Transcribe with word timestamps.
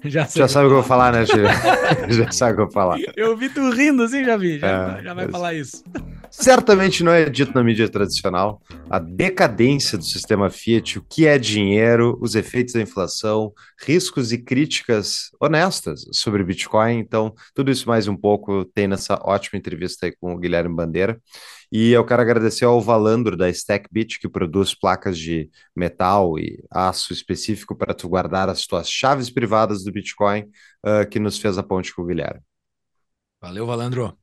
Já, 0.04 0.24
já 0.24 0.48
sabe 0.48 0.66
o 0.66 0.68
que 0.70 0.72
eu 0.72 0.80
vou 0.80 0.82
falar, 0.82 1.12
né, 1.12 1.26
Gil? 1.26 1.44
já 2.08 2.32
sabe 2.32 2.52
o 2.52 2.56
que 2.56 2.60
eu 2.62 2.64
vou 2.66 2.72
falar. 2.72 2.98
Eu 3.16 3.36
vi 3.36 3.50
tu 3.50 3.70
rindo 3.70 4.02
assim, 4.02 4.24
já 4.24 4.36
vi. 4.36 4.58
Já, 4.58 4.98
é, 4.98 5.02
já 5.02 5.14
vai 5.14 5.28
falar 5.28 5.52
isso. 5.52 5.84
Certamente 6.40 7.04
não 7.04 7.12
é 7.12 7.28
dito 7.28 7.52
na 7.54 7.62
mídia 7.62 7.86
tradicional 7.86 8.62
a 8.88 8.98
decadência 8.98 9.98
do 9.98 10.04
sistema 10.04 10.48
Fiat, 10.48 10.98
o 10.98 11.02
que 11.02 11.26
é 11.26 11.38
dinheiro, 11.38 12.18
os 12.18 12.34
efeitos 12.34 12.72
da 12.72 12.80
inflação, 12.80 13.52
riscos 13.78 14.32
e 14.32 14.38
críticas 14.38 15.30
honestas 15.38 16.06
sobre 16.12 16.42
Bitcoin. 16.42 16.96
Então, 16.96 17.34
tudo 17.54 17.70
isso 17.70 17.86
mais 17.86 18.08
um 18.08 18.16
pouco 18.16 18.64
tem 18.64 18.88
nessa 18.88 19.20
ótima 19.22 19.58
entrevista 19.58 20.06
aí 20.06 20.16
com 20.18 20.32
o 20.32 20.38
Guilherme 20.38 20.74
Bandeira. 20.74 21.20
E 21.70 21.92
eu 21.92 22.06
quero 22.06 22.22
agradecer 22.22 22.64
ao 22.64 22.80
Valandro 22.80 23.36
da 23.36 23.50
StackBit, 23.50 24.18
que 24.18 24.28
produz 24.28 24.74
placas 24.74 25.18
de 25.18 25.50
metal 25.76 26.38
e 26.38 26.64
aço 26.70 27.12
específico 27.12 27.76
para 27.76 27.92
tu 27.92 28.08
guardar 28.08 28.48
as 28.48 28.66
tuas 28.66 28.90
chaves 28.90 29.28
privadas 29.28 29.84
do 29.84 29.92
Bitcoin, 29.92 30.44
uh, 30.86 31.06
que 31.08 31.20
nos 31.20 31.38
fez 31.38 31.58
a 31.58 31.62
ponte 31.62 31.94
com 31.94 32.00
o 32.00 32.06
Guilherme. 32.06 32.40
Valeu, 33.42 33.66
Valandro. 33.66 34.19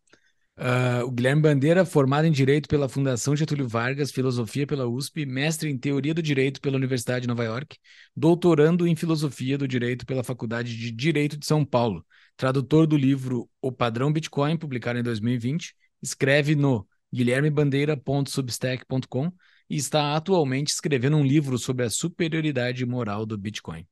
Uh, 0.58 1.06
o 1.06 1.12
Guilherme 1.12 1.44
Bandeira, 1.44 1.86
formado 1.86 2.26
em 2.26 2.32
Direito 2.32 2.68
pela 2.68 2.90
Fundação 2.90 3.36
Getúlio 3.36 3.68
Vargas, 3.68 4.12
Filosofia 4.12 4.66
pela 4.66 4.88
USP, 4.88 5.23
mestre 5.23 5.70
em 5.70 5.78
Teoria 5.78 6.16
do 6.16 6.22
Direito 6.22 6.59
pela 6.59 6.78
Universidade 6.78 7.22
de 7.22 7.28
Nova 7.28 7.44
York, 7.44 7.78
doutorando 8.16 8.88
em 8.88 8.96
Filosofia 8.96 9.56
do 9.56 9.68
Direito 9.68 10.04
pela 10.04 10.23
Faculdade 10.23 10.76
de 10.76 10.92
Direito 10.92 11.38
de 11.38 11.46
São 11.46 11.64
Paulo, 11.64 12.04
tradutor 12.36 12.88
do 12.88 12.98
livro 12.98 13.48
O 13.62 13.72
Padrão 13.72 14.12
Bitcoin, 14.12 14.58
publicado 14.58 14.98
em 14.98 15.04
2020, 15.04 15.76
escreve 16.02 16.56
no 16.56 16.88
guilhermebandeira.substack.com 17.14 19.31
e 19.70 19.76
está 19.76 20.16
atualmente 20.16 20.70
escrevendo 20.70 21.18
um 21.18 21.24
livro 21.24 21.59
sobre 21.59 21.86
a 21.86 21.90
superioridade 21.90 22.84
moral 22.84 23.28
do 23.28 23.38
Bitcoin. 23.38 23.86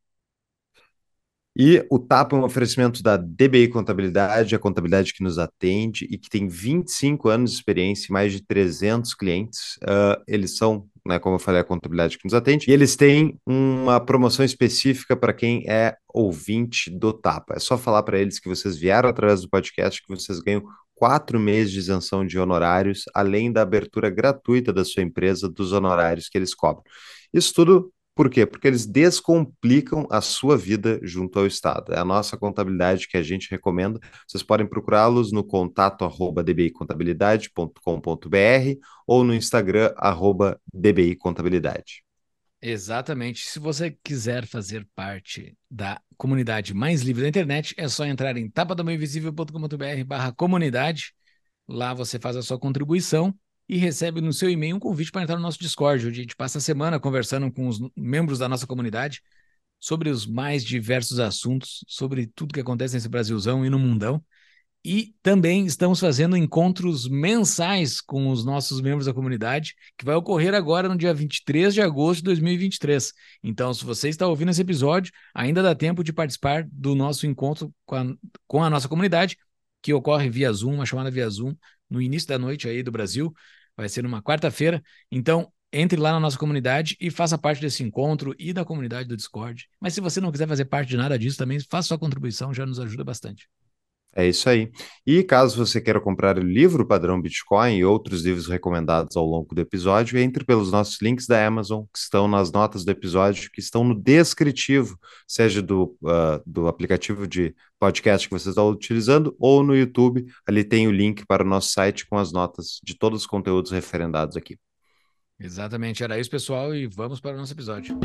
E 1.57 1.85
o 1.89 1.97
TAP 1.97 2.33
é 2.33 2.35
um 2.35 2.43
oferecimento 2.43 3.01
da 3.01 3.15
DBI 3.15 3.69
Contabilidade, 3.69 4.53
a 4.53 4.59
contabilidade 4.59 5.13
que 5.13 5.23
nos 5.23 5.39
atende 5.39 6.05
e 6.11 6.17
que 6.17 6.29
tem 6.29 6.49
25 6.49 7.29
anos 7.29 7.51
de 7.51 7.57
experiência 7.57 8.07
e 8.09 8.11
mais 8.11 8.33
de 8.33 8.45
300 8.45 9.13
clientes. 9.13 9.77
Uh, 9.83 10.21
eles 10.27 10.57
são, 10.57 10.85
né, 11.05 11.17
como 11.17 11.35
eu 11.35 11.39
falei, 11.39 11.61
a 11.61 11.63
contabilidade 11.63 12.17
que 12.17 12.25
nos 12.25 12.33
atende. 12.33 12.69
E 12.69 12.73
eles 12.73 12.97
têm 12.97 13.39
uma 13.47 14.01
promoção 14.01 14.43
específica 14.43 15.15
para 15.15 15.31
quem 15.31 15.63
é 15.65 15.95
ouvinte 16.13 16.91
do 16.91 17.13
TAPA. 17.13 17.55
É 17.55 17.59
só 17.59 17.77
falar 17.77 18.03
para 18.03 18.19
eles 18.19 18.37
que 18.37 18.49
vocês 18.49 18.77
vieram 18.77 19.07
através 19.07 19.41
do 19.41 19.49
podcast 19.49 20.01
que 20.01 20.13
vocês 20.13 20.41
ganham 20.41 20.63
quatro 20.93 21.39
meses 21.39 21.71
de 21.71 21.79
isenção 21.79 22.25
de 22.25 22.37
honorários, 22.37 23.03
além 23.13 23.49
da 23.49 23.61
abertura 23.61 24.09
gratuita 24.09 24.73
da 24.73 24.83
sua 24.83 25.03
empresa 25.03 25.47
dos 25.47 25.71
honorários 25.71 26.27
que 26.27 26.37
eles 26.37 26.53
cobram. 26.53 26.83
Isso 27.33 27.53
tudo 27.53 27.93
por 28.15 28.29
quê? 28.29 28.45
Porque 28.45 28.65
eles 28.65 28.85
descomplicam 28.85 30.07
a 30.09 30.21
sua 30.21 30.57
vida 30.57 30.97
junto 31.03 31.37
ao 31.37 31.45
Estado. 31.45 31.93
É 31.93 31.99
a 31.99 32.05
nossa 32.05 32.37
contabilidade 32.37 33.09
que 33.09 33.17
a 33.17 33.21
gente 33.21 33.51
recomenda. 33.51 33.99
Vocês 34.25 34.41
podem 34.41 34.65
procurá-los 34.65 35.33
no 35.33 35.43
contato 35.43 36.05
arroba 36.05 36.41
dbicontabilidade.com.br 36.41 38.79
ou 39.05 39.25
no 39.25 39.35
Instagram 39.35 39.93
arroba 39.97 40.57
dbicontabilidade. 40.73 42.05
Exatamente. 42.61 43.49
Se 43.49 43.59
você 43.59 43.97
quiser 44.01 44.47
fazer 44.47 44.87
parte 44.95 45.57
da 45.69 45.99
comunidade 46.17 46.73
mais 46.73 47.01
livre 47.01 47.23
da 47.23 47.27
internet, 47.27 47.75
é 47.77 47.89
só 47.89 48.05
entrar 48.05 48.37
em 48.37 48.49
tapadamainvisível.com.br 48.49 50.05
barra 50.07 50.31
comunidade. 50.31 51.13
Lá 51.67 51.93
você 51.93 52.17
faz 52.17 52.37
a 52.37 52.41
sua 52.41 52.57
contribuição 52.57 53.37
e 53.67 53.77
recebe 53.77 54.21
no 54.21 54.31
seu 54.31 54.49
e-mail 54.49 54.75
um 54.75 54.79
convite 54.79 55.11
para 55.11 55.23
entrar 55.23 55.35
no 55.35 55.41
nosso 55.41 55.59
Discord, 55.59 56.07
onde 56.07 56.19
a 56.19 56.23
gente 56.23 56.35
passa 56.35 56.59
a 56.59 56.61
semana 56.61 56.99
conversando 56.99 57.51
com 57.51 57.67
os 57.67 57.79
membros 57.95 58.39
da 58.39 58.47
nossa 58.47 58.67
comunidade 58.67 59.21
sobre 59.79 60.09
os 60.09 60.25
mais 60.25 60.63
diversos 60.63 61.19
assuntos, 61.19 61.83
sobre 61.87 62.27
tudo 62.27 62.53
que 62.53 62.59
acontece 62.59 62.93
nesse 62.93 63.09
Brasilzão 63.09 63.65
e 63.65 63.69
no 63.69 63.79
mundão. 63.79 64.23
E 64.87 65.15
também 65.23 65.65
estamos 65.65 65.99
fazendo 65.99 66.37
encontros 66.37 67.09
mensais 67.09 67.99
com 67.99 68.29
os 68.29 68.45
nossos 68.45 68.79
membros 68.81 69.07
da 69.07 69.13
comunidade, 69.15 69.73
que 69.97 70.05
vai 70.05 70.13
ocorrer 70.13 70.53
agora 70.53 70.87
no 70.87 70.95
dia 70.95 71.11
23 71.11 71.73
de 71.73 71.81
agosto 71.81 72.19
de 72.19 72.25
2023. 72.25 73.11
Então, 73.41 73.73
se 73.73 73.83
você 73.83 74.09
está 74.09 74.27
ouvindo 74.27 74.51
esse 74.51 74.61
episódio, 74.61 75.11
ainda 75.33 75.63
dá 75.63 75.73
tempo 75.73 76.03
de 76.03 76.13
participar 76.13 76.67
do 76.71 76.93
nosso 76.93 77.25
encontro 77.25 77.73
com 77.83 77.95
a, 77.95 78.05
com 78.47 78.63
a 78.63 78.69
nossa 78.69 78.87
comunidade, 78.87 79.37
que 79.81 79.91
ocorre 79.91 80.29
via 80.29 80.53
Zoom, 80.53 80.75
uma 80.75 80.85
chamada 80.85 81.09
via 81.09 81.27
Zoom, 81.29 81.55
no 81.89 82.01
início 82.01 82.27
da 82.27 82.39
noite 82.39 82.67
aí 82.67 82.83
do 82.83 82.91
Brasil. 82.91 83.33
Vai 83.75 83.89
ser 83.89 84.03
numa 84.03 84.21
quarta-feira. 84.21 84.81
Então, 85.11 85.51
entre 85.71 85.99
lá 85.99 86.13
na 86.13 86.19
nossa 86.19 86.37
comunidade 86.37 86.95
e 86.99 87.11
faça 87.11 87.37
parte 87.37 87.61
desse 87.61 87.83
encontro 87.83 88.33
e 88.39 88.53
da 88.53 88.63
comunidade 88.63 89.09
do 89.09 89.17
Discord. 89.17 89.67
Mas 89.79 89.93
se 89.93 90.01
você 90.01 90.21
não 90.21 90.31
quiser 90.31 90.47
fazer 90.47 90.65
parte 90.65 90.89
de 90.89 90.97
nada 90.97 91.19
disso, 91.19 91.37
também 91.37 91.59
faça 91.59 91.89
sua 91.89 91.99
contribuição, 91.99 92.53
já 92.53 92.65
nos 92.65 92.79
ajuda 92.79 93.03
bastante. 93.03 93.49
É 94.17 94.25
isso 94.25 94.49
aí. 94.49 94.71
E 95.05 95.21
caso 95.23 95.57
você 95.57 95.81
queira 95.81 95.99
comprar 95.99 96.37
o 96.37 96.41
livro 96.41 96.87
Padrão 96.87 97.21
Bitcoin 97.21 97.75
e 97.75 97.83
outros 97.83 98.23
livros 98.23 98.47
recomendados 98.47 99.17
ao 99.17 99.25
longo 99.25 99.53
do 99.53 99.59
episódio, 99.59 100.17
entre 100.17 100.45
pelos 100.45 100.71
nossos 100.71 101.01
links 101.01 101.27
da 101.27 101.45
Amazon, 101.45 101.83
que 101.91 101.99
estão 101.99 102.25
nas 102.25 102.49
notas 102.49 102.85
do 102.85 102.91
episódio, 102.91 103.51
que 103.51 103.59
estão 103.59 103.83
no 103.83 103.93
descritivo, 103.93 104.97
seja 105.27 105.61
do, 105.61 105.97
uh, 106.01 106.41
do 106.45 106.69
aplicativo 106.69 107.27
de 107.27 107.53
podcast 107.77 108.29
que 108.29 108.33
você 108.33 108.49
está 108.49 108.63
utilizando 108.63 109.35
ou 109.37 109.61
no 109.61 109.75
YouTube. 109.75 110.25
Ali 110.47 110.63
tem 110.63 110.87
o 110.87 110.91
link 110.91 111.25
para 111.25 111.43
o 111.43 111.47
nosso 111.47 111.71
site 111.71 112.07
com 112.07 112.17
as 112.17 112.31
notas 112.31 112.79
de 112.81 112.97
todos 112.97 113.21
os 113.21 113.27
conteúdos 113.27 113.71
referendados 113.71 114.37
aqui. 114.37 114.57
Exatamente, 115.37 116.01
era 116.01 116.17
isso, 116.17 116.29
pessoal, 116.29 116.73
e 116.73 116.87
vamos 116.87 117.19
para 117.19 117.35
o 117.35 117.37
nosso 117.37 117.51
episódio. 117.51 117.99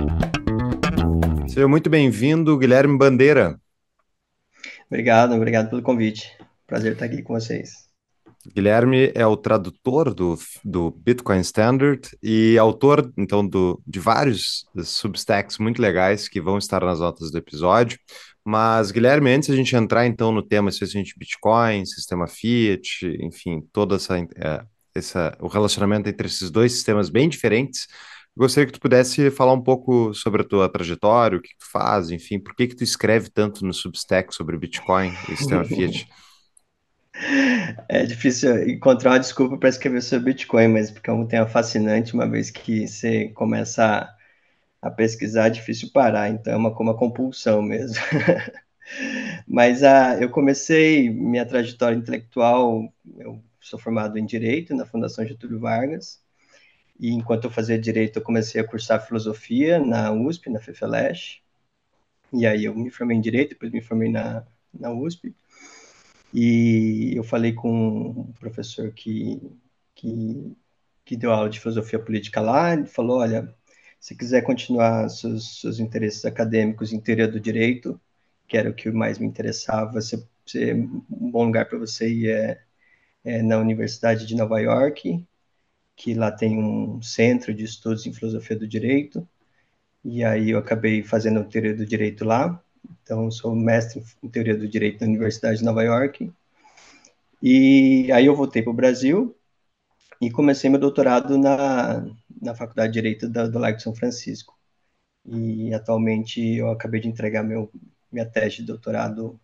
Seja 1.46 1.68
muito 1.68 1.88
bem-vindo, 1.88 2.58
Guilherme 2.58 2.98
Bandeira. 2.98 3.56
Obrigado, 4.90 5.34
obrigado 5.36 5.70
pelo 5.70 5.82
convite. 5.82 6.36
Prazer 6.66 6.94
estar 6.94 7.04
aqui 7.04 7.22
com 7.22 7.34
vocês. 7.34 7.88
Guilherme 8.54 9.12
é 9.14 9.24
o 9.24 9.36
tradutor 9.36 10.12
do, 10.12 10.36
do 10.64 10.90
Bitcoin 10.90 11.40
Standard 11.40 12.08
e 12.20 12.58
autor, 12.58 13.12
então, 13.16 13.46
do, 13.46 13.80
de 13.86 14.00
vários 14.00 14.66
substacks 14.82 15.58
muito 15.58 15.80
legais 15.80 16.26
que 16.26 16.40
vão 16.40 16.58
estar 16.58 16.82
nas 16.82 16.98
notas 16.98 17.30
do 17.30 17.38
episódio. 17.38 17.98
Mas, 18.44 18.90
Guilherme, 18.90 19.30
antes 19.30 19.50
a 19.50 19.54
gente 19.54 19.76
entrar, 19.76 20.06
então, 20.06 20.32
no 20.32 20.42
tema 20.42 20.70
especificamente 20.70 21.16
Bitcoin, 21.16 21.86
sistema 21.86 22.26
Fiat, 22.26 23.06
enfim, 23.20 23.60
toda 23.72 23.94
essa, 23.94 24.18
é, 24.18 24.64
essa, 24.92 25.36
o 25.38 25.46
relacionamento 25.46 26.08
entre 26.08 26.26
esses 26.26 26.50
dois 26.50 26.72
sistemas 26.72 27.10
bem 27.10 27.28
diferentes, 27.28 27.86
Gostaria 28.36 28.66
que 28.66 28.72
tu 28.72 28.80
pudesse 28.80 29.30
falar 29.30 29.52
um 29.52 29.62
pouco 29.62 30.14
sobre 30.14 30.42
a 30.42 30.44
tua 30.44 30.68
trajetória, 30.68 31.38
o 31.38 31.42
que 31.42 31.50
tu 31.58 31.70
faz, 31.70 32.10
enfim, 32.10 32.38
por 32.38 32.54
que 32.54 32.68
que 32.68 32.76
tu 32.76 32.84
escreve 32.84 33.28
tanto 33.28 33.64
no 33.64 33.74
Substack 33.74 34.34
sobre 34.34 34.56
Bitcoin 34.56 35.12
e 35.28 35.36
sistema 35.36 35.64
Fiat? 35.64 36.08
É 37.88 38.04
difícil 38.06 38.68
encontrar 38.68 39.10
uma 39.10 39.20
desculpa 39.20 39.58
para 39.58 39.68
escrever 39.68 40.02
sobre 40.02 40.32
Bitcoin, 40.32 40.68
mas 40.68 40.90
porque 40.90 41.10
é 41.10 41.12
um 41.12 41.26
tema 41.26 41.46
fascinante, 41.46 42.14
uma 42.14 42.26
vez 42.26 42.50
que 42.50 42.86
você 42.86 43.28
começa 43.30 43.84
a, 44.80 44.88
a 44.88 44.90
pesquisar, 44.90 45.48
é 45.48 45.50
difícil 45.50 45.90
parar, 45.92 46.30
então 46.30 46.52
é 46.52 46.56
uma, 46.56 46.70
uma 46.70 46.96
compulsão 46.96 47.60
mesmo. 47.60 47.96
mas 49.46 49.82
a, 49.82 50.12
ah, 50.12 50.20
eu 50.20 50.30
comecei 50.30 51.10
minha 51.10 51.44
trajetória 51.44 51.96
intelectual, 51.96 52.92
eu 53.18 53.42
sou 53.60 53.78
formado 53.78 54.18
em 54.18 54.24
Direito 54.24 54.74
na 54.74 54.86
Fundação 54.86 55.26
Getúlio 55.26 55.60
Vargas, 55.60 56.19
e 57.00 57.10
enquanto 57.12 57.44
eu 57.44 57.50
fazia 57.50 57.78
direito, 57.78 58.18
eu 58.18 58.22
comecei 58.22 58.60
a 58.60 58.64
cursar 58.66 59.04
filosofia 59.06 59.78
na 59.78 60.12
USP, 60.12 60.50
na 60.50 60.60
FEFELESH. 60.60 61.40
E 62.32 62.46
aí 62.46 62.66
eu 62.66 62.74
me 62.74 62.90
formei 62.90 63.16
em 63.16 63.20
direito, 63.22 63.50
depois 63.50 63.72
me 63.72 63.80
formei 63.80 64.10
na, 64.10 64.46
na 64.72 64.92
USP. 64.92 65.34
E 66.32 67.12
eu 67.16 67.24
falei 67.24 67.54
com 67.54 67.70
um 68.28 68.32
professor 68.38 68.92
que, 68.92 69.40
que, 69.94 70.56
que 71.04 71.16
deu 71.16 71.32
aula 71.32 71.48
de 71.48 71.58
filosofia 71.58 71.98
política 71.98 72.40
lá, 72.42 72.74
ele 72.74 72.86
falou, 72.86 73.20
olha, 73.20 73.52
se 73.98 74.14
quiser 74.14 74.42
continuar 74.42 75.08
seus, 75.08 75.60
seus 75.60 75.80
interesses 75.80 76.24
acadêmicos 76.26 76.92
em 76.92 77.00
teoria 77.00 77.26
do 77.26 77.40
direito, 77.40 77.98
que 78.46 78.58
era 78.58 78.68
o 78.70 78.74
que 78.74 78.90
mais 78.90 79.18
me 79.18 79.26
interessava, 79.26 80.02
se, 80.02 80.22
se 80.46 80.74
um 80.74 81.30
bom 81.30 81.46
lugar 81.46 81.66
para 81.66 81.78
você 81.78 82.08
ir 82.12 82.30
é, 82.30 82.62
é 83.24 83.42
na 83.42 83.58
Universidade 83.58 84.26
de 84.26 84.36
Nova 84.36 84.60
York, 84.60 85.26
que 86.00 86.14
lá 86.14 86.32
tem 86.32 86.58
um 86.58 87.02
centro 87.02 87.52
de 87.52 87.64
estudos 87.64 88.06
em 88.06 88.12
filosofia 88.12 88.56
do 88.58 88.66
direito, 88.66 89.28
e 90.02 90.24
aí 90.24 90.50
eu 90.50 90.58
acabei 90.58 91.02
fazendo 91.02 91.44
teoria 91.44 91.76
do 91.76 91.84
direito 91.84 92.24
lá, 92.24 92.62
então 93.02 93.30
sou 93.30 93.54
mestre 93.54 94.02
em 94.22 94.28
teoria 94.30 94.56
do 94.56 94.66
direito 94.66 95.02
na 95.02 95.08
Universidade 95.08 95.58
de 95.58 95.64
Nova 95.64 95.82
York, 95.82 96.32
E 97.42 98.10
aí 98.12 98.26
eu 98.26 98.36
voltei 98.36 98.62
para 98.62 98.70
o 98.70 98.74
Brasil 98.74 99.36
e 100.20 100.30
comecei 100.30 100.70
meu 100.70 100.80
doutorado 100.80 101.38
na, 101.38 102.06
na 102.40 102.54
Faculdade 102.54 102.92
de 102.92 102.98
Direito 103.00 103.28
da, 103.28 103.46
do 103.46 103.58
Largo 103.58 103.78
de 103.78 103.82
São 103.82 103.94
Francisco. 103.94 104.58
E 105.26 105.72
atualmente 105.74 106.40
eu 106.56 106.70
acabei 106.70 107.00
de 107.00 107.08
entregar 107.08 107.42
meu, 107.42 107.70
minha 108.12 108.26
tese 108.26 108.56
de 108.58 108.64
doutorado 108.64 109.38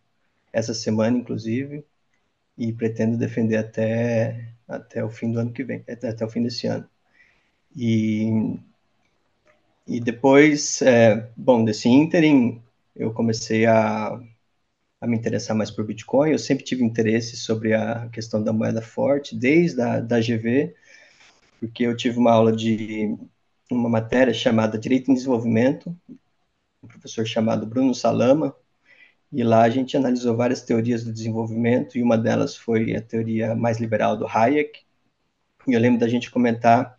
essa 0.52 0.74
semana, 0.74 1.18
inclusive, 1.18 1.84
e 2.56 2.72
pretendo 2.72 3.16
defender 3.16 3.56
até, 3.56 4.48
até 4.66 5.04
o 5.04 5.10
fim 5.10 5.32
do 5.32 5.38
ano 5.40 5.52
que 5.52 5.64
vem, 5.64 5.84
até, 5.88 6.08
até 6.08 6.24
o 6.24 6.28
fim 6.30 6.42
desse 6.42 6.66
ano. 6.66 6.88
E, 7.74 8.58
e 9.86 10.00
depois, 10.00 10.80
é, 10.82 11.30
bom, 11.36 11.64
desse 11.64 11.88
ínterim, 11.88 12.62
eu 12.94 13.12
comecei 13.12 13.66
a, 13.66 14.18
a 15.00 15.06
me 15.06 15.16
interessar 15.16 15.56
mais 15.56 15.70
por 15.70 15.84
Bitcoin. 15.84 16.30
Eu 16.32 16.38
sempre 16.38 16.64
tive 16.64 16.82
interesse 16.82 17.36
sobre 17.36 17.74
a 17.74 18.08
questão 18.08 18.42
da 18.42 18.52
moeda 18.52 18.80
forte, 18.80 19.36
desde 19.36 19.80
a 19.82 20.00
da 20.00 20.20
GV, 20.20 20.74
porque 21.60 21.84
eu 21.84 21.96
tive 21.96 22.18
uma 22.18 22.32
aula 22.32 22.52
de 22.54 23.14
uma 23.70 23.88
matéria 23.88 24.32
chamada 24.32 24.78
Direito 24.78 25.10
em 25.10 25.14
Desenvolvimento, 25.14 25.94
um 26.82 26.88
professor 26.88 27.26
chamado 27.26 27.66
Bruno 27.66 27.94
Salama, 27.94 28.54
e 29.32 29.42
lá 29.42 29.62
a 29.62 29.70
gente 29.70 29.96
analisou 29.96 30.36
várias 30.36 30.62
teorias 30.62 31.04
do 31.04 31.12
desenvolvimento, 31.12 31.98
e 31.98 32.02
uma 32.02 32.16
delas 32.16 32.56
foi 32.56 32.94
a 32.94 33.02
teoria 33.02 33.54
mais 33.54 33.78
liberal 33.78 34.16
do 34.16 34.26
Hayek. 34.26 34.80
E 35.66 35.72
eu 35.72 35.80
lembro 35.80 35.98
da 35.98 36.08
gente 36.08 36.30
comentar 36.30 36.98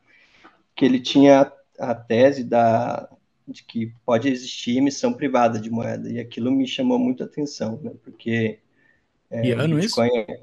que 0.75 0.85
ele 0.85 1.00
tinha 1.00 1.51
a 1.79 1.95
tese 1.95 2.44
da, 2.44 3.09
de 3.47 3.63
que 3.63 3.94
pode 4.06 4.27
existir 4.27 4.77
emissão 4.77 5.13
privada 5.13 5.59
de 5.59 5.69
moeda, 5.69 6.09
e 6.09 6.19
aquilo 6.19 6.51
me 6.51 6.68
chamou 6.68 7.00
muito 7.00 7.24
a 7.24 7.25
atenção, 7.25 7.79
né? 7.81 7.91
porque... 8.03 8.59
É, 9.30 9.45
e 9.45 9.51
ano 9.51 9.75
Bitcoin, 9.75 10.07
isso? 10.07 10.41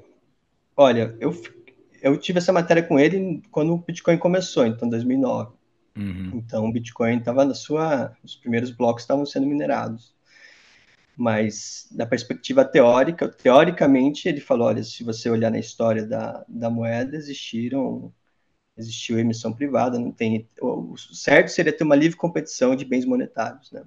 Olha, 0.75 1.15
eu, 1.19 1.39
eu 2.01 2.17
tive 2.17 2.39
essa 2.39 2.51
matéria 2.51 2.83
com 2.83 2.99
ele 2.99 3.41
quando 3.51 3.73
o 3.73 3.77
Bitcoin 3.77 4.17
começou, 4.17 4.65
então 4.65 4.89
2009. 4.89 5.53
Uhum. 5.97 6.31
Então 6.35 6.65
o 6.65 6.71
Bitcoin 6.71 7.17
estava 7.17 7.45
na 7.45 7.53
sua... 7.53 8.15
Os 8.23 8.35
primeiros 8.35 8.71
blocos 8.71 9.03
estavam 9.03 9.25
sendo 9.25 9.47
minerados. 9.47 10.14
Mas, 11.17 11.87
da 11.91 12.05
perspectiva 12.05 12.65
teórica, 12.65 13.27
teoricamente, 13.29 14.27
ele 14.27 14.41
falou: 14.41 14.67
olha, 14.67 14.83
se 14.83 15.03
você 15.03 15.29
olhar 15.29 15.51
na 15.51 15.59
história 15.59 16.05
da, 16.05 16.45
da 16.47 16.69
moeda, 16.69 17.15
existiram 17.15 18.13
existiu 18.77 19.17
emissão 19.19 19.53
privada, 19.53 19.97
não 19.97 20.11
tem. 20.11 20.47
O 20.61 20.95
certo 20.97 21.49
seria 21.49 21.71
ter 21.75 21.83
uma 21.83 21.95
livre 21.95 22.17
competição 22.17 22.75
de 22.75 22.85
bens 22.85 23.05
monetários, 23.05 23.71
né? 23.71 23.83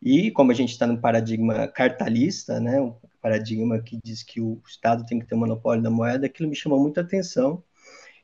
E 0.00 0.30
como 0.30 0.52
a 0.52 0.54
gente 0.54 0.70
está 0.70 0.86
num 0.86 0.96
paradigma 0.96 1.66
cartalista, 1.68 2.60
né, 2.60 2.80
um 2.80 2.94
paradigma 3.20 3.80
que 3.80 3.98
diz 4.04 4.22
que 4.22 4.40
o 4.40 4.60
Estado 4.66 5.04
tem 5.04 5.18
que 5.18 5.26
ter 5.26 5.34
o 5.34 5.38
monopólio 5.38 5.82
da 5.82 5.90
moeda, 5.90 6.26
aquilo 6.26 6.48
me 6.48 6.54
chamou 6.54 6.80
muita 6.80 7.00
atenção. 7.00 7.62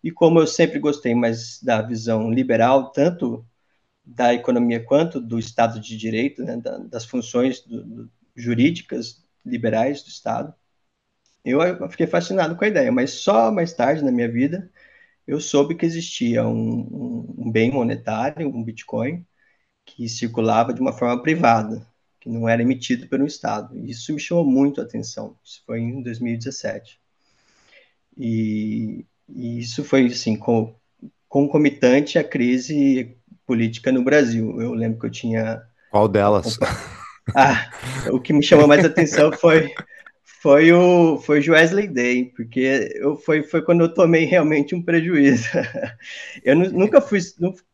E 0.03 0.11
como 0.11 0.39
eu 0.39 0.47
sempre 0.47 0.79
gostei 0.79 1.15
mais 1.15 1.61
da 1.63 1.83
visão 1.83 2.31
liberal, 2.31 2.93
tanto 2.93 3.45
da 4.05 4.35
economia 4.35 4.85
quanto 4.85 5.21
do 5.21 5.39
Estado 5.39 5.81
de 5.81 5.97
Direito, 5.97 6.43
né, 6.45 6.61
das 6.91 7.05
funções 7.05 7.61
do, 7.63 7.83
do, 7.85 8.11
jurídicas 8.37 9.25
liberais 9.45 10.03
do 10.03 10.09
Estado. 10.09 10.55
Eu, 11.45 11.89
fiquei 11.91 12.07
fascinado 12.07 12.57
com 12.57 12.65
a 12.65 12.69
ideia, 12.69 12.91
mas 12.93 13.13
só 13.13 13.51
mais 13.51 13.73
tarde 13.73 14.05
na 14.05 14.13
minha 14.13 14.31
vida 14.31 14.71
eu 15.27 15.41
soube 15.41 15.75
que 15.75 15.87
existia 15.87 16.47
um, 16.47 17.35
um, 17.39 17.51
bem 17.51 17.71
monetário, 17.71 18.49
um 18.49 18.63
Bitcoin, 18.63 19.27
que 19.85 20.09
circulava 20.09 20.75
de 20.75 20.81
uma 20.81 20.93
forma 20.93 21.23
privada, 21.23 21.87
que 22.21 22.29
não 22.29 22.49
era 22.49 22.63
emitido 22.63 23.09
pelo 23.09 23.27
Estado. 23.27 23.79
Isso 23.79 24.13
me 24.13 24.21
chamou 24.21 24.45
muito 24.45 24.81
a 24.81 24.85
atenção. 24.85 25.39
Isso 25.43 25.63
foi 25.67 25.81
em 25.81 26.03
2017. 26.03 27.01
E, 28.17 29.07
e 29.29 29.59
isso 29.61 29.85
foi 29.85 30.07
assim 30.07 30.37
com, 30.37 30.75
concomitante 31.29 32.19
à 32.19 32.25
crise 32.25 33.17
política 33.47 33.93
no 33.93 34.03
Brasil. 34.03 34.61
Eu 34.61 34.75
lembro 34.75 34.99
que 34.99 35.07
eu 35.07 35.11
tinha. 35.11 35.63
Qual 35.91 36.09
delas? 36.09 36.59
Ah, 37.35 37.71
o 38.11 38.21
que 38.21 38.33
me 38.33 38.43
chamou 38.43 38.67
mais 38.67 38.85
atenção 38.85 39.33
foi 39.33 39.73
foi 40.45 40.71
o 40.73 41.17
foi 41.19 41.41
o 41.41 41.53
Wesley 41.53 41.89
Day, 41.89 42.27
porque 42.37 42.93
eu, 42.97 43.17
foi, 43.17 43.43
foi 43.43 43.63
quando 43.63 43.81
eu 43.81 43.95
tomei 43.95 44.27
realmente 44.27 44.75
um 44.75 44.83
prejuízo. 44.83 45.49
eu 46.45 46.55
nunca 46.55 47.01
fui, 47.01 47.19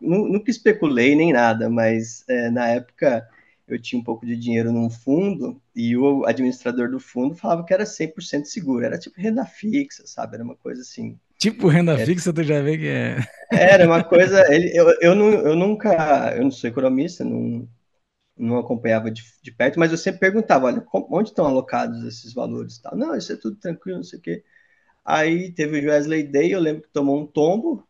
nunca 0.00 0.52
especulei 0.52 1.16
nem 1.16 1.32
nada, 1.32 1.68
mas 1.68 2.24
é, 2.28 2.48
na 2.48 2.68
época 2.68 3.28
eu 3.66 3.80
tinha 3.80 4.00
um 4.00 4.04
pouco 4.04 4.24
de 4.24 4.36
dinheiro 4.36 4.70
num 4.70 4.88
fundo 4.88 5.60
e 5.74 5.96
o 5.96 6.24
administrador 6.24 6.88
do 6.88 7.00
fundo 7.00 7.34
falava 7.34 7.64
que 7.64 7.74
era 7.74 7.82
100% 7.82 8.44
seguro, 8.44 8.84
era 8.84 8.98
tipo 8.98 9.20
renda 9.20 9.44
fixa, 9.44 10.04
sabe? 10.06 10.36
Era 10.36 10.44
uma 10.44 10.54
coisa 10.54 10.82
assim. 10.82 11.18
Tipo 11.40 11.68
renda 11.68 11.94
é, 11.94 12.04
fixa, 12.04 12.34
tu 12.34 12.42
já 12.44 12.60
vê 12.60 12.76
que 12.76 12.86
é. 12.86 13.16
Era 13.50 13.86
uma 13.86 14.04
coisa. 14.04 14.44
Ele, 14.52 14.70
eu, 14.78 14.94
eu, 15.00 15.14
não, 15.14 15.30
eu 15.30 15.56
nunca. 15.56 16.34
Eu 16.36 16.42
não 16.42 16.50
sou 16.50 16.68
economista, 16.68 17.24
não, 17.24 17.66
não 18.36 18.58
acompanhava 18.58 19.10
de, 19.10 19.22
de 19.42 19.50
perto, 19.50 19.80
mas 19.80 19.90
eu 19.90 19.96
sempre 19.96 20.20
perguntava: 20.20 20.66
olha, 20.66 20.84
onde 20.92 21.30
estão 21.30 21.46
alocados 21.46 22.04
esses 22.04 22.34
valores? 22.34 22.78
Tal? 22.78 22.94
Não, 22.94 23.16
isso 23.16 23.32
é 23.32 23.36
tudo 23.36 23.56
tranquilo, 23.56 23.96
não 23.96 24.04
sei 24.04 24.18
o 24.18 24.22
quê. 24.22 24.44
Aí 25.02 25.50
teve 25.52 25.80
o 25.80 25.90
Wesley 25.90 26.24
Day, 26.24 26.52
eu 26.52 26.60
lembro 26.60 26.82
que 26.82 26.92
tomou 26.92 27.18
um 27.18 27.26
tombo, 27.26 27.88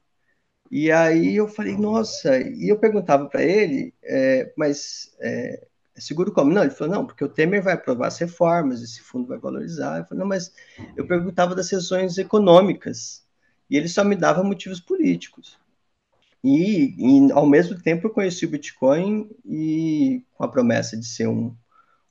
e 0.71 0.93
aí 0.93 1.35
eu 1.35 1.49
falei, 1.49 1.77
nossa, 1.77 2.39
e 2.39 2.69
eu 2.69 2.79
perguntava 2.79 3.27
para 3.29 3.43
ele, 3.43 3.93
é, 4.05 4.53
mas 4.57 5.13
é, 5.21 5.67
é, 5.97 6.01
seguro 6.01 6.33
como? 6.33 6.53
Não, 6.53 6.63
ele 6.63 6.71
falou, 6.71 6.95
não, 6.95 7.07
porque 7.07 7.25
o 7.25 7.29
Temer 7.29 7.63
vai 7.63 7.75
aprovar 7.75 8.07
as 8.07 8.19
reformas, 8.19 8.81
esse 8.81 9.01
fundo 9.01 9.27
vai 9.27 9.39
valorizar. 9.39 9.99
Eu 9.99 10.05
falei, 10.05 10.21
não, 10.21 10.29
mas 10.29 10.53
eu 10.97 11.05
perguntava 11.07 11.55
das 11.55 11.67
sessões 11.67 12.17
econômicas 12.17 13.29
e 13.71 13.77
ele 13.77 13.89
só 13.89 14.03
me 14.03 14.17
dava 14.17 14.43
motivos 14.43 14.81
políticos. 14.81 15.59
E, 16.43 16.95
e, 16.99 17.33
ao 17.33 17.47
mesmo 17.47 17.81
tempo 17.81 18.07
eu 18.07 18.11
conheci 18.11 18.47
o 18.47 18.51
Bitcoin 18.51 19.31
e 19.45 20.25
com 20.35 20.45
a 20.45 20.49
promessa 20.49 20.97
de 20.97 21.07
ser 21.07 21.29
um, 21.29 21.55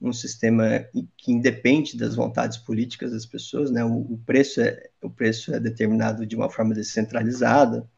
um 0.02 0.14
sistema 0.14 0.86
que 1.18 1.32
independe 1.32 1.98
das 1.98 2.16
vontades 2.16 2.58
políticas 2.58 3.12
das 3.12 3.26
pessoas, 3.26 3.72
né? 3.72 3.84
O, 3.84 4.14
o, 4.14 4.22
preço 4.26 4.62
é 4.62 4.90
o 5.02 5.10
preço 5.10 5.54
é 5.54 5.60
determinado 5.60 6.26
de 6.26 6.36
uma 6.36 6.50
forma 6.50 6.76
descentralizada, 6.76 7.90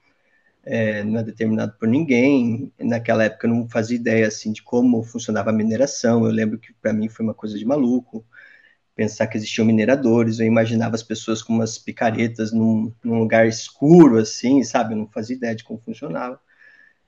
é, 0.64 1.04
não 1.04 1.20
é 1.20 1.24
determinado 1.24 1.74
por 1.78 1.88
ninguém. 1.88 2.72
Naquela 2.80 3.26
época 3.26 3.48
eu 3.48 3.52
não 3.52 3.70
fazia 3.70 3.98
ideia 3.98 4.28
assim 4.28 4.52
de 4.54 4.64
como 4.64 5.04
funcionava 5.04 5.50
a 5.50 5.54
mineração. 5.54 6.26
Eu 6.26 6.32
lembro 6.32 6.60
que 6.60 6.74
para 6.74 6.94
mim 6.94 7.10
foi 7.10 7.26
uma 7.26 7.34
coisa 7.34 7.58
de 7.58 7.66
maluco 7.66 8.26
pensar 8.96 9.28
que 9.28 9.38
existiam 9.38 9.66
mineradores, 9.66 10.40
eu 10.40 10.46
imaginava 10.46 10.96
as 10.96 11.04
pessoas 11.04 11.42
com 11.42 11.54
umas 11.54 11.78
picaretas 11.78 12.52
num, 12.52 12.94
num 13.04 13.20
lugar 13.20 13.48
escuro, 13.48 14.18
assim, 14.18 14.64
sabe? 14.64 14.94
Eu 14.94 14.98
não 15.00 15.08
fazia 15.08 15.36
ideia 15.36 15.56
de 15.56 15.64
como 15.64 15.80
funcionava. 15.80 16.40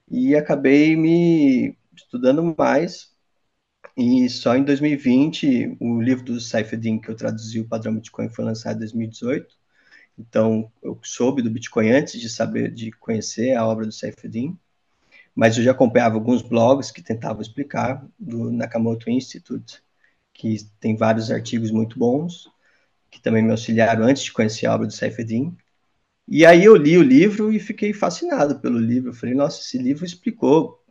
E 0.09 0.35
acabei 0.35 0.95
me 0.95 1.77
estudando 1.95 2.55
mais, 2.57 3.11
e 3.95 4.29
só 4.29 4.55
em 4.55 4.63
2020, 4.63 5.77
o 5.79 6.01
livro 6.01 6.25
do 6.25 6.39
Saifeddin, 6.41 6.99
que 6.99 7.09
eu 7.09 7.15
traduzi, 7.15 7.59
o 7.59 7.67
Padrão 7.67 7.95
Bitcoin, 7.95 8.29
foi 8.29 8.43
lançado 8.45 8.77
em 8.77 8.79
2018. 8.79 9.55
Então, 10.17 10.71
eu 10.81 10.99
soube 11.03 11.41
do 11.41 11.49
Bitcoin 11.49 11.91
antes 11.91 12.19
de 12.19 12.29
saber, 12.29 12.71
de 12.71 12.91
conhecer 12.91 13.53
a 13.53 13.67
obra 13.67 13.85
do 13.85 13.91
Saifeddin, 13.91 14.57
mas 15.35 15.57
eu 15.57 15.63
já 15.63 15.71
acompanhava 15.71 16.15
alguns 16.15 16.41
blogs 16.41 16.91
que 16.91 17.01
tentavam 17.01 17.41
explicar, 17.41 18.05
do 18.19 18.51
Nakamoto 18.51 19.09
Institute, 19.09 19.83
que 20.33 20.57
tem 20.79 20.95
vários 20.95 21.31
artigos 21.31 21.71
muito 21.71 21.97
bons, 21.97 22.49
que 23.11 23.21
também 23.21 23.43
me 23.43 23.51
auxiliaram 23.51 24.05
antes 24.05 24.23
de 24.23 24.31
conhecer 24.31 24.65
a 24.65 24.75
obra 24.75 24.87
do 24.87 24.93
Saifeddin. 24.93 25.55
E 26.27 26.45
aí 26.45 26.63
eu 26.65 26.75
li 26.75 26.97
o 26.97 27.03
livro 27.03 27.51
e 27.51 27.59
fiquei 27.59 27.93
fascinado 27.93 28.59
pelo 28.59 28.79
livro. 28.79 29.09
Eu 29.09 29.13
falei, 29.13 29.35
nossa, 29.35 29.61
esse 29.61 29.77
livro 29.77 30.05
explicou 30.05 30.83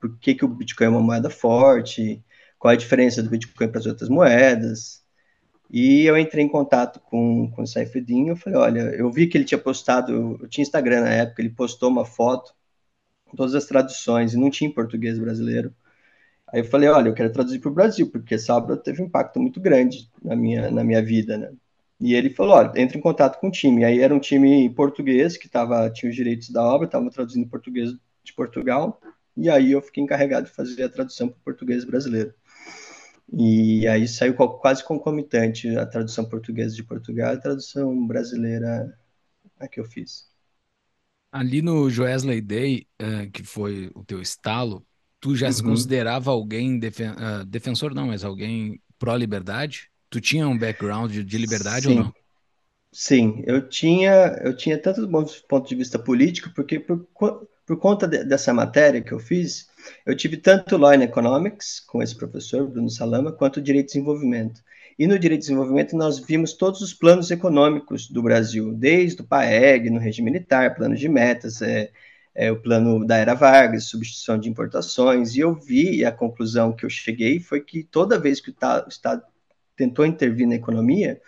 por 0.00 0.18
que, 0.18 0.34
que 0.34 0.44
o 0.44 0.48
Bitcoin 0.48 0.86
é 0.86 0.90
uma 0.90 1.00
moeda 1.00 1.30
forte, 1.30 2.22
qual 2.58 2.72
a 2.72 2.76
diferença 2.76 3.22
do 3.22 3.30
Bitcoin 3.30 3.68
para 3.68 3.80
as 3.80 3.86
outras 3.86 4.08
moedas. 4.08 5.04
E 5.70 6.04
eu 6.04 6.16
entrei 6.16 6.44
em 6.44 6.48
contato 6.48 7.00
com, 7.00 7.50
com 7.50 7.62
o 7.62 7.66
Saifeddin, 7.66 8.28
eu 8.28 8.36
falei, 8.36 8.58
olha, 8.58 8.80
eu 8.94 9.10
vi 9.10 9.26
que 9.26 9.36
ele 9.36 9.44
tinha 9.44 9.58
postado, 9.58 10.38
eu 10.40 10.48
tinha 10.48 10.62
Instagram 10.62 11.02
na 11.02 11.10
época, 11.12 11.42
ele 11.42 11.50
postou 11.50 11.90
uma 11.90 12.04
foto 12.04 12.54
com 13.24 13.36
todas 13.36 13.54
as 13.54 13.66
traduções, 13.66 14.32
e 14.32 14.36
não 14.36 14.50
tinha 14.50 14.70
em 14.70 14.72
português 14.72 15.18
brasileiro. 15.18 15.74
Aí 16.52 16.60
eu 16.60 16.64
falei, 16.64 16.88
olha, 16.88 17.08
eu 17.08 17.14
quero 17.14 17.32
traduzir 17.32 17.58
para 17.58 17.70
o 17.70 17.74
Brasil, 17.74 18.10
porque 18.10 18.34
essa 18.34 18.54
obra 18.54 18.76
teve 18.76 19.02
um 19.02 19.06
impacto 19.06 19.40
muito 19.40 19.60
grande 19.60 20.08
na 20.22 20.36
minha, 20.36 20.70
na 20.70 20.84
minha 20.84 21.02
vida, 21.02 21.36
né? 21.36 21.52
E 21.98 22.14
ele 22.14 22.30
falou, 22.30 22.56
olha, 22.56 22.72
entre 22.76 22.98
em 22.98 23.00
contato 23.00 23.40
com 23.40 23.48
o 23.48 23.50
time. 23.50 23.84
Aí 23.84 24.00
era 24.00 24.14
um 24.14 24.20
time 24.20 24.68
português 24.70 25.36
que 25.36 25.48
tava, 25.48 25.90
tinha 25.90 26.10
os 26.10 26.16
direitos 26.16 26.50
da 26.50 26.62
obra, 26.62 26.86
estava 26.86 27.10
traduzindo 27.10 27.48
português 27.48 27.92
de 28.22 28.32
Portugal, 28.34 29.00
e 29.36 29.48
aí 29.50 29.72
eu 29.72 29.82
fiquei 29.82 30.02
encarregado 30.02 30.46
de 30.46 30.52
fazer 30.52 30.82
a 30.82 30.88
tradução 30.88 31.28
para 31.28 31.38
o 31.38 31.44
português 31.44 31.84
brasileiro. 31.84 32.34
E 33.32 33.86
aí 33.88 34.06
saiu 34.06 34.34
quase 34.34 34.84
concomitante 34.84 35.76
a 35.76 35.84
tradução 35.84 36.24
portuguesa 36.24 36.74
de 36.74 36.84
Portugal 36.84 37.34
e 37.34 37.36
a 37.36 37.40
tradução 37.40 38.06
brasileira 38.06 38.96
a 39.58 39.66
que 39.66 39.80
eu 39.80 39.84
fiz. 39.84 40.28
Ali 41.32 41.60
no 41.60 41.90
Joesley 41.90 42.40
Day, 42.40 42.86
uh, 43.02 43.30
que 43.30 43.42
foi 43.42 43.90
o 43.94 44.04
teu 44.04 44.22
estalo, 44.22 44.86
Tu 45.20 45.34
já 45.34 45.46
uhum. 45.46 45.52
se 45.52 45.62
considerava 45.62 46.30
alguém 46.30 46.78
defen 46.78 47.10
uh, 47.10 47.44
defensor, 47.44 47.94
não, 47.94 48.08
mas 48.08 48.24
alguém 48.24 48.80
pró-liberdade? 48.98 49.90
Tu 50.10 50.20
tinha 50.20 50.46
um 50.46 50.58
background 50.58 51.12
de 51.12 51.38
liberdade 51.38 51.86
Sim. 51.86 51.98
ou 51.98 52.04
não? 52.04 52.14
Sim, 52.92 53.42
eu 53.46 53.68
tinha, 53.68 54.40
eu 54.42 54.56
tinha 54.56 54.80
tanto 54.80 55.06
do 55.06 55.08
ponto 55.48 55.68
de 55.68 55.74
vista 55.74 55.98
político, 55.98 56.50
porque 56.54 56.80
por, 56.80 57.06
por 57.66 57.76
conta 57.78 58.06
de, 58.06 58.24
dessa 58.24 58.54
matéria 58.54 59.02
que 59.02 59.12
eu 59.12 59.18
fiz, 59.18 59.68
eu 60.06 60.16
tive 60.16 60.36
tanto 60.36 60.76
Law 60.76 60.92
and 60.92 61.02
Economics 61.02 61.80
com 61.80 62.02
esse 62.02 62.16
professor, 62.16 62.66
Bruno 62.66 62.88
Salama, 62.88 63.32
quanto 63.32 63.60
Direito 63.60 63.88
de 63.88 63.92
Desenvolvimento. 63.94 64.62
E 64.98 65.06
no 65.06 65.18
Direito 65.18 65.42
de 65.42 65.48
Desenvolvimento 65.48 65.94
nós 65.94 66.18
vimos 66.18 66.54
todos 66.54 66.80
os 66.80 66.94
planos 66.94 67.30
econômicos 67.30 68.08
do 68.08 68.22
Brasil, 68.22 68.72
desde 68.72 69.20
o 69.20 69.26
PAEG, 69.26 69.90
no 69.90 70.00
regime 70.00 70.30
militar, 70.30 70.74
plano 70.74 70.94
de 70.94 71.08
metas, 71.08 71.60
é, 71.60 71.90
é, 72.36 72.52
o 72.52 72.60
plano 72.60 73.04
da 73.04 73.16
Era 73.16 73.32
Vargas, 73.32 73.84
substituição 73.84 74.38
de 74.38 74.48
importações, 74.48 75.34
e 75.34 75.40
eu 75.40 75.54
vi, 75.54 75.96
e 75.96 76.04
a 76.04 76.12
conclusão 76.12 76.70
que 76.70 76.84
eu 76.84 76.90
cheguei 76.90 77.40
foi 77.40 77.62
que 77.62 77.82
toda 77.82 78.18
vez 78.18 78.40
que 78.40 78.50
o 78.50 78.54
Estado 78.88 79.22
tentou 79.74 80.04
intervir 80.04 80.46
na 80.46 80.54
economia, 80.54 81.20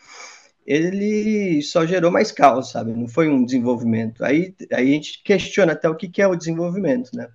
ele 0.67 1.63
só 1.63 1.87
gerou 1.87 2.11
mais 2.11 2.31
caos, 2.31 2.71
sabe? 2.71 2.93
Não 2.93 3.09
foi 3.09 3.27
um 3.27 3.43
desenvolvimento. 3.43 4.23
Aí, 4.23 4.55
aí 4.71 4.91
a 4.91 4.95
gente 4.95 5.23
questiona 5.23 5.73
até 5.73 5.89
o 5.89 5.97
que, 5.97 6.09
que 6.09 6.21
é 6.21 6.27
o 6.27 6.37
desenvolvimento, 6.37 7.11
né? 7.17 7.29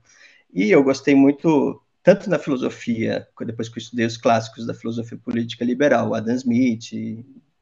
E 0.53 0.69
eu 0.69 0.83
gostei 0.83 1.15
muito, 1.15 1.81
tanto 2.03 2.29
na 2.29 2.37
filosofia, 2.37 3.27
depois 3.43 3.69
que 3.69 3.79
eu 3.79 3.81
estudei 3.81 4.05
os 4.05 4.17
clássicos 4.17 4.67
da 4.67 4.73
filosofia 4.75 5.17
política 5.17 5.65
liberal, 5.65 6.13
Adam 6.13 6.35
Smith, 6.35 6.91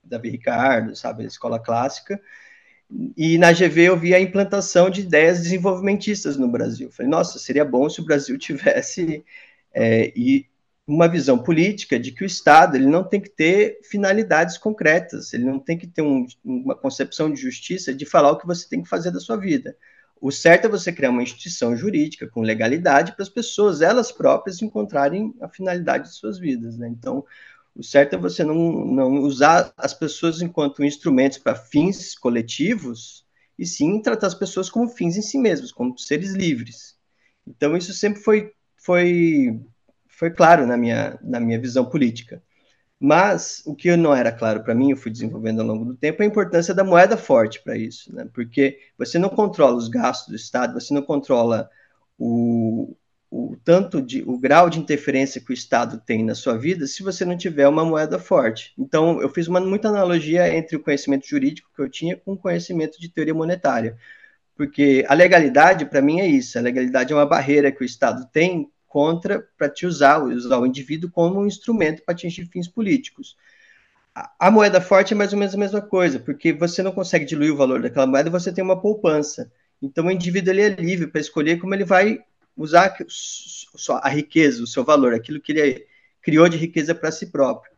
Davi 0.04 0.30
Ricardo, 0.30 0.94
sabe, 0.94 1.24
a 1.24 1.28
escola 1.28 1.58
clássica, 1.58 2.22
e 3.16 3.38
na 3.38 3.52
GV 3.52 3.84
eu 3.84 3.98
vi 3.98 4.14
a 4.14 4.20
implantação 4.20 4.90
de 4.90 5.02
ideias 5.02 5.42
desenvolvimentistas 5.42 6.38
no 6.38 6.48
Brasil. 6.48 6.92
Falei, 6.92 7.10
nossa, 7.10 7.40
seria 7.40 7.64
bom 7.64 7.90
se 7.90 8.02
o 8.02 8.06
Brasil 8.06 8.38
tivesse 8.40 9.24
é, 9.74 10.12
e 10.16 10.46
uma 10.86 11.08
visão 11.08 11.38
política 11.38 12.00
de 12.00 12.12
que 12.12 12.24
o 12.24 12.26
Estado 12.26 12.76
ele 12.76 12.88
não 12.88 13.04
tem 13.04 13.22
que 13.22 13.30
ter 13.30 13.80
finalidades 13.84 14.58
concretas, 14.58 15.34
ele 15.34 15.46
não 15.46 15.60
tem 15.60 15.78
que 15.78 15.88
ter 15.88 16.02
um, 16.02 16.26
uma 16.44 16.76
concepção 16.76 17.32
de 17.32 17.40
justiça 17.40 17.94
de 17.94 18.06
falar 18.06 18.32
o 18.32 18.38
que 18.38 18.48
você 18.48 18.68
tem 18.68 18.84
que 18.84 18.90
fazer 18.90 19.12
da 19.12 19.20
sua 19.20 19.38
vida. 19.38 19.76
O 20.20 20.32
certo 20.32 20.66
é 20.66 20.70
você 20.70 20.92
criar 20.92 21.10
uma 21.10 21.24
instituição 21.24 21.76
jurídica 21.76 22.28
com 22.28 22.42
legalidade 22.42 23.14
para 23.14 23.24
as 23.24 23.30
pessoas, 23.30 23.82
elas 23.82 24.12
próprias, 24.12 24.62
encontrarem 24.62 25.34
a 25.42 25.48
finalidade 25.48 26.10
de 26.10 26.16
suas 26.16 26.38
vidas. 26.38 26.78
Né? 26.78 26.90
Então, 26.90 27.26
o 27.76 27.84
certo 27.84 28.16
é 28.16 28.18
você 28.18 28.44
não, 28.44 28.86
não 28.86 29.20
usar 29.22 29.74
as 29.78 29.94
pessoas 29.94 30.42
enquanto 30.42 30.84
instrumentos 30.84 31.38
para 31.38 31.56
fins 31.56 32.16
coletivos, 32.18 33.26
e 33.58 33.66
sim 33.66 34.02
tratar 34.02 34.28
as 34.28 34.36
pessoas 34.36 34.70
como 34.70 34.90
fins 34.90 35.18
em 35.18 35.22
si 35.22 35.38
mesmos, 35.38 35.72
como 35.72 35.98
seres 35.98 36.34
livres. 36.34 36.98
Então, 37.48 37.78
isso 37.78 37.94
sempre 37.94 38.22
foi, 38.22 38.54
foi 38.78 39.60
foi 40.22 40.30
claro 40.30 40.68
na 40.68 40.78
minha, 40.78 41.18
na 41.24 41.40
minha 41.40 41.60
visão 41.60 41.84
política. 41.84 42.44
Mas 43.00 43.64
o 43.66 43.76
que 43.76 43.96
não 43.98 44.14
era 44.14 44.32
claro 44.32 44.64
para 44.64 44.76
mim, 44.76 44.92
eu 44.92 44.98
fui 44.98 45.12
desenvolvendo 45.12 45.62
ao 45.62 45.66
longo 45.66 45.84
do 45.84 45.96
tempo, 45.96 46.22
é 46.22 46.26
a 46.26 46.30
importância 46.30 46.76
da 46.76 46.84
moeda 46.84 47.18
forte 47.18 47.60
para 47.64 47.76
isso, 47.76 48.14
né? 48.14 48.30
Porque 48.32 48.78
você 48.96 49.18
não 49.18 49.30
controla 49.30 49.76
os 49.76 49.88
gastos 49.88 50.30
do 50.30 50.36
Estado, 50.36 50.80
você 50.80 50.94
não 50.94 51.02
controla 51.02 51.68
o, 52.20 52.96
o 53.32 53.56
tanto 53.64 54.02
de 54.02 54.22
o 54.28 54.38
grau 54.38 54.70
de 54.70 54.78
interferência 54.78 55.40
que 55.40 55.52
o 55.52 55.54
Estado 55.54 56.02
tem 56.06 56.22
na 56.22 56.36
sua 56.36 56.58
vida 56.58 56.86
se 56.86 57.02
você 57.02 57.24
não 57.24 57.38
tiver 57.38 57.66
uma 57.66 57.86
moeda 57.86 58.20
forte. 58.20 58.74
Então, 58.78 59.22
eu 59.22 59.30
fiz 59.30 59.48
uma 59.48 59.62
muita 59.62 59.88
analogia 59.88 60.54
entre 60.54 60.76
o 60.76 60.82
conhecimento 60.82 61.26
jurídico 61.26 61.70
que 61.74 61.82
eu 61.82 61.90
tinha 61.90 62.18
com 62.18 62.34
o 62.34 62.38
conhecimento 62.38 63.00
de 63.00 63.08
teoria 63.08 63.34
monetária. 63.34 63.98
Porque 64.54 65.06
a 65.08 65.14
legalidade, 65.14 65.86
para 65.86 66.02
mim, 66.02 66.20
é 66.20 66.28
isso. 66.28 66.60
A 66.60 66.62
legalidade 66.62 67.14
é 67.14 67.16
uma 67.16 67.26
barreira 67.26 67.72
que 67.72 67.82
o 67.82 67.86
Estado 67.86 68.28
tem 68.34 68.70
contra 68.86 69.48
para 69.58 69.70
te 69.70 69.86
usar, 69.86 70.22
usar 70.22 70.60
o 70.60 70.66
indivíduo 70.66 71.10
como 71.10 71.40
um 71.40 71.48
instrumento 71.48 72.04
para 72.04 72.14
atingir 72.14 72.46
fins 72.48 72.68
políticos. 72.68 73.38
A, 74.14 74.30
a, 74.38 74.52
moeda 74.52 74.82
forte 74.82 75.14
é 75.14 75.16
mais 75.16 75.32
ou 75.32 75.40
menos 75.40 75.56
a 75.56 75.58
mesma 75.58 75.82
coisa, 75.82 76.20
porque 76.20 76.52
você 76.52 76.84
não 76.84 76.92
consegue 76.92 77.24
diluir 77.24 77.54
o 77.54 77.56
valor 77.56 77.82
daquela 77.82 78.06
moeda, 78.06 78.30
você 78.30 78.52
tem 78.52 78.62
uma 78.62 78.82
poupança. 78.82 79.50
Então 79.82 80.08
o 80.08 80.12
indivíduo 80.12 80.52
ele 80.52 80.62
é 80.62 80.70
livre 80.70 81.08
para 81.08 81.22
escolher 81.22 81.58
como 81.58 81.74
ele 81.74 81.86
vai 81.86 82.20
usar 82.56 82.96
a 84.02 84.10
riqueza, 84.10 84.64
o 84.64 84.68
seu 84.68 84.84
valor, 84.84 85.14
aquilo 85.14 85.42
que 85.42 85.52
ele 85.52 85.88
criou 86.22 86.48
de 86.48 86.58
riqueza 86.58 86.94
para 86.94 87.12
si 87.12 87.28
próprio. 87.28 87.72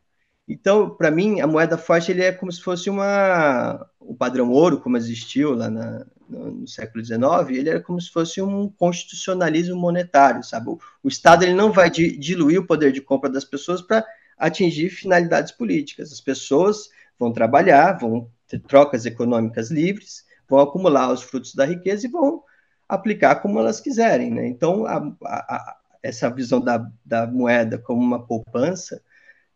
Então, 0.48 0.89
para 0.89 1.10
mim, 1.10 1.39
a 1.39 1.48
moeda 1.48 1.77
forte 1.77 2.12
ele 2.12 2.22
é 2.22 2.32
como 2.32 2.51
se 2.51 2.62
fosse 2.62 2.89
uma 2.89 3.88
o 4.00 4.13
padrão 4.13 4.51
ouro, 4.51 4.82
como 4.82 4.98
existiu 4.98 5.53
lá 5.53 5.70
na, 5.70 6.06
no, 6.27 6.51
no, 6.51 6.68
século 6.68 7.03
XIX, 7.03 7.22
ele 7.50 7.70
era 7.70 7.80
como 7.80 8.01
se 8.01 8.12
fosse 8.12 8.42
um 8.42 8.68
constitucionalismo 8.68 9.75
monetário, 9.77 10.44
sabe? 10.44 10.70
O, 10.70 10.80
o 11.01 11.08
Estado 11.08 11.44
ele 11.44 11.53
não 11.53 11.72
vai 11.72 11.89
di, 11.89 12.18
diluir 12.18 12.60
o 12.60 12.68
poder 12.68 12.92
de 12.92 13.00
compra 13.00 13.30
das 13.30 13.46
pessoas 13.46 13.82
para 13.82 14.06
atingir 14.38 14.89
finalidades 14.89 15.53
políticas. 15.53 16.12
As 16.12 16.20
pessoas 16.20 16.89
vão 17.18 17.32
trabalhar, 17.32 17.98
vão 17.98 18.30
ter 18.46 18.60
trocas 18.60 19.06
econômicas 19.06 19.72
livres, 19.72 20.25
vão 20.50 20.60
acumular 20.60 21.12
os 21.12 21.24
frutos 21.24 21.56
da 21.56 21.63
riqueza 21.63 22.06
e 22.06 22.10
vão 22.10 22.44
aplicar 22.87 23.35
como 23.35 23.59
elas 23.59 23.79
quiserem, 23.79 24.31
né? 24.31 24.47
Então, 24.47 24.85
a, 24.85 24.97
a, 25.23 25.77
essa 26.01 26.29
visão 26.29 26.59
da, 26.59 26.85
da 27.05 27.25
moeda 27.25 27.77
como 27.77 28.01
uma 28.01 28.25
poupança 28.25 29.01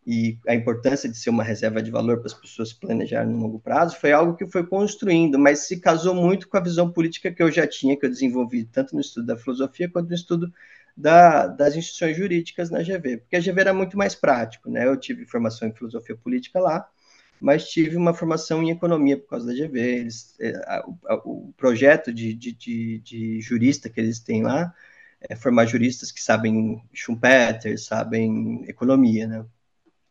e 0.06 0.38
a 0.48 0.54
importância 0.54 1.06
de 1.06 1.18
ser 1.18 1.28
uma 1.28 1.44
reserva 1.44 1.82
de 1.82 1.90
valor 1.90 2.16
para 2.18 2.28
as 2.28 2.34
pessoas 2.34 2.72
planejarem 2.72 3.30
no 3.30 3.40
longo 3.40 3.60
prazo 3.60 3.96
foi 4.00 4.10
algo 4.10 4.34
que 4.34 4.46
foi 4.46 4.66
construindo, 4.66 5.38
mas 5.38 5.66
se 5.66 5.78
casou 5.78 6.14
muito 6.14 6.48
com 6.48 6.56
a 6.56 6.62
visão 6.62 6.90
política 6.90 7.30
que 7.30 7.42
eu 7.42 7.50
já 7.50 7.66
tinha, 7.66 7.94
que 7.94 8.06
eu 8.06 8.10
desenvolvi 8.10 8.64
tanto 8.64 8.94
no 8.94 9.02
estudo 9.02 9.26
da 9.26 9.36
filosofia 9.36 9.90
quanto 9.90 10.08
no 10.08 10.14
estudo 10.14 10.50
da, 10.96 11.46
das 11.46 11.76
instituições 11.76 12.16
jurídicas 12.16 12.70
na 12.70 12.82
GV, 12.82 13.18
porque 13.18 13.36
a 13.36 13.40
GV 13.40 13.60
era 13.60 13.74
muito 13.74 13.98
mais 13.98 14.14
prático, 14.14 14.70
né? 14.70 14.86
Eu 14.86 14.96
tive 14.96 15.26
formação 15.26 15.68
em 15.68 15.74
filosofia 15.74 16.16
política 16.16 16.58
lá, 16.58 16.88
mas 17.40 17.68
tive 17.68 17.96
uma 17.96 18.14
formação 18.14 18.62
em 18.62 18.70
economia 18.70 19.16
por 19.16 19.28
causa 19.28 19.46
da 19.46 19.54
GV. 19.54 19.80
Eles, 19.80 20.34
é, 20.40 20.50
a, 20.66 20.84
a, 21.06 21.14
o 21.24 21.52
projeto 21.56 22.12
de, 22.12 22.34
de, 22.34 22.52
de, 22.52 22.98
de, 23.00 23.40
jurista 23.40 23.88
que 23.88 24.00
eles 24.00 24.20
têm 24.20 24.42
lá 24.42 24.74
é 25.20 25.34
formar 25.36 25.66
juristas 25.66 26.12
que 26.12 26.22
sabem 26.22 26.82
Schumpeter, 26.92 27.78
sabem 27.78 28.64
economia, 28.68 29.26
né? 29.26 29.44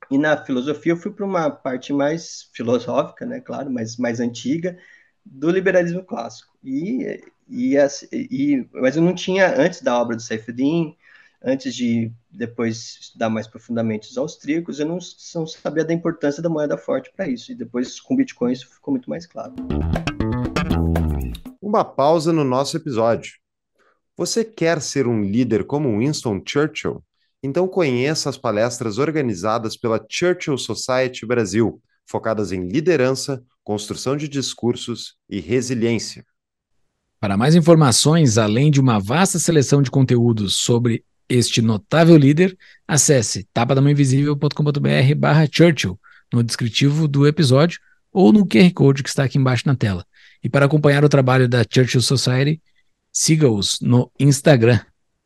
E 0.09 0.17
na 0.17 0.37
filosofia 0.37 0.93
eu 0.93 0.97
fui 0.97 1.11
para 1.11 1.25
uma 1.25 1.49
parte 1.49 1.91
mais 1.91 2.49
filosófica, 2.53 3.25
né, 3.25 3.41
claro, 3.41 3.69
mas 3.69 3.97
mais 3.97 4.19
antiga, 4.19 4.77
do 5.25 5.49
liberalismo 5.51 6.03
clássico. 6.03 6.57
E, 6.63 7.21
e, 7.49 7.75
e, 8.13 8.67
mas 8.73 8.95
eu 8.95 9.01
não 9.01 9.13
tinha, 9.13 9.53
antes 9.59 9.81
da 9.81 9.99
obra 9.99 10.15
do 10.15 10.21
Seyfedin, 10.21 10.95
antes 11.43 11.73
de 11.75 12.11
depois 12.29 12.97
estudar 13.01 13.29
mais 13.29 13.47
profundamente 13.47 14.09
os 14.09 14.17
austríacos, 14.17 14.79
eu 14.79 14.85
não, 14.85 14.99
não 15.35 15.47
sabia 15.47 15.85
da 15.85 15.93
importância 15.93 16.41
da 16.41 16.49
moeda 16.49 16.77
forte 16.77 17.11
para 17.15 17.27
isso. 17.27 17.51
E 17.51 17.55
depois, 17.55 17.99
com 17.99 18.15
Bitcoin, 18.15 18.51
isso 18.51 18.67
ficou 18.67 18.91
muito 18.91 19.09
mais 19.09 19.25
claro. 19.25 19.53
Uma 21.61 21.83
pausa 21.83 22.31
no 22.31 22.43
nosso 22.43 22.77
episódio. 22.77 23.33
Você 24.15 24.43
quer 24.43 24.81
ser 24.81 25.07
um 25.07 25.21
líder 25.21 25.65
como 25.65 25.99
Winston 25.99 26.41
Churchill? 26.45 27.03
Então 27.43 27.67
conheça 27.67 28.29
as 28.29 28.37
palestras 28.37 28.97
organizadas 28.97 29.77
pela 29.77 30.03
Churchill 30.09 30.57
Society 30.57 31.25
Brasil, 31.25 31.81
focadas 32.05 32.51
em 32.51 32.67
liderança, 32.67 33.43
construção 33.63 34.17
de 34.17 34.27
discursos 34.27 35.15
e 35.29 35.39
resiliência. 35.39 36.25
Para 37.19 37.37
mais 37.37 37.55
informações, 37.55 38.37
além 38.37 38.71
de 38.71 38.79
uma 38.79 38.99
vasta 38.99 39.37
seleção 39.37 39.81
de 39.81 39.91
conteúdos 39.91 40.55
sobre 40.55 41.03
este 41.29 41.61
notável 41.61 42.15
líder, 42.17 42.57
acesse 42.87 43.47
tapadamainvisível.com.br 43.53 45.15
barra 45.17 45.47
Churchill 45.51 45.99
no 46.33 46.43
descritivo 46.43 47.07
do 47.07 47.27
episódio 47.27 47.79
ou 48.11 48.31
no 48.31 48.45
QR 48.45 48.71
Code 48.73 49.03
que 49.03 49.09
está 49.09 49.23
aqui 49.23 49.37
embaixo 49.37 49.63
na 49.67 49.75
tela. 49.75 50.05
E 50.43 50.49
para 50.49 50.65
acompanhar 50.65 51.03
o 51.03 51.09
trabalho 51.09 51.47
da 51.47 51.63
Churchill 51.69 52.01
Society, 52.01 52.61
siga-os 53.11 53.79
no 53.81 54.11
Instagram. 54.19 54.79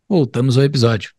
Voltamos 0.08 0.58
ao 0.58 0.64
episódio. 0.64 1.12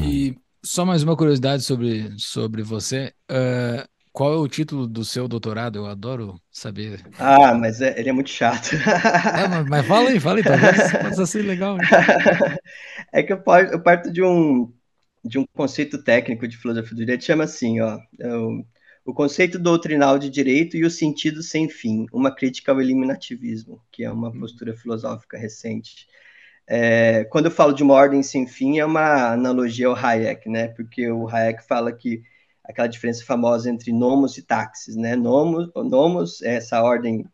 E 0.00 0.36
só 0.62 0.84
mais 0.84 1.02
uma 1.02 1.16
curiosidade 1.16 1.62
sobre, 1.62 2.12
sobre 2.18 2.62
você. 2.62 3.12
Uh, 3.30 3.86
qual 4.14 4.32
é 4.32 4.36
o 4.36 4.46
título 4.46 4.86
do 4.86 5.04
seu 5.04 5.26
doutorado? 5.26 5.76
Eu 5.76 5.86
adoro 5.86 6.40
saber. 6.48 7.04
Ah, 7.18 7.52
mas 7.52 7.80
é, 7.80 7.98
ele 7.98 8.10
é 8.10 8.12
muito 8.12 8.30
chato. 8.30 8.70
É, 8.76 9.48
mas, 9.48 9.66
mas, 9.68 9.86
fala 9.86 10.10
aí, 10.10 10.20
fala 10.20 10.38
aí, 10.38 10.44
talvez 10.44 10.92
possa 11.02 11.26
ser 11.26 11.42
legal. 11.42 11.76
É 13.12 13.22
que 13.24 13.32
eu 13.32 13.40
parto, 13.42 13.72
eu 13.72 13.82
parto, 13.82 14.12
de, 14.12 14.22
um, 14.22 14.72
de 15.24 15.36
um 15.38 15.44
conceito 15.52 16.02
técnico 16.02 16.46
de 16.46 16.56
filosofia 16.56 16.90
do 16.90 16.96
direito, 16.96 17.24
chama 17.24 17.42
assim, 17.44 17.80
ó, 17.80 17.98
é 18.20 18.36
o, 18.36 18.64
o 19.04 19.12
conceito 19.12 19.58
doutrinal 19.58 20.16
de 20.16 20.30
direito 20.30 20.76
e 20.76 20.84
o 20.84 20.90
sentido 20.90 21.42
sem 21.42 21.68
fim, 21.68 22.06
uma 22.12 22.32
crítica 22.32 22.70
ao 22.70 22.80
eliminativismo, 22.80 23.80
que 23.90 24.04
é 24.04 24.10
uma 24.10 24.28
hum. 24.28 24.38
postura 24.40 24.76
filosófica 24.76 25.36
recente. 25.36 26.06
É, 26.68 27.24
quando 27.24 27.46
eu 27.46 27.50
falo 27.50 27.72
de 27.72 27.82
uma 27.82 27.94
ordem 27.94 28.22
sem 28.22 28.46
fim, 28.46 28.78
é 28.78 28.84
uma 28.84 29.32
analogia 29.32 29.88
ao 29.88 29.96
Hayek, 29.96 30.48
né? 30.48 30.68
Porque 30.68 31.10
o 31.10 31.28
Hayek 31.28 31.66
fala 31.66 31.92
que 31.92 32.22
aquela 32.64 32.88
diferença 32.88 33.24
famosa 33.24 33.70
entre 33.70 33.92
nomos 33.92 34.38
e 34.38 34.42
táxis, 34.42 34.96
né? 34.96 35.14
Nomos, 35.14 35.70
nomos 35.74 36.42
é 36.42 36.56
essa 36.56 36.82
ordem 36.82 37.26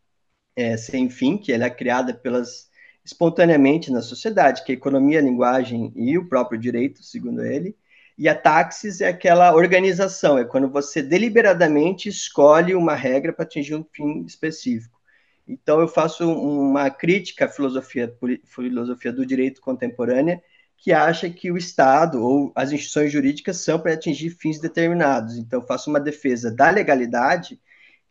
é, 0.56 0.76
sem 0.76 1.08
fim, 1.08 1.38
que 1.38 1.52
ela 1.52 1.66
é 1.66 1.70
criada 1.70 2.12
pelas 2.12 2.68
espontaneamente 3.04 3.90
na 3.90 4.02
sociedade, 4.02 4.64
que 4.64 4.72
é 4.72 4.75
a 4.75 4.78
economia, 4.78 5.18
a 5.18 5.22
linguagem 5.22 5.92
e 5.96 6.18
o 6.18 6.28
próprio 6.28 6.58
direito, 6.58 7.02
segundo 7.02 7.44
ele. 7.44 7.76
E 8.18 8.28
a 8.28 8.34
taxis 8.34 9.00
é 9.00 9.08
aquela 9.08 9.54
organização, 9.54 10.38
é 10.38 10.44
quando 10.44 10.68
você 10.68 11.02
deliberadamente 11.02 12.08
escolhe 12.08 12.75
uma 12.75 12.94
regra 12.94 13.32
para 13.32 13.44
atingir 13.44 13.75
um 13.75 13.84
fim 13.92 14.25
específico. 14.26 15.00
Então, 15.49 15.80
eu 15.80 15.88
faço 15.88 16.30
uma 16.30 16.90
crítica 16.90 17.46
à 17.46 17.49
filosofia, 17.49 18.14
filosofia 18.44 19.12
do 19.12 19.25
direito 19.25 19.60
contemporânea, 19.60 20.40
que 20.80 20.92
acha 20.92 21.28
que 21.28 21.52
o 21.52 21.58
Estado 21.58 22.22
ou 22.22 22.52
as 22.56 22.72
instituições 22.72 23.12
jurídicas 23.12 23.58
são 23.58 23.78
para 23.78 23.92
atingir 23.92 24.30
fins 24.30 24.58
determinados. 24.58 25.37
Então, 25.37 25.60
faço 25.60 25.90
uma 25.90 26.00
defesa 26.00 26.50
da 26.50 26.70
legalidade, 26.70 27.60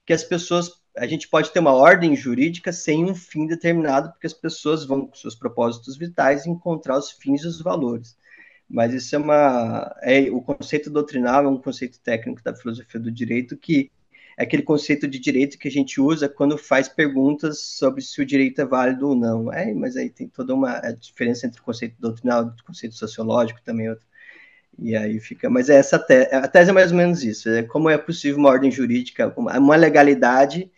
que 0.05 0.13
as 0.13 0.23
pessoas. 0.23 0.79
A 0.95 1.07
gente 1.07 1.27
pode 1.29 1.51
ter 1.51 1.59
uma 1.59 1.73
ordem 1.73 2.15
jurídica 2.15 2.71
sem 2.71 3.05
um 3.05 3.15
fim 3.15 3.47
determinado, 3.47 4.11
porque 4.11 4.27
as 4.27 4.33
pessoas 4.33 4.85
vão, 4.85 5.07
com 5.07 5.15
seus 5.15 5.35
propósitos 5.35 5.97
vitais, 5.97 6.45
encontrar 6.45 6.97
os 6.97 7.11
fins 7.11 7.43
e 7.43 7.47
os 7.47 7.61
valores. 7.61 8.17
Mas 8.69 8.93
isso 8.93 9.15
é 9.15 9.19
uma. 9.19 9.95
É, 10.01 10.29
o 10.29 10.41
conceito 10.41 10.91
doutrinal 10.91 11.45
é 11.45 11.47
um 11.47 11.59
conceito 11.59 11.99
técnico 12.01 12.43
da 12.43 12.55
filosofia 12.55 12.99
do 12.99 13.11
direito 13.11 13.57
que 13.57 13.91
é 14.39 14.43
aquele 14.43 14.63
conceito 14.63 15.05
de 15.05 15.19
direito 15.19 15.59
que 15.59 15.67
a 15.67 15.71
gente 15.71 15.99
usa 15.99 16.29
quando 16.29 16.57
faz 16.57 16.87
perguntas 16.87 17.59
sobre 17.59 18.01
se 18.01 18.21
o 18.21 18.25
direito 18.25 18.61
é 18.61 18.65
válido 18.65 19.09
ou 19.09 19.13
não. 19.15 19.51
É, 19.51 19.73
mas 19.73 19.97
aí 19.97 20.09
tem 20.09 20.29
toda 20.29 20.53
uma 20.53 20.79
diferença 20.93 21.45
entre 21.45 21.59
o 21.59 21.63
conceito 21.63 21.95
doutrinal 21.99 22.45
e 22.45 22.61
o 22.61 22.63
conceito 22.63 22.95
sociológico 22.95 23.59
também. 23.61 23.89
Outro. 23.89 24.05
E 24.79 24.95
aí 24.95 25.19
fica. 25.19 25.49
Mas 25.49 25.69
é 25.69 25.75
essa 25.75 25.97
a 25.97 26.47
tese 26.47 26.69
é 26.69 26.73
mais 26.73 26.89
ou 26.91 26.97
menos 26.97 27.21
isso: 27.21 27.49
é 27.49 27.63
como 27.63 27.89
é 27.89 27.97
possível 27.97 28.39
uma 28.39 28.47
ordem 28.47 28.71
jurídica, 28.71 29.33
uma 29.37 29.75
legalidade 29.75 30.71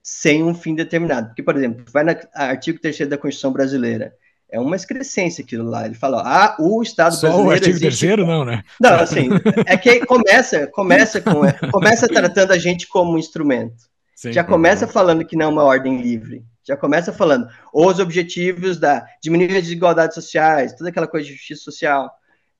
sem 0.00 0.44
um 0.44 0.54
fim 0.54 0.76
determinado. 0.76 1.28
Porque, 1.28 1.42
por 1.42 1.56
exemplo, 1.56 1.84
vai 1.92 2.04
no 2.04 2.16
artigo 2.34 2.78
3 2.78 3.08
da 3.08 3.18
Constituição 3.18 3.52
Brasileira 3.52 4.14
é 4.50 4.58
uma 4.58 4.76
excrescência 4.76 5.44
aquilo 5.44 5.68
lá. 5.68 5.86
Ele 5.86 5.94
fala, 5.94 6.22
ah, 6.24 6.56
o 6.58 6.82
Estado 6.82 7.14
Só 7.14 7.20
brasileiro. 7.28 7.48
O 7.48 7.52
artigo 7.52 7.70
existe... 7.70 7.82
terceiro, 7.82 8.26
não, 8.26 8.44
né? 8.44 8.62
Não, 8.80 8.94
assim, 8.94 9.28
é 9.66 9.76
que 9.76 10.04
começa, 10.06 10.66
começa 10.68 11.20
com, 11.20 11.42
começa 11.70 12.08
tratando 12.08 12.52
a 12.52 12.58
gente 12.58 12.86
como 12.88 13.12
um 13.12 13.18
instrumento. 13.18 13.88
Sim, 14.14 14.32
já 14.32 14.42
começa 14.42 14.86
falando 14.88 15.24
que 15.24 15.36
não 15.36 15.46
é 15.46 15.48
uma 15.48 15.64
ordem 15.64 16.00
livre. 16.00 16.44
Já 16.66 16.76
começa 16.76 17.12
falando 17.12 17.48
os 17.72 17.98
objetivos 17.98 18.78
da 18.78 19.06
diminuir 19.22 19.56
as 19.56 19.62
desigualdades 19.62 20.14
sociais, 20.14 20.74
toda 20.74 20.90
aquela 20.90 21.06
coisa 21.06 21.26
de 21.26 21.32
justiça 21.32 21.62
social. 21.62 22.10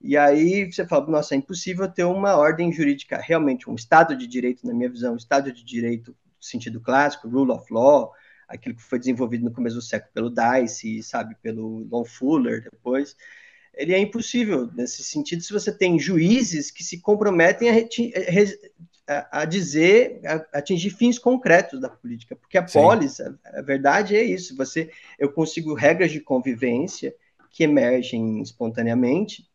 E 0.01 0.15
aí 0.15 0.71
você 0.71 0.87
fala, 0.87 1.05
nossa, 1.07 1.35
é 1.35 1.37
impossível 1.37 1.87
ter 1.87 2.05
uma 2.05 2.37
ordem 2.37 2.71
jurídica, 2.71 3.19
realmente 3.21 3.69
um 3.69 3.75
Estado 3.75 4.15
de 4.15 4.25
direito, 4.25 4.65
na 4.65 4.73
minha 4.73 4.89
visão, 4.89 5.13
um 5.13 5.17
Estado 5.17 5.51
de 5.51 5.63
direito 5.63 6.11
no 6.11 6.43
sentido 6.43 6.79
clássico, 6.79 7.27
rule 7.27 7.51
of 7.51 7.65
law, 7.71 8.11
aquilo 8.49 8.75
que 8.75 8.83
foi 8.83 8.99
desenvolvido 8.99 9.45
no 9.45 9.53
começo 9.53 9.75
do 9.75 9.81
século 9.81 10.11
pelo 10.11 10.33
Dice, 10.33 11.03
sabe, 11.03 11.35
pelo 11.41 11.87
Lon 11.89 12.03
Fuller 12.03 12.63
depois, 12.63 13.15
ele 13.75 13.93
é 13.93 13.99
impossível 13.99 14.69
nesse 14.75 15.03
sentido 15.03 15.41
se 15.41 15.53
você 15.53 15.71
tem 15.71 15.99
juízes 15.99 16.71
que 16.71 16.83
se 16.83 16.99
comprometem 16.99 17.69
a, 17.69 17.73
a, 19.07 19.41
a 19.41 19.45
dizer, 19.45 20.19
a, 20.25 20.59
atingir 20.59 20.89
fins 20.89 21.19
concretos 21.19 21.79
da 21.79 21.89
política, 21.89 22.35
porque 22.35 22.57
a 22.57 22.63
polis, 22.63 23.21
a, 23.21 23.33
a, 23.45 23.61
verdade 23.61 24.15
é 24.15 24.23
isso, 24.23 24.57
você, 24.57 24.91
eu 25.17 25.31
consigo 25.31 25.75
regras 25.75 26.11
de 26.11 26.19
convivência 26.19 27.15
que 27.51 27.63
emergem 27.63 28.41
espontaneamente, 28.41 29.47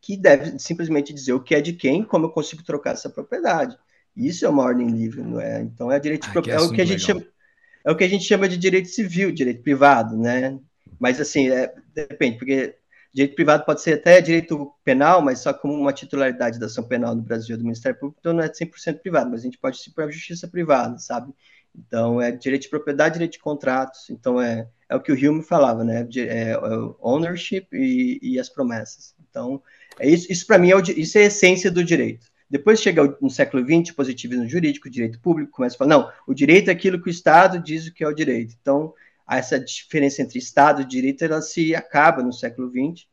que 0.00 0.16
deve 0.16 0.58
simplesmente 0.58 1.12
dizer 1.12 1.32
o 1.32 1.42
que 1.42 1.54
é 1.54 1.60
de 1.60 1.72
quem, 1.72 2.04
como 2.04 2.26
eu 2.26 2.30
consigo 2.30 2.62
trocar 2.62 2.92
essa 2.92 3.10
propriedade. 3.10 3.76
Isso 4.14 4.44
é 4.44 4.48
uma 4.48 4.62
ordem 4.62 4.88
livre, 4.88 5.22
não 5.22 5.40
é? 5.40 5.60
Então 5.60 5.90
é 5.90 5.98
direito 5.98 6.22
de 6.24 6.28
ah, 6.28 6.32
propriedade, 6.32 6.64
é 6.64 6.68
o 6.68 6.72
que 6.72 6.80
a 6.80 6.84
gente 6.84 7.06
legal. 7.06 7.22
chama 7.22 7.37
é 7.84 7.90
o 7.90 7.96
que 7.96 8.04
a 8.04 8.08
gente 8.08 8.24
chama 8.24 8.48
de 8.48 8.56
direito 8.56 8.88
civil, 8.88 9.32
direito 9.32 9.62
privado, 9.62 10.16
né? 10.16 10.58
Mas 10.98 11.20
assim, 11.20 11.48
é, 11.50 11.72
depende, 11.94 12.38
porque 12.38 12.76
direito 13.12 13.34
privado 13.34 13.64
pode 13.64 13.82
ser 13.82 13.94
até 13.94 14.20
direito 14.20 14.72
penal, 14.84 15.22
mas 15.22 15.40
só 15.40 15.52
como 15.52 15.74
uma 15.74 15.92
titularidade 15.92 16.58
da 16.58 16.66
ação 16.66 16.84
penal 16.84 17.14
no 17.14 17.22
Brasil 17.22 17.56
do 17.56 17.64
Ministério 17.64 17.98
Público, 17.98 18.20
então 18.20 18.32
não 18.32 18.42
é 18.42 18.48
100% 18.48 19.00
privado, 19.00 19.30
mas 19.30 19.40
a 19.40 19.44
gente 19.44 19.58
pode 19.58 19.78
ir 19.78 19.92
para 19.92 20.04
a 20.04 20.10
justiça 20.10 20.46
privada, 20.48 20.98
sabe? 20.98 21.32
Então, 21.74 22.20
é 22.20 22.32
direito 22.32 22.62
de 22.62 22.70
propriedade, 22.70 23.14
direito 23.14 23.32
de 23.32 23.38
contratos. 23.38 24.10
Então, 24.10 24.40
é, 24.40 24.68
é 24.88 24.96
o 24.96 25.00
que 25.00 25.12
o 25.12 25.14
Hume 25.14 25.42
falava, 25.42 25.84
né? 25.84 26.06
É, 26.16 26.50
é 26.50 26.58
ownership 27.00 27.68
e, 27.72 28.18
e, 28.20 28.38
as 28.38 28.48
promessas. 28.48 29.14
Então, 29.28 29.62
é 29.98 30.08
isso, 30.08 30.30
isso 30.30 30.46
para 30.46 30.58
mim, 30.58 30.70
é 30.70 30.76
o, 30.76 30.80
isso 30.80 31.18
é 31.18 31.22
a 31.22 31.26
essência 31.26 31.70
do 31.70 31.84
direito. 31.84 32.26
Depois 32.50 32.80
chega 32.80 33.16
no 33.20 33.28
século 33.28 33.62
XX, 33.64 33.94
positivismo 33.94 34.48
jurídico, 34.48 34.88
direito 34.88 35.20
público, 35.20 35.52
começa 35.52 35.76
a 35.76 35.78
falar, 35.78 35.90
não, 35.90 36.12
o 36.26 36.32
direito 36.32 36.68
é 36.68 36.72
aquilo 36.72 37.00
que 37.00 37.08
o 37.08 37.10
Estado 37.10 37.58
diz 37.58 37.86
o 37.86 37.92
que 37.92 38.02
é 38.02 38.08
o 38.08 38.14
direito. 38.14 38.56
Então, 38.60 38.94
essa 39.28 39.60
diferença 39.60 40.22
entre 40.22 40.38
Estado 40.38 40.80
e 40.80 40.86
direito, 40.86 41.22
ela 41.24 41.42
se 41.42 41.74
acaba 41.74 42.22
no 42.22 42.32
século 42.32 42.70
XX, 42.70 43.06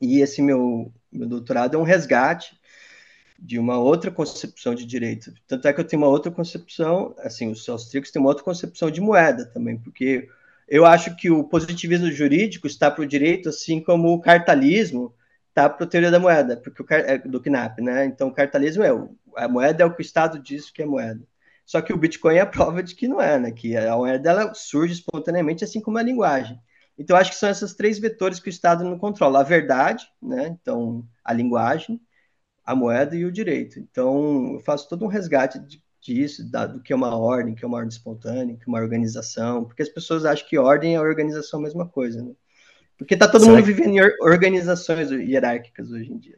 e 0.00 0.20
esse 0.20 0.42
meu, 0.42 0.92
meu 1.10 1.28
doutorado 1.28 1.76
é 1.76 1.78
um 1.78 1.84
resgate 1.84 2.58
de 3.38 3.58
uma 3.58 3.78
outra 3.78 4.10
concepção 4.10 4.74
de 4.74 4.84
direito. 4.84 5.32
Tanto 5.46 5.68
é 5.68 5.72
que 5.72 5.80
eu 5.80 5.84
tenho 5.84 6.02
uma 6.02 6.10
outra 6.10 6.30
concepção, 6.32 7.14
assim, 7.18 7.48
os 7.48 7.68
austríacos 7.68 8.10
têm 8.10 8.20
uma 8.20 8.30
outra 8.30 8.44
concepção 8.44 8.90
de 8.90 9.00
moeda 9.00 9.46
também, 9.46 9.78
porque 9.78 10.28
eu 10.66 10.84
acho 10.84 11.14
que 11.16 11.30
o 11.30 11.44
positivismo 11.44 12.10
jurídico 12.10 12.66
está 12.66 12.90
para 12.90 13.02
o 13.02 13.06
direito, 13.06 13.48
assim 13.48 13.80
como 13.80 14.12
o 14.12 14.20
cartalismo 14.20 15.14
tá 15.62 15.68
para 15.68 15.86
teoria 15.86 16.10
da 16.10 16.20
moeda, 16.20 16.56
porque 16.56 16.82
o 16.82 16.86
é, 16.90 17.18
do 17.18 17.40
KNAP, 17.40 17.80
né? 17.80 18.04
Então 18.04 18.28
o 18.28 18.34
cartalismo 18.34 18.82
é 18.84 18.90
a 19.36 19.48
moeda 19.48 19.82
é 19.82 19.86
o 19.86 19.94
que 19.94 20.00
o 20.00 20.02
Estado 20.02 20.38
diz 20.38 20.70
que 20.70 20.82
é 20.82 20.86
moeda. 20.86 21.22
Só 21.66 21.82
que 21.82 21.92
o 21.92 21.96
Bitcoin 21.96 22.36
é 22.36 22.40
a 22.40 22.46
prova 22.46 22.82
de 22.82 22.94
que 22.94 23.08
não 23.08 23.20
é, 23.20 23.38
né? 23.38 23.50
Que 23.52 23.76
a 23.76 23.96
moeda 23.96 24.54
surge 24.54 24.94
espontaneamente, 24.94 25.64
assim 25.64 25.80
como 25.80 25.98
a 25.98 26.02
linguagem. 26.02 26.60
Então 26.98 27.16
acho 27.16 27.30
que 27.30 27.36
são 27.36 27.50
esses 27.50 27.74
três 27.74 27.98
vetores 27.98 28.40
que 28.40 28.48
o 28.48 28.50
Estado 28.50 28.84
não 28.84 28.98
controla: 28.98 29.40
a 29.40 29.42
verdade, 29.42 30.06
né? 30.22 30.48
Então 30.48 31.06
a 31.24 31.32
linguagem, 31.32 32.00
a 32.64 32.74
moeda 32.74 33.16
e 33.16 33.24
o 33.24 33.32
direito. 33.32 33.78
Então 33.80 34.54
eu 34.54 34.60
faço 34.60 34.88
todo 34.88 35.04
um 35.04 35.08
resgate 35.08 35.58
de, 35.60 35.82
disso, 36.00 36.48
da, 36.50 36.66
do 36.66 36.80
que 36.80 36.92
é 36.92 36.96
uma 36.96 37.16
ordem, 37.16 37.54
que 37.54 37.64
é 37.64 37.68
uma 37.68 37.78
ordem 37.78 37.90
espontânea, 37.90 38.56
que 38.56 38.64
é 38.64 38.68
uma 38.68 38.80
organização, 38.80 39.64
porque 39.64 39.82
as 39.82 39.88
pessoas 39.88 40.24
acham 40.24 40.46
que 40.48 40.58
ordem 40.58 40.94
e 40.94 40.98
organização 40.98 41.60
é 41.60 41.62
a 41.62 41.66
mesma 41.66 41.88
coisa, 41.88 42.22
né? 42.22 42.32
Porque 42.98 43.14
está 43.14 43.28
todo 43.28 43.42
Será 43.42 43.52
mundo 43.54 43.64
que... 43.64 43.72
vivendo 43.72 43.96
em 43.96 44.00
organizações 44.20 45.10
hierárquicas 45.10 45.90
hoje 45.90 46.12
em 46.12 46.18
dia. 46.18 46.36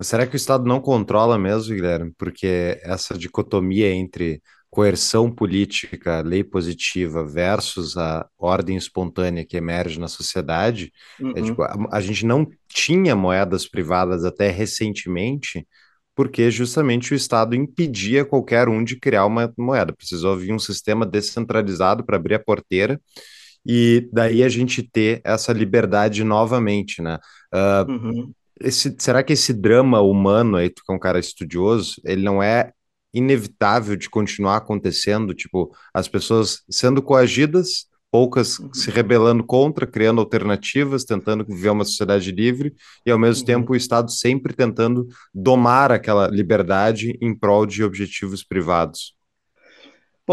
Será 0.00 0.26
que 0.26 0.34
o 0.34 0.36
Estado 0.36 0.64
não 0.64 0.80
controla 0.80 1.38
mesmo, 1.38 1.74
Guilherme? 1.74 2.12
Porque 2.16 2.80
essa 2.82 3.16
dicotomia 3.16 3.92
entre 3.92 4.42
coerção 4.72 5.30
política, 5.30 6.22
lei 6.22 6.42
positiva 6.42 7.22
versus 7.24 7.94
a 7.98 8.26
ordem 8.38 8.74
espontânea 8.74 9.44
que 9.44 9.56
emerge 9.56 10.00
na 10.00 10.08
sociedade, 10.08 10.90
é 11.20 11.22
uhum. 11.22 11.32
é, 11.36 11.42
tipo, 11.42 11.62
a, 11.62 11.76
a, 11.92 12.00
gente 12.00 12.24
não 12.24 12.48
tinha 12.66 13.14
moedas 13.14 13.68
privadas 13.68 14.24
até 14.24 14.50
recentemente, 14.50 15.68
porque 16.16 16.50
justamente 16.50 17.12
o 17.12 17.14
Estado 17.14 17.54
impedia 17.54 18.24
qualquer 18.24 18.66
um 18.66 18.82
de 18.82 18.98
criar 18.98 19.26
uma 19.26 19.52
moeda. 19.58 19.92
Precisou 19.92 20.38
vir 20.38 20.54
um 20.54 20.58
sistema 20.58 21.04
descentralizado 21.04 22.02
para 22.02 22.16
abrir 22.16 22.36
a 22.36 22.42
porteira 22.42 22.98
e 23.64 24.08
daí 24.12 24.42
a 24.42 24.48
gente 24.48 24.82
ter 24.82 25.20
essa 25.24 25.52
liberdade 25.52 26.24
novamente, 26.24 27.00
né? 27.00 27.18
Uh, 27.52 27.90
uhum. 27.90 28.32
esse, 28.60 28.94
será 28.98 29.22
que 29.22 29.32
esse 29.32 29.52
drama 29.52 30.00
humano 30.00 30.56
aí, 30.56 30.68
tu 30.68 30.82
que 30.84 30.92
é 30.92 30.96
um 30.96 30.98
cara 30.98 31.18
estudioso, 31.18 32.00
ele 32.04 32.22
não 32.22 32.42
é 32.42 32.72
inevitável 33.14 33.96
de 33.96 34.10
continuar 34.10 34.56
acontecendo? 34.56 35.34
Tipo, 35.34 35.70
as 35.94 36.08
pessoas 36.08 36.62
sendo 36.68 37.02
coagidas, 37.02 37.86
poucas 38.10 38.58
uhum. 38.58 38.74
se 38.74 38.90
rebelando 38.90 39.44
contra, 39.44 39.86
criando 39.86 40.20
alternativas, 40.20 41.04
tentando 41.04 41.44
viver 41.44 41.70
uma 41.70 41.84
sociedade 41.84 42.30
livre, 42.30 42.74
e 43.06 43.10
ao 43.10 43.18
mesmo 43.18 43.40
uhum. 43.40 43.46
tempo 43.46 43.72
o 43.72 43.76
Estado 43.76 44.10
sempre 44.10 44.52
tentando 44.52 45.06
domar 45.32 45.92
aquela 45.92 46.26
liberdade 46.28 47.16
em 47.22 47.34
prol 47.34 47.64
de 47.64 47.82
objetivos 47.82 48.42
privados. 48.42 49.14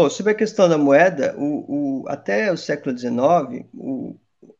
Bom, 0.00 0.08
sobre 0.08 0.32
a 0.32 0.34
questão 0.34 0.66
da 0.66 0.78
moeda, 0.78 1.34
o, 1.36 2.04
o, 2.04 2.08
até 2.08 2.50
o 2.50 2.56
século 2.56 2.96
XIX, 2.96 3.66
o, 3.74 4.16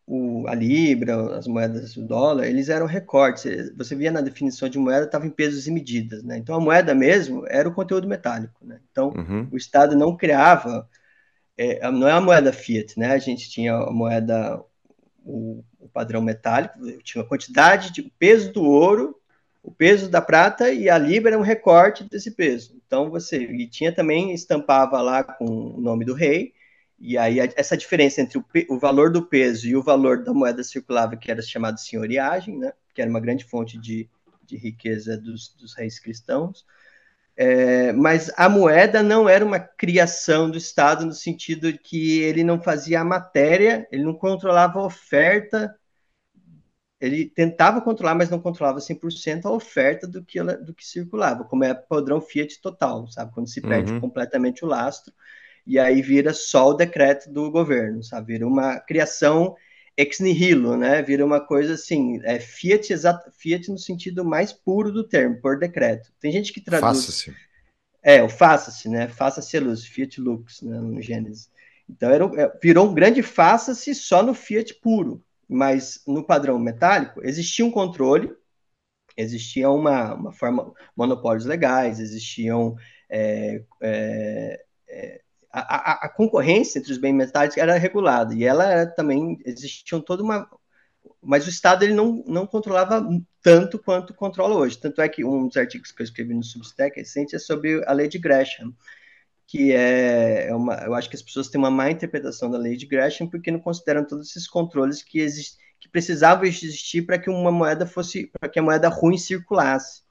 o, 0.06 0.46
a 0.46 0.54
libra, 0.54 1.34
as 1.34 1.46
moedas 1.46 1.94
do 1.94 2.02
dólar, 2.06 2.46
eles 2.46 2.68
eram 2.68 2.84
recortes. 2.84 3.72
Você 3.74 3.96
via 3.96 4.12
na 4.12 4.20
definição 4.20 4.68
de 4.68 4.78
moeda, 4.78 5.06
estava 5.06 5.26
em 5.26 5.30
pesos 5.30 5.66
e 5.66 5.70
medidas, 5.70 6.22
né? 6.22 6.36
Então 6.36 6.54
a 6.54 6.60
moeda 6.60 6.94
mesmo 6.94 7.46
era 7.48 7.66
o 7.66 7.72
conteúdo 7.72 8.06
metálico, 8.06 8.62
né? 8.62 8.80
Então 8.92 9.14
uhum. 9.16 9.48
o 9.50 9.56
Estado 9.56 9.96
não 9.96 10.14
criava, 10.14 10.86
é, 11.56 11.90
não 11.90 12.06
é 12.06 12.12
a 12.12 12.20
moeda 12.20 12.52
fiat, 12.52 12.98
né? 12.98 13.12
A 13.12 13.18
gente 13.18 13.48
tinha 13.48 13.72
a 13.72 13.90
moeda, 13.90 14.62
o, 15.24 15.64
o 15.78 15.88
padrão 15.88 16.20
metálico, 16.20 16.78
tinha 17.02 17.24
a 17.24 17.26
quantidade 17.26 17.94
de 17.94 18.02
peso 18.18 18.52
do 18.52 18.62
ouro 18.62 19.18
o 19.62 19.70
peso 19.70 20.08
da 20.08 20.20
prata 20.20 20.70
e 20.70 20.88
a 20.88 20.96
libra 20.96 21.34
é 21.34 21.38
um 21.38 21.42
recorte 21.42 22.04
desse 22.04 22.30
peso. 22.30 22.80
Então 22.86 23.10
você 23.10 23.38
e 23.38 23.66
tinha 23.68 23.94
também 23.94 24.32
estampava 24.32 25.00
lá 25.00 25.22
com 25.22 25.44
o 25.44 25.80
nome 25.80 26.04
do 26.04 26.14
rei 26.14 26.52
e 26.98 27.16
aí 27.16 27.38
essa 27.56 27.76
diferença 27.76 28.20
entre 28.20 28.38
o, 28.38 28.44
o 28.68 28.78
valor 28.78 29.10
do 29.10 29.24
peso 29.24 29.66
e 29.66 29.76
o 29.76 29.82
valor 29.82 30.22
da 30.22 30.34
moeda 30.34 30.62
circulável 30.62 31.18
que 31.18 31.30
era 31.30 31.42
chamado 31.42 31.80
senhoriagem, 31.80 32.58
né? 32.58 32.72
Que 32.94 33.00
era 33.00 33.10
uma 33.10 33.20
grande 33.20 33.44
fonte 33.44 33.78
de, 33.78 34.08
de 34.44 34.56
riqueza 34.56 35.16
dos, 35.16 35.54
dos 35.54 35.74
reis 35.74 35.98
cristãos. 35.98 36.64
É, 37.36 37.92
mas 37.92 38.30
a 38.36 38.50
moeda 38.50 39.02
não 39.02 39.26
era 39.26 39.44
uma 39.44 39.58
criação 39.58 40.50
do 40.50 40.58
Estado 40.58 41.06
no 41.06 41.14
sentido 41.14 41.72
de 41.72 41.78
que 41.78 42.20
ele 42.20 42.44
não 42.44 42.60
fazia 42.60 43.00
a 43.00 43.04
matéria, 43.04 43.88
ele 43.90 44.04
não 44.04 44.12
controlava 44.12 44.78
a 44.78 44.84
oferta 44.84 45.74
ele 47.00 47.26
tentava 47.26 47.80
controlar, 47.80 48.14
mas 48.14 48.28
não 48.28 48.38
controlava 48.38 48.78
100% 48.78 49.46
a 49.46 49.50
oferta 49.50 50.06
do 50.06 50.22
que, 50.22 50.38
ela, 50.38 50.56
do 50.56 50.74
que 50.74 50.86
circulava, 50.86 51.44
como 51.44 51.64
é 51.64 51.72
padrão 51.72 52.20
Fiat 52.20 52.60
total, 52.60 53.08
sabe? 53.08 53.32
Quando 53.32 53.48
se 53.48 53.60
perde 53.60 53.92
uhum. 53.92 54.00
completamente 54.00 54.64
o 54.64 54.68
lastro, 54.68 55.12
e 55.66 55.78
aí 55.78 56.02
vira 56.02 56.34
só 56.34 56.68
o 56.68 56.74
decreto 56.74 57.30
do 57.30 57.50
governo, 57.50 58.02
sabe? 58.02 58.34
Vira 58.34 58.46
uma 58.46 58.78
criação 58.78 59.56
ex 59.96 60.20
nihilo, 60.20 60.76
né? 60.76 61.02
Vira 61.02 61.24
uma 61.24 61.40
coisa 61.40 61.74
assim, 61.74 62.20
é 62.22 62.38
Fiat, 62.38 62.92
exato, 62.92 63.30
Fiat 63.32 63.70
no 63.70 63.78
sentido 63.78 64.24
mais 64.24 64.52
puro 64.52 64.92
do 64.92 65.02
termo, 65.02 65.40
por 65.40 65.58
decreto. 65.58 66.12
Tem 66.20 66.30
gente 66.30 66.52
que 66.52 66.60
traduz... 66.60 67.06
Faça-se. 67.06 67.34
É, 68.02 68.22
o 68.22 68.28
faça-se, 68.28 68.88
né? 68.88 69.08
Faça-se 69.08 69.56
a 69.56 69.60
luz, 69.60 69.84
Fiat 69.84 70.20
Lux, 70.20 70.62
né? 70.62 70.78
no 70.78 71.00
Gênesis. 71.00 71.50
Então, 71.88 72.10
era, 72.10 72.24
é, 72.36 72.58
virou 72.62 72.88
um 72.88 72.94
grande 72.94 73.22
faça-se 73.22 73.94
só 73.94 74.22
no 74.22 74.32
Fiat 74.32 74.74
puro, 74.74 75.22
mas 75.50 76.00
no 76.06 76.24
padrão 76.24 76.58
metálico 76.60 77.20
existia 77.24 77.66
um 77.66 77.72
controle, 77.72 78.32
existia 79.16 79.68
uma, 79.68 80.14
uma 80.14 80.32
forma, 80.32 80.72
monopólios 80.96 81.44
legais, 81.44 81.98
existiam 81.98 82.76
é, 83.10 83.64
é, 83.82 84.64
é, 84.88 85.20
a, 85.52 85.60
a, 85.60 85.92
a, 86.06 86.08
concorrência 86.08 86.78
entre 86.78 86.92
os 86.92 86.98
bens 86.98 87.14
metálicos 87.14 87.58
era 87.58 87.76
regulada 87.76 88.32
e 88.32 88.44
ela 88.44 88.64
era, 88.64 88.86
também 88.86 89.36
existiam 89.44 90.00
toda 90.00 90.22
uma 90.22 90.48
mas 91.22 91.46
o 91.46 91.50
Estado 91.50 91.82
ele 91.82 91.94
não, 91.94 92.22
não 92.26 92.46
controlava 92.46 93.06
tanto 93.42 93.78
quanto 93.78 94.14
controla 94.14 94.54
hoje. 94.54 94.78
Tanto 94.78 95.00
é 95.00 95.08
que 95.08 95.24
um 95.24 95.48
dos 95.48 95.56
artigos 95.56 95.92
que 95.92 96.02
eu 96.02 96.04
escrevi 96.04 96.34
no 96.34 96.42
Substack 96.42 96.98
recente 96.98 97.36
é 97.36 97.38
sobre 97.38 97.82
a 97.86 97.92
lei 97.92 98.08
de 98.08 98.18
Gresham, 98.18 98.74
que 99.50 99.72
é, 99.72 100.46
é 100.46 100.54
uma, 100.54 100.74
eu 100.84 100.94
acho 100.94 101.10
que 101.10 101.16
as 101.16 101.22
pessoas 101.22 101.48
têm 101.48 101.58
uma 101.58 101.72
má 101.72 101.90
interpretação 101.90 102.48
da 102.48 102.56
lei 102.56 102.76
de 102.76 102.86
Gresham 102.86 103.26
porque 103.26 103.50
não 103.50 103.58
consideram 103.58 104.06
todos 104.06 104.30
esses 104.30 104.46
controles 104.46 105.02
que, 105.02 105.18
exist, 105.18 105.58
que 105.80 105.88
precisavam 105.88 106.44
existir 106.44 107.02
para 107.02 107.18
que 107.18 107.28
uma 107.28 107.50
moeda 107.50 107.84
fosse, 107.84 108.30
para 108.38 108.48
que 108.48 108.60
a 108.60 108.62
moeda 108.62 108.88
ruim 108.88 109.18
circulasse, 109.18 110.02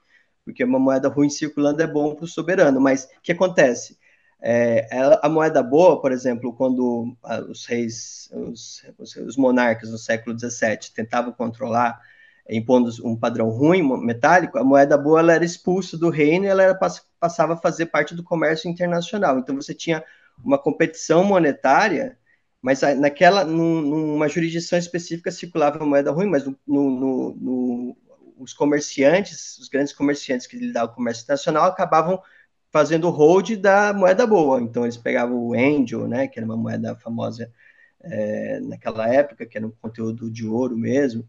porque 0.44 0.62
uma 0.62 0.78
moeda 0.78 1.08
ruim 1.08 1.30
circulando 1.30 1.82
é 1.82 1.86
bom 1.86 2.14
para 2.14 2.26
o 2.26 2.28
soberano, 2.28 2.82
mas 2.82 3.04
o 3.04 3.22
que 3.22 3.32
acontece? 3.32 3.98
É, 4.42 4.86
a 5.22 5.28
moeda 5.30 5.62
boa, 5.62 5.98
por 6.02 6.12
exemplo, 6.12 6.54
quando 6.54 7.16
os 7.48 7.64
reis, 7.64 8.28
os, 8.34 8.84
os 9.26 9.38
monarcas 9.38 9.90
no 9.90 9.96
século 9.96 10.38
XVII 10.38 10.92
tentavam 10.94 11.32
controlar 11.32 11.98
impondo 12.56 12.90
um 13.04 13.16
padrão 13.16 13.48
ruim, 13.48 13.82
metálico, 14.04 14.58
a 14.58 14.64
moeda 14.64 14.98
boa 14.98 15.20
ela 15.20 15.32
era 15.34 15.44
expulsa 15.44 15.96
do 15.96 16.10
reino 16.10 16.46
e 16.46 16.48
ela 16.48 16.74
passava 17.18 17.54
a 17.54 17.56
fazer 17.56 17.86
parte 17.86 18.14
do 18.14 18.24
comércio 18.24 18.68
internacional. 18.68 19.38
Então 19.38 19.54
você 19.54 19.74
tinha 19.74 20.04
uma 20.44 20.58
competição 20.58 21.22
monetária, 21.22 22.18
mas 22.60 22.80
naquela, 22.98 23.44
numa 23.44 24.28
jurisdição 24.28 24.78
específica 24.78 25.30
circulava 25.30 25.82
a 25.82 25.86
moeda 25.86 26.10
ruim, 26.10 26.26
mas 26.26 26.44
no, 26.44 26.56
no, 26.66 27.34
no, 27.36 27.96
os 28.38 28.52
comerciantes, 28.52 29.58
os 29.58 29.68
grandes 29.68 29.92
comerciantes 29.92 30.46
que 30.46 30.56
lidavam 30.56 30.88
com 30.88 30.94
o 30.94 30.96
comércio 30.96 31.22
internacional, 31.22 31.66
acabavam 31.66 32.20
fazendo 32.72 33.10
hold 33.10 33.56
da 33.56 33.92
moeda 33.92 34.26
boa. 34.26 34.60
Então 34.60 34.84
eles 34.84 34.96
pegavam 34.96 35.36
o 35.36 35.54
Angel, 35.54 36.08
né, 36.08 36.26
que 36.26 36.38
era 36.38 36.46
uma 36.46 36.56
moeda 36.56 36.96
famosa 36.96 37.50
é, 38.02 38.60
naquela 38.60 39.08
época, 39.08 39.46
que 39.46 39.56
era 39.56 39.66
um 39.66 39.72
conteúdo 39.82 40.30
de 40.30 40.46
ouro 40.46 40.76
mesmo, 40.76 41.28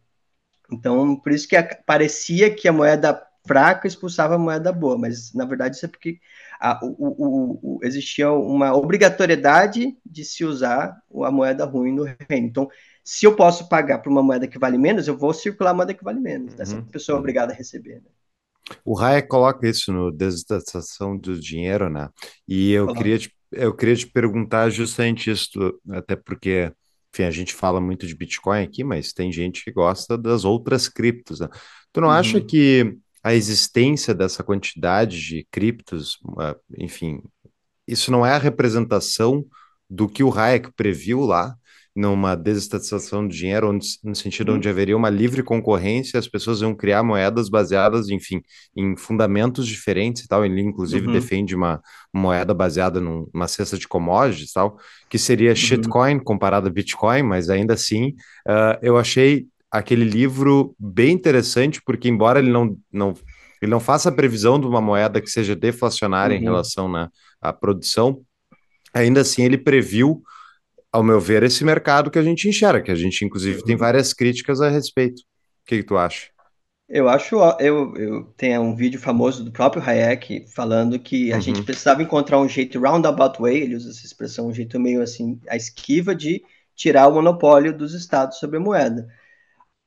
então, 0.72 1.16
por 1.16 1.32
isso 1.32 1.48
que 1.48 1.56
parecia 1.86 2.54
que 2.54 2.68
a 2.68 2.74
moeda 2.74 3.22
fraca 3.46 3.88
expulsava 3.88 4.36
a 4.36 4.40
moeda 4.40 4.72
boa, 4.72 4.98
mas 4.98 5.34
na 5.34 5.46
verdade 5.46 5.76
isso 5.76 5.86
é 5.86 5.90
porque 5.90 6.20
a, 6.60 6.80
o, 6.84 6.96
o, 6.98 7.60
o, 7.64 7.80
existia 7.84 8.32
uma 8.32 8.76
obrigatoriedade 8.76 9.98
de 10.06 10.24
se 10.24 10.46
usar 10.46 10.96
a 11.24 11.32
moeda 11.32 11.66
ruim 11.66 11.92
no 11.92 12.04
reino. 12.04 12.48
Então, 12.48 12.70
se 13.04 13.26
eu 13.26 13.36
posso 13.36 13.68
pagar 13.68 14.00
por 14.00 14.12
uma 14.12 14.22
moeda 14.22 14.48
que 14.48 14.60
vale 14.60 14.78
menos, 14.78 15.08
eu 15.08 15.18
vou 15.18 15.34
circular 15.34 15.72
a 15.72 15.74
moeda 15.74 15.94
que 15.94 16.04
vale 16.04 16.20
menos. 16.20 16.54
Uhum. 16.54 16.62
Essa 16.62 16.82
pessoa 16.84 17.18
é 17.18 17.20
obrigada 17.20 17.52
a 17.52 17.56
receber. 17.56 17.96
Né? 17.96 18.76
O 18.86 19.00
Hayek 19.00 19.28
coloca 19.28 19.68
isso 19.68 19.92
no 19.92 20.12
Desestatização 20.12 21.18
do 21.18 21.40
Dinheiro, 21.40 21.90
né? 21.90 22.10
E 22.48 22.72
eu 22.72 22.94
queria, 22.94 23.18
te, 23.18 23.34
eu 23.52 23.76
queria 23.76 23.96
te 23.96 24.08
perguntar 24.08 24.70
justamente 24.70 25.32
isso, 25.32 25.50
até 25.90 26.16
porque 26.16 26.72
enfim, 27.14 27.24
a 27.24 27.32
gente 27.32 27.54
fala 27.54 27.82
muito 27.82 28.08
de 28.08 28.16
Bitcoin 28.16 28.64
aqui, 28.64 28.84
mas 28.84 29.12
tem 29.12 29.32
gente 29.32 29.64
que 29.64 29.72
gosta 29.72 30.18
das 30.18 30.46
outras 30.46 30.88
criptos. 30.88 31.42
Né? 31.42 31.50
Tu 31.92 32.00
não 32.00 32.08
uhum. 32.08 32.14
acha 32.14 32.40
que 32.40 32.98
a 33.24 33.34
existência 33.36 34.14
dessa 34.14 34.44
quantidade 34.44 35.20
de 35.20 35.48
criptos, 35.52 36.18
ah, 36.40 36.56
enfim, 36.78 37.22
isso 37.88 38.12
não 38.12 38.26
é 38.26 38.34
a 38.34 38.38
representação 38.38 39.46
do 39.90 40.08
que 40.08 40.24
o 40.24 40.34
Hayek 40.34 40.72
previu 40.72 41.22
lá 41.22 41.56
numa 41.96 42.36
desestatização 42.36 43.28
do 43.28 43.34
dinheiro, 43.34 43.70
onde, 43.70 43.86
no 44.04 44.16
sentido 44.16 44.50
uhum. 44.50 44.58
onde 44.58 44.70
haveria 44.70 44.96
uma 44.96 45.10
livre 45.10 45.44
concorrência, 45.44 46.18
as 46.18 46.28
pessoas 46.28 46.62
iam 46.62 46.74
criar 46.74 47.04
moedas 47.04 47.50
baseadas, 47.50 48.10
enfim, 48.10 48.42
em 48.76 48.96
fundamentos 48.96 49.68
diferentes 49.68 50.24
e 50.24 50.28
tal. 50.28 50.46
Ele, 50.46 50.62
inclusive, 50.62 51.08
uhum. 51.08 51.14
defende 51.14 51.54
uma 51.54 51.82
moeda 52.14 52.54
baseada 52.54 53.02
numa 53.02 53.48
cesta 53.48 53.78
de 53.78 53.88
commodities 53.88 54.52
e 54.52 54.54
tal, 54.54 54.78
que 55.10 55.18
seria 55.18 55.50
uhum. 55.50 55.56
shitcoin 55.56 56.20
comparado 56.20 56.68
a 56.68 56.72
Bitcoin, 56.72 57.24
mas 57.24 57.50
ainda 57.50 57.74
assim, 57.74 58.16
uh, 58.48 58.80
eu 58.82 58.98
achei 58.98 59.48
aquele 59.70 60.06
livro 60.06 60.76
bem 60.80 61.12
interessante, 61.12 61.82
porque 61.86 62.08
embora 62.08 62.40
ele 62.40 62.52
não, 62.52 62.78
não, 62.92 63.14
ele 63.62 63.72
não 63.72 63.80
faça 63.80 64.10
a 64.10 64.12
previsão 64.14 64.60
de 64.60 64.66
uma 64.66 64.82
moeda 64.82 65.22
que 65.22 65.30
seja 65.30 65.56
deflacionária 65.56 66.36
em 66.36 66.40
uhum. 66.40 66.46
relação 66.46 66.92
né, 66.92 67.10
à 67.42 67.52
produção, 67.52 68.22
ainda 68.94 69.22
assim 69.22 69.44
ele 69.44 69.58
previu 69.58 70.22
ao 70.92 71.04
meu 71.04 71.20
ver, 71.20 71.44
esse 71.44 71.64
mercado 71.64 72.12
que 72.12 72.20
a 72.20 72.24
gente 72.24 72.50
enxerga, 72.50 72.82
que 72.82 72.92
a 72.92 72.96
gente, 72.96 73.24
inclusive, 73.24 73.64
tem 73.64 73.76
várias 73.76 74.14
críticas 74.14 74.60
a 74.60 74.70
respeito. 74.70 75.22
O 75.22 75.66
que, 75.66 75.78
que 75.78 75.84
tu 75.84 75.98
acha? 75.98 76.28
Eu 76.90 77.08
acho, 77.08 77.38
eu, 77.62 77.96
eu 77.96 78.24
tenho 78.36 78.62
um 78.62 78.76
vídeo 78.76 79.00
famoso 79.00 79.46
do 79.46 79.52
próprio 79.52 79.82
Hayek 79.82 80.46
falando 80.54 81.00
que 81.00 81.32
a 81.32 81.36
uhum. 81.36 81.42
gente 81.42 81.64
precisava 81.64 82.04
encontrar 82.04 82.38
um 82.38 82.50
jeito 82.50 82.78
roundabout 82.78 83.42
way, 83.42 83.62
ele 83.62 83.76
usa 83.76 83.92
essa 83.92 84.06
expressão, 84.06 84.48
um 84.48 84.54
jeito 84.54 84.78
meio 84.78 85.02
assim, 85.02 85.40
a 85.48 85.56
esquiva 85.56 86.14
de 86.14 86.44
tirar 86.76 87.08
o 87.08 87.14
monopólio 87.14 87.72
dos 87.72 87.94
estados 87.94 88.40
sobre 88.40 88.58
a 88.58 88.60
moeda. 88.60 89.08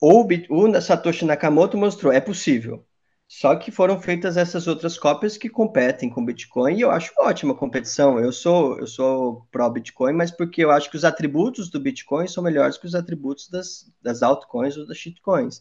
O, 0.00 0.26
o 0.48 0.80
Satoshi 0.80 1.26
Nakamoto 1.26 1.76
mostrou, 1.76 2.10
é 2.10 2.20
possível. 2.20 2.86
Só 3.26 3.56
que 3.56 3.70
foram 3.70 4.00
feitas 4.00 4.36
essas 4.36 4.66
outras 4.66 4.98
cópias 4.98 5.36
que 5.36 5.48
competem 5.48 6.08
com 6.10 6.24
Bitcoin 6.24 6.76
e 6.76 6.82
eu 6.82 6.90
acho 6.90 7.12
ótima 7.18 7.54
competição. 7.54 8.18
Eu 8.20 8.32
sou 8.32 8.78
eu 8.78 8.86
sou 8.86 9.46
pró 9.50 9.68
Bitcoin, 9.70 10.12
mas 10.12 10.30
porque 10.30 10.62
eu 10.62 10.70
acho 10.70 10.90
que 10.90 10.96
os 10.96 11.04
atributos 11.04 11.70
do 11.70 11.80
Bitcoin 11.80 12.28
são 12.28 12.42
melhores 12.44 12.76
que 12.78 12.86
os 12.86 12.94
atributos 12.94 13.48
das, 13.48 13.90
das 14.02 14.22
altcoins 14.22 14.76
ou 14.76 14.86
das 14.86 14.98
shitcoins. 14.98 15.60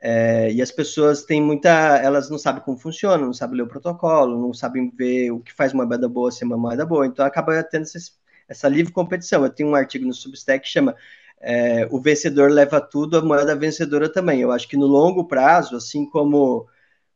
É, 0.00 0.52
e 0.52 0.62
as 0.62 0.70
pessoas 0.70 1.24
têm 1.24 1.42
muita, 1.42 1.68
elas 1.98 2.30
não 2.30 2.38
sabem 2.38 2.62
como 2.62 2.78
funciona, 2.78 3.24
não 3.24 3.34
sabem 3.34 3.56
ler 3.58 3.64
o 3.64 3.68
protocolo, 3.68 4.40
não 4.40 4.54
sabem 4.54 4.90
ver 4.90 5.30
o 5.30 5.40
que 5.40 5.52
faz 5.52 5.72
uma 5.74 5.84
moeda 5.86 6.08
boa 6.08 6.30
ser 6.30 6.44
uma 6.44 6.56
moeda 6.56 6.86
boa. 6.86 7.06
Então 7.06 7.24
acaba 7.24 7.62
tendo 7.64 7.82
essa, 7.82 7.98
essa 8.48 8.68
livre 8.68 8.92
competição. 8.92 9.44
Eu 9.44 9.50
tenho 9.50 9.70
um 9.70 9.74
artigo 9.74 10.06
no 10.06 10.14
Substack 10.14 10.64
que 10.64 10.70
chama 10.70 10.96
é, 11.40 11.86
o 11.90 12.00
vencedor 12.00 12.50
leva 12.50 12.80
tudo, 12.80 13.16
a 13.18 13.22
moeda 13.22 13.56
vencedora 13.56 14.10
também. 14.12 14.40
Eu 14.40 14.52
acho 14.52 14.68
que 14.68 14.76
no 14.76 14.86
longo 14.86 15.26
prazo, 15.26 15.76
assim 15.76 16.08
como 16.08 16.68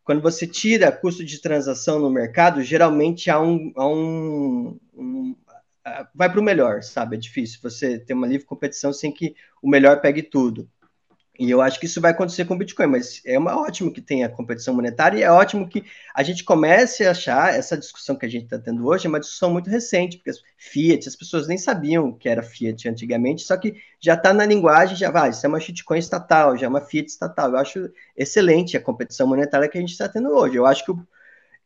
quando 0.05 0.21
você 0.21 0.47
tira 0.47 0.93
custo 0.93 1.25
de 1.25 1.40
transação 1.40 1.99
no 1.99 2.11
mercado, 2.11 2.62
geralmente 2.62 3.31
há 3.31 3.40
um, 3.40 3.73
há 3.75 3.88
um, 3.88 4.79
um 4.95 5.37
vai 6.14 6.31
para 6.31 6.40
o 6.40 6.43
melhor, 6.43 6.83
sabe? 6.83 7.17
É 7.17 7.19
difícil 7.19 7.59
você 7.62 7.99
ter 7.99 8.14
uma 8.14 8.27
livre 8.27 8.47
competição 8.47 8.93
sem 8.93 9.12
que 9.12 9.35
o 9.62 9.69
melhor 9.69 10.01
pegue 10.01 10.23
tudo. 10.23 10.69
E 11.38 11.51
eu 11.51 11.61
acho 11.61 11.81
que 11.81 11.87
isso 11.87 12.01
vai 12.01 12.12
acontecer 12.12 12.44
com 12.44 12.55
o 12.55 12.59
Bitcoin, 12.59 12.87
mas 12.87 13.20
é 13.27 13.37
uma, 13.37 13.61
ótimo 13.61 13.92
que 13.92 14.01
tenha 14.01 14.29
competição 14.29 14.73
monetária 14.73 15.18
e 15.18 15.23
é 15.23 15.31
ótimo 15.31 15.68
que 15.68 15.85
a 16.14 16.23
gente 16.23 16.44
comece 16.44 17.05
a 17.05 17.11
achar 17.11 17.53
essa 17.53 17.77
discussão 17.77 18.14
que 18.14 18.25
a 18.25 18.29
gente 18.29 18.44
está 18.44 18.57
tendo 18.57 18.87
hoje 18.87 19.07
é 19.07 19.09
uma 19.09 19.18
discussão 19.18 19.51
muito 19.51 19.68
recente, 19.68 20.16
porque 20.16 20.31
as 20.31 20.40
Fiat, 20.57 21.09
as 21.09 21.16
pessoas 21.16 21.49
nem 21.49 21.59
sabiam 21.59 22.12
que 22.12 22.29
era 22.29 22.40
Fiat 22.40 22.88
antigamente, 22.88 23.42
só 23.42 23.57
que 23.57 23.75
já 24.01 24.14
está 24.14 24.33
na 24.33 24.47
linguagem, 24.47 24.97
já 24.97 25.11
vai, 25.11 25.31
isso 25.31 25.44
é 25.44 25.49
uma 25.49 25.59
shitcoin 25.59 25.99
estatal, 25.99 26.57
já 26.57 26.66
é 26.66 26.68
uma 26.68 26.81
Fiat 26.81 27.11
estatal. 27.11 27.51
Eu 27.51 27.59
acho 27.59 27.90
excelente 28.16 28.77
a 28.77 28.81
competição 28.81 29.27
monetária 29.27 29.68
que 29.68 29.77
a 29.77 29.81
gente 29.81 29.90
está 29.90 30.09
tendo 30.09 30.31
hoje. 30.31 30.55
Eu 30.55 30.66
acho 30.66 30.85
que 30.85 30.92
o 30.92 31.07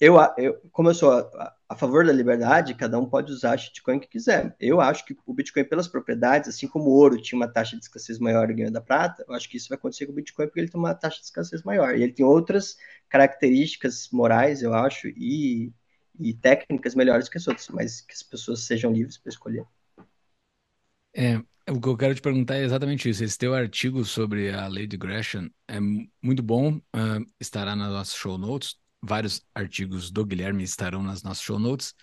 eu, 0.00 0.16
eu, 0.36 0.60
como 0.70 0.90
eu 0.90 0.94
sou 0.94 1.10
a, 1.12 1.54
a, 1.68 1.74
favor 1.74 2.06
da 2.06 2.12
liberdade, 2.12 2.74
cada 2.74 2.98
um 2.98 3.06
pode 3.06 3.32
usar 3.32 3.58
shitcoin 3.58 3.98
que 3.98 4.06
quiser. 4.06 4.54
Eu 4.60 4.80
acho 4.80 5.04
que 5.04 5.16
o 5.26 5.34
Bitcoin, 5.34 5.64
pelas 5.64 5.88
propriedades, 5.88 6.48
assim 6.48 6.68
como 6.68 6.84
o 6.84 6.92
ouro 6.92 7.20
tinha 7.20 7.36
uma 7.36 7.48
taxa 7.48 7.76
de 7.76 7.82
escassez 7.82 8.18
maior 8.20 8.46
ganho 8.52 8.70
da 8.70 8.80
prata, 8.80 9.24
eu 9.26 9.34
acho 9.34 9.48
que 9.48 9.56
isso 9.56 9.68
vai 9.68 9.76
acontecer 9.76 10.06
com 10.06 10.12
o 10.12 10.14
Bitcoin 10.14 10.46
porque 10.46 10.60
ele 10.60 10.68
tem 10.68 10.78
uma 10.78 10.94
taxa 10.94 11.18
de 11.18 11.24
escassez 11.24 11.64
maior. 11.64 11.96
E 11.96 12.02
ele 12.04 12.12
tem 12.12 12.24
outras 12.24 12.76
características 13.08 14.08
morais, 14.12 14.62
eu 14.62 14.72
acho, 14.72 15.08
e, 15.08 15.72
e 16.18 16.32
técnicas 16.32 16.94
melhores 16.94 17.28
que 17.28 17.38
as 17.38 17.48
outras, 17.48 17.68
mas 17.68 18.00
que 18.00 18.14
as 18.14 18.22
pessoas 18.22 18.60
sejam 18.60 18.92
livres 18.92 19.18
para 19.18 19.30
escolher. 19.30 19.66
É, 21.12 21.38
o 21.68 21.80
que 21.80 21.88
eu 21.88 21.96
quero 21.96 22.14
te 22.14 22.22
perguntar 22.22 22.54
é 22.54 22.62
exatamente 22.62 23.08
isso. 23.08 23.24
Esse 23.24 23.36
teu 23.36 23.52
artigo 23.52 24.04
sobre 24.04 24.52
a 24.52 24.68
lei 24.68 24.86
de 24.86 24.96
Gresham 24.96 25.50
é 25.66 25.80
muito 26.22 26.42
bom, 26.42 26.76
uh, 26.76 27.26
estará 27.40 27.74
nas 27.74 27.90
nossas 27.90 28.14
show 28.14 28.38
notes 28.38 28.76
vários 29.02 29.42
artigos 29.54 30.10
do 30.10 30.24
Guilherme 30.24 30.64
estarão 30.64 31.02
nas 31.02 31.22
nossas 31.22 31.42
show 31.42 31.58
notes. 31.58 31.94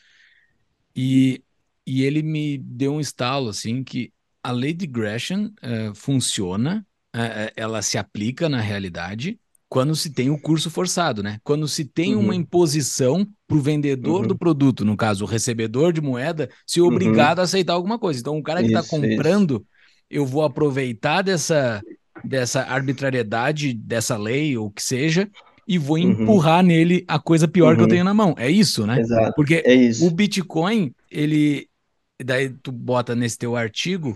E, 0.95 1.43
e 1.86 2.03
ele 2.03 2.23
me 2.23 2.58
deu 2.58 2.93
um 2.93 2.99
estalo, 2.99 3.49
assim, 3.49 3.84
que 3.84 4.13
a 4.41 4.51
lei 4.51 4.73
de 4.73 4.88
Gresham 4.88 5.53
uh, 5.62 5.93
funciona 5.95 6.86
é, 7.15 7.53
ela 7.55 7.81
se 7.81 7.97
aplica 7.97 8.49
na 8.49 8.60
realidade 8.60 9.39
quando 9.69 9.95
se 9.95 10.10
tem 10.10 10.29
o 10.29 10.39
curso 10.39 10.69
forçado, 10.69 11.23
né? 11.23 11.39
Quando 11.43 11.67
se 11.67 11.86
tem 11.86 12.15
uhum. 12.15 12.23
uma 12.23 12.36
imposição 12.36 13.27
para 13.47 13.58
o 13.58 13.62
vendedor 13.62 14.21
uhum. 14.21 14.27
do 14.27 14.38
produto, 14.38 14.86
no 14.86 14.95
caso, 14.95 15.23
o 15.23 15.27
recebedor 15.27 15.91
de 15.91 16.01
moeda, 16.01 16.49
ser 16.67 16.81
uhum. 16.81 16.88
obrigado 16.88 17.38
uhum. 17.38 17.41
a 17.41 17.45
aceitar 17.45 17.73
alguma 17.73 17.97
coisa. 17.97 18.19
Então, 18.19 18.38
o 18.38 18.43
cara 18.43 18.62
que 18.62 18.67
está 18.67 18.84
comprando, 18.84 19.55
isso. 19.55 19.65
eu 20.10 20.25
vou 20.25 20.43
aproveitar 20.43 21.21
dessa, 21.23 21.81
dessa 22.23 22.62
arbitrariedade, 22.62 23.73
dessa 23.73 24.17
lei, 24.17 24.55
ou 24.58 24.67
o 24.67 24.71
que 24.71 24.84
seja, 24.84 25.29
e 25.67 25.78
vou 25.78 25.97
uhum. 25.97 26.12
empurrar 26.12 26.63
nele 26.63 27.04
a 27.08 27.19
coisa 27.19 27.47
pior 27.47 27.75
que 27.75 27.82
eu 27.82 27.86
uhum. 27.86 27.89
tenho 27.89 28.04
na 28.04 28.13
mão. 28.13 28.36
É 28.38 28.49
isso, 28.49 28.86
né? 28.86 28.99
Exato. 28.99 29.34
Porque 29.36 29.63
é 29.65 29.73
isso. 29.73 30.06
o 30.06 30.12
Bitcoin, 30.12 30.93
ele. 31.10 31.67
Daí 32.23 32.49
tu 32.49 32.71
bota 32.71 33.13
nesse 33.15 33.38
teu 33.38 33.56
artigo 33.56 34.15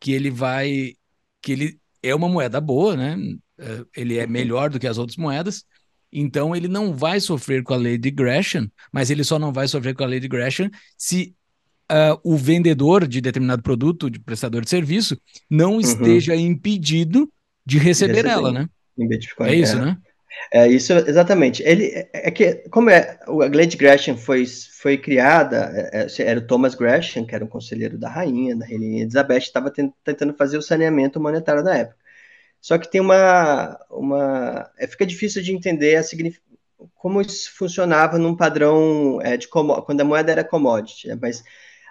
que 0.00 0.12
ele 0.12 0.30
vai. 0.30 0.94
que 1.40 1.52
ele 1.52 1.78
é 2.02 2.14
uma 2.14 2.28
moeda 2.28 2.60
boa, 2.60 2.96
né? 2.96 3.16
Eh, 3.58 3.84
ele 3.96 4.18
é 4.18 4.26
melhor 4.26 4.70
do 4.70 4.78
que 4.78 4.86
as 4.86 4.98
outras 4.98 5.16
moedas, 5.16 5.64
então 6.12 6.54
ele 6.54 6.68
não 6.68 6.94
vai 6.94 7.20
sofrer 7.20 7.62
com 7.62 7.74
a 7.74 7.76
lei 7.76 7.98
de 7.98 8.10
Gresham, 8.10 8.70
mas 8.92 9.10
ele 9.10 9.24
só 9.24 9.38
não 9.38 9.52
vai 9.52 9.66
sofrer 9.66 9.94
com 9.94 10.04
a 10.04 10.06
lei 10.06 10.20
de 10.20 10.28
Gresham 10.28 10.70
se 10.96 11.34
uh, 11.90 12.18
o 12.22 12.36
vendedor 12.36 13.06
de 13.06 13.20
determinado 13.20 13.62
produto, 13.62 14.08
de 14.08 14.20
prestador 14.20 14.62
de 14.62 14.70
serviço, 14.70 15.20
não 15.50 15.74
uhum. 15.74 15.80
esteja 15.80 16.36
impedido 16.36 17.30
de 17.66 17.78
receber 17.78 18.24
ela, 18.24 18.52
né? 18.52 18.68
Bitcoin, 18.96 19.48
é 19.48 19.54
isso, 19.56 19.76
é. 19.76 19.84
né? 19.86 19.98
É 20.52 20.66
isso, 20.68 20.92
exatamente. 20.92 21.62
Ele 21.62 21.86
é, 21.86 22.28
é 22.28 22.30
que, 22.30 22.54
como 22.70 22.90
é, 22.90 23.18
a 23.26 23.44
lei 23.46 23.66
de 23.66 23.76
Gresham 23.76 24.16
foi, 24.16 24.46
foi 24.46 24.96
criada, 24.96 25.70
é, 25.92 26.06
é 26.06 26.22
era 26.22 26.40
o 26.40 26.46
Thomas 26.46 26.74
Gresham, 26.74 27.26
que 27.26 27.34
era 27.34 27.44
um 27.44 27.48
conselheiro 27.48 27.98
da 27.98 28.08
rainha, 28.08 28.56
da 28.56 28.66
rainha 28.66 29.02
Elizabeth, 29.02 29.38
estava 29.38 29.70
tentando 29.70 30.34
fazer 30.34 30.58
o 30.58 30.62
saneamento 30.62 31.20
monetário 31.20 31.62
da 31.64 31.76
época. 31.76 31.96
Só 32.60 32.78
que 32.78 32.90
tem 32.90 33.00
uma. 33.00 33.78
uma 33.90 34.70
é, 34.78 34.86
fica 34.86 35.06
difícil 35.06 35.42
de 35.42 35.52
entender 35.52 35.96
a 35.96 36.02
como 36.94 37.20
isso 37.20 37.52
funcionava 37.56 38.18
num 38.18 38.36
padrão 38.36 39.18
de 39.38 39.48
quando 39.48 40.00
a 40.00 40.04
moeda 40.04 40.32
era 40.32 40.44
commodity. 40.44 41.08
Né? 41.08 41.18
Mas 41.20 41.42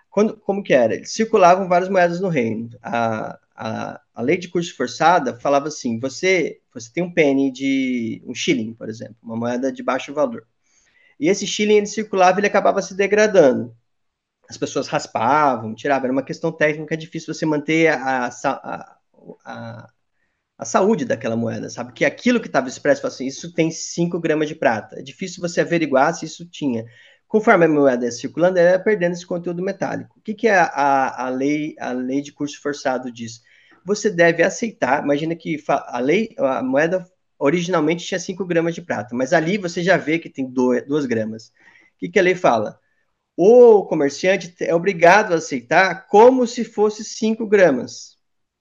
quando, 0.10 0.38
como 0.38 0.64
que 0.64 0.74
era? 0.74 1.04
Circulavam 1.06 1.68
várias 1.68 1.90
moedas 1.90 2.20
no 2.20 2.30
reino. 2.30 2.70
A, 2.82 3.40
a, 3.58 4.02
a 4.14 4.22
lei 4.22 4.38
de 4.38 4.50
curso 4.50 4.76
forçada 4.76 5.40
falava 5.40 5.68
assim: 5.68 6.00
você, 6.00 6.62
você 6.74 6.92
tem 6.94 7.04
um 7.04 7.14
penny 7.14 7.52
de 7.52 8.22
um 8.26 8.34
shilling, 8.36 8.74
por 8.74 8.90
exemplo, 8.90 9.18
uma 9.24 9.36
moeda 9.36 9.72
de 9.72 9.84
baixo 9.84 10.14
valor. 10.14 10.48
E 11.20 11.30
esse 11.30 11.48
shilling 11.48 11.78
ele 11.78 11.88
circulava 11.88 12.40
e 12.40 12.42
ele 12.42 12.48
acabava 12.48 12.82
se 12.82 12.96
degradando. 12.96 13.76
As 14.50 14.58
pessoas 14.58 14.88
raspavam, 14.88 15.76
tiravam. 15.76 16.06
Era 16.06 16.14
uma 16.14 16.24
questão 16.24 16.52
técnica, 16.52 16.94
é 16.96 16.98
difícil 16.98 17.34
você 17.34 17.46
manter 17.46 17.90
a, 17.90 18.28
a, 18.28 18.98
a 19.46 19.90
a 20.58 20.66
saúde 20.66 21.06
daquela 21.06 21.36
moeda, 21.36 21.70
sabe? 21.70 21.94
Que 21.94 22.04
aquilo 22.04 22.40
que 22.40 22.48
estava 22.48 22.68
expresso, 22.68 23.06
assim, 23.06 23.28
isso 23.28 23.54
tem 23.54 23.70
5 23.70 24.20
gramas 24.20 24.48
de 24.48 24.56
prata. 24.56 25.00
É 25.00 25.04
difícil 25.04 25.42
você 25.42 25.62
averiguar 25.62 26.14
se 26.16 26.26
isso 26.26 26.50
tinha. 26.50 26.86
Conforme 27.28 27.66
a 27.66 27.70
moeda 27.70 28.06
ia 28.06 28.12
circulando, 28.12 28.58
ela 28.58 28.72
ia 28.72 28.80
perdendo 28.80 29.14
esse 29.14 29.26
conteúdo 29.26 29.62
metálico. 29.62 30.18
O 30.18 30.22
que, 30.22 30.34
que 30.34 30.48
a, 30.48 31.26
a, 31.26 31.30
lei, 31.30 31.76
a 31.80 31.92
lei 31.92 32.22
de 32.22 32.32
curso 32.32 32.60
forçado 32.60 33.12
diz? 33.12 33.42
Você 33.88 34.10
deve 34.12 34.44
aceitar, 34.44 35.04
imagina 35.04 35.36
que 35.36 35.58
a 35.68 36.00
lei, 36.00 36.36
a 36.38 36.62
moeda 36.64 37.06
originalmente 37.40 38.06
tinha 38.06 38.20
5 38.20 38.46
gramas 38.46 38.76
de 38.76 38.82
prata, 38.82 39.16
mas 39.16 39.34
ali 39.34 39.58
você 39.58 39.84
já 39.84 39.98
vê 39.98 40.20
que 40.20 40.30
tem 40.30 40.46
2 40.50 41.06
gramas. 41.06 41.48
O 41.48 41.52
que, 42.00 42.10
que 42.10 42.20
a 42.20 42.24
lei 42.24 42.36
fala? 42.36 42.80
O 43.38 43.86
comerciante 43.86 44.54
é 44.62 44.76
obrigado 44.76 45.34
a 45.34 45.38
aceitar 45.38 46.08
como 46.08 46.48
se 46.48 46.64
fosse 46.64 47.04
5 47.04 47.48
gramas 47.48 48.18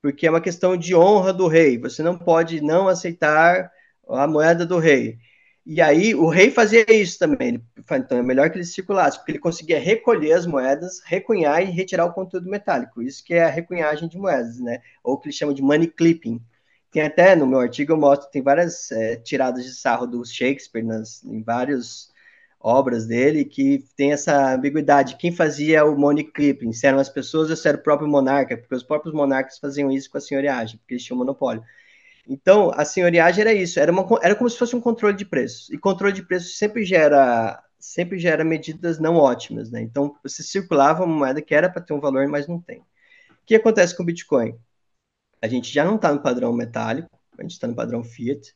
porque 0.07 0.25
é 0.25 0.31
uma 0.31 0.41
questão 0.41 0.77
de 0.77 0.95
honra 0.95 1.33
do 1.33 1.49
rei. 1.49 1.77
Você 1.79 2.01
não 2.01 2.17
pode 2.17 2.61
não 2.61 2.87
aceitar 2.87 3.73
a 4.09 4.27
moeda 4.29 4.65
do 4.65 4.79
rei. 4.79 5.19
E 5.67 5.81
aí 5.83 6.15
o 6.15 6.29
rei 6.29 6.51
fazia 6.51 6.85
isso 6.89 7.19
também. 7.19 7.49
Ele, 7.49 7.65
então 7.93 8.19
é 8.19 8.23
melhor 8.23 8.49
que 8.51 8.57
ele 8.57 8.65
circulasse, 8.65 9.19
porque 9.19 9.33
ele 9.33 9.39
conseguia 9.41 9.81
recolher 9.81 10.33
as 10.33 10.47
moedas, 10.47 11.01
recunhar 11.05 11.61
e 11.61 11.71
retirar 11.71 12.05
o 12.07 12.13
conteúdo 12.13 12.49
metálico. 12.49 13.03
Isso 13.03 13.25
que 13.25 13.35
é 13.35 13.45
a 13.45 13.51
recunhagem 13.51 14.09
de 14.09 14.17
moedas, 14.17 14.61
né? 14.61 14.81
Ou 15.03 15.19
que 15.19 15.27
ele 15.29 15.35
chama 15.35 15.53
de 15.53 15.63
money 15.63 15.89
clipping. 15.89 16.41
Tem 16.93 17.03
até 17.03 17.35
no 17.35 17.47
meu 17.47 17.59
artigo 17.59 17.93
eu 17.93 17.97
mostro 17.97 18.31
tem 18.31 18.43
várias 18.43 18.91
é, 18.93 19.17
tiradas 19.17 19.65
de 19.65 19.75
sarro 19.75 20.07
do 20.07 20.25
Shakespeare 20.25 20.85
nas, 20.85 21.23
em 21.25 21.43
vários 21.43 22.13
obras 22.61 23.07
dele 23.07 23.45
que 23.45 23.85
tem 23.97 24.13
essa 24.13 24.55
ambiguidade. 24.55 25.17
Quem 25.17 25.33
fazia 25.33 25.85
o 25.85 25.99
money 25.99 26.25
clipping? 26.25 26.73
Se 26.73 26.87
eram 26.87 26.99
as 26.99 27.09
pessoas 27.09 27.51
ou 27.51 27.57
se 27.57 27.69
era 27.69 27.77
o 27.77 27.83
próprio 27.83 28.09
monarca? 28.09 28.57
Porque 28.57 28.75
os 28.75 28.83
próprios 28.85 29.15
monarcas 29.15 29.59
faziam 29.59 29.91
isso 29.91 30.11
com 30.11 30.19
a 30.19 30.21
senhoriagem, 30.21 30.79
porque 30.79 30.95
eles 30.95 31.05
tinham 31.05 31.19
monopólio. 31.19 31.63
Então, 32.29 32.73
a 32.75 32.85
senhoriagem 32.85 33.41
era 33.43 33.55
isso, 33.55 33.79
era, 33.79 33.93
uma, 33.93 34.05
era 34.23 34.35
como 34.35 34.51
se 34.51 34.59
fosse 34.59 34.75
um 34.75 34.81
controle 34.81 35.17
de 35.17 35.25
preços. 35.25 35.71
E 35.71 35.79
controle 35.79 36.13
de 36.13 36.23
preços 36.23 36.59
sempre 36.59 36.85
gera 36.85 37.63
sempre 37.79 38.19
gera 38.19 38.45
medidas 38.45 38.99
não 38.99 39.17
ótimas, 39.17 39.71
né? 39.71 39.81
Então, 39.81 40.17
você 40.23 40.43
circulava 40.43 41.05
uma 41.05 41.17
moeda 41.17 41.41
que 41.43 41.55
era 41.55 41.71
para 41.71 41.83
ter 41.83 41.93
um 41.93 42.01
valor, 42.01 42.27
mas 42.27 42.49
não 42.49 42.61
tem. 42.61 42.81
O 42.81 42.85
que 43.47 43.55
acontece 43.55 43.97
com 43.97 44.03
o 44.03 44.07
Bitcoin? 44.07 44.59
A 45.41 45.47
gente 45.47 45.73
já 45.73 45.85
não 45.85 45.97
está 45.97 46.13
no 46.13 46.23
padrão 46.23 46.53
metálico, 46.53 47.11
a 47.39 47.43
gente 47.43 47.53
está 47.53 47.69
no 47.69 47.77
padrão 47.77 48.03
fiat, 48.03 48.55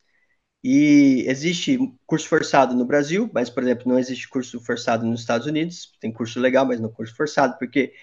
e 0.63 1.25
existe 1.27 1.79
curso 2.07 2.29
forçado 2.29 2.75
no 2.75 2.85
Brasil, 2.85 3.31
mas, 3.33 3.49
por 3.49 3.63
exemplo, 3.63 3.89
não 3.89 3.99
existe 3.99 4.29
curso 4.29 4.61
forçado 4.61 5.07
nos 5.07 5.21
Estados 5.21 5.47
Unidos. 5.47 5.93
Tem 6.01 6.13
curso 6.13 6.39
legal, 6.39 6.67
mas 6.67 6.81
não 6.81 6.91
curso 6.91 7.17
forçado, 7.17 7.57
porque 7.59 7.95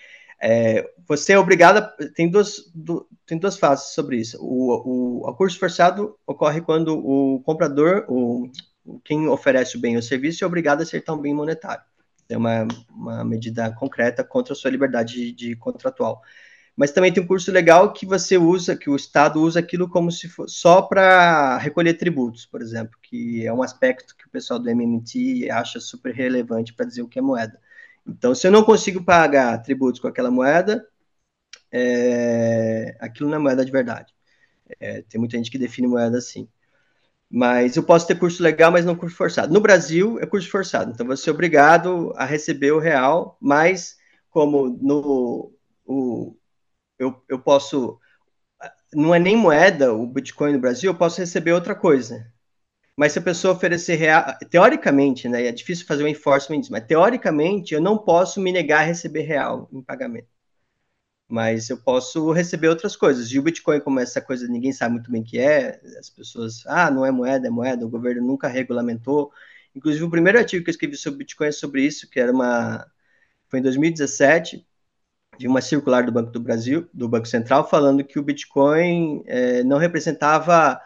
é, 0.42 0.90
você 1.08 1.34
é 1.34 1.40
obrigado. 1.40 1.88
Tem, 2.14 2.30
duas, 2.30 2.72
du, 2.74 3.08
tem 3.26 3.38
duas 3.38 3.58
fases 3.58 3.94
sobre 3.94 4.18
isso. 4.18 4.38
O, 4.42 5.22
o, 5.24 5.30
o, 5.30 5.36
curso 5.36 5.60
forçado 5.60 6.18
ocorre 6.26 6.62
quando 6.62 6.98
o 6.98 7.42
comprador, 7.42 8.06
o, 8.08 8.50
quem 9.04 9.28
oferece 9.28 9.78
o 9.78 9.80
bem 9.80 9.96
ou 9.96 10.02
serviço, 10.02 10.44
é 10.44 10.48
obrigado 10.48 10.80
a 10.80 10.84
acertar 10.84 11.16
um 11.16 11.22
bem 11.22 11.34
monetário. 11.34 11.84
É 12.30 12.38
uma, 12.38 12.68
uma 12.90 13.24
medida 13.24 13.72
concreta 13.74 14.24
contra 14.24 14.54
a 14.54 14.56
sua 14.56 14.72
liberdade 14.72 15.14
de, 15.14 15.32
de 15.32 15.56
contratual 15.56 16.22
mas 16.78 16.92
também 16.92 17.12
tem 17.12 17.24
um 17.24 17.28
curso 17.28 17.52
legal 17.52 17.92
que 17.92 18.06
você 18.06 18.38
usa, 18.38 18.78
que 18.78 18.88
o 18.88 18.96
Estado 18.96 19.42
usa 19.42 19.60
aquilo 19.60 19.90
como 19.90 20.12
se 20.12 20.30
fosse 20.30 20.58
só 20.58 20.80
para 20.80 21.58
recolher 21.58 21.96
tributos, 21.96 22.46
por 22.46 22.62
exemplo, 22.62 22.96
que 23.02 23.44
é 23.48 23.52
um 23.52 23.64
aspecto 23.64 24.16
que 24.16 24.28
o 24.28 24.30
pessoal 24.30 24.60
do 24.60 24.70
MMT 24.70 25.50
acha 25.50 25.80
super 25.80 26.14
relevante 26.14 26.76
para 26.76 26.86
dizer 26.86 27.02
o 27.02 27.08
que 27.08 27.18
é 27.18 27.22
moeda. 27.22 27.60
Então, 28.08 28.34
se 28.34 28.48
eu 28.48 28.52
não 28.52 28.64
consigo 28.64 29.04
pagar 29.04 29.62
tributos 29.62 30.00
com 30.00 30.08
aquela 30.08 30.32
moeda, 30.32 30.88
é, 31.72 32.96
aquilo 33.00 33.30
não 33.30 33.38
é 33.38 33.40
moeda 33.40 33.66
de 33.66 33.72
verdade. 33.72 34.14
É, 34.80 35.02
tem 35.04 35.20
muita 35.20 35.38
gente 35.38 35.52
que 35.52 35.58
define 35.58 35.88
moeda 35.88 36.18
assim. 36.18 36.48
Mas 37.30 37.76
eu 37.76 37.84
posso 37.84 38.08
ter 38.08 38.18
curso 38.18 38.42
legal, 38.42 38.72
mas 38.72 38.86
não 38.86 38.96
curso 38.96 39.16
forçado. 39.16 39.54
No 39.54 39.60
Brasil, 39.60 40.20
é 40.20 40.26
curso 40.26 40.50
forçado. 40.50 40.92
Então, 40.92 41.06
você 41.06 41.30
é 41.30 41.34
obrigado 41.34 42.14
a 42.16 42.26
receber 42.26 42.72
o 42.72 42.80
real, 42.80 43.38
mas 43.42 43.98
como 44.30 44.70
no 44.82 45.54
o, 45.86 46.36
eu, 47.00 47.22
eu 47.28 47.40
posso. 47.40 48.00
Não 48.94 49.14
é 49.14 49.20
nem 49.20 49.36
moeda 49.36 49.94
o 49.94 50.08
Bitcoin 50.08 50.54
no 50.54 50.60
Brasil, 50.60 50.92
eu 50.92 50.98
posso 50.98 51.20
receber 51.20 51.54
outra 51.54 51.76
coisa. 51.76 52.32
Mas 52.98 53.14
se 53.14 53.20
a 53.20 53.22
pessoa 53.22 53.54
oferecer 53.54 53.96
real, 53.96 54.26
teoricamente, 54.50 55.30
né, 55.30 55.46
é 55.46 55.52
difícil 55.52 55.86
fazer 55.86 56.04
um 56.04 56.08
enforcement 56.08 56.60
disso, 56.62 56.72
mas 56.72 56.86
teoricamente 56.86 57.74
eu 57.76 57.82
não 57.82 57.98
posso 57.98 58.42
me 58.42 58.52
negar 58.52 58.82
a 58.82 58.84
receber 58.86 59.22
real 59.22 59.70
em 59.72 59.84
pagamento. 59.84 60.28
Mas 61.30 61.70
eu 61.70 61.78
posso 61.78 62.32
receber 62.32 62.70
outras 62.70 62.96
coisas. 62.96 63.32
E 63.32 63.38
o 63.40 63.44
Bitcoin, 63.44 63.82
como 63.82 64.00
essa 64.00 64.22
coisa 64.22 64.48
ninguém 64.48 64.72
sabe 64.72 64.94
muito 64.94 65.12
bem 65.12 65.24
que 65.24 65.38
é, 65.38 65.80
as 66.00 66.10
pessoas, 66.10 66.66
ah, 66.68 66.90
não 66.90 67.06
é 67.06 67.12
moeda, 67.12 67.48
é 67.48 67.50
moeda, 67.50 67.86
o 67.86 67.90
governo 67.90 68.26
nunca 68.26 68.48
regulamentou. 68.48 69.32
Inclusive, 69.76 70.04
o 70.06 70.10
primeiro 70.10 70.40
artigo 70.40 70.64
que 70.64 70.70
eu 70.70 70.72
escrevi 70.72 70.96
sobre 70.98 71.20
Bitcoin 71.20 71.48
é 71.48 71.52
sobre 71.52 71.84
isso, 71.86 72.10
que 72.10 72.20
era 72.20 72.32
uma. 72.32 72.86
Foi 73.50 73.60
em 73.60 73.64
2017, 73.64 74.66
de 75.38 75.48
uma 75.48 75.62
circular 75.62 76.06
do 76.06 76.12
Banco 76.12 76.32
do 76.32 76.40
Brasil, 76.40 76.90
do 76.94 77.10
Banco 77.10 77.28
Central, 77.28 77.70
falando 77.70 78.04
que 78.04 78.20
o 78.20 78.24
Bitcoin 78.24 79.24
é, 79.28 79.64
não 79.64 79.78
representava, 79.78 80.82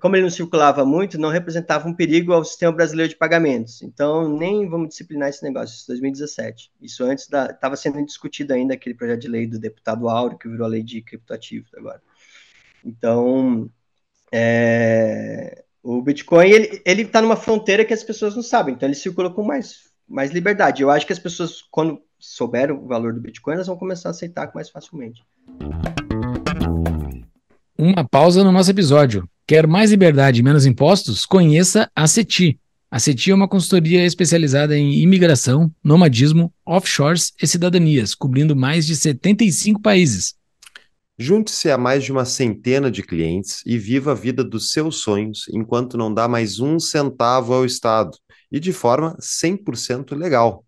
como 0.00 0.14
ele 0.14 0.22
não 0.22 0.30
circulava 0.30 0.84
muito, 0.84 1.18
não 1.18 1.30
representava 1.30 1.88
um 1.88 1.94
perigo 1.94 2.32
ao 2.32 2.44
sistema 2.44 2.72
brasileiro 2.72 3.08
de 3.08 3.16
pagamentos. 3.16 3.82
Então, 3.82 4.28
nem 4.28 4.68
vamos 4.68 4.90
disciplinar 4.90 5.30
esse 5.30 5.42
negócio, 5.42 5.74
isso 5.74 5.86
2017. 5.88 6.70
Isso 6.80 7.04
antes 7.04 7.24
estava 7.24 7.74
sendo 7.74 8.04
discutido 8.04 8.52
ainda 8.52 8.74
aquele 8.74 8.94
projeto 8.94 9.20
de 9.20 9.28
lei 9.28 9.46
do 9.46 9.58
deputado 9.58 10.08
Áureo, 10.08 10.38
que 10.38 10.48
virou 10.48 10.66
a 10.66 10.68
lei 10.68 10.82
de 10.82 11.00
criptoativos 11.00 11.70
agora. 11.74 12.02
Então, 12.84 13.70
é, 14.30 15.64
o 15.82 16.02
Bitcoin, 16.02 16.50
ele 16.84 17.02
está 17.02 17.22
numa 17.22 17.36
fronteira 17.36 17.84
que 17.84 17.94
as 17.94 18.04
pessoas 18.04 18.36
não 18.36 18.42
sabem, 18.42 18.74
então 18.74 18.86
ele 18.86 18.94
circula 18.94 19.32
com 19.32 19.42
mais, 19.42 19.90
mais 20.06 20.30
liberdade. 20.30 20.82
Eu 20.82 20.90
acho 20.90 21.06
que 21.06 21.12
as 21.14 21.18
pessoas, 21.18 21.62
quando 21.70 22.02
souberam 22.18 22.76
o 22.76 22.86
valor 22.86 23.14
do 23.14 23.20
Bitcoin, 23.20 23.54
elas 23.54 23.66
vão 23.66 23.76
começar 23.76 24.08
a 24.08 24.10
aceitar 24.10 24.50
mais 24.54 24.68
facilmente. 24.68 25.24
Uma 27.80 28.02
pausa 28.02 28.42
no 28.42 28.50
nosso 28.50 28.72
episódio. 28.72 29.30
Quer 29.46 29.68
mais 29.68 29.92
liberdade 29.92 30.40
e 30.40 30.42
menos 30.42 30.66
impostos? 30.66 31.24
Conheça 31.24 31.88
a 31.94 32.08
CETI. 32.08 32.58
A 32.90 32.98
CETI 32.98 33.30
é 33.30 33.34
uma 33.36 33.46
consultoria 33.46 34.04
especializada 34.04 34.76
em 34.76 35.00
imigração, 35.00 35.70
nomadismo, 35.84 36.52
offshores 36.66 37.32
e 37.40 37.46
cidadanias, 37.46 38.16
cobrindo 38.16 38.56
mais 38.56 38.84
de 38.84 38.96
75 38.96 39.80
países. 39.80 40.34
Junte-se 41.16 41.70
a 41.70 41.78
mais 41.78 42.02
de 42.02 42.10
uma 42.10 42.24
centena 42.24 42.90
de 42.90 43.00
clientes 43.00 43.62
e 43.64 43.78
viva 43.78 44.10
a 44.10 44.14
vida 44.14 44.42
dos 44.42 44.72
seus 44.72 44.96
sonhos 44.96 45.44
enquanto 45.52 45.96
não 45.96 46.12
dá 46.12 46.26
mais 46.26 46.58
um 46.58 46.80
centavo 46.80 47.54
ao 47.54 47.64
Estado 47.64 48.10
e 48.50 48.58
de 48.58 48.72
forma 48.72 49.16
100% 49.20 50.16
legal. 50.16 50.64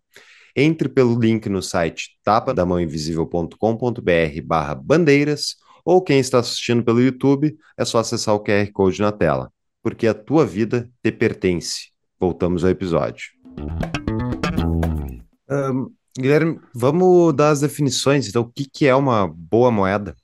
Entre 0.55 0.87
pelo 0.87 1.19
link 1.19 1.49
no 1.49 1.61
site 1.61 2.11
tapadamãoinvisível.com.br 2.23 4.41
barra 4.45 4.75
bandeiras 4.75 5.59
ou 5.83 6.01
quem 6.01 6.19
está 6.19 6.39
assistindo 6.39 6.83
pelo 6.83 7.01
YouTube 7.01 7.57
é 7.77 7.85
só 7.85 7.99
acessar 7.99 8.35
o 8.35 8.43
QR 8.43 8.71
Code 8.71 9.01
na 9.01 9.11
tela, 9.11 9.51
porque 9.81 10.07
a 10.07 10.13
tua 10.13 10.45
vida 10.45 10.89
te 11.03 11.11
pertence. 11.11 11.91
Voltamos 12.19 12.63
ao 12.63 12.69
episódio. 12.69 13.31
Um, 15.49 15.93
Guilherme, 16.17 16.59
vamos 16.73 17.33
dar 17.33 17.49
as 17.49 17.61
definições. 17.61 18.27
Então, 18.27 18.43
o 18.43 18.51
que, 18.51 18.69
que 18.69 18.87
é 18.87 18.95
uma 18.95 19.27
boa 19.27 19.71
moeda? 19.71 20.15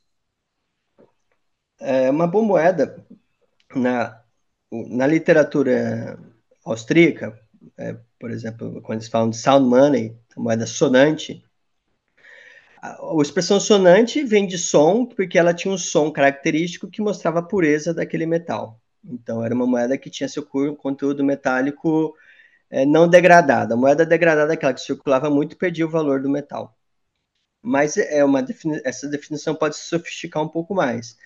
É 1.80 2.10
uma 2.10 2.28
boa 2.28 2.44
moeda 2.44 3.06
na, 3.76 4.22
na 4.72 5.08
literatura 5.08 6.20
austríaca, 6.66 7.40
é, 7.78 7.98
por 8.20 8.32
exemplo, 8.32 8.82
quando 8.82 9.00
eles 9.00 9.10
falam 9.10 9.30
de 9.30 9.38
sound 9.38 9.68
money, 9.68 10.18
moeda 10.36 10.66
sonante, 10.66 11.44
a, 12.82 13.22
expressão 13.22 13.60
sonante 13.60 14.24
vem 14.24 14.48
de 14.48 14.58
som, 14.58 15.06
porque 15.06 15.38
ela 15.38 15.54
tinha 15.54 15.74
um 15.74 15.78
som 15.78 16.12
característico 16.12 16.90
que 16.90 17.02
mostrava 17.02 17.40
a 17.40 17.44
pureza 17.44 17.94
daquele 17.94 18.26
metal. 18.26 18.80
Então, 19.04 19.44
era 19.44 19.54
uma 19.54 19.66
moeda 19.66 19.98
que 19.98 20.10
tinha 20.10 20.28
seu 20.30 20.46
conteúdo 20.76 21.24
metálico 21.24 22.16
é, 22.70 22.86
não 22.86 23.08
degradado. 23.08 23.74
A 23.74 23.78
moeda 23.78 24.06
degradada 24.06 24.54
é 24.54 24.56
aquela 24.56 24.74
que 24.74 24.82
circulava 24.82 25.30
muito 25.30 25.54
e 25.54 25.58
perdia 25.58 25.86
o 25.86 25.90
valor 25.90 26.22
do 26.22 26.30
metal. 26.30 26.78
Mas 27.62 27.98
é 27.98 28.24
uma 28.24 28.42
defini 28.44 28.82
essa 28.86 29.08
definição 29.10 29.56
pode 29.56 29.76
se 29.78 29.86
sofisticar 29.86 30.44
um 30.44 30.50
pouco 30.50 30.74
mais. 30.76 31.18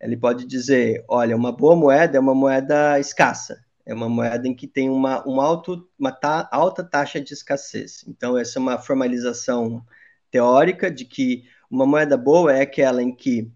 Ele 0.00 0.16
pode 0.16 0.46
dizer, 0.46 1.04
olha, 1.08 1.36
uma 1.36 1.52
boa 1.52 1.76
moeda 1.76 2.16
é 2.16 2.20
uma 2.20 2.34
moeda 2.34 2.98
escassa, 2.98 3.64
é 3.84 3.92
uma 3.94 4.08
moeda 4.08 4.48
em 4.48 4.54
que 4.54 4.66
tem 4.66 4.88
uma, 4.88 5.26
um 5.28 5.40
alto, 5.40 5.88
uma 5.98 6.12
ta, 6.12 6.48
alta 6.52 6.82
taxa 6.84 7.20
de 7.20 7.34
escassez. 7.34 8.04
Então, 8.08 8.36
essa 8.38 8.58
é 8.58 8.60
uma 8.62 8.78
formalização 8.78 9.84
teórica 10.30 10.90
de 10.90 11.04
que 11.04 11.44
uma 11.70 11.86
moeda 11.86 12.16
boa 12.16 12.52
é 12.52 12.62
aquela 12.62 13.02
em 13.02 13.14
que 13.14 13.50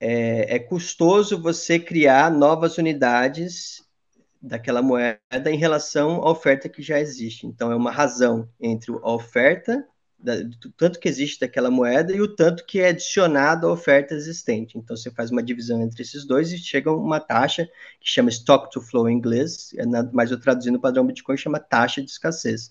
é, 0.00 0.56
é 0.56 0.58
custoso 0.58 1.40
você 1.40 1.78
criar 1.78 2.30
novas 2.30 2.78
unidades 2.78 3.84
daquela 4.40 4.82
moeda 4.82 5.50
em 5.50 5.56
relação 5.56 6.22
à 6.22 6.30
oferta 6.30 6.68
que 6.68 6.82
já 6.82 7.00
existe. 7.00 7.46
Então, 7.46 7.72
é 7.72 7.76
uma 7.76 7.90
razão 7.90 8.48
entre 8.60 8.92
a 8.92 9.10
oferta 9.10 9.84
da, 10.18 10.36
do 10.36 10.70
tanto 10.76 10.98
que 10.98 11.08
existe 11.08 11.40
daquela 11.40 11.70
moeda 11.70 12.12
e 12.12 12.20
o 12.20 12.28
tanto 12.34 12.64
que 12.64 12.80
é 12.80 12.88
adicionado 12.88 13.66
à 13.66 13.72
oferta 13.72 14.14
existente. 14.14 14.78
Então, 14.78 14.96
você 14.96 15.10
faz 15.10 15.30
uma 15.30 15.42
divisão 15.42 15.82
entre 15.82 16.02
esses 16.02 16.26
dois 16.26 16.52
e 16.52 16.58
chega 16.58 16.92
uma 16.92 17.20
taxa 17.20 17.66
que 18.00 18.08
chama 18.08 18.30
stock 18.30 18.70
to 18.70 18.80
flow 18.80 19.08
em 19.08 19.16
inglês, 19.16 19.70
é 19.76 19.84
mas 20.12 20.30
eu 20.30 20.40
traduzindo 20.40 20.76
o 20.76 20.80
padrão 20.80 21.06
Bitcoin 21.06 21.36
chama 21.36 21.58
taxa 21.58 22.02
de 22.02 22.10
escassez. 22.10 22.70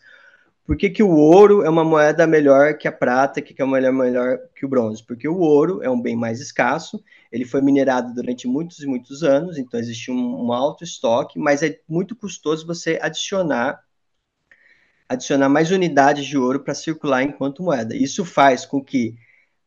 Por 0.65 0.75
que, 0.75 0.89
que 0.89 1.03
o 1.03 1.11
ouro 1.11 1.63
é 1.63 1.69
uma 1.69 1.83
moeda 1.83 2.25
melhor 2.25 2.75
que 2.77 2.87
a 2.87 2.91
prata, 2.91 3.39
que, 3.41 3.53
que 3.53 3.61
é 3.61 3.65
uma 3.65 3.77
melhor, 3.77 3.93
melhor 3.93 4.39
que 4.55 4.65
o 4.65 4.69
bronze? 4.69 5.03
Porque 5.03 5.27
o 5.27 5.37
ouro 5.37 5.83
é 5.83 5.89
um 5.89 6.01
bem 6.01 6.15
mais 6.15 6.41
escasso, 6.41 7.03
ele 7.31 7.45
foi 7.45 7.61
minerado 7.61 8.13
durante 8.13 8.47
muitos 8.47 8.79
e 8.79 8.87
muitos 8.87 9.21
anos, 9.23 9.59
então 9.59 9.79
existe 9.79 10.09
um, 10.11 10.45
um 10.45 10.51
alto 10.51 10.83
estoque, 10.83 11.37
mas 11.37 11.61
é 11.61 11.79
muito 11.87 12.15
custoso 12.15 12.65
você 12.65 12.97
adicionar 13.01 13.79
adicionar 15.07 15.49
mais 15.49 15.71
unidades 15.71 16.25
de 16.25 16.37
ouro 16.37 16.59
para 16.59 16.73
circular 16.73 17.23
enquanto 17.23 17.63
moeda. 17.63 17.95
Isso 17.95 18.25
faz 18.25 18.65
com 18.65 18.83
que, 18.83 19.15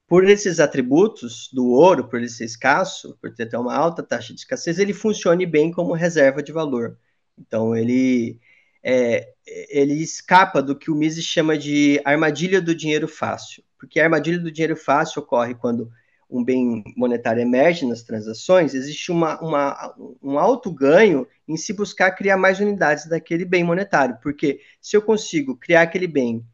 por 0.07 0.29
esses 0.29 0.61
atributos 0.61 1.49
do 1.53 1.69
ouro, 1.69 2.09
por 2.09 2.19
ele 2.19 2.29
ser 2.29 2.45
escasso, 2.45 3.17
por 3.21 3.33
ter 3.33 3.55
uma 3.57 3.75
alta 3.75 4.03
taxa 4.03 4.35
de 4.35 4.41
escassez, 4.41 4.79
ele 4.79 4.93
funcione 4.93 5.47
bem 5.47 5.71
como 5.71 5.93
reserva 5.95 6.43
de 6.43 6.53
valor. 6.53 6.99
Então, 7.39 7.75
ele, 7.77 8.41
é, 8.91 9.35
ele 9.69 10.03
escapa 10.03 10.63
do 10.63 10.75
que 10.75 10.91
o 10.91 10.95
Mises 10.95 11.25
chama 11.25 11.59
de 11.59 12.01
armadilha 12.07 12.59
do 12.59 12.75
dinheiro 12.75 13.07
fácil. 13.07 13.63
Porque 13.79 14.01
a 14.01 14.05
armadilha 14.05 14.39
do 14.39 14.51
dinheiro 14.51 14.77
fácil 14.77 15.21
ocorre 15.21 15.55
quando 15.55 15.91
um 16.31 16.43
bem 16.43 16.83
monetário 16.97 17.43
emerge 17.43 17.87
nas 17.87 18.03
transações, 18.03 18.75
existe 18.75 19.11
uma, 19.11 19.39
uma, 19.41 19.95
um 20.23 20.39
alto 20.39 20.71
ganho 20.71 21.27
em 21.47 21.57
se 21.57 21.73
buscar 21.73 22.13
criar 22.13 22.37
mais 22.37 22.61
unidades 22.61 23.07
daquele 23.07 23.45
bem 23.45 23.65
monetário, 23.65 24.19
porque 24.23 24.61
se 24.81 24.95
eu 24.95 25.01
consigo 25.01 25.57
criar 25.57 25.83
aquele 25.83 26.07
bem 26.07 26.45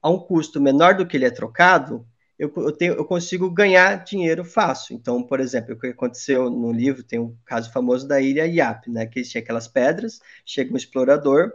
a 0.00 0.08
um 0.08 0.18
custo 0.18 0.60
menor 0.60 0.94
do 0.94 1.06
que 1.06 1.16
ele 1.16 1.24
é 1.24 1.30
trocado, 1.30 2.06
eu, 2.38 2.52
eu, 2.56 2.72
tenho, 2.72 2.94
eu 2.94 3.04
consigo 3.04 3.50
ganhar 3.50 4.04
dinheiro 4.04 4.44
fácil. 4.44 4.94
Então, 4.94 5.22
por 5.22 5.40
exemplo, 5.40 5.74
o 5.74 5.78
que 5.78 5.88
aconteceu 5.88 6.50
no 6.50 6.70
livro, 6.70 7.02
tem 7.02 7.18
um 7.18 7.36
caso 7.44 7.72
famoso 7.72 8.06
da 8.06 8.20
ilha 8.20 8.46
Iap, 8.46 8.88
né, 8.90 9.06
que 9.06 9.22
tinha 9.22 9.42
aquelas 9.42 9.66
pedras, 9.66 10.20
chega 10.44 10.72
um 10.72 10.76
explorador, 10.76 11.52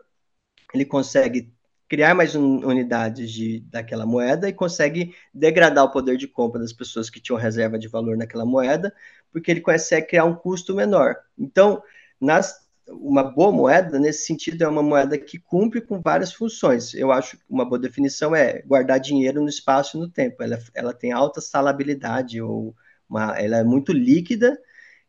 ele 0.74 0.86
consegue 0.86 1.54
criar 1.88 2.16
mais 2.16 2.36
un, 2.36 2.66
unidades 2.66 3.32
de, 3.32 3.60
daquela 3.70 4.06
moeda 4.06 4.48
e 4.48 4.54
consegue 4.54 5.14
degradar 5.34 5.84
o 5.84 5.92
poder 5.92 6.16
de 6.16 6.28
compra 6.28 6.62
das 6.62 6.72
pessoas 6.72 7.10
que 7.10 7.20
tinham 7.20 7.38
reserva 7.38 7.78
de 7.78 7.90
valor 7.90 8.16
naquela 8.16 8.46
moeda, 8.46 8.94
porque 9.32 9.52
ele 9.52 9.62
consegue 9.62 10.08
criar 10.08 10.24
um 10.24 10.34
custo 10.34 10.74
menor. 10.74 11.18
Então, 11.38 11.84
nas, 12.20 12.66
uma 12.88 13.24
boa 13.24 13.52
moeda, 13.52 14.00
nesse 14.00 14.26
sentido, 14.26 14.64
é 14.64 14.68
uma 14.68 14.82
moeda 14.82 15.18
que 15.18 15.38
cumpre 15.38 15.82
com 15.82 16.00
várias 16.00 16.32
funções. 16.32 16.94
Eu 16.94 17.12
acho 17.12 17.38
que 17.38 17.44
uma 17.50 17.66
boa 17.66 17.80
definição 17.80 18.36
é 18.36 18.62
guardar 18.62 19.00
dinheiro 19.00 19.42
no 19.42 19.50
espaço 19.50 19.98
e 19.98 20.00
no 20.00 20.10
tempo. 20.10 20.42
Ela, 20.42 20.60
ela 20.74 20.94
tem 20.94 21.12
alta 21.12 21.42
salabilidade, 21.42 22.42
ou 22.42 22.74
uma, 23.10 23.38
ela 23.38 23.58
é 23.58 23.64
muito 23.64 23.92
líquida 23.92 24.58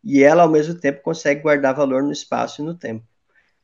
e 0.03 0.23
ela, 0.23 0.43
ao 0.43 0.51
mesmo 0.51 0.75
tempo, 0.75 1.03
consegue 1.03 1.43
guardar 1.43 1.75
valor 1.75 2.03
no 2.03 2.13
espaço 2.13 2.61
e 2.61 2.65
no 2.65 2.75
tempo. 2.75 3.07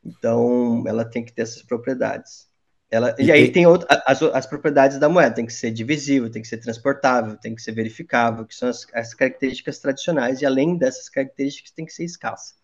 Então, 0.09 0.85
ela 0.87 1.05
tem 1.05 1.25
que 1.25 1.33
ter 1.33 1.43
essas 1.43 1.63
propriedades. 1.63 2.49
Ela, 2.91 3.15
e, 3.19 3.27
e 3.27 3.33
aí 3.33 3.53
tem, 3.53 3.67
outro, 3.67 3.87
as, 4.07 4.23
as 4.23 4.47
propriedades 4.47 4.99
da 4.99 5.09
moeda, 5.09 5.35
tem 5.35 5.45
que 5.45 5.53
ser 5.53 5.71
divisível, 5.71 6.31
tem 6.31 6.41
que 6.41 6.49
ser 6.49 6.57
transportável, 6.57 7.37
tem 7.37 7.55
que 7.55 7.61
ser 7.61 7.73
verificável, 7.73 8.47
que 8.47 8.55
são 8.55 8.69
as, 8.69 8.87
as 8.95 9.13
características 9.13 9.79
tradicionais, 9.79 10.41
e 10.41 10.47
além 10.47 10.77
dessas 10.77 11.09
características, 11.09 11.71
tem 11.71 11.85
que 11.85 11.93
ser 11.93 12.05
escassa. 12.05 12.55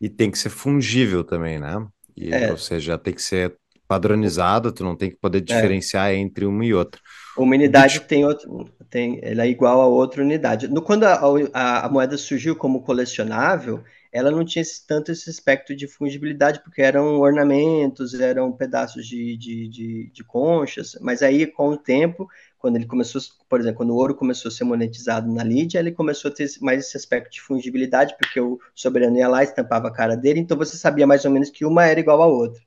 E 0.00 0.08
tem 0.08 0.30
que 0.30 0.38
ser 0.38 0.50
fungível 0.50 1.24
também, 1.24 1.58
né? 1.58 1.84
E, 2.16 2.32
é. 2.32 2.52
Ou 2.52 2.58
seja, 2.58 2.96
tem 2.96 3.12
que 3.12 3.22
ser 3.22 3.56
padronizado, 3.88 4.72
tu 4.72 4.84
não 4.84 4.96
tem 4.96 5.10
que 5.10 5.16
poder 5.16 5.38
é. 5.38 5.40
diferenciar 5.40 6.10
é. 6.10 6.14
entre 6.14 6.46
uma 6.46 6.64
e 6.64 6.72
outra. 6.72 7.00
Uma 7.36 7.54
unidade 7.54 7.98
Bit... 7.98 8.08
tem 8.08 8.24
outro, 8.24 8.70
tem, 8.88 9.18
ela 9.22 9.44
é 9.44 9.48
igual 9.48 9.80
a 9.80 9.86
outra 9.86 10.22
unidade. 10.22 10.68
No, 10.68 10.80
quando 10.80 11.04
a, 11.04 11.20
a, 11.52 11.86
a 11.86 11.88
moeda 11.88 12.16
surgiu 12.16 12.54
como 12.54 12.82
colecionável, 12.82 13.82
ela 14.14 14.30
não 14.30 14.44
tinha 14.44 14.62
esse, 14.62 14.86
tanto 14.86 15.10
esse 15.10 15.28
aspecto 15.28 15.74
de 15.74 15.88
fungibilidade, 15.88 16.62
porque 16.62 16.80
eram 16.80 17.18
ornamentos, 17.18 18.14
eram 18.14 18.52
pedaços 18.52 19.04
de, 19.04 19.36
de, 19.36 19.68
de, 19.68 20.10
de, 20.12 20.24
conchas, 20.24 20.96
mas 21.00 21.20
aí, 21.20 21.44
com 21.48 21.70
o 21.70 21.76
tempo, 21.76 22.28
quando 22.56 22.76
ele 22.76 22.86
começou, 22.86 23.20
por 23.48 23.58
exemplo, 23.58 23.78
quando 23.78 23.90
o 23.90 23.96
ouro 23.96 24.14
começou 24.14 24.50
a 24.50 24.52
ser 24.52 24.62
monetizado 24.62 25.28
na 25.32 25.42
Lídia, 25.42 25.80
ele 25.80 25.90
começou 25.90 26.30
a 26.30 26.34
ter 26.34 26.48
mais 26.60 26.86
esse 26.86 26.96
aspecto 26.96 27.28
de 27.32 27.40
fungibilidade, 27.40 28.14
porque 28.16 28.40
o 28.40 28.60
soberano 28.72 29.18
ia 29.18 29.26
lá, 29.26 29.42
estampava 29.42 29.88
a 29.88 29.92
cara 29.92 30.16
dele, 30.16 30.38
então 30.38 30.56
você 30.56 30.76
sabia 30.76 31.08
mais 31.08 31.24
ou 31.24 31.32
menos 31.32 31.50
que 31.50 31.64
uma 31.64 31.84
era 31.84 31.98
igual 31.98 32.22
à 32.22 32.26
outra. 32.26 32.62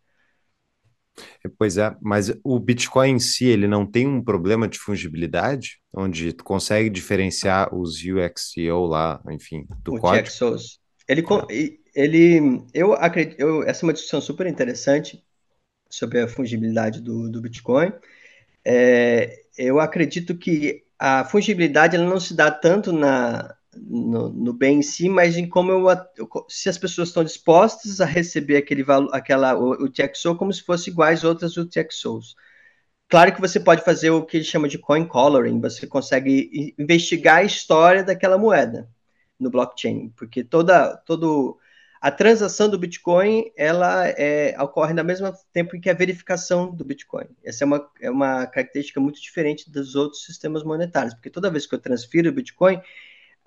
Pois 1.58 1.78
é, 1.78 1.96
mas 2.02 2.30
o 2.44 2.60
Bitcoin 2.60 3.12
em 3.12 3.20
si, 3.20 3.46
ele 3.46 3.68
não 3.68 3.86
tem 3.86 4.06
um 4.06 4.22
problema 4.22 4.68
de 4.68 4.78
fungibilidade, 4.78 5.80
onde 5.94 6.34
tu 6.34 6.44
consegue 6.44 6.90
diferenciar 6.90 7.74
os 7.74 8.04
UXCO 8.04 8.86
lá, 8.86 9.22
enfim, 9.32 9.66
do 9.82 9.96
o 9.96 10.00
código? 10.00 10.28
Ele, 11.08 11.24
ele 11.96 12.63
eu 12.74 12.93
acredito, 12.93 13.39
eu, 13.39 13.63
essa 13.63 13.84
é 13.84 13.88
uma 13.88 13.93
discussão 13.93 14.20
super 14.20 14.46
interessante 14.46 15.24
sobre 15.89 16.22
a 16.22 16.28
fungibilidade 16.28 17.02
do, 17.02 17.30
do 17.30 17.41
Bitcoin. 17.41 17.93
É, 18.65 19.41
eu 19.58 19.80
acredito 19.80 20.38
que 20.38 20.84
a 21.00 21.24
fungibilidade 21.26 21.96
ela 21.96 22.06
não 22.06 22.20
se 22.20 22.34
dá 22.36 22.52
tanto 22.52 22.91
na, 22.91 23.56
no, 23.74 24.30
no, 24.30 24.54
bem 24.54 24.80
em 24.80 24.82
si, 24.82 25.08
mas 25.08 25.38
em 25.38 25.48
como 25.48 25.72
eu, 25.72 25.86
se 26.50 26.70
as 26.70 26.78
pessoas 26.78 27.10
estão 27.10 27.24
dispostas 27.24 28.02
a 28.02 28.06
receber 28.06 28.58
aquele 28.58 28.84
valor, 28.84 29.10
aquela 29.13 29.56
o, 29.58 29.71
o 29.86 29.90
TXO 29.90 30.36
como 30.36 30.52
se 30.52 30.63
fosse 30.63 30.90
iguais 30.90 31.23
outras 31.23 31.56
UTXOs. 31.58 32.36
Claro 33.10 33.34
que 33.34 33.42
você 33.42 33.60
pode 33.60 33.84
fazer 33.84 34.10
o 34.10 34.25
que 34.25 34.38
ele 34.38 34.44
chama 34.44 34.67
de 34.67 34.77
coin 34.77 35.06
coloring, 35.08 35.62
você 35.62 35.88
consegue 35.88 36.75
investigar 36.77 37.38
a 37.38 37.44
história 37.44 38.04
daquela 38.04 38.38
moeda 38.38 38.90
no 39.40 39.50
blockchain, 39.50 40.10
porque 40.15 40.44
toda 40.44 40.98
todo 40.98 41.58
a 42.00 42.12
transação 42.12 42.69
do 42.69 42.77
Bitcoin 42.77 43.52
ela 43.56 44.08
é, 44.08 44.56
ocorre 44.62 44.94
no 44.94 45.04
mesmo 45.04 45.31
tempo 45.52 45.75
em 45.75 45.81
que 45.81 45.90
a 45.90 45.94
verificação 45.94 46.73
do 46.73 46.85
Bitcoin. 46.85 47.25
Essa 47.44 47.63
é 47.63 47.65
uma, 47.65 47.90
é 48.02 48.10
uma 48.10 48.46
característica 48.46 49.00
muito 49.00 49.21
diferente 49.21 49.69
dos 49.69 49.96
outros 49.96 50.23
sistemas 50.23 50.63
monetários, 50.63 51.13
porque 51.13 51.29
toda 51.29 51.50
vez 51.50 51.65
que 51.65 51.73
eu 51.73 51.79
transfiro 51.79 52.29
o 52.29 52.33
Bitcoin, 52.33 52.79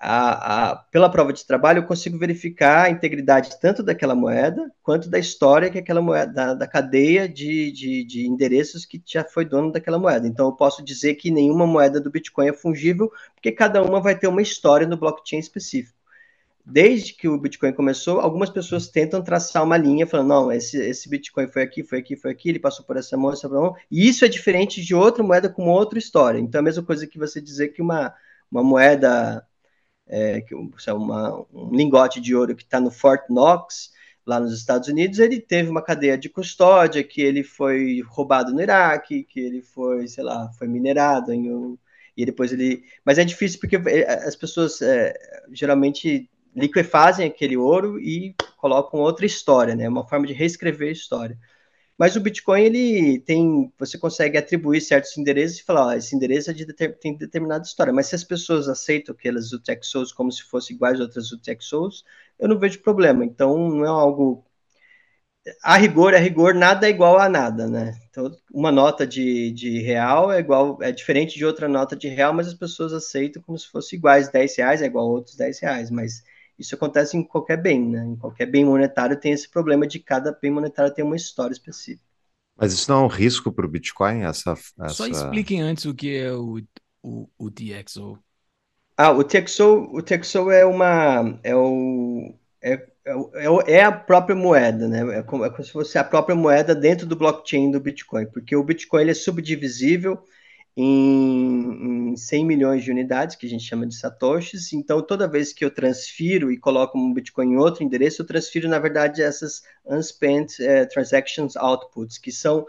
a, 0.03 0.71
a, 0.71 0.77
pela 0.77 1.11
prova 1.11 1.31
de 1.31 1.45
trabalho, 1.45 1.81
eu 1.81 1.87
consigo 1.87 2.17
verificar 2.17 2.87
a 2.87 2.91
integridade 2.91 3.61
tanto 3.61 3.83
daquela 3.83 4.15
moeda 4.15 4.73
quanto 4.83 5.11
da 5.11 5.19
história 5.19 5.69
que 5.69 5.77
aquela 5.77 6.01
moeda, 6.01 6.33
da, 6.33 6.55
da 6.55 6.67
cadeia 6.67 7.29
de, 7.29 7.71
de, 7.71 8.05
de, 8.05 8.27
endereços 8.27 8.87
que 8.87 9.03
já 9.05 9.23
foi 9.23 9.45
dono 9.45 9.71
daquela 9.71 9.99
moeda. 9.99 10.27
Então, 10.27 10.47
eu 10.47 10.53
posso 10.53 10.83
dizer 10.83 11.17
que 11.17 11.31
nenhuma 11.31 11.67
moeda 11.67 12.01
do 12.01 12.11
Bitcoin 12.11 12.49
é 12.49 12.53
fungível, 12.55 13.13
porque 13.35 13.53
cada 13.53 13.83
uma 13.83 14.01
vai 14.01 14.19
ter 14.19 14.27
uma 14.27 14.41
história 14.41 14.87
no 14.87 14.97
blockchain 14.97 15.39
específico. 15.39 15.99
Desde 16.65 17.13
que 17.13 17.29
o 17.29 17.37
Bitcoin 17.37 17.73
começou, 17.73 18.21
algumas 18.21 18.49
pessoas 18.49 18.89
tentam 18.89 19.21
traçar 19.21 19.63
uma 19.63 19.77
linha, 19.77 20.07
falando, 20.07 20.29
não, 20.29 20.53
esse, 20.53 20.79
esse 20.79 21.11
Bitcoin 21.11 21.47
foi 21.49 21.63
aqui, 21.63 21.83
foi 21.83 21.99
aqui, 21.99 22.17
foi 22.17 22.31
aqui, 22.31 22.49
ele 22.49 22.59
passou 22.59 22.87
por 22.87 22.97
essa 22.97 23.19
mão, 23.19 23.33
essa 23.33 23.49
mão, 23.51 23.77
e 23.91 24.09
isso 24.09 24.25
é 24.25 24.29
diferente 24.29 24.83
de 24.83 24.95
outra 24.95 25.23
moeda 25.23 25.49
com 25.51 25.69
outra 25.69 25.99
história. 25.99 26.39
Então, 26.39 26.59
é 26.59 26.63
a 26.63 26.65
mesma 26.65 26.83
coisa 26.83 27.07
que 27.07 27.19
você 27.19 27.39
dizer 27.39 27.69
que 27.69 27.83
uma, 27.83 28.15
uma 28.51 28.63
moeda 28.63 29.47
é, 30.11 30.41
que 30.41 30.55
é 30.55 30.93
uma, 30.93 31.47
um 31.55 31.71
lingote 31.71 32.21
de 32.21 32.35
ouro 32.35 32.57
que 32.57 32.65
está 32.65 32.81
no 32.81 32.91
Fort 32.91 33.23
Knox, 33.31 33.93
lá 34.27 34.41
nos 34.41 34.53
Estados 34.53 34.89
Unidos, 34.89 35.19
ele 35.19 35.41
teve 35.41 35.71
uma 35.71 35.83
cadeia 35.83 36.19
de 36.19 36.29
custódia, 36.29 37.03
que 37.05 37.23
ele 37.23 37.43
foi 37.43 38.03
roubado 38.07 38.53
no 38.53 38.61
Iraque, 38.61 39.25
que 39.25 39.41
ele 39.41 39.63
foi, 39.63 40.09
sei 40.09 40.25
lá, 40.25 40.51
foi 40.59 40.69
minerado 40.69 41.33
em 41.33 41.51
um, 41.53 41.79
e 42.17 42.27
depois 42.27 42.53
ele... 42.53 42.85
Mas 43.05 43.19
é 43.19 43.25
difícil 43.25 43.61
porque 43.61 43.77
é, 43.77 44.27
as 44.27 44.37
pessoas 44.37 44.83
é, 44.83 45.15
geralmente 45.53 46.29
liquefazem 46.55 47.27
aquele 47.27 47.57
ouro 47.57 47.99
e 48.01 48.35
colocam 48.57 49.01
outra 49.01 49.25
história, 49.25 49.75
né? 49.75 49.89
Uma 49.89 50.07
forma 50.07 50.27
de 50.27 50.33
reescrever 50.33 50.89
a 50.89 50.93
história. 50.93 51.39
Mas 52.01 52.17
o 52.17 52.21
Bitcoin, 52.21 52.63
ele 52.63 53.21
tem, 53.21 53.71
você 53.79 53.99
consegue 53.99 54.39
atribuir 54.39 54.81
certos 54.81 55.19
endereços 55.19 55.59
e 55.59 55.65
falar, 55.65 55.89
ó, 55.89 55.93
esse 55.93 56.17
endereço 56.17 56.51
é 56.51 56.55
de 56.55 56.65
tem 56.95 57.15
determinada 57.15 57.63
história. 57.63 57.93
Mas 57.93 58.07
se 58.07 58.15
as 58.15 58.25
pessoas 58.25 58.71
aceitam 58.71 59.15
aquelas 59.15 59.53
UTXOs 59.53 60.11
como 60.11 60.33
se 60.33 60.43
fossem 60.45 60.77
iguais 60.77 60.99
outras 60.99 61.31
UTXOs, 61.31 62.03
eu 62.39 62.49
não 62.49 62.59
vejo 62.59 62.81
problema. 62.81 63.23
Então, 63.23 63.69
não 63.69 63.85
é 63.85 63.89
algo... 63.89 64.43
A 65.63 65.77
rigor, 65.77 66.15
a 66.15 66.19
rigor, 66.19 66.55
nada 66.55 66.87
é 66.87 66.91
igual 66.91 67.19
a 67.19 67.29
nada, 67.29 67.69
né? 67.69 68.01
Então, 68.09 68.35
uma 68.51 68.73
nota 68.73 69.07
de, 69.07 69.51
de 69.53 69.81
real 69.81 70.33
é 70.33 70.39
igual, 70.39 70.79
é 70.83 70.91
diferente 70.93 71.37
de 71.37 71.45
outra 71.45 71.69
nota 71.69 71.95
de 71.95 72.09
real, 72.09 72.33
mas 72.33 72.49
as 72.49 72.55
pessoas 72.55 72.95
aceitam 72.95 73.43
como 73.43 73.59
se 73.59 73.69
fossem 73.69 73.99
iguais. 73.99 74.31
10 74.31 74.57
reais 74.57 74.81
é 74.81 74.87
igual 74.87 75.07
a 75.07 75.11
outros 75.11 75.37
10 75.37 75.61
reais, 75.61 75.91
mas 75.91 76.23
isso 76.61 76.75
acontece 76.75 77.17
em 77.17 77.25
qualquer 77.25 77.57
bem, 77.57 77.89
né? 77.89 78.05
Em 78.05 78.17
qualquer 78.17 78.47
bem 78.47 78.65
monetário 78.65 79.19
tem 79.19 79.33
esse 79.33 79.49
problema 79.49 79.87
de 79.87 79.99
cada 79.99 80.31
bem 80.41 80.51
monetário 80.51 80.93
ter 80.93 81.03
uma 81.03 81.17
história 81.17 81.53
específica. 81.53 82.05
Mas 82.57 82.75
isso 82.75 82.91
não 82.91 83.01
é 83.01 83.05
um 83.05 83.09
risco 83.09 83.51
para 83.51 83.65
o 83.65 83.69
Bitcoin? 83.69 84.23
Essa, 84.23 84.53
essa... 84.53 84.89
Só 84.91 85.07
expliquem 85.07 85.63
antes 85.63 85.87
o 85.87 85.95
que 85.95 86.15
é 86.15 86.31
o, 86.31 86.61
o, 87.03 87.29
o 87.39 87.51
TXO. 87.51 88.19
Ah, 88.95 89.11
o 89.13 89.25
TXO, 89.25 89.89
o 89.95 90.03
TXO 90.03 90.51
é 90.51 90.67
uma 90.67 91.41
é 91.43 91.57
o 91.57 92.35
é, 92.63 92.75
é, 93.07 93.77
é 93.77 93.83
a 93.83 93.91
própria 93.91 94.37
moeda, 94.37 94.87
né? 94.87 95.21
É 95.21 95.23
como, 95.23 95.43
é 95.43 95.49
como 95.49 95.65
se 95.65 95.73
fosse 95.73 95.97
a 95.97 96.05
própria 96.05 96.37
moeda 96.37 96.75
dentro 96.75 97.07
do 97.07 97.17
blockchain 97.17 97.71
do 97.71 97.81
Bitcoin, 97.81 98.27
porque 98.27 98.55
o 98.55 98.63
Bitcoin 98.63 99.01
ele 99.01 99.13
é 99.13 99.15
subdivisível 99.15 100.23
em, 100.77 102.11
em 102.13 102.17
100 102.17 102.45
milhões 102.45 102.85
de 102.85 102.91
unidades, 102.91 103.37
que 103.37 103.47
a 103.47 103.49
gente 103.49 103.65
chama 103.65 103.87
de 103.87 103.95
satoshis. 103.95 104.73
Então, 104.73 105.03
toda 105.03 105.29
vez 105.29 105.53
que 105.53 105.65
eu 105.65 105.71
transfiro 105.71 106.51
e 106.51 106.59
coloco 106.59 106.99
um 106.99 107.13
Bitcoin 107.13 107.53
em 107.53 107.57
outro 107.57 107.83
endereço, 107.83 108.23
eu 108.23 108.27
transfiro, 108.27 108.69
na 108.69 108.79
verdade, 108.79 109.23
essas 109.23 109.63
unspent 109.87 110.59
uh, 110.61 110.89
transactions 110.89 111.57
outputs, 111.57 112.19
que 112.19 112.33
são 112.33 112.67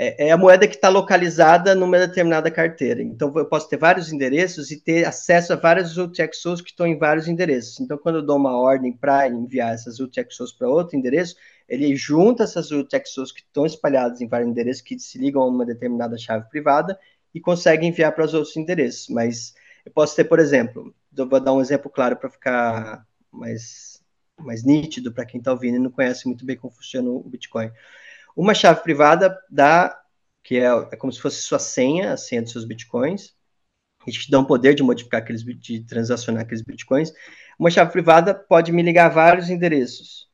é, 0.00 0.28
é 0.28 0.30
a 0.30 0.36
moeda 0.36 0.68
que 0.68 0.76
está 0.76 0.88
localizada 0.88 1.74
numa 1.74 1.98
determinada 1.98 2.48
carteira. 2.52 3.02
Então, 3.02 3.32
eu 3.36 3.46
posso 3.46 3.68
ter 3.68 3.76
vários 3.76 4.12
endereços 4.12 4.70
e 4.70 4.80
ter 4.80 5.04
acesso 5.04 5.52
a 5.52 5.56
vários 5.56 5.98
UTXOs 5.98 6.60
que 6.60 6.70
estão 6.70 6.86
em 6.86 6.96
vários 6.96 7.26
endereços. 7.26 7.80
Então, 7.80 7.98
quando 7.98 8.16
eu 8.16 8.22
dou 8.22 8.36
uma 8.36 8.56
ordem 8.56 8.92
para 8.92 9.26
enviar 9.28 9.74
essas 9.74 9.98
UTXOs 9.98 10.52
para 10.52 10.68
outro 10.68 10.96
endereço, 10.96 11.34
ele 11.68 11.96
junta 11.96 12.44
essas 12.44 12.70
UTXOs 12.70 13.32
que 13.32 13.40
estão 13.40 13.66
espalhadas 13.66 14.20
em 14.20 14.28
vários 14.28 14.48
endereços 14.48 14.82
que 14.82 14.96
se 15.00 15.18
ligam 15.18 15.42
a 15.42 15.48
uma 15.48 15.66
determinada 15.66 16.16
chave 16.16 16.48
privada 16.48 16.96
e 17.34 17.40
consegue 17.40 17.86
enviar 17.86 18.12
para 18.14 18.24
os 18.24 18.34
outros 18.34 18.56
endereços. 18.56 19.08
Mas 19.08 19.54
eu 19.84 19.92
posso 19.92 20.14
ter, 20.16 20.24
por 20.24 20.38
exemplo, 20.38 20.94
vou 21.12 21.40
dar 21.40 21.52
um 21.52 21.60
exemplo 21.60 21.90
claro 21.90 22.16
para 22.16 22.30
ficar 22.30 23.06
mais, 23.32 24.02
mais 24.38 24.64
nítido 24.64 25.12
para 25.12 25.26
quem 25.26 25.38
está 25.38 25.52
ouvindo 25.52 25.76
e 25.76 25.80
não 25.80 25.90
conhece 25.90 26.26
muito 26.26 26.44
bem 26.44 26.56
como 26.56 26.72
funciona 26.72 27.08
o 27.08 27.22
Bitcoin. 27.22 27.70
Uma 28.36 28.54
chave 28.54 28.82
privada 28.82 29.36
dá, 29.50 30.00
que 30.44 30.58
é, 30.58 30.66
é 30.66 30.96
como 30.96 31.12
se 31.12 31.20
fosse 31.20 31.42
sua 31.42 31.58
senha, 31.58 32.12
a 32.12 32.16
senha 32.16 32.42
dos 32.42 32.52
seus 32.52 32.64
Bitcoins, 32.64 33.34
e 34.06 34.12
te 34.12 34.30
dá 34.30 34.38
um 34.38 34.44
poder 34.44 34.74
de 34.74 34.82
modificar 34.82 35.20
aqueles, 35.20 35.42
de 35.42 35.80
transacionar 35.84 36.42
aqueles 36.42 36.62
Bitcoins. 36.62 37.12
Uma 37.58 37.70
chave 37.70 37.90
privada 37.90 38.34
pode 38.34 38.72
me 38.72 38.82
ligar 38.82 39.06
a 39.06 39.14
vários 39.14 39.50
endereços. 39.50 40.27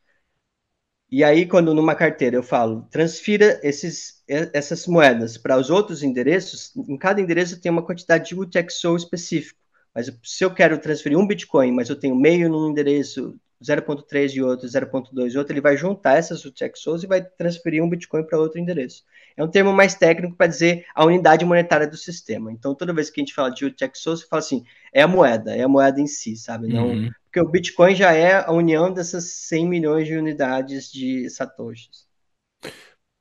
E 1.15 1.23
aí, 1.23 1.47
quando 1.47 1.73
numa 1.73 1.95
carteira 1.95 2.35
eu 2.35 2.43
falo, 2.43 2.89
transfira 2.91 3.61
esses, 3.63 4.21
essas 4.27 4.85
moedas 4.85 5.39
para 5.39 5.57
os 5.57 5.71
outros 5.71 6.03
endereços, 6.03 6.73
em 6.89 6.99
cada 6.99 7.21
endereço 7.21 7.61
tem 7.61 7.71
uma 7.71 7.85
quantidade 7.85 8.31
de 8.31 8.35
UTXO 8.35 8.97
específico. 8.97 9.61
Mas 9.95 10.13
se 10.25 10.45
eu 10.45 10.53
quero 10.53 10.77
transferir 10.77 11.17
um 11.17 11.25
Bitcoin, 11.25 11.71
mas 11.71 11.89
eu 11.89 11.95
tenho 11.95 12.17
meio 12.17 12.49
num 12.49 12.69
endereço, 12.69 13.39
0.3 13.63 14.27
de 14.27 14.43
outro, 14.43 14.67
0.2 14.67 15.29
de 15.31 15.39
outro, 15.39 15.53
ele 15.53 15.61
vai 15.61 15.77
juntar 15.77 16.19
essas 16.19 16.45
UTXOs 16.45 17.05
e 17.05 17.07
vai 17.07 17.23
transferir 17.23 17.81
um 17.81 17.89
Bitcoin 17.89 18.25
para 18.25 18.37
outro 18.37 18.59
endereço. 18.59 19.05
É 19.37 19.45
um 19.45 19.49
termo 19.49 19.73
mais 19.73 19.95
técnico 19.95 20.37
para 20.37 20.49
dizer 20.49 20.85
a 20.97 21.05
unidade 21.05 21.45
monetária 21.45 21.87
do 21.87 21.97
sistema. 21.97 22.51
Então, 22.51 22.75
toda 22.75 22.93
vez 22.93 23.09
que 23.09 23.21
a 23.21 23.23
gente 23.23 23.35
fala 23.35 23.53
de 23.53 23.65
UTXOs, 23.65 24.23
você 24.23 24.27
fala 24.27 24.41
assim, 24.41 24.65
é 24.93 25.03
a 25.03 25.07
moeda, 25.07 25.55
é 25.55 25.63
a 25.63 25.69
moeda 25.69 26.01
em 26.01 26.09
si, 26.09 26.35
sabe? 26.35 26.67
Não, 26.67 26.89
uhum 26.89 27.11
porque 27.35 27.41
o 27.41 27.51
Bitcoin 27.51 27.97
já 27.97 28.13
é 28.13 28.45
a 28.47 28.53
união 28.53 28.93
dessas 28.93 29.49
100 29.49 29.69
milhões 29.69 30.07
de 30.07 30.17
unidades 30.17 30.89
de 30.89 31.29
satoshis. 31.29 32.05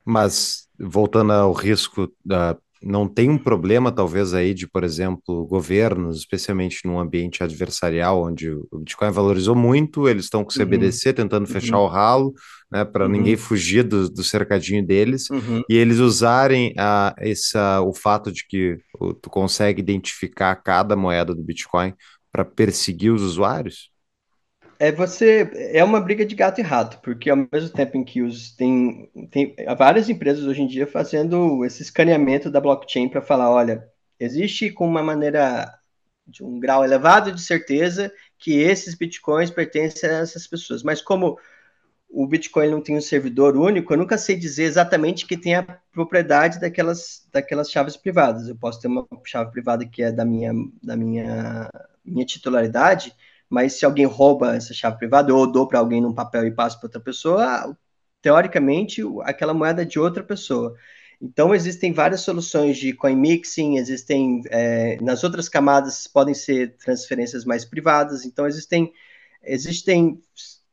Mas, 0.04 0.68
voltando 0.78 1.32
ao 1.32 1.52
risco, 1.52 2.08
da, 2.24 2.56
não 2.80 3.08
tem 3.08 3.28
um 3.28 3.36
problema, 3.36 3.90
talvez, 3.90 4.32
aí 4.32 4.54
de, 4.54 4.68
por 4.68 4.84
exemplo, 4.84 5.44
governos, 5.46 6.18
especialmente 6.18 6.82
num 6.84 7.00
ambiente 7.00 7.42
adversarial, 7.42 8.22
onde 8.22 8.52
o 8.52 8.78
Bitcoin 8.78 9.10
valorizou 9.10 9.56
muito, 9.56 10.08
eles 10.08 10.26
estão 10.26 10.44
com 10.44 10.50
o 10.52 10.54
CBDC 10.54 11.08
uhum. 11.08 11.14
tentando 11.16 11.48
fechar 11.48 11.78
uhum. 11.78 11.84
o 11.84 11.88
ralo, 11.88 12.34
né, 12.70 12.84
para 12.84 13.06
uhum. 13.06 13.10
ninguém 13.10 13.36
fugir 13.36 13.82
do, 13.82 14.08
do 14.08 14.22
cercadinho 14.22 14.86
deles, 14.86 15.28
uhum. 15.28 15.60
e 15.68 15.74
eles 15.74 15.98
usarem 15.98 16.72
a, 16.78 17.12
essa, 17.18 17.80
o 17.80 17.92
fato 17.92 18.30
de 18.30 18.46
que 18.46 18.78
tu 19.20 19.28
consegue 19.28 19.80
identificar 19.80 20.54
cada 20.54 20.94
moeda 20.94 21.34
do 21.34 21.42
Bitcoin 21.42 21.92
para 22.30 22.44
perseguir 22.44 23.12
os 23.12 23.22
usuários? 23.22 23.92
É 24.88 24.92
você 24.92 25.50
é 25.72 25.82
uma 25.82 26.00
briga 26.00 26.24
de 26.26 26.34
gato 26.34 26.60
e 26.60 26.62
rato, 26.62 27.00
porque 27.00 27.30
ao 27.30 27.48
mesmo 27.50 27.70
tempo 27.70 27.96
em 27.96 28.04
que 28.04 28.22
os 28.22 28.52
tem, 28.52 29.10
tem 29.30 29.54
várias 29.76 30.08
empresas 30.08 30.44
hoje 30.44 30.62
em 30.62 30.66
dia 30.66 30.86
fazendo 30.86 31.64
esse 31.64 31.82
escaneamento 31.82 32.50
da 32.50 32.60
blockchain 32.60 33.08
para 33.08 33.22
falar, 33.22 33.50
olha, 33.50 33.88
existe 34.20 34.70
com 34.70 34.86
uma 34.86 35.02
maneira 35.02 35.72
de 36.26 36.44
um 36.44 36.60
grau 36.60 36.84
elevado 36.84 37.32
de 37.32 37.40
certeza 37.40 38.12
que 38.38 38.58
esses 38.60 38.94
bitcoins 38.94 39.50
pertencem 39.50 40.08
a 40.08 40.18
essas 40.18 40.46
pessoas, 40.46 40.82
mas 40.82 41.00
como 41.00 41.38
o 42.14 42.28
Bitcoin 42.28 42.70
não 42.70 42.80
tem 42.80 42.96
um 42.96 43.00
servidor 43.00 43.56
único, 43.56 43.92
eu 43.92 43.98
nunca 43.98 44.16
sei 44.16 44.36
dizer 44.36 44.64
exatamente 44.64 45.26
que 45.26 45.36
tem 45.36 45.56
a 45.56 45.64
propriedade 45.92 46.60
daquelas, 46.60 47.26
daquelas 47.32 47.68
chaves 47.68 47.96
privadas. 47.96 48.46
Eu 48.48 48.54
posso 48.54 48.80
ter 48.80 48.86
uma 48.86 49.04
chave 49.24 49.50
privada 49.50 49.84
que 49.84 50.00
é 50.00 50.12
da 50.12 50.24
minha, 50.24 50.52
da 50.80 50.96
minha, 50.96 51.68
minha 52.04 52.24
titularidade, 52.24 53.12
mas 53.54 53.74
se 53.74 53.84
alguém 53.84 54.04
rouba 54.04 54.56
essa 54.56 54.74
chave 54.74 54.98
privada, 54.98 55.32
ou 55.32 55.50
dou 55.50 55.68
para 55.68 55.78
alguém 55.78 56.00
num 56.00 56.12
papel 56.12 56.44
e 56.44 56.50
passo 56.50 56.76
para 56.80 56.88
outra 56.88 57.00
pessoa, 57.00 57.76
teoricamente 58.20 59.00
aquela 59.22 59.54
moeda 59.54 59.82
é 59.82 59.84
de 59.84 60.00
outra 60.00 60.24
pessoa. 60.24 60.74
Então 61.22 61.54
existem 61.54 61.92
várias 61.92 62.22
soluções 62.22 62.76
de 62.76 62.92
coin 62.92 63.14
mixing, 63.14 63.76
existem 63.76 64.42
é, 64.50 64.98
nas 65.00 65.22
outras 65.22 65.48
camadas 65.48 66.08
podem 66.08 66.34
ser 66.34 66.76
transferências 66.76 67.44
mais 67.44 67.64
privadas. 67.64 68.24
Então 68.24 68.44
existem 68.46 68.92
existem 69.44 70.20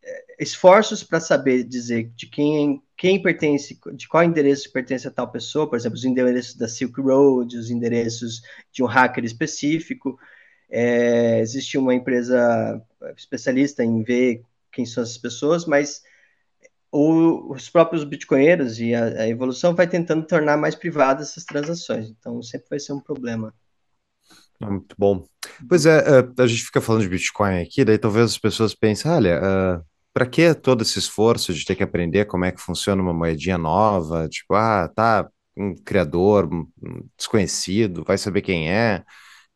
é, 0.03 0.25
esforços 0.39 1.03
para 1.03 1.19
saber 1.19 1.63
dizer 1.63 2.11
de 2.15 2.25
quem 2.25 2.81
quem 2.97 3.21
pertence, 3.21 3.79
de 3.93 4.07
qual 4.07 4.23
endereço 4.23 4.71
pertence 4.71 5.07
a 5.07 5.11
tal 5.11 5.31
pessoa, 5.31 5.69
por 5.69 5.75
exemplo, 5.75 5.97
os 5.97 6.05
endereços 6.05 6.55
da 6.55 6.67
Silk 6.67 6.99
Road, 6.99 7.57
os 7.57 7.69
endereços 7.69 8.41
de 8.71 8.83
um 8.83 8.87
hacker 8.87 9.23
específico. 9.23 10.17
É, 10.71 11.39
existe 11.41 11.77
uma 11.77 11.93
empresa 11.93 12.81
especialista 13.17 13.83
em 13.83 14.03
ver 14.03 14.41
quem 14.71 14.85
são 14.85 15.03
essas 15.03 15.17
pessoas, 15.17 15.65
mas 15.65 16.01
o, 16.91 17.53
os 17.53 17.69
próprios 17.69 18.03
bitcoinheiros 18.03 18.79
e 18.79 18.93
a, 18.93 19.05
a, 19.05 19.27
evolução 19.27 19.75
vai 19.75 19.87
tentando 19.87 20.25
tornar 20.25 20.57
mais 20.57 20.75
privadas 20.75 21.31
essas 21.31 21.43
transações. 21.43 22.09
Então, 22.09 22.41
sempre 22.41 22.67
vai 22.69 22.79
ser 22.79 22.93
um 22.93 22.99
problema. 22.99 23.53
Ah, 24.61 24.69
muito 24.69 24.95
bom. 24.97 25.25
Pois 25.67 25.85
é, 25.85 25.97
é, 25.97 26.41
a 26.41 26.47
gente 26.47 26.63
fica 26.63 26.81
falando 26.81 27.01
de 27.01 27.09
Bitcoin 27.09 27.61
aqui, 27.61 27.83
daí 27.83 27.97
talvez 27.97 28.31
as 28.31 28.37
pessoas 28.37 28.75
pensem, 28.75 29.09
olha, 29.09 29.39
uh, 29.39 29.43
ah, 29.43 29.83
para 30.13 30.25
que 30.25 30.53
todo 30.53 30.83
esse 30.83 30.99
esforço 30.99 31.53
de 31.53 31.65
ter 31.65 31.75
que 31.75 31.83
aprender 31.83 32.25
como 32.25 32.45
é 32.45 32.51
que 32.51 32.61
funciona 32.61 33.01
uma 33.01 33.13
moedinha 33.13 33.57
nova? 33.57 34.27
Tipo, 34.29 34.55
ah, 34.55 34.89
tá, 34.93 35.29
um 35.57 35.73
criador 35.75 36.49
um 36.53 36.67
desconhecido, 37.17 38.03
vai 38.03 38.17
saber 38.17 38.41
quem 38.41 38.71
é. 38.71 39.03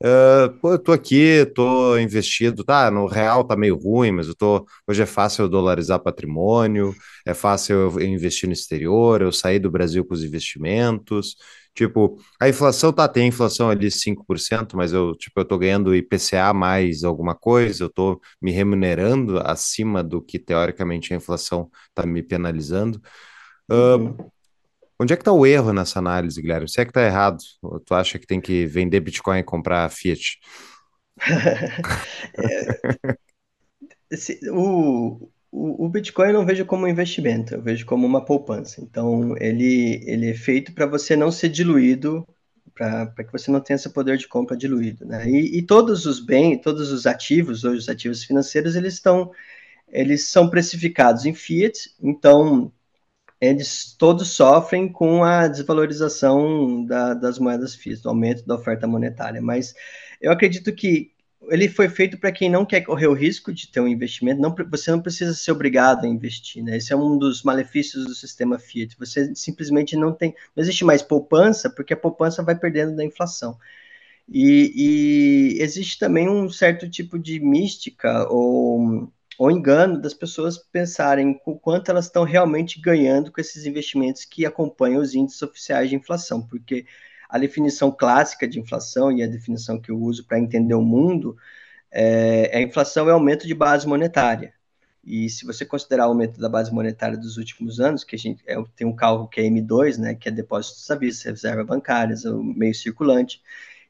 Uh, 0.04 0.60
eu 0.68 0.78
tô 0.80 0.92
aqui, 0.92 1.46
tô 1.56 1.98
investido, 1.98 2.64
tá? 2.66 2.92
No 2.92 3.08
real 3.08 3.44
tá 3.46 3.56
meio 3.56 3.76
ruim, 3.78 4.12
mas 4.12 4.28
eu 4.28 4.36
tô. 4.36 4.66
Hoje 4.88 5.02
é 5.02 5.06
fácil 5.06 5.44
eu 5.46 5.50
dolarizar 5.50 6.00
patrimônio, 6.02 6.94
é 7.26 7.34
fácil 7.34 7.76
eu 7.98 8.02
investir 8.02 8.48
no 8.48 8.54
exterior, 8.54 9.22
eu 9.22 9.32
sair 9.32 9.58
do 9.60 9.72
Brasil 9.72 10.06
com 10.06 10.14
os 10.14 10.24
investimentos. 10.24 11.36
Tipo, 11.74 12.18
a 12.40 12.48
inflação 12.48 12.92
tá, 12.94 13.08
tem 13.08 13.28
inflação 13.28 13.70
ali 13.70 13.90
5%, 13.92 14.78
mas 14.78 14.94
eu, 14.94 15.14
tipo, 15.16 15.40
eu 15.40 15.46
tô 15.46 15.58
ganhando 15.58 15.94
IPCA 15.96 16.54
mais 16.54 17.04
alguma 17.04 17.36
coisa, 17.36 17.84
eu 17.86 17.90
tô 17.90 18.20
me 18.42 18.52
remunerando 18.52 19.40
acima 19.40 20.02
do 20.04 20.22
que 20.22 20.40
teoricamente 20.40 21.14
a 21.14 21.18
inflação 21.18 21.70
tá 21.94 22.06
me 22.06 22.22
penalizando. 22.24 23.02
Uh, 23.72 24.32
Onde 25.00 25.14
é 25.14 25.16
que 25.16 25.22
está 25.22 25.32
o 25.32 25.46
erro 25.46 25.74
nessa 25.74 26.00
análise, 26.00 26.42
Guilherme? 26.42 26.70
Se 26.70 26.80
é 26.80 26.86
que 26.86 26.92
está 26.92 27.04
errado, 27.04 27.38
ou 27.62 27.80
tu 27.80 27.94
acha 27.94 28.18
que 28.18 28.26
tem 28.26 28.40
que 28.40 28.66
vender 28.66 29.00
Bitcoin 29.02 29.40
e 29.40 29.44
comprar 29.44 29.90
Fiat? 29.90 30.40
é, 32.38 33.18
esse, 34.10 34.40
o, 34.50 35.30
o, 35.52 35.86
o, 35.86 35.90
Bitcoin 35.90 36.28
eu 36.28 36.34
não 36.34 36.46
vejo 36.46 36.66
como 36.66 36.86
um 36.86 36.90
investimento, 36.90 37.56
eu 37.56 37.62
vejo 37.62 37.86
como 37.86 38.06
uma 38.06 38.24
poupança. 38.24 38.82
Então, 38.82 39.36
ele, 39.38 40.02
ele 40.06 40.30
é 40.30 40.34
feito 40.34 40.74
para 40.74 40.86
você 40.86 41.16
não 41.16 41.32
ser 41.32 41.50
diluído, 41.50 42.26
para 42.74 43.24
que 43.24 43.32
você 43.32 43.52
não 43.52 43.60
tenha 43.60 43.76
esse 43.76 43.90
poder 43.90 44.18
de 44.18 44.28
compra 44.28 44.56
diluído. 44.56 45.06
Né? 45.06 45.30
E, 45.30 45.58
e 45.58 45.62
todos 45.62 46.06
os 46.06 46.20
bens, 46.20 46.62
todos 46.62 46.92
os 46.92 47.06
ativos, 47.06 47.64
hoje 47.64 47.80
os 47.80 47.90
ativos 47.90 48.24
financeiros, 48.24 48.76
eles 48.76 48.94
estão 48.94 49.32
eles 49.88 50.28
são 50.28 50.50
precificados 50.50 51.26
em 51.26 51.34
fiat, 51.34 51.92
então 52.02 52.72
eles 53.40 53.96
todos 53.98 54.30
sofrem 54.30 54.92
com 54.92 55.24
a 55.24 55.48
desvalorização 55.48 56.86
da, 56.86 57.14
das 57.14 57.38
moedas 57.40 57.76
físicas, 57.76 58.06
o 58.06 58.10
aumento 58.10 58.46
da 58.46 58.56
oferta 58.56 58.88
monetária. 58.88 59.42
Mas 59.42 59.74
eu 60.22 60.32
acredito 60.32 60.74
que 60.74 61.12
ele 61.50 61.70
foi 61.70 61.90
feito 61.90 62.18
para 62.18 62.32
quem 62.32 62.50
não 62.50 62.66
quer 62.66 62.82
correr 62.82 63.08
o 63.08 63.14
risco 63.14 63.54
de 63.54 63.68
ter 63.68 63.80
um 63.80 63.88
investimento. 63.88 64.42
Não, 64.42 64.56
você 64.70 64.92
não 64.92 65.02
precisa 65.02 65.34
ser 65.34 65.52
obrigado 65.52 66.06
a 66.06 66.08
investir, 66.08 66.64
né? 66.64 66.78
Esse 66.78 66.94
é 66.94 66.96
um 66.96 67.18
dos 67.18 67.44
malefícios 67.44 68.06
do 68.06 68.16
sistema 68.16 68.58
Fiat. 68.58 68.98
Você 68.98 69.34
simplesmente 69.36 69.96
não 69.96 70.12
tem, 70.12 70.34
não 70.56 70.64
existe 70.64 70.84
mais 70.84 71.02
poupança, 71.02 71.70
porque 71.70 71.94
a 71.94 71.98
poupança 71.98 72.42
vai 72.42 72.58
perdendo 72.58 72.96
da 72.96 73.04
inflação. 73.04 73.58
E, 74.28 75.56
e 75.56 75.62
existe 75.62 76.00
também 76.00 76.28
um 76.28 76.50
certo 76.50 76.90
tipo 76.90 77.20
de 77.20 77.40
mística 77.40 78.28
ou 78.30 79.12
ou 79.38 79.52
engano 79.52 80.02
das 80.02 80.14
pessoas 80.14 80.58
pensarem 80.58 81.40
o 81.46 81.60
quanto 81.60 81.92
elas 81.92 82.06
estão 82.06 82.24
realmente 82.24 82.80
ganhando 82.80 83.32
com 83.32 83.42
esses 83.42 83.66
investimentos 83.66 84.26
que 84.26 84.46
acompanham 84.46 85.02
os 85.02 85.14
índices 85.14 85.42
oficiais 85.42 85.90
de 85.90 85.96
inflação, 85.96 86.42
porque 86.42 86.86
a 87.30 87.38
definição 87.38 87.92
clássica 87.92 88.48
de 88.48 88.60
inflação 88.60 89.12
e 89.12 89.24
a 89.24 89.28
definição 89.28 89.80
que 89.80 89.92
eu 89.92 90.00
uso 90.00 90.26
para 90.26 90.40
entender 90.40 90.74
o 90.74 90.82
mundo 90.82 91.36
é, 91.92 92.58
a 92.58 92.62
inflação 92.62 93.08
é 93.10 93.14
aumento 93.14 93.48
de 93.48 93.54
base 93.54 93.88
monetária. 93.88 94.54
E 95.04 95.30
se 95.30 95.46
você 95.46 95.66
considerar 95.66 96.08
o 96.08 96.10
aumento 96.10 96.40
da 96.42 96.50
base 96.50 96.74
monetária 96.74 97.18
dos 97.18 97.38
últimos 97.38 97.80
anos, 97.80 98.04
que 98.04 98.16
a 98.16 98.20
gente 98.20 98.44
é, 98.46 98.56
tem 98.76 98.86
um 98.86 98.96
cálculo 98.96 99.30
que 99.30 99.40
é 99.40 99.44
M2, 99.44 99.98
né, 99.98 100.16
que 100.16 100.28
é 100.28 100.32
depósitos 100.32 100.90
à 100.92 100.96
vista, 100.96 101.30
reserva 101.30 101.64
bancárias, 101.64 102.26
o 102.26 102.44
meio 102.44 102.74
circulante, 102.76 103.42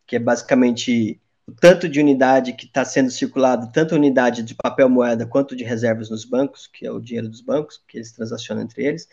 que 0.05 0.17
é 0.17 0.19
basicamente 0.19 1.19
o 1.47 1.51
tanto 1.51 1.87
de 1.87 1.99
unidade 1.99 2.53
que 2.53 2.65
está 2.65 2.83
sendo 2.83 3.11
circulado, 3.11 3.71
tanto 3.71 3.95
unidade 3.95 4.43
de 4.43 4.55
papel 4.55 4.89
moeda 4.89 5.27
quanto 5.27 5.55
de 5.55 5.63
reservas 5.63 6.09
nos 6.09 6.25
bancos, 6.25 6.67
que 6.67 6.85
é 6.85 6.91
o 6.91 6.99
dinheiro 6.99 7.29
dos 7.29 7.41
bancos, 7.41 7.81
que 7.87 7.97
eles 7.97 8.11
transacionam 8.11 8.63
entre 8.63 8.83
eles, 8.83 9.07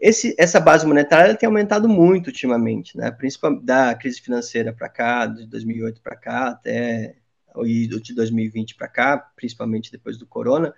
esse, 0.00 0.34
essa 0.38 0.60
base 0.60 0.86
monetária 0.86 1.34
tem 1.34 1.46
aumentado 1.46 1.88
muito 1.88 2.26
ultimamente, 2.28 2.96
né? 2.96 3.10
Principalmente 3.10 3.64
da 3.64 3.94
crise 3.94 4.20
financeira 4.20 4.72
para 4.72 4.88
cá, 4.88 5.26
de 5.26 5.46
2008 5.46 6.00
para 6.02 6.16
cá, 6.16 6.48
até 6.48 7.16
de 7.64 8.14
2020 8.14 8.74
para 8.74 8.88
cá, 8.88 9.16
principalmente 9.34 9.90
depois 9.90 10.18
do 10.18 10.26
corona, 10.26 10.74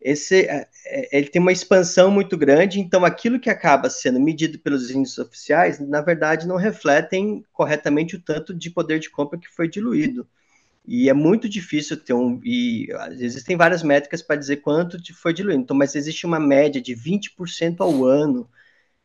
esse, 0.00 0.42
é, 0.46 0.68
é, 0.86 1.18
ele 1.18 1.28
tem 1.28 1.42
uma 1.42 1.52
expansão 1.52 2.10
muito 2.10 2.36
grande, 2.36 2.80
então 2.80 3.04
aquilo 3.04 3.40
que 3.40 3.50
acaba 3.50 3.90
sendo 3.90 4.20
medido 4.20 4.58
pelos 4.58 4.90
índices 4.90 5.18
oficiais, 5.18 5.80
na 5.80 6.00
verdade, 6.00 6.46
não 6.46 6.56
refletem 6.56 7.44
corretamente 7.52 8.16
o 8.16 8.22
tanto 8.22 8.54
de 8.54 8.70
poder 8.70 9.00
de 9.00 9.10
compra 9.10 9.38
que 9.38 9.48
foi 9.48 9.68
diluído. 9.68 10.28
E 10.86 11.08
é 11.10 11.12
muito 11.12 11.48
difícil 11.48 11.96
ter 12.02 12.14
um. 12.14 12.40
E 12.44 12.88
existem 13.18 13.56
várias 13.56 13.82
métricas 13.82 14.22
para 14.22 14.36
dizer 14.36 14.58
quanto 14.58 14.98
foi 15.14 15.34
diluído, 15.34 15.60
então, 15.60 15.76
mas 15.76 15.94
existe 15.94 16.24
uma 16.26 16.40
média 16.40 16.80
de 16.80 16.94
20% 16.94 17.80
ao 17.80 18.04
ano 18.04 18.48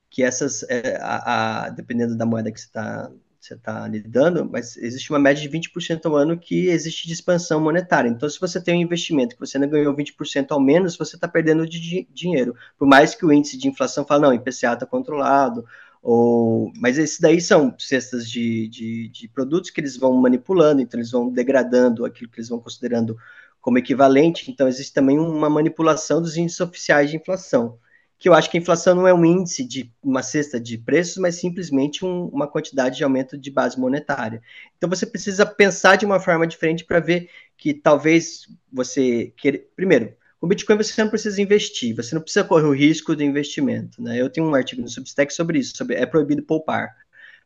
que 0.09 0.23
essas, 0.23 0.63
é, 0.69 0.97
a, 1.01 1.65
a, 1.65 1.69
dependendo 1.69 2.15
da 2.15 2.25
moeda 2.25 2.51
que 2.51 2.59
você 2.59 2.67
está 2.67 3.11
você 3.43 3.55
está 3.55 3.85
lidando, 3.87 4.49
mas 4.49 4.77
existe 4.77 5.09
uma 5.09 5.19
média 5.19 5.41
de 5.41 5.49
20% 5.49 6.05
ao 6.05 6.15
ano 6.15 6.37
que 6.37 6.67
existe 6.67 7.07
de 7.07 7.13
expansão 7.13 7.59
monetária. 7.59 8.07
Então, 8.07 8.29
se 8.29 8.39
você 8.39 8.61
tem 8.61 8.75
um 8.77 8.81
investimento 8.81 9.35
que 9.35 9.39
você 9.39 9.59
não 9.59 9.67
ganhou 9.67 9.93
20% 9.93 10.51
ao 10.51 10.61
menos, 10.61 10.95
você 10.95 11.15
está 11.15 11.27
perdendo 11.27 11.67
de 11.67 12.07
dinheiro. 12.13 12.55
Por 12.77 12.87
mais 12.87 13.13
que 13.13 13.25
o 13.25 13.33
índice 13.33 13.57
de 13.57 13.67
inflação 13.67 14.05
fale, 14.05 14.21
não, 14.21 14.33
IPCA 14.33 14.73
está 14.73 14.85
controlado, 14.85 15.65
ou... 16.01 16.71
mas 16.77 16.97
esses 16.97 17.19
daí 17.19 17.41
são 17.41 17.75
cestas 17.77 18.29
de, 18.29 18.67
de, 18.69 19.09
de 19.09 19.27
produtos 19.27 19.69
que 19.69 19.81
eles 19.81 19.97
vão 19.97 20.13
manipulando, 20.13 20.81
então 20.81 20.97
eles 20.99 21.11
vão 21.11 21.29
degradando 21.29 22.05
aquilo 22.05 22.31
que 22.31 22.39
eles 22.39 22.49
vão 22.49 22.59
considerando 22.59 23.17
como 23.59 23.77
equivalente. 23.77 24.49
Então, 24.49 24.69
existe 24.69 24.93
também 24.93 25.19
uma 25.19 25.49
manipulação 25.49 26.21
dos 26.21 26.37
índices 26.37 26.61
oficiais 26.61 27.09
de 27.09 27.17
inflação 27.17 27.77
que 28.23 28.29
eu 28.29 28.33
acho 28.33 28.49
que 28.49 28.57
a 28.57 28.61
inflação 28.61 28.95
não 28.95 29.05
é 29.05 29.13
um 29.13 29.25
índice 29.25 29.65
de 29.65 29.91
uma 30.01 30.23
cesta 30.23 30.57
de 30.57 30.77
preços, 30.77 31.17
mas 31.17 31.35
simplesmente 31.35 32.05
um, 32.05 32.27
uma 32.27 32.47
quantidade 32.47 32.95
de 32.95 33.03
aumento 33.03 33.37
de 33.37 33.51
base 33.51 33.77
monetária. 33.77 34.41
Então 34.77 34.89
você 34.89 35.05
precisa 35.05 35.45
pensar 35.45 35.97
de 35.97 36.05
uma 36.05 36.21
forma 36.21 36.47
diferente 36.47 36.85
para 36.85 37.01
ver 37.01 37.29
que 37.57 37.73
talvez 37.73 38.47
você 38.71 39.33
queira. 39.35 39.61
Primeiro, 39.75 40.15
o 40.39 40.47
Bitcoin 40.47 40.77
você 40.77 41.03
não 41.03 41.09
precisa 41.09 41.41
investir, 41.41 41.93
você 41.93 42.15
não 42.15 42.21
precisa 42.21 42.45
correr 42.45 42.63
o 42.63 42.73
risco 42.73 43.13
do 43.13 43.21
investimento. 43.21 44.01
Né? 44.01 44.21
Eu 44.21 44.29
tenho 44.29 44.47
um 44.47 44.55
artigo 44.55 44.81
no 44.81 44.87
Substack 44.87 45.33
sobre 45.33 45.59
isso, 45.59 45.75
sobre 45.75 45.97
é 45.97 46.05
proibido 46.05 46.43
poupar. 46.43 46.95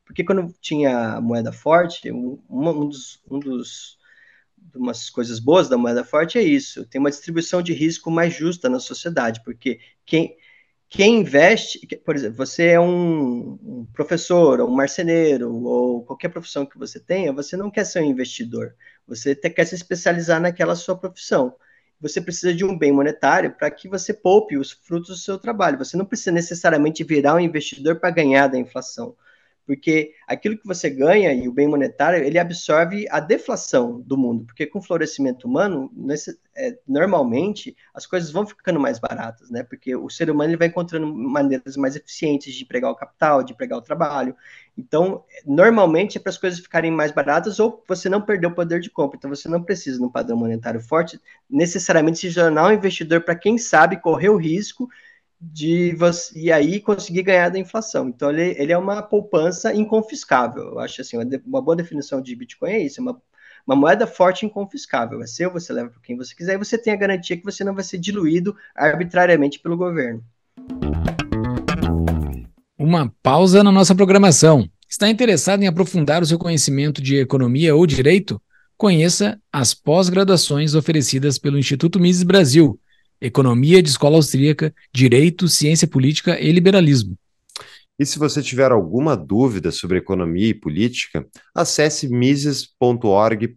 Porque 0.06 0.24
quando 0.24 0.54
tinha 0.62 1.20
moeda 1.20 1.52
forte, 1.52 2.12
um, 2.12 2.38
um 2.48 2.88
dos, 2.88 3.20
um 3.28 3.40
dos 3.40 3.98
umas 4.76 5.10
coisas 5.10 5.40
boas 5.40 5.68
da 5.68 5.76
moeda 5.76 6.04
forte 6.04 6.38
é 6.38 6.44
isso, 6.44 6.86
tem 6.86 7.02
uma 7.02 7.10
distribuição 7.10 7.64
de 7.64 7.74
risco 7.74 8.12
mais 8.12 8.32
justa 8.32 8.70
na 8.70 8.80
sociedade, 8.80 9.42
porque 9.44 9.80
quem 10.06 10.38
quem 10.90 11.20
investe, 11.20 11.86
por 12.06 12.16
exemplo, 12.16 12.38
você 12.38 12.68
é 12.68 12.80
um, 12.80 13.60
um 13.62 13.88
professor, 13.94 14.62
ou 14.62 14.70
um 14.70 14.76
marceneiro, 14.76 15.54
ou 15.54 16.04
qualquer 16.06 16.30
profissão 16.30 16.66
que 16.66 16.78
você 16.78 17.00
tenha, 17.00 17.34
você 17.34 17.58
não 17.58 17.70
quer 17.70 17.86
ser 17.86 18.02
um 18.02 18.06
investidor, 18.06 18.74
você 19.06 19.36
quer 19.36 19.66
se 19.66 19.76
especializar 19.76 20.40
naquela 20.40 20.76
sua 20.76 20.98
profissão. 20.98 21.56
Você 22.00 22.22
precisa 22.22 22.54
de 22.54 22.64
um 22.64 22.78
bem 22.78 22.92
monetário 22.92 23.54
para 23.54 23.72
que 23.72 23.90
você 23.90 24.14
poupe 24.14 24.58
os 24.58 24.72
frutos 24.72 25.10
do 25.10 25.16
seu 25.16 25.38
trabalho. 25.40 25.80
Você 25.80 25.98
não 25.98 26.06
precisa 26.06 26.32
necessariamente 26.32 27.04
virar 27.04 27.36
um 27.36 27.40
investidor 27.40 28.00
para 28.00 28.12
ganhar 28.12 28.48
da 28.48 28.58
inflação 28.58 29.16
porque 29.68 30.14
aquilo 30.26 30.58
que 30.58 30.66
você 30.66 30.90
ganha 30.90 31.34
e 31.34 31.46
o 31.46 31.52
bem 31.52 31.68
monetário, 31.68 32.24
ele 32.24 32.40
absorve 32.40 33.06
a 33.12 33.20
deflação 33.20 34.00
do 34.00 34.16
mundo, 34.16 34.46
porque 34.46 34.66
com 34.66 34.80
o 34.80 34.82
florescimento 34.82 35.46
humano, 35.46 35.92
nesse, 35.94 36.40
é, 36.56 36.80
normalmente, 36.88 37.76
as 37.94 38.06
coisas 38.06 38.32
vão 38.32 38.48
ficando 38.48 38.80
mais 38.80 38.98
baratas, 38.98 39.52
né, 39.52 39.64
porque 39.64 39.94
o 39.94 40.10
ser 40.10 40.32
humano 40.32 40.52
ele 40.52 40.58
vai 40.58 40.70
encontrando 40.70 41.06
maneiras 41.14 41.76
mais 41.76 41.98
eficientes 41.98 42.56
de 42.56 42.64
empregar 42.64 42.90
o 42.90 42.96
capital, 42.96 43.44
de 43.44 43.52
empregar 43.52 43.78
o 43.78 43.82
trabalho, 43.82 44.34
então, 44.78 45.26
normalmente 45.46 46.18
é 46.18 46.22
para 46.22 46.30
as 46.30 46.38
coisas 46.38 46.60
ficarem 46.60 46.92
mais 46.92 47.12
baratas 47.12 47.60
ou 47.60 47.84
você 47.86 48.08
não 48.08 48.22
perder 48.22 48.48
o 48.48 48.56
poder 48.56 48.80
de 48.80 48.90
compra, 48.90 49.18
então 49.18 49.30
você 49.30 49.50
não 49.50 49.62
precisa, 49.62 50.00
num 50.00 50.10
padrão 50.10 50.38
monetário 50.38 50.80
forte, 50.80 51.20
necessariamente 51.50 52.20
se 52.20 52.34
tornar 52.34 52.70
um 52.70 52.74
investidor 52.74 53.22
para 53.22 53.36
quem 53.36 53.58
sabe 53.58 54.00
correr 54.00 54.30
o 54.30 54.38
risco 54.38 54.88
de 55.40 55.96
e 56.36 56.52
aí 56.52 56.80
conseguir 56.80 57.22
ganhar 57.22 57.50
da 57.50 57.60
inflação. 57.60 58.10
Então, 58.10 58.30
ele, 58.32 58.56
ele 58.58 58.72
é 58.72 58.78
uma 58.78 59.02
poupança 59.02 59.74
inconfiscável. 59.74 60.64
Eu 60.64 60.80
acho 60.80 61.02
assim, 61.02 61.18
uma, 61.18 61.26
uma 61.46 61.62
boa 61.62 61.76
definição 61.76 62.22
de 62.22 62.36
Bitcoin 62.36 62.72
é 62.72 62.80
isso, 62.80 63.00
é 63.00 63.04
uma, 63.04 63.22
uma 63.66 63.76
moeda 63.76 64.08
forte 64.08 64.46
inconfiscável. 64.46 65.22
É 65.22 65.28
seu, 65.28 65.52
você 65.52 65.72
leva 65.72 65.90
para 65.90 66.02
quem 66.02 66.18
você 66.18 66.36
quiser 66.36 66.56
e 66.56 66.58
você 66.58 66.78
tem 66.78 66.94
a 66.94 66.98
garantia 66.98 67.38
que 67.38 67.46
você 67.46 67.64
não 67.64 67.76
vai 67.76 67.84
ser 67.84 68.00
diluído 68.00 68.56
arbitrariamente 68.76 69.60
pelo 69.60 69.78
governo. 69.78 70.24
Uma 72.78 73.12
pausa 73.22 73.64
na 73.64 73.72
nossa 73.72 73.94
programação. 73.94 74.68
Está 74.90 75.10
interessado 75.10 75.62
em 75.62 75.68
aprofundar 75.68 76.22
o 76.22 76.26
seu 76.26 76.40
conhecimento 76.40 77.02
de 77.02 77.18
economia 77.18 77.76
ou 77.76 77.86
direito? 77.86 78.42
Conheça 78.78 79.40
as 79.52 79.74
pós-graduações 79.74 80.76
oferecidas 80.76 81.38
pelo 81.38 81.58
Instituto 81.58 82.00
Mises 82.00 82.24
Brasil 82.24 82.80
Economia 83.22 83.82
de 83.82 83.90
Escola 83.90 84.16
Austríaca, 84.16 84.74
Direito, 84.94 85.48
Ciência 85.48 85.88
Política 85.88 86.40
e 86.40 86.52
Liberalismo. 86.52 87.18
E 88.00 88.06
se 88.06 88.20
você 88.20 88.44
tiver 88.44 88.72
alguma 88.72 89.18
dúvida 89.18 89.72
sobre 89.72 89.98
economia 89.98 90.50
e 90.50 90.54
política, 90.54 91.26
acesse 91.56 92.08
mises.org.br 92.08 93.48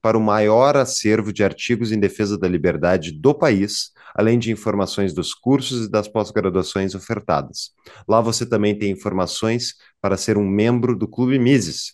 para 0.00 0.16
o 0.16 0.20
maior 0.20 0.78
acervo 0.78 1.30
de 1.30 1.44
artigos 1.44 1.92
em 1.92 2.00
defesa 2.00 2.38
da 2.38 2.48
liberdade 2.48 3.12
do 3.12 3.34
país, 3.34 3.90
além 4.14 4.38
de 4.38 4.50
informações 4.50 5.12
dos 5.12 5.34
cursos 5.34 5.86
e 5.86 5.90
das 5.90 6.08
pós-graduações 6.08 6.94
ofertadas. 6.94 7.72
Lá 8.08 8.22
você 8.22 8.46
também 8.46 8.78
tem 8.78 8.90
informações 8.90 9.74
para 10.00 10.16
ser 10.16 10.38
um 10.38 10.48
membro 10.48 10.96
do 10.96 11.06
Clube 11.06 11.38
Mises. 11.38 11.92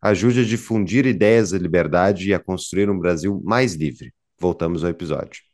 ajude 0.00 0.42
a 0.42 0.44
difundir 0.44 1.04
ideias 1.04 1.50
da 1.50 1.58
liberdade 1.58 2.28
e 2.28 2.34
a 2.34 2.38
construir 2.38 2.88
um 2.88 2.96
Brasil 2.96 3.42
mais 3.44 3.74
livre. 3.74 4.12
Voltamos 4.40 4.84
ao 4.84 4.90
episódio. 4.90 5.47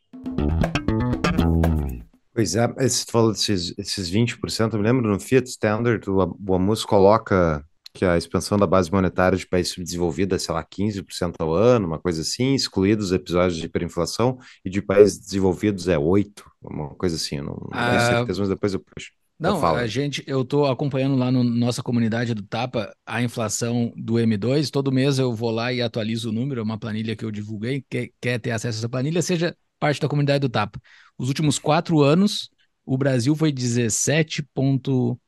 Pois 2.33 2.55
é, 2.55 2.67
você 2.67 3.05
falou 3.09 3.31
desses, 3.31 3.73
esses 3.77 4.09
20%, 4.09 4.73
eu 4.73 4.79
me 4.79 4.85
lembro 4.85 5.09
no 5.09 5.19
Fiat 5.19 5.47
Standard, 5.49 6.09
o, 6.09 6.37
o 6.47 6.53
Amus 6.55 6.83
coloca 6.83 7.65
que 7.93 8.03
a 8.03 8.17
expansão 8.17 8.57
da 8.57 8.67
base 8.67 8.91
monetária 8.91 9.37
de 9.37 9.47
países 9.47 9.71
subdesenvolvidos 9.73 10.35
é, 10.43 10.45
sei 10.45 10.53
lá, 10.53 10.61
15% 10.63 11.37
ao 11.39 11.53
ano, 11.53 11.87
uma 11.87 11.97
coisa 11.99 12.21
assim, 12.21 12.53
excluídos 12.53 13.13
episódios 13.13 13.57
de 13.57 13.65
hiperinflação, 13.67 14.37
e 14.65 14.69
de 14.69 14.81
países 14.81 15.17
desenvolvidos 15.17 15.87
é 15.87 15.97
8%, 15.97 16.51
uma 16.61 16.89
coisa 16.95 17.15
assim, 17.15 17.37
não, 17.37 17.55
não 17.71 17.79
tenho 17.85 17.99
Ah, 17.99 18.01
certeza, 18.01 18.39
mas 18.41 18.49
depois 18.49 18.73
eu 18.73 18.81
puxo. 18.81 19.11
Eu 19.41 19.53
Não, 19.53 19.55
falo. 19.55 19.77
a 19.77 19.85
gente, 19.85 20.23
eu 20.27 20.45
tô 20.45 20.65
acompanhando 20.65 21.15
lá 21.17 21.25
na 21.29 21.43
no 21.43 21.43
nossa 21.43 21.83
comunidade 21.83 22.33
do 22.33 22.41
Tapa 22.43 22.95
a 23.05 23.21
inflação 23.21 23.91
do 23.97 24.17
M2. 24.17 24.69
Todo 24.71 24.91
mês 24.93 25.19
eu 25.19 25.33
vou 25.35 25.51
lá 25.51 25.73
e 25.73 25.81
atualizo 25.81 26.29
o 26.29 26.31
número, 26.31 26.61
é 26.61 26.63
uma 26.63 26.79
planilha 26.79 27.15
que 27.17 27.25
eu 27.25 27.31
divulguei. 27.31 27.83
Quer, 27.89 28.11
quer 28.21 28.39
ter 28.39 28.51
acesso 28.51 28.77
a 28.77 28.79
essa 28.79 28.89
planilha, 28.89 29.21
seja 29.21 29.55
parte 29.85 30.01
da 30.01 30.07
comunidade 30.09 30.39
do 30.39 30.49
Tapa. 30.49 30.81
Os 31.17 31.27
últimos 31.27 31.59
quatro 31.59 32.01
anos, 32.01 32.49
o 32.85 32.97
Brasil 32.97 33.35
foi 33.35 33.51
17 33.51 34.41
ponto- 34.53 35.19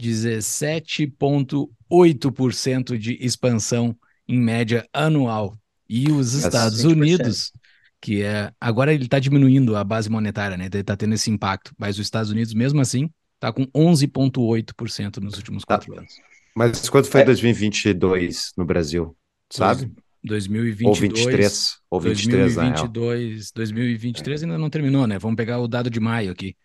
17,8% 0.00 2.98
de 2.98 3.18
expansão 3.20 3.94
em 4.26 4.38
média 4.38 4.88
anual. 4.92 5.58
E 5.88 6.10
os 6.10 6.32
Estados 6.34 6.82
20%. 6.82 6.92
Unidos, 6.92 7.52
que 8.00 8.22
é. 8.22 8.50
Agora 8.60 8.92
ele 8.94 9.04
está 9.04 9.18
diminuindo 9.18 9.76
a 9.76 9.82
base 9.84 10.08
monetária, 10.08 10.56
né? 10.56 10.66
Ele 10.66 10.78
está 10.78 10.96
tendo 10.96 11.14
esse 11.14 11.30
impacto. 11.30 11.72
Mas 11.78 11.98
os 11.98 12.06
Estados 12.06 12.30
Unidos, 12.30 12.54
mesmo 12.54 12.80
assim, 12.80 13.10
está 13.34 13.52
com 13.52 13.66
11,8% 13.74 15.20
nos 15.20 15.36
últimos 15.36 15.64
Tá. 15.64 15.76
quatro 15.78 15.98
anos. 15.98 16.14
Mas 16.54 16.88
quanto 16.88 17.08
foi 17.08 17.22
É. 17.22 17.24
2022 17.24 18.52
no 18.56 18.64
Brasil, 18.64 19.16
sabe? 19.50 19.92
2022. 20.28 20.82
Ou 20.82 20.94
23, 20.96 21.78
ou 21.90 22.00
23, 22.00 22.56
na 22.56 22.68
real. 22.70 22.88
2022, 22.90 23.52
2023 23.52 24.42
ainda 24.44 24.58
não 24.58 24.70
terminou, 24.70 25.06
né? 25.06 25.18
Vamos 25.18 25.36
pegar 25.36 25.58
o 25.60 25.68
dado 25.68 25.90
de 25.90 26.00
maio 26.00 26.32
aqui. 26.32 26.56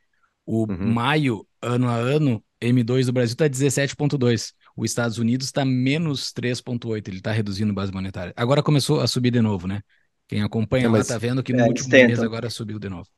O 0.45 0.67
Uhum. 0.69 0.77
maio, 0.81 1.47
ano 1.61 1.89
a 1.89 1.95
ano, 1.95 2.43
M2 2.61 3.07
do 3.07 3.13
Brasil 3.13 3.33
está 3.33 3.47
17,2. 3.47 4.53
Os 4.77 4.91
Estados 4.91 5.17
Unidos 5.17 5.47
está 5.47 5.65
menos 5.65 6.31
3,8. 6.33 7.09
Ele 7.09 7.17
está 7.17 7.31
reduzindo 7.31 7.71
a 7.71 7.75
base 7.75 7.91
monetária. 7.93 8.33
Agora 8.37 8.63
começou 8.63 9.01
a 9.01 9.07
subir 9.07 9.31
de 9.31 9.41
novo, 9.41 9.67
né? 9.67 9.81
Quem 10.27 10.41
acompanha 10.43 10.85
É, 10.85 10.89
lá 10.89 10.99
está 10.99 11.17
vendo 11.17 11.43
que 11.43 11.53
no 11.53 11.63
É, 11.63 11.67
último 11.67 11.99
mês 11.99 12.23
agora 12.23 12.49
subiu 12.49 12.79
de 12.79 12.89
novo. 12.89 13.09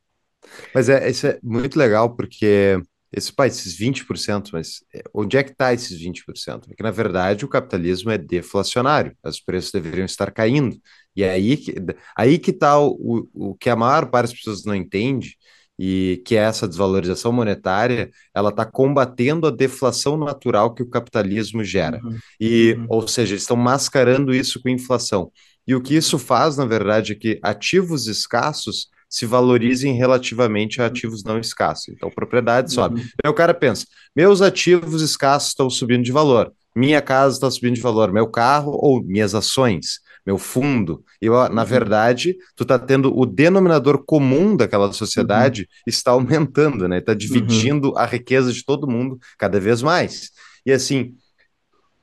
Mas 0.73 0.89
é, 0.89 1.09
isso 1.09 1.27
é 1.27 1.39
muito 1.43 1.77
legal, 1.77 2.15
porque 2.15 2.77
esse, 3.15 3.31
pá, 3.33 3.47
esses 3.47 3.77
20%, 3.77 4.49
mas 4.53 4.83
é, 4.93 5.03
onde 5.13 5.37
é 5.37 5.43
que 5.43 5.51
está 5.51 5.73
esses 5.73 5.99
20%? 5.99 6.67
Porque, 6.67 6.83
na 6.83 6.91
verdade, 6.91 7.45
o 7.45 7.47
capitalismo 7.47 8.11
é 8.11 8.17
deflacionário, 8.17 9.15
os 9.23 9.39
preços 9.39 9.71
deveriam 9.71 10.05
estar 10.05 10.31
caindo. 10.31 10.77
E 11.15 11.23
é 11.23 11.31
aí 11.31 11.57
que 11.57 11.75
aí 12.15 12.37
que 12.37 12.51
está 12.51 12.77
o, 12.79 13.27
o, 13.33 13.51
o 13.51 13.55
que 13.55 13.69
a 13.69 13.75
maior 13.75 14.07
parte 14.09 14.29
das 14.31 14.37
pessoas 14.39 14.65
não 14.65 14.75
entende, 14.75 15.37
e 15.77 16.21
que 16.25 16.35
é 16.35 16.39
essa 16.39 16.67
desvalorização 16.67 17.31
monetária, 17.33 18.09
ela 18.33 18.49
está 18.49 18.65
combatendo 18.65 19.45
a 19.47 19.51
deflação 19.51 20.15
natural 20.17 20.73
que 20.73 20.81
o 20.83 20.89
capitalismo 20.89 21.63
gera. 21.63 21.99
Uhum. 22.03 22.17
E, 22.39 22.73
Uhum. 22.77 22.85
ou 22.89 23.07
seja, 23.07 23.33
eles 23.33 23.43
estão 23.43 23.57
mascarando 23.57 24.33
isso 24.33 24.61
com 24.61 24.69
inflação. 24.69 25.31
E 25.67 25.75
o 25.75 25.81
que 25.81 25.95
isso 25.95 26.17
faz, 26.17 26.57
na 26.57 26.65
verdade, 26.65 27.13
é 27.13 27.15
que 27.15 27.39
ativos 27.43 28.07
escassos 28.07 28.87
se 29.15 29.25
valorizem 29.25 29.93
relativamente 29.93 30.81
a 30.81 30.87
ativos 30.87 31.23
não 31.23 31.39
escassos. 31.39 31.87
Então, 31.87 32.09
propriedade 32.09 32.73
sobe. 32.73 32.99
Uhum. 32.99 33.07
Aí 33.23 33.31
o 33.31 33.33
cara 33.33 33.53
pensa: 33.53 33.85
meus 34.13 34.41
ativos 34.41 35.01
escassos 35.01 35.49
estão 35.49 35.69
subindo 35.69 36.03
de 36.03 36.11
valor, 36.11 36.51
minha 36.75 37.01
casa 37.01 37.35
está 37.35 37.49
subindo 37.49 37.75
de 37.75 37.81
valor, 37.81 38.11
meu 38.11 38.27
carro 38.27 38.73
ou 38.73 39.01
minhas 39.01 39.33
ações, 39.33 40.01
meu 40.25 40.37
fundo. 40.37 41.01
E 41.21 41.29
na 41.29 41.47
Uhum. 41.61 41.65
verdade, 41.65 42.35
tu 42.57 42.63
está 42.63 42.77
tendo 42.77 43.17
o 43.17 43.25
denominador 43.25 44.03
comum 44.05 44.53
daquela 44.57 44.91
sociedade 44.91 45.65
está 45.87 46.11
aumentando, 46.11 46.85
né? 46.85 46.97
Está 46.97 47.13
dividindo 47.13 47.97
a 47.97 48.05
riqueza 48.05 48.51
de 48.51 48.65
todo 48.65 48.85
mundo 48.85 49.17
cada 49.37 49.61
vez 49.61 49.81
mais. 49.81 50.31
E 50.65 50.73
assim, 50.73 51.15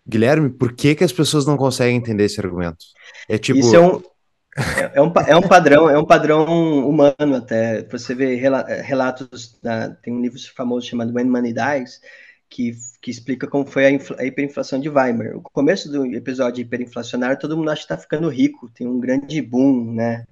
Guilherme, 0.09 0.49
por 0.49 0.73
que 0.73 0.95
que 0.95 1.05
as 1.05 1.13
pessoas 1.13 1.45
não 1.45 1.59
conseguem 1.59 1.97
entender 1.97 2.25
esse 2.25 2.41
argumento? 2.41 2.87
É 3.29 3.37
tipo, 3.37 3.61
Isso 3.61 3.77
é 3.77 3.81
um, 3.81 4.03
é, 4.95 5.01
um, 5.01 5.13
é 5.27 5.37
um 5.37 5.43
padrão, 5.49 5.89
é 5.89 5.99
um 5.99 6.05
padrão 6.05 6.45
humano 6.89 7.37
até. 7.37 7.83
Você 7.85 8.15
vê 8.15 8.35
rela- 8.37 8.65
relatos, 8.67 9.59
da- 9.63 9.91
tem 9.91 10.13
um 10.13 10.21
livro 10.21 10.39
famoso 10.55 10.87
chamado 10.87 11.13
When 11.15 11.25
Money 11.27 11.53
Dies, 11.55 12.01
que, 12.51 12.73
que 13.01 13.11
explica 13.11 13.47
como 13.47 13.65
foi 13.67 13.87
a, 13.87 13.99
a 14.19 14.25
hiperinflação 14.27 14.79
de 14.81 14.89
Weimar. 14.91 15.37
O 15.37 15.43
começo 15.43 15.91
do 15.91 16.05
episódio 16.07 16.61
hiperinflacionário, 16.63 17.39
todo 17.39 17.57
mundo 17.57 17.71
acha 17.71 17.81
que 17.81 17.85
está 17.93 17.97
ficando 17.99 18.29
rico, 18.29 18.69
tem 18.71 18.87
um 18.87 19.01
grande 19.01 19.41
boom, 19.41 19.95
né, 19.95 20.27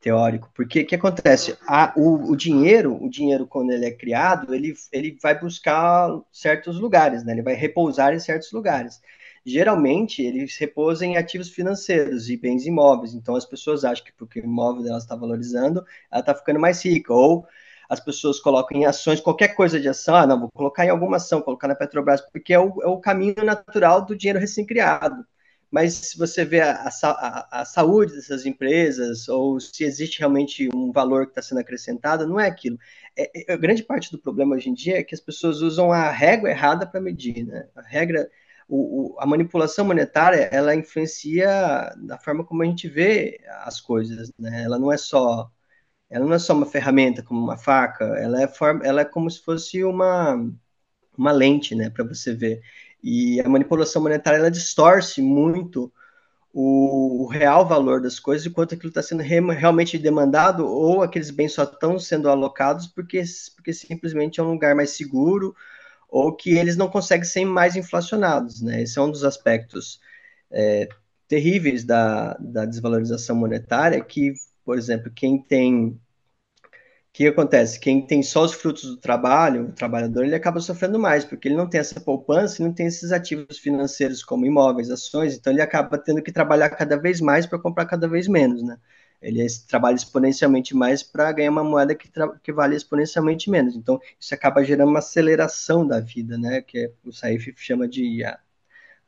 teórico. 0.00 0.50
Porque 0.54 0.80
o 0.80 0.86
que 0.86 0.94
acontece? 0.94 1.56
A- 1.66 1.92
o, 1.96 2.30
o 2.32 2.36
dinheiro, 2.36 2.96
o 3.02 3.10
dinheiro 3.10 3.46
quando 3.46 3.72
ele 3.72 3.84
é 3.86 3.90
criado, 3.90 4.54
ele, 4.54 4.74
ele 4.90 5.18
vai 5.22 5.38
buscar 5.38 6.10
certos 6.32 6.78
lugares, 6.80 7.24
né, 7.24 7.32
ele 7.32 7.42
vai 7.42 7.54
repousar 7.54 8.14
em 8.14 8.20
certos 8.20 8.52
lugares 8.52 9.00
geralmente 9.46 10.22
eles 10.22 10.56
repousam 10.58 11.08
em 11.08 11.16
ativos 11.16 11.48
financeiros 11.48 12.28
e 12.28 12.36
bens 12.36 12.66
imóveis. 12.66 13.14
Então 13.14 13.36
as 13.36 13.44
pessoas 13.44 13.84
acham 13.84 14.04
que 14.04 14.12
porque 14.12 14.40
o 14.40 14.44
imóvel 14.44 14.82
dela 14.82 14.98
está 14.98 15.14
valorizando, 15.14 15.84
ela 16.10 16.20
está 16.20 16.34
ficando 16.34 16.58
mais 16.58 16.84
rica. 16.84 17.12
Ou 17.14 17.46
as 17.88 18.00
pessoas 18.00 18.40
colocam 18.40 18.76
em 18.76 18.84
ações, 18.84 19.20
qualquer 19.20 19.54
coisa 19.54 19.80
de 19.80 19.88
ação, 19.88 20.16
ah, 20.16 20.26
não, 20.26 20.40
vou 20.40 20.50
colocar 20.52 20.84
em 20.84 20.90
alguma 20.90 21.18
ação, 21.18 21.40
colocar 21.40 21.68
na 21.68 21.76
Petrobras, 21.76 22.20
porque 22.20 22.52
é 22.52 22.58
o, 22.58 22.82
é 22.82 22.86
o 22.88 22.98
caminho 22.98 23.44
natural 23.44 24.04
do 24.04 24.16
dinheiro 24.16 24.40
recém-criado. 24.40 25.24
Mas 25.70 25.94
se 25.94 26.18
você 26.18 26.44
vê 26.44 26.60
a, 26.60 26.88
a, 27.02 27.60
a, 27.60 27.64
saúde 27.64 28.14
dessas 28.14 28.46
empresas, 28.46 29.28
ou 29.28 29.60
se 29.60 29.84
existe 29.84 30.20
realmente 30.20 30.68
um 30.74 30.90
valor 30.92 31.26
que 31.26 31.32
está 31.32 31.42
sendo 31.42 31.58
acrescentado, 31.60 32.26
não 32.26 32.40
é 32.40 32.46
aquilo. 32.46 32.78
É, 33.16 33.52
é, 33.52 33.56
grande 33.56 33.82
parte 33.82 34.10
do 34.10 34.18
problema 34.18 34.56
hoje 34.56 34.70
em 34.70 34.74
dia 34.74 34.98
é 34.98 35.02
que 35.02 35.14
as 35.14 35.20
pessoas 35.20 35.60
usam 35.60 35.92
a 35.92 36.10
régua 36.10 36.50
errada 36.50 36.86
para 36.86 37.00
medir. 37.00 37.44
Né? 37.44 37.68
A 37.76 37.82
regra 37.82 38.28
o, 38.68 39.14
o, 39.16 39.20
a 39.20 39.26
manipulação 39.26 39.84
monetária 39.84 40.48
ela 40.52 40.74
influencia 40.74 41.92
da 41.96 42.18
forma 42.18 42.44
como 42.44 42.62
a 42.62 42.66
gente 42.66 42.88
vê 42.88 43.40
as 43.64 43.80
coisas, 43.80 44.32
né? 44.38 44.64
Ela 44.64 44.78
não 44.78 44.92
é 44.92 44.96
só 44.96 45.50
ela 46.10 46.24
não 46.26 46.34
é 46.34 46.38
só 46.38 46.54
uma 46.54 46.66
ferramenta 46.66 47.22
como 47.22 47.40
uma 47.40 47.56
faca, 47.58 48.04
ela 48.18 48.40
é 48.42 48.48
forma, 48.48 48.84
ela 48.86 49.00
é 49.02 49.04
como 49.04 49.30
se 49.30 49.42
fosse 49.42 49.84
uma 49.84 50.36
uma 51.18 51.32
lente, 51.32 51.74
né, 51.74 51.90
para 51.90 52.04
você 52.04 52.34
ver. 52.34 52.62
E 53.02 53.40
a 53.40 53.48
manipulação 53.48 54.02
monetária 54.02 54.38
ela 54.38 54.50
distorce 54.50 55.22
muito 55.22 55.92
o, 56.52 57.26
real 57.26 57.66
valor 57.68 58.00
das 58.00 58.18
coisas 58.18 58.46
e 58.46 58.50
quanto 58.50 58.74
aquilo 58.74 58.88
está 58.88 59.02
sendo 59.02 59.22
re, 59.22 59.40
realmente 59.52 59.98
demandado 59.98 60.66
ou 60.66 61.02
aqueles 61.02 61.30
bens 61.30 61.52
só 61.52 61.64
estão 61.64 61.98
sendo 61.98 62.30
alocados 62.30 62.86
porque 62.86 63.22
porque 63.54 63.72
simplesmente 63.74 64.40
é 64.40 64.42
um 64.42 64.52
lugar 64.52 64.74
mais 64.74 64.90
seguro 64.90 65.54
ou 66.08 66.34
que 66.34 66.56
eles 66.56 66.76
não 66.76 66.88
conseguem 66.88 67.24
ser 67.24 67.44
mais 67.44 67.76
inflacionados, 67.76 68.62
né? 68.62 68.82
Esse 68.82 68.98
é 68.98 69.02
um 69.02 69.10
dos 69.10 69.24
aspectos 69.24 70.00
é, 70.50 70.88
terríveis 71.28 71.84
da, 71.84 72.34
da 72.34 72.64
desvalorização 72.64 73.36
monetária, 73.36 74.02
que, 74.02 74.34
por 74.64 74.78
exemplo, 74.78 75.10
quem 75.14 75.40
tem... 75.42 75.88
O 75.88 75.98
que 77.16 77.26
acontece? 77.26 77.80
Quem 77.80 78.06
tem 78.06 78.22
só 78.22 78.44
os 78.44 78.52
frutos 78.52 78.84
do 78.84 78.96
trabalho, 78.98 79.68
o 79.68 79.72
trabalhador, 79.72 80.24
ele 80.24 80.34
acaba 80.34 80.60
sofrendo 80.60 80.98
mais, 80.98 81.24
porque 81.24 81.48
ele 81.48 81.56
não 81.56 81.68
tem 81.68 81.80
essa 81.80 81.98
poupança 81.98 82.60
e 82.60 82.64
não 82.66 82.74
tem 82.74 82.86
esses 82.86 83.10
ativos 83.10 83.58
financeiros 83.58 84.22
como 84.22 84.44
imóveis, 84.44 84.90
ações, 84.90 85.34
então 85.34 85.50
ele 85.50 85.62
acaba 85.62 85.96
tendo 85.96 86.22
que 86.22 86.30
trabalhar 86.30 86.68
cada 86.70 86.96
vez 86.98 87.18
mais 87.20 87.46
para 87.46 87.58
comprar 87.58 87.86
cada 87.86 88.06
vez 88.06 88.28
menos, 88.28 88.62
né? 88.62 88.78
Ele 89.26 89.44
trabalha 89.68 89.96
exponencialmente 89.96 90.74
mais 90.74 91.02
para 91.02 91.32
ganhar 91.32 91.50
uma 91.50 91.64
moeda 91.64 91.94
que, 91.96 92.08
que, 92.42 92.52
vale 92.52 92.76
exponencialmente 92.76 93.50
menos. 93.50 93.74
Então, 93.74 94.00
isso 94.20 94.32
acaba 94.32 94.62
gerando 94.62 94.88
uma 94.88 95.00
aceleração 95.00 95.86
da 95.86 95.98
vida, 95.98 96.38
né? 96.38 96.62
Que 96.62 96.92
o 97.04 97.12
Saif 97.12 97.52
chama 97.56 97.88
de 97.88 98.22
a, 98.24 98.38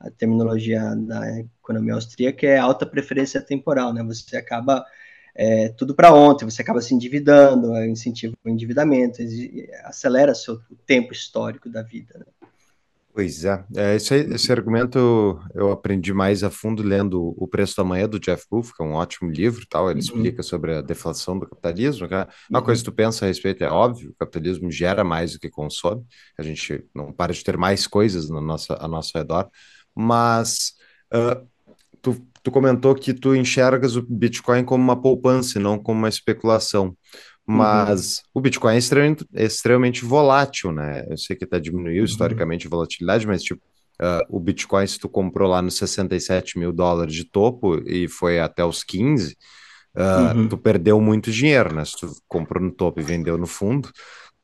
a, 0.00 0.10
terminologia 0.10 0.94
da 0.96 1.38
economia 1.38 1.94
austríaca, 1.94 2.46
é 2.46 2.58
alta 2.58 2.84
preferência 2.84 3.40
temporal, 3.40 3.94
né? 3.94 4.02
Você 4.02 4.36
acaba 4.36 4.84
é, 5.36 5.68
tudo 5.68 5.94
para 5.94 6.12
ontem, 6.12 6.44
você 6.44 6.62
acaba 6.62 6.80
se 6.80 6.94
endividando, 6.94 7.76
incentiva 7.84 8.34
o 8.44 8.48
endividamento, 8.48 9.22
acelera 9.84 10.34
seu, 10.34 10.54
o 10.70 10.76
tempo 10.84 11.12
histórico 11.12 11.68
da 11.70 11.82
vida. 11.82 12.18
Né? 12.18 12.26
Pois 13.18 13.44
é, 13.44 13.64
é 13.74 13.96
esse, 13.96 14.14
esse, 14.14 14.52
argumento 14.52 15.40
eu 15.52 15.72
aprendi 15.72 16.14
mais 16.14 16.44
a 16.44 16.50
fundo 16.50 16.84
lendo 16.84 17.34
O 17.36 17.48
Preço 17.48 17.76
da 17.76 17.82
Manhã, 17.82 18.08
do 18.08 18.20
Jeff 18.20 18.46
Booth, 18.48 18.72
que 18.72 18.80
é 18.80 18.86
um 18.86 18.92
ótimo 18.92 19.28
livro, 19.28 19.66
tal. 19.68 19.90
ele 19.90 19.94
uhum. 19.94 19.98
explica 19.98 20.40
sobre 20.40 20.76
a 20.76 20.80
deflação 20.80 21.36
do 21.36 21.44
capitalismo. 21.44 22.06
Que 22.06 22.14
é 22.14 22.28
uma 22.48 22.60
uhum. 22.60 22.64
coisa 22.64 22.80
que 22.80 22.84
tu 22.88 22.94
pensa 22.94 23.24
a 23.24 23.26
respeito 23.26 23.64
é 23.64 23.68
óbvio, 23.68 24.10
o 24.10 24.14
capitalismo 24.14 24.70
gera 24.70 25.02
mais 25.02 25.32
do 25.32 25.40
que 25.40 25.50
consome, 25.50 26.04
a 26.38 26.44
gente 26.44 26.84
não 26.94 27.12
para 27.12 27.32
de 27.32 27.42
ter 27.42 27.56
mais 27.56 27.88
coisas 27.88 28.30
no 28.30 28.40
nosso, 28.40 28.72
ao 28.72 28.88
nosso 28.88 29.10
redor, 29.18 29.50
mas 29.96 30.74
uh, 31.12 31.44
tu, 32.00 32.24
tu 32.40 32.52
comentou 32.52 32.94
que 32.94 33.12
tu 33.12 33.34
enxergas 33.34 33.96
o 33.96 34.02
Bitcoin 34.08 34.62
como 34.62 34.84
uma 34.84 35.02
poupança 35.02 35.58
e 35.58 35.60
não 35.60 35.76
como 35.76 35.98
uma 35.98 36.08
especulação. 36.08 36.96
Mas 37.48 38.18
uhum. 38.18 38.22
o 38.34 38.40
Bitcoin 38.40 38.74
é 38.74 38.78
extremamente, 38.78 39.26
é 39.34 39.44
extremamente, 39.44 40.04
volátil, 40.04 40.70
né? 40.72 41.06
Eu 41.08 41.16
sei 41.16 41.34
que 41.34 41.44
está 41.44 41.58
diminuindo 41.58 41.98
uhum. 41.98 42.04
historicamente 42.04 42.66
a 42.66 42.70
volatilidade, 42.70 43.26
mas 43.26 43.42
tipo, 43.42 43.62
Uh, 44.00 44.22
o 44.28 44.38
Bitcoin, 44.38 44.86
se 44.86 44.96
tu 44.96 45.08
comprou 45.08 45.50
lá 45.50 45.60
nos 45.60 45.76
67 45.76 46.56
mil 46.56 46.72
dólares 46.72 47.12
de 47.12 47.24
topo 47.24 47.82
e 47.84 48.06
foi 48.06 48.38
até 48.38 48.64
os 48.64 48.84
15, 48.84 49.36
uh, 49.96 50.36
uhum. 50.36 50.48
tu 50.48 50.56
perdeu 50.56 51.00
muito 51.00 51.32
dinheiro, 51.32 51.74
né? 51.74 51.84
Se 51.84 51.96
tu 51.98 52.12
comprou 52.28 52.62
no 52.62 52.70
topo 52.70 53.00
e 53.00 53.02
vendeu 53.02 53.36
no 53.36 53.46
fundo. 53.46 53.90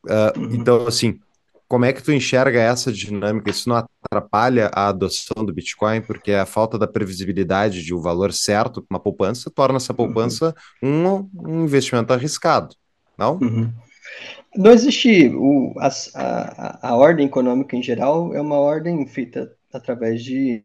Uh, 0.06 0.40
uhum. 0.40 0.54
Então, 0.54 0.84
assim, 0.88 1.20
como 1.68 1.84
é 1.84 1.92
que 1.92 2.02
tu 2.02 2.12
enxerga 2.12 2.60
essa 2.60 2.92
dinâmica? 2.92 3.50
Isso 3.50 3.68
não 3.68 3.76
atrapalha 3.76 4.70
a 4.72 4.88
adoção 4.88 5.44
do 5.44 5.52
Bitcoin, 5.52 6.02
porque 6.02 6.32
a 6.32 6.44
falta 6.44 6.78
da 6.78 6.86
previsibilidade 6.86 7.82
de 7.82 7.94
um 7.94 8.00
valor 8.00 8.32
certo 8.32 8.82
para 8.82 8.96
uma 8.96 9.00
poupança 9.00 9.50
torna 9.50 9.76
essa 9.76 9.94
poupança 9.94 10.54
uhum. 10.82 11.30
um, 11.34 11.48
um, 11.48 11.64
investimento 11.64 12.12
arriscado, 12.12 12.74
não? 13.18 13.38
Uhum. 13.38 13.72
Não 14.56 14.70
existe 14.70 15.28
o, 15.34 15.74
a, 15.78 15.88
a, 16.14 16.88
a 16.90 16.96
ordem 16.96 17.26
econômica 17.26 17.76
em 17.76 17.82
geral 17.82 18.34
é 18.34 18.40
uma 18.40 18.58
ordem 18.58 19.06
feita 19.06 19.56
através 19.72 20.22
de 20.22 20.64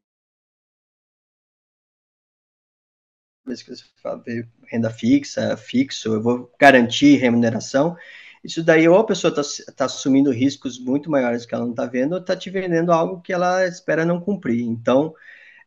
renda 4.72 4.90
fixa, 4.92 5.58
fixo, 5.58 6.14
eu 6.14 6.22
vou 6.22 6.52
garantir 6.60 7.18
remuneração. 7.18 7.96
Isso 8.44 8.64
daí, 8.64 8.88
ou 8.88 8.98
a 8.98 9.06
pessoa 9.06 9.34
está 9.34 9.74
tá 9.74 9.86
assumindo 9.86 10.32
riscos 10.32 10.80
muito 10.80 11.10
maiores 11.10 11.46
que 11.46 11.54
ela 11.54 11.66
não 11.66 11.72
está 11.72 11.86
vendo, 11.86 12.14
ou 12.14 12.20
está 12.20 12.36
te 12.36 12.50
vendendo 12.50 12.92
algo 12.92 13.22
que 13.22 13.34
ela 13.34 13.66
espera 13.68 14.06
não 14.06 14.22
cumprir. 14.22 14.62
Então, 14.62 15.14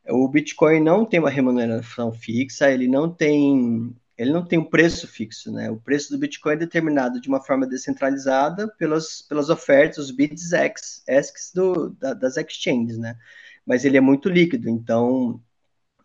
o 0.09 0.27
Bitcoin 0.27 0.81
não 0.81 1.05
tem 1.05 1.19
uma 1.19 1.29
remuneração 1.29 2.11
fixa, 2.13 2.71
ele 2.71 2.87
não 2.87 3.13
tem 3.13 3.95
ele 4.17 4.31
não 4.31 4.45
tem 4.45 4.59
um 4.59 4.69
preço 4.69 5.07
fixo, 5.07 5.51
né? 5.51 5.71
O 5.71 5.77
preço 5.77 6.11
do 6.11 6.17
Bitcoin 6.19 6.53
é 6.53 6.57
determinado 6.57 7.19
de 7.19 7.27
uma 7.27 7.41
forma 7.41 7.65
descentralizada 7.65 8.67
pelas, 8.77 9.21
pelas 9.23 9.49
ofertas, 9.49 9.97
os 9.97 10.11
bits 10.11 10.53
X, 10.53 11.03
asks 11.09 11.51
do, 11.53 11.89
da, 11.91 12.13
das 12.13 12.37
exchanges, 12.37 12.97
né? 12.97 13.17
Mas 13.65 13.85
ele 13.85 13.97
é 13.97 14.01
muito 14.01 14.29
líquido, 14.29 14.69
então, 14.69 15.41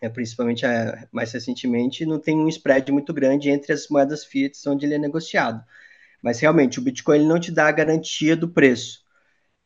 é, 0.01 0.09
principalmente 0.09 0.65
é, 0.65 1.07
mais 1.13 1.33
recentemente, 1.33 2.07
não 2.07 2.19
tem 2.19 2.37
um 2.37 2.49
spread 2.49 2.91
muito 2.93 3.13
grande 3.13 3.51
entre 3.51 3.73
as 3.73 3.89
moedas 3.89 4.25
fiat 4.25 4.57
onde 4.69 4.87
ele 4.87 4.95
é 4.95 4.99
negociado. 4.99 5.63
Mas 6.23 6.41
realmente, 6.41 6.79
o 6.79 6.83
Bitcoin 6.83 7.19
ele 7.19 7.29
não 7.29 7.41
te 7.41 7.53
dá 7.53 7.69
a 7.69 7.73
garantia 7.73 8.37
do 8.37 8.49
preço. 8.49 9.05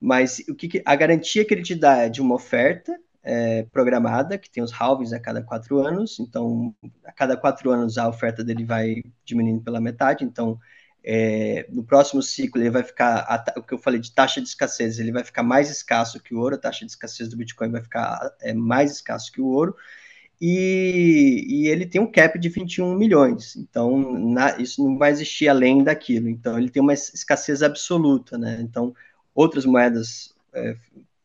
Mas 0.00 0.40
o 0.48 0.54
que, 0.54 0.82
a 0.84 0.96
garantia 0.96 1.44
que 1.44 1.54
ele 1.54 1.62
te 1.62 1.74
dá 1.74 1.98
é 1.98 2.08
de 2.08 2.20
uma 2.20 2.34
oferta 2.34 2.98
é, 3.22 3.62
programada, 3.64 4.36
que 4.36 4.50
tem 4.50 4.62
os 4.62 4.72
halvings 4.72 5.12
a 5.12 5.20
cada 5.20 5.42
quatro 5.42 5.78
anos, 5.78 6.18
então 6.18 6.74
a 7.04 7.12
cada 7.12 7.36
quatro 7.36 7.70
anos 7.70 7.96
a 7.96 8.08
oferta 8.08 8.42
dele 8.42 8.64
vai 8.64 9.02
diminuindo 9.24 9.62
pela 9.62 9.80
metade, 9.80 10.24
então 10.24 10.58
é, 11.04 11.66
no 11.70 11.84
próximo 11.84 12.22
ciclo 12.22 12.60
ele 12.60 12.70
vai 12.70 12.82
ficar, 12.82 13.18
a, 13.20 13.58
o 13.58 13.62
que 13.62 13.74
eu 13.74 13.78
falei 13.78 14.00
de 14.00 14.12
taxa 14.12 14.40
de 14.40 14.48
escassez, 14.48 14.98
ele 14.98 15.12
vai 15.12 15.24
ficar 15.24 15.42
mais 15.42 15.70
escasso 15.70 16.20
que 16.20 16.34
o 16.34 16.40
ouro, 16.40 16.56
a 16.56 16.58
taxa 16.58 16.84
de 16.84 16.90
escassez 16.90 17.28
do 17.28 17.36
Bitcoin 17.36 17.70
vai 17.70 17.82
ficar 17.82 18.34
é, 18.40 18.52
mais 18.52 18.92
escasso 18.92 19.30
que 19.30 19.40
o 19.40 19.46
ouro, 19.46 19.76
e, 20.40 21.44
e, 21.48 21.68
ele 21.68 21.86
tem 21.86 22.00
um 22.00 22.10
cap 22.10 22.36
de 22.36 22.48
21 22.48 22.96
milhões, 22.96 23.54
então 23.54 23.96
na, 24.18 24.58
isso 24.58 24.82
não 24.82 24.98
vai 24.98 25.12
existir 25.12 25.48
além 25.48 25.84
daquilo, 25.84 26.28
então 26.28 26.58
ele 26.58 26.68
tem 26.68 26.82
uma 26.82 26.94
escassez 26.94 27.62
absoluta, 27.62 28.36
né? 28.36 28.58
Então 28.60 28.92
outras 29.32 29.64
moedas 29.64 30.34
é, 30.52 30.76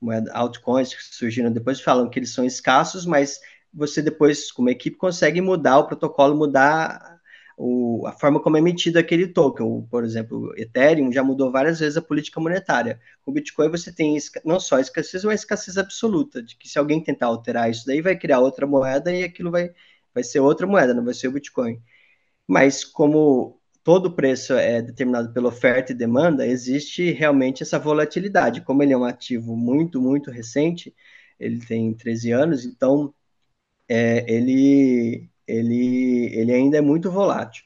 moeda, 0.01 0.31
altcoins 0.33 0.93
que 0.93 1.03
surgiram 1.03 1.51
depois 1.51 1.81
falam 1.81 2.09
que 2.09 2.19
eles 2.19 2.33
são 2.33 2.45
escassos, 2.45 3.05
mas 3.05 3.39
você 3.73 4.01
depois, 4.01 4.51
como 4.51 4.69
equipe, 4.69 4.97
consegue 4.97 5.41
mudar 5.41 5.79
o 5.79 5.87
protocolo, 5.87 6.35
mudar 6.35 7.17
o, 7.57 8.05
a 8.05 8.11
forma 8.13 8.39
como 8.39 8.55
é 8.55 8.59
emitido 8.59 8.99
aquele 8.99 9.27
token. 9.27 9.87
por 9.89 10.03
exemplo, 10.03 10.49
o 10.49 10.55
Ethereum 10.57 11.11
já 11.11 11.23
mudou 11.23 11.51
várias 11.51 11.79
vezes 11.79 11.97
a 11.97 12.01
política 12.01 12.39
monetária. 12.39 12.99
Com 13.23 13.31
o 13.31 13.33
Bitcoin 13.33 13.69
você 13.69 13.91
tem 13.91 14.17
não 14.45 14.59
só 14.59 14.79
escassez, 14.79 15.23
mas 15.23 15.41
escassez 15.41 15.77
absoluta, 15.77 16.41
de 16.41 16.55
que 16.55 16.69
se 16.69 16.77
alguém 16.77 17.03
tentar 17.03 17.27
alterar 17.27 17.69
isso 17.69 17.85
daí, 17.85 18.01
vai 18.01 18.15
criar 18.17 18.39
outra 18.39 18.67
moeda 18.67 19.11
e 19.11 19.23
aquilo 19.23 19.51
vai, 19.51 19.71
vai 20.13 20.23
ser 20.23 20.39
outra 20.39 20.67
moeda, 20.67 20.93
não 20.93 21.03
vai 21.03 21.13
ser 21.13 21.27
o 21.27 21.31
Bitcoin. 21.31 21.81
Mas 22.47 22.83
como 22.85 23.57
todo 23.88 24.11
preço 24.11 24.53
é 24.53 24.81
determinado 24.81 25.31
pela 25.31 25.47
oferta 25.47 25.93
e 25.93 25.95
demanda, 25.95 26.45
existe 26.45 27.09
realmente 27.13 27.63
essa 27.63 27.79
volatilidade. 27.79 28.59
Como 28.59 28.83
ele 28.83 28.91
é 28.91 28.97
um 28.97 29.05
ativo 29.05 29.55
muito, 29.55 30.01
muito 30.01 30.29
recente, 30.29 30.93
ele 31.39 31.65
tem 31.65 31.93
13 31.93 32.31
anos, 32.33 32.65
então 32.65 33.13
é, 33.88 34.25
ele, 34.29 35.29
ele, 35.47 36.25
ele 36.35 36.53
ainda 36.53 36.77
é 36.77 36.81
muito 36.81 37.09
volátil. 37.09 37.63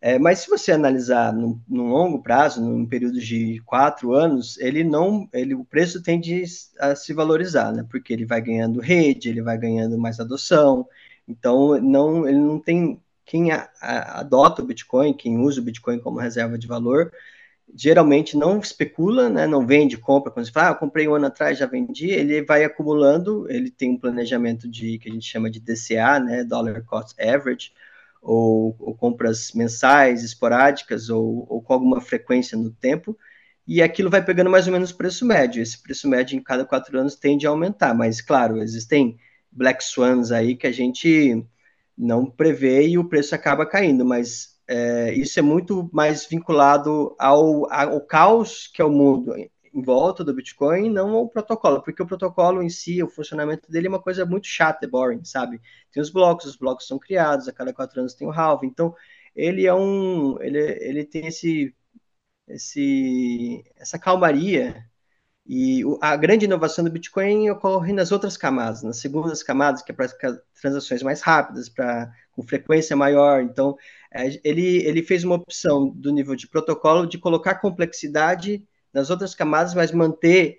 É, 0.00 0.18
mas 0.18 0.40
se 0.40 0.50
você 0.50 0.72
analisar 0.72 1.32
num, 1.32 1.60
num, 1.68 1.90
longo 1.90 2.22
prazo, 2.22 2.60
num 2.60 2.84
período 2.86 3.20
de 3.20 3.62
quatro 3.64 4.14
anos, 4.14 4.58
ele 4.58 4.82
não, 4.82 5.28
ele, 5.32 5.54
o 5.54 5.64
preço 5.64 6.02
tende 6.02 6.42
a 6.80 6.96
se 6.96 7.12
valorizar, 7.14 7.72
né? 7.72 7.86
Porque 7.88 8.12
ele 8.12 8.26
vai 8.26 8.40
ganhando 8.40 8.80
rede, 8.80 9.28
ele 9.28 9.42
vai 9.42 9.56
ganhando 9.58 9.96
mais 9.98 10.18
adoção. 10.18 10.88
Então, 11.28 11.80
não, 11.80 12.28
ele 12.28 12.38
não 12.38 12.58
tem 12.60 13.00
quem 13.26 13.50
a, 13.50 13.68
a, 13.82 14.20
adota 14.20 14.62
o 14.62 14.66
Bitcoin, 14.66 15.12
quem 15.12 15.38
usa 15.38 15.60
o 15.60 15.64
Bitcoin 15.64 15.98
como 15.98 16.20
reserva 16.20 16.56
de 16.56 16.66
valor, 16.66 17.12
geralmente 17.74 18.36
não 18.36 18.60
especula, 18.60 19.28
né, 19.28 19.46
não 19.46 19.66
vende, 19.66 19.98
compra, 19.98 20.30
quando 20.30 20.46
você 20.46 20.52
fala, 20.52 20.68
ah, 20.68 20.70
eu 20.70 20.76
comprei 20.76 21.08
um 21.08 21.14
ano 21.14 21.26
atrás, 21.26 21.58
já 21.58 21.66
vendi, 21.66 22.10
ele 22.10 22.42
vai 22.42 22.64
acumulando, 22.64 23.50
ele 23.50 23.70
tem 23.70 23.90
um 23.90 23.98
planejamento 23.98 24.68
de 24.68 24.98
que 24.98 25.10
a 25.10 25.12
gente 25.12 25.26
chama 25.26 25.50
de 25.50 25.60
DCA, 25.60 26.20
né, 26.20 26.44
Dollar 26.44 26.82
Cost 26.84 27.20
Average, 27.20 27.72
ou, 28.22 28.76
ou 28.78 28.94
compras 28.94 29.52
mensais, 29.52 30.22
esporádicas, 30.22 31.10
ou, 31.10 31.46
ou, 31.48 31.60
com 31.60 31.72
alguma 31.72 32.00
frequência 32.00 32.56
no 32.56 32.70
tempo, 32.70 33.18
e 33.66 33.82
aquilo 33.82 34.10
vai 34.10 34.24
pegando 34.24 34.50
mais 34.50 34.66
ou 34.66 34.72
menos 34.72 34.90
o 34.90 34.96
preço 34.96 35.26
médio. 35.26 35.60
Esse 35.62 35.82
preço 35.82 36.08
médio 36.08 36.36
em 36.36 36.42
cada 36.42 36.64
quatro 36.64 36.98
anos 36.98 37.16
tende 37.16 37.46
a 37.46 37.50
aumentar, 37.50 37.94
mas 37.94 38.20
claro, 38.20 38.62
existem 38.62 39.18
black 39.50 39.82
swans 39.82 40.30
aí 40.30 40.54
que 40.54 40.66
a 40.66 40.72
gente 40.72 41.44
não 41.96 42.26
prevê 42.26 42.86
e 42.88 42.98
o 42.98 43.08
preço 43.08 43.34
acaba 43.34 43.66
caindo, 43.66 44.04
mas 44.04 44.56
é, 44.68 45.12
isso 45.14 45.38
é 45.38 45.42
muito 45.42 45.88
mais 45.92 46.26
vinculado 46.26 47.14
ao, 47.18 47.70
ao 47.72 48.00
caos 48.00 48.66
que 48.68 48.82
é 48.82 48.84
o 48.84 48.90
mundo 48.90 49.34
em 49.36 49.82
volta 49.82 50.24
do 50.24 50.34
Bitcoin, 50.34 50.90
não 50.90 51.14
ao 51.14 51.28
protocolo, 51.28 51.82
porque 51.82 52.02
o 52.02 52.06
protocolo 52.06 52.62
em 52.62 52.68
si, 52.70 53.02
o 53.02 53.08
funcionamento 53.08 53.70
dele 53.70 53.86
é 53.86 53.90
uma 53.90 54.02
coisa 54.02 54.24
muito 54.24 54.46
chata 54.46 54.86
e 54.86 54.88
boring, 54.88 55.24
sabe? 55.24 55.60
Tem 55.92 56.02
os 56.02 56.10
blocos, 56.10 56.46
os 56.46 56.56
blocos 56.56 56.86
são 56.86 56.98
criados, 56.98 57.46
a 57.46 57.52
cada 57.52 57.72
quatro 57.74 58.00
anos 58.00 58.14
tem 58.14 58.26
o 58.26 58.32
halving, 58.32 58.68
então 58.68 58.94
ele 59.34 59.66
é 59.66 59.74
um, 59.74 60.40
ele, 60.40 60.58
ele 60.58 61.04
tem 61.04 61.26
esse, 61.26 61.74
esse, 62.48 63.64
essa 63.76 63.98
calmaria 63.98 64.84
e 65.48 65.82
a 66.00 66.16
grande 66.16 66.44
inovação 66.44 66.84
do 66.84 66.90
Bitcoin 66.90 67.48
ocorre 67.50 67.92
nas 67.92 68.10
outras 68.10 68.36
camadas, 68.36 68.82
nas 68.82 68.98
segundas 68.98 69.42
camadas, 69.42 69.80
que 69.80 69.92
é 69.92 69.94
para 69.94 70.08
transações 70.60 71.02
mais 71.02 71.20
rápidas, 71.20 71.68
para 71.68 72.12
com 72.32 72.42
frequência 72.42 72.96
maior. 72.96 73.42
Então, 73.42 73.76
é, 74.12 74.26
ele, 74.42 74.78
ele 74.84 75.02
fez 75.02 75.22
uma 75.22 75.36
opção 75.36 75.88
do 75.88 76.10
nível 76.10 76.34
de 76.34 76.48
protocolo 76.48 77.06
de 77.06 77.18
colocar 77.18 77.56
complexidade 77.56 78.66
nas 78.92 79.08
outras 79.08 79.34
camadas, 79.34 79.72
mas 79.72 79.92
manter 79.92 80.58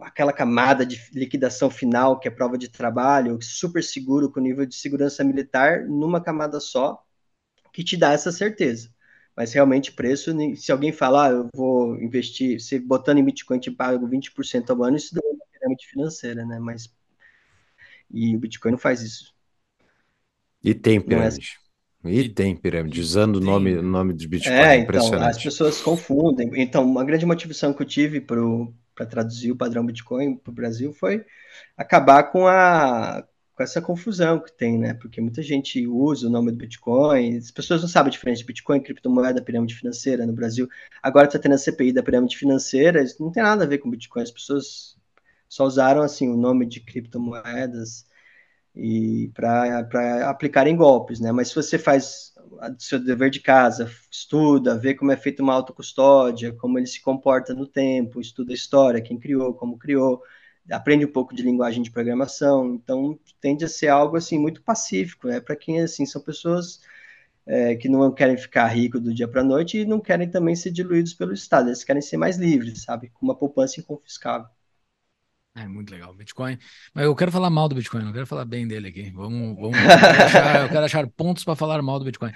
aquela 0.00 0.32
camada 0.32 0.84
de 0.84 1.00
liquidação 1.12 1.70
final, 1.70 2.20
que 2.20 2.28
é 2.28 2.30
prova 2.30 2.58
de 2.58 2.68
trabalho, 2.68 3.40
super 3.42 3.82
seguro, 3.82 4.30
com 4.30 4.40
nível 4.40 4.66
de 4.66 4.74
segurança 4.74 5.24
militar, 5.24 5.84
numa 5.86 6.20
camada 6.20 6.60
só, 6.60 7.02
que 7.72 7.82
te 7.82 7.96
dá 7.96 8.12
essa 8.12 8.30
certeza. 8.30 8.90
Mas 9.38 9.52
realmente 9.52 9.92
preço, 9.92 10.32
se 10.56 10.72
alguém 10.72 10.90
falar, 10.90 11.28
ah, 11.28 11.30
eu 11.30 11.48
vou 11.54 11.96
investir, 12.02 12.60
se 12.60 12.76
botando 12.76 13.18
em 13.18 13.24
Bitcoin 13.24 13.60
te 13.60 13.70
pago 13.70 14.04
20% 14.08 14.68
ao 14.70 14.82
ano, 14.82 14.96
isso 14.96 15.16
é 15.16 15.20
uma 15.24 15.44
pirâmide 15.52 15.86
financeira, 15.86 16.44
né? 16.44 16.58
Mas 16.58 16.92
e 18.10 18.34
o 18.34 18.38
Bitcoin 18.40 18.72
não 18.72 18.78
faz 18.78 19.00
isso. 19.00 19.32
E 20.60 20.74
tem 20.74 20.96
é 20.96 21.00
pirâmide. 21.00 21.56
É... 22.04 22.10
E 22.10 22.28
tem 22.28 22.56
pirâmide, 22.56 23.00
usando 23.00 23.36
o 23.36 23.40
nome, 23.40 23.76
o 23.76 23.82
nome 23.82 24.12
de 24.12 24.26
Bitcoin. 24.26 24.56
É, 24.56 24.76
então, 24.78 25.14
as 25.14 25.40
pessoas 25.40 25.80
confundem. 25.80 26.50
Então, 26.54 26.84
uma 26.84 27.04
grande 27.04 27.24
motivação 27.24 27.72
que 27.72 27.82
eu 27.82 27.86
tive 27.86 28.20
para 28.20 29.06
traduzir 29.06 29.52
o 29.52 29.56
padrão 29.56 29.86
Bitcoin 29.86 30.34
para 30.34 30.50
o 30.50 30.54
Brasil 30.54 30.92
foi 30.92 31.24
acabar 31.76 32.24
com 32.24 32.44
a, 32.44 33.24
com 33.58 33.64
essa 33.64 33.82
confusão 33.82 34.38
que 34.38 34.52
tem, 34.52 34.78
né? 34.78 34.94
Porque 34.94 35.20
muita 35.20 35.42
gente 35.42 35.84
usa 35.84 36.28
o 36.28 36.30
nome 36.30 36.52
do 36.52 36.56
Bitcoin, 36.56 37.38
as 37.38 37.50
pessoas 37.50 37.82
não 37.82 37.88
sabem 37.88 38.08
a 38.08 38.12
diferença 38.12 38.38
de 38.38 38.46
Bitcoin, 38.46 38.80
criptomoeda, 38.80 39.42
pirâmide 39.42 39.74
financeira 39.74 40.24
no 40.24 40.32
Brasil. 40.32 40.68
Agora 41.02 41.26
está 41.26 41.40
tendo 41.40 41.56
a 41.56 41.58
CPI 41.58 41.92
da 41.92 42.00
pirâmide 42.00 42.36
financeira, 42.36 43.02
isso 43.02 43.20
não 43.20 43.32
tem 43.32 43.42
nada 43.42 43.64
a 43.64 43.66
ver 43.66 43.78
com 43.78 43.90
Bitcoin, 43.90 44.22
as 44.22 44.30
pessoas 44.30 44.96
só 45.48 45.64
usaram 45.64 46.02
assim 46.02 46.28
o 46.28 46.36
nome 46.36 46.66
de 46.66 46.78
criptomoedas 46.78 48.06
e 48.76 49.32
para 49.34 49.80
aplicarem 50.30 50.76
golpes, 50.76 51.18
né? 51.18 51.32
Mas 51.32 51.48
se 51.48 51.56
você 51.56 51.76
faz 51.80 52.32
seu 52.78 53.00
dever 53.00 53.28
de 53.28 53.40
casa, 53.40 53.90
estuda, 54.08 54.78
vê 54.78 54.94
como 54.94 55.10
é 55.10 55.16
feita 55.16 55.42
uma 55.42 55.54
autocustódia, 55.54 56.52
como 56.52 56.78
ele 56.78 56.86
se 56.86 57.02
comporta 57.02 57.54
no 57.54 57.66
tempo, 57.66 58.20
estuda 58.20 58.52
a 58.52 58.54
história, 58.54 59.02
quem 59.02 59.18
criou, 59.18 59.52
como 59.52 59.76
criou, 59.76 60.22
aprende 60.70 61.04
um 61.04 61.12
pouco 61.12 61.34
de 61.34 61.42
linguagem 61.42 61.82
de 61.82 61.90
programação, 61.90 62.74
então 62.74 63.18
tende 63.40 63.64
a 63.64 63.68
ser 63.68 63.88
algo 63.88 64.16
assim 64.16 64.38
muito 64.38 64.62
pacífico, 64.62 65.28
é 65.28 65.40
para 65.40 65.56
quem 65.56 65.80
assim 65.80 66.04
são 66.06 66.20
pessoas 66.20 66.80
é, 67.46 67.74
que 67.76 67.88
não 67.88 68.12
querem 68.12 68.36
ficar 68.36 68.66
ricos 68.66 69.00
do 69.00 69.14
dia 69.14 69.26
para 69.26 69.40
a 69.40 69.44
noite 69.44 69.78
e 69.78 69.84
não 69.86 70.00
querem 70.00 70.28
também 70.28 70.54
ser 70.54 70.70
diluídos 70.70 71.14
pelo 71.14 71.32
Estado, 71.32 71.68
eles 71.68 71.82
querem 71.82 72.02
ser 72.02 72.18
mais 72.18 72.36
livres, 72.36 72.82
sabe, 72.82 73.10
com 73.10 73.24
uma 73.24 73.34
poupança 73.34 73.80
inconfiscável. 73.80 74.48
É 75.56 75.66
muito 75.66 75.90
legal, 75.90 76.14
Bitcoin. 76.14 76.56
Mas 76.94 77.04
eu 77.04 77.16
quero 77.16 77.32
falar 77.32 77.50
mal 77.50 77.68
do 77.68 77.74
Bitcoin, 77.74 78.04
não 78.04 78.12
quero 78.12 78.26
falar 78.26 78.44
bem 78.44 78.68
dele 78.68 78.88
aqui. 78.88 79.10
Vamos, 79.10 79.56
vamos 79.56 79.76
eu, 79.76 79.98
quero 79.98 80.22
achar, 80.22 80.62
eu 80.62 80.68
quero 80.68 80.84
achar 80.84 81.06
pontos 81.08 81.42
para 81.42 81.56
falar 81.56 81.82
mal 81.82 81.98
do 81.98 82.04
Bitcoin. 82.04 82.30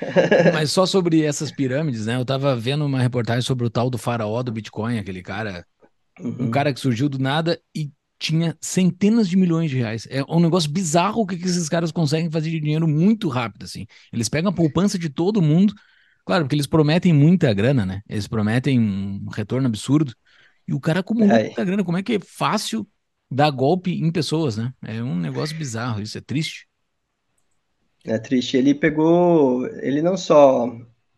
Mas 0.53 0.73
só 0.73 0.87
sobre 0.87 1.23
essas 1.23 1.53
pirâmides, 1.53 2.07
né? 2.07 2.17
Eu 2.17 2.25
tava 2.25 2.57
vendo 2.57 2.85
uma 2.85 3.01
reportagem 3.01 3.43
sobre 3.43 3.65
o 3.65 3.71
tal 3.71 3.89
do 3.89 3.97
faraó 3.99 4.43
do 4.43 4.51
Bitcoin, 4.51 4.99
aquele 4.99 5.23
cara, 5.23 5.65
uhum. 6.19 6.47
um 6.47 6.51
cara 6.51 6.75
que 6.75 6.81
surgiu 6.81 7.09
do 7.09 7.19
nada 7.19 7.61
e 7.77 7.93
tinha 8.23 8.57
centenas 8.61 9.29
de 9.29 9.37
milhões 9.37 9.69
de 9.69 9.77
reais. 9.77 10.07
É 10.09 10.23
um 10.29 10.39
negócio 10.39 10.71
bizarro 10.71 11.23
o 11.23 11.27
que 11.27 11.35
esses 11.35 11.69
caras 11.69 11.91
conseguem 11.91 12.31
fazer 12.31 12.51
de 12.51 12.61
dinheiro 12.61 12.87
muito 12.87 13.29
rápido, 13.29 13.65
assim. 13.65 13.85
Eles 14.13 14.29
pegam 14.29 14.51
a 14.51 14.55
poupança 14.55 14.97
de 14.97 15.11
todo 15.11 15.43
mundo, 15.43 15.75
claro, 16.25 16.45
porque 16.45 16.55
eles 16.55 16.69
prometem 16.69 17.13
muita 17.13 17.53
grana, 17.53 17.85
né? 17.85 18.01
Eles 18.09 18.29
prometem 18.29 18.79
um 18.79 19.29
retorno 19.29 19.67
absurdo. 19.67 20.15
E 20.67 20.73
o 20.73 20.79
cara 20.79 21.01
acumula 21.01 21.37
é. 21.37 21.45
muita 21.47 21.65
grana. 21.65 21.83
Como 21.83 21.99
é 21.99 22.03
que 22.03 22.15
é 22.15 22.21
fácil 22.21 22.87
dar 23.29 23.51
golpe 23.51 23.91
em 23.91 24.13
pessoas, 24.13 24.57
né? 24.57 24.73
É 24.83 25.03
um 25.03 25.17
negócio 25.17 25.57
bizarro, 25.57 26.01
isso 26.01 26.17
é 26.17 26.21
triste. 26.21 26.69
É 28.05 28.19
triste. 28.19 28.57
Ele 28.57 28.73
pegou, 28.73 29.67
ele 29.79 30.01
não 30.01 30.17
só, 30.17 30.73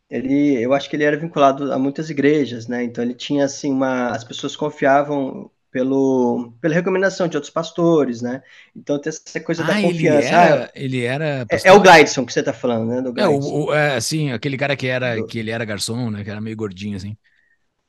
ele, 0.09 0.55
eu 0.63 0.73
acho 0.73 0.89
que 0.89 0.97
ele 0.97 1.05
era 1.05 1.19
vinculado 1.19 1.71
a 1.71 1.79
muitas 1.79 2.09
igrejas, 2.09 2.67
né? 2.67 2.83
Então 2.83 3.05
ele 3.05 3.15
tinha 3.15 3.45
assim 3.45 3.71
uma, 3.71 4.09
as 4.09 4.25
pessoas 4.25 4.57
confiavam 4.57 5.51
pelo, 5.75 6.53
pela 6.61 6.73
recomendação 6.73 7.27
de 7.27 7.37
outros 7.37 7.53
pastores, 7.53 8.23
né? 8.23 8.45
Então 8.77 8.97
tem 8.97 9.11
essa 9.11 9.41
coisa 9.41 9.65
ah, 9.65 9.67
da 9.67 9.83
confiança. 9.83 10.29
Ele 10.29 10.37
era, 10.37 10.65
ah, 10.65 10.71
ele 10.73 11.05
era 11.05 11.47
é, 11.51 11.61
é, 11.65 11.73
o 11.73 11.81
Glideson 11.81 12.25
que 12.25 12.33
você 12.33 12.39
está 12.39 12.53
falando, 12.53 12.87
né? 12.87 13.03
Do 13.03 13.21
é, 13.21 13.27
o, 13.27 13.41
o, 13.41 13.75
é, 13.75 13.97
assim, 13.97 14.31
aquele 14.31 14.57
cara 14.57 14.77
que 14.77 14.87
era, 14.87 15.21
que 15.27 15.37
ele 15.37 15.51
era 15.51 15.65
garçom, 15.65 16.13
né? 16.13 16.23
Que 16.23 16.31
era 16.31 16.41
meio 16.41 16.57
gordinho, 16.57 16.97
assim. 16.97 17.17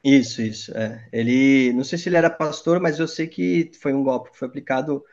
Isso, 0.03 0.41
isso. 0.41 0.75
É. 0.75 1.07
Ele, 1.13 1.73
não 1.73 1.83
sei 1.83 1.99
se 1.99 2.09
ele 2.09 2.17
era 2.17 2.27
pastor, 2.27 2.79
mas 2.79 2.99
eu 2.99 3.07
sei 3.07 3.27
que 3.27 3.69
foi 3.79 3.93
um 3.93 4.03
golpe 4.03 4.31
que 4.31 4.39
foi 4.39 4.47
aplicado. 4.47 5.03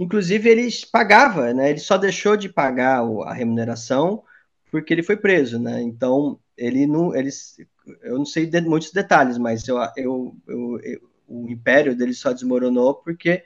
Inclusive, 0.00 0.48
ele 0.48 0.66
pagava, 0.90 1.52
né? 1.52 1.68
Ele 1.68 1.80
só 1.80 1.98
deixou 1.98 2.34
de 2.34 2.48
pagar 2.48 3.02
a 3.26 3.34
remuneração 3.34 4.24
porque 4.70 4.94
ele 4.94 5.02
foi 5.02 5.18
preso, 5.18 5.58
né? 5.58 5.82
Então, 5.82 6.40
ele 6.56 6.86
não, 6.86 7.14
eles, 7.14 7.58
eu 8.02 8.16
não 8.16 8.24
sei 8.24 8.46
de, 8.46 8.58
muitos 8.62 8.90
detalhes, 8.90 9.36
mas 9.36 9.68
eu, 9.68 9.76
eu, 9.98 10.34
eu, 10.48 10.80
eu, 10.80 11.11
o 11.32 11.50
império 11.50 11.96
dele 11.96 12.12
só 12.12 12.32
desmoronou 12.32 12.94
porque 12.94 13.44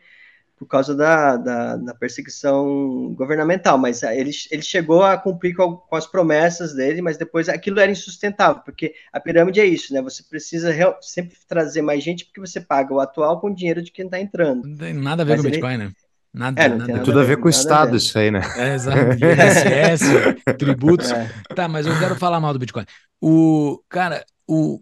por 0.57 0.67
causa 0.67 0.95
da, 0.95 1.37
da, 1.37 1.77
da, 1.77 1.95
perseguição 1.95 3.15
governamental, 3.15 3.77
mas 3.77 4.03
ele, 4.03 4.31
ele 4.51 4.63
chegou 4.63 5.03
a 5.03 5.17
cumprir 5.19 5.55
com, 5.55 5.77
com, 5.77 5.97
as 5.97 6.07
promessas 6.07 6.75
dele, 6.75 7.03
mas 7.03 7.19
depois 7.19 7.49
aquilo 7.49 7.79
era 7.79 7.93
insustentável, 7.93 8.63
porque 8.65 8.95
a 9.13 9.21
pirâmide 9.21 9.61
é 9.61 9.67
isso, 9.67 9.93
né? 9.93 10.01
Você 10.01 10.23
precisa 10.23 10.73
real, 10.73 10.97
sempre 11.03 11.37
trazer 11.47 11.83
mais 11.83 12.03
gente 12.03 12.25
porque 12.25 12.41
você 12.41 12.59
paga 12.59 12.93
o 12.95 13.01
atual 13.01 13.39
com 13.39 13.51
o 13.51 13.55
dinheiro 13.55 13.83
de 13.83 13.93
quem 13.93 14.07
está 14.07 14.19
entrando. 14.19 14.67
Não 14.67 14.79
tem 14.79 14.95
nada 14.95 15.23
a 15.23 15.27
ver 15.27 15.33
mas 15.33 15.43
com 15.43 15.49
o 15.49 15.51
Bitcoin, 15.51 15.77
né? 15.77 15.93
Nada, 16.33 16.63
é, 16.63 16.69
nada, 16.69 17.03
tudo 17.03 17.21
a 17.21 17.25
ver, 17.25 17.39
com 17.39 17.47
o 17.47 17.51
Estado, 17.51 17.97
isso 17.97 18.19
aí, 18.19 18.31
né? 18.31 18.41
É, 18.57 18.75
exato. 18.75 18.99
ISS, 19.17 20.57
tributos. 20.59 21.11
É. 21.11 21.31
Tá, 21.55 21.67
mas 21.67 21.87
eu 21.87 21.99
quero 21.99 22.15
falar 22.15 22.41
mal 22.41 22.53
do 22.53 22.59
Bitcoin. 22.59 22.85
O, 23.21 23.83
cara, 23.89 24.25
o, 24.47 24.81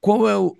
qual 0.00 0.28
é 0.28 0.36
o. 0.36 0.56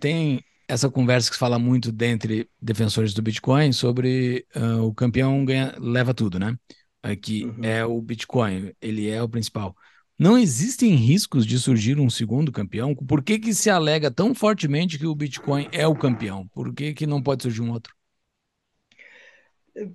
Tem 0.00 0.42
essa 0.72 0.90
conversa 0.90 1.28
que 1.28 1.36
se 1.36 1.40
fala 1.40 1.58
muito 1.58 1.92
dentre 1.92 2.48
defensores 2.60 3.12
do 3.12 3.20
Bitcoin 3.20 3.72
sobre 3.72 4.46
uh, 4.56 4.82
o 4.82 4.94
campeão 4.94 5.44
ganha, 5.44 5.74
leva 5.78 6.14
tudo, 6.14 6.38
né? 6.38 6.56
É 7.02 7.14
que 7.14 7.44
uhum. 7.44 7.64
é 7.64 7.84
o 7.84 8.00
Bitcoin, 8.00 8.72
ele 8.80 9.08
é 9.08 9.22
o 9.22 9.28
principal. 9.28 9.76
Não 10.18 10.38
existem 10.38 10.94
riscos 10.94 11.44
de 11.44 11.58
surgir 11.58 11.98
um 11.98 12.08
segundo 12.08 12.50
campeão? 12.50 12.94
Por 12.94 13.22
que, 13.22 13.38
que 13.38 13.52
se 13.52 13.68
alega 13.68 14.10
tão 14.10 14.34
fortemente 14.34 14.98
que 14.98 15.06
o 15.06 15.14
Bitcoin 15.14 15.68
é 15.72 15.86
o 15.86 15.94
campeão? 15.94 16.46
Por 16.54 16.72
que, 16.72 16.94
que 16.94 17.06
não 17.06 17.22
pode 17.22 17.42
surgir 17.42 17.60
um 17.60 17.72
outro? 17.72 17.94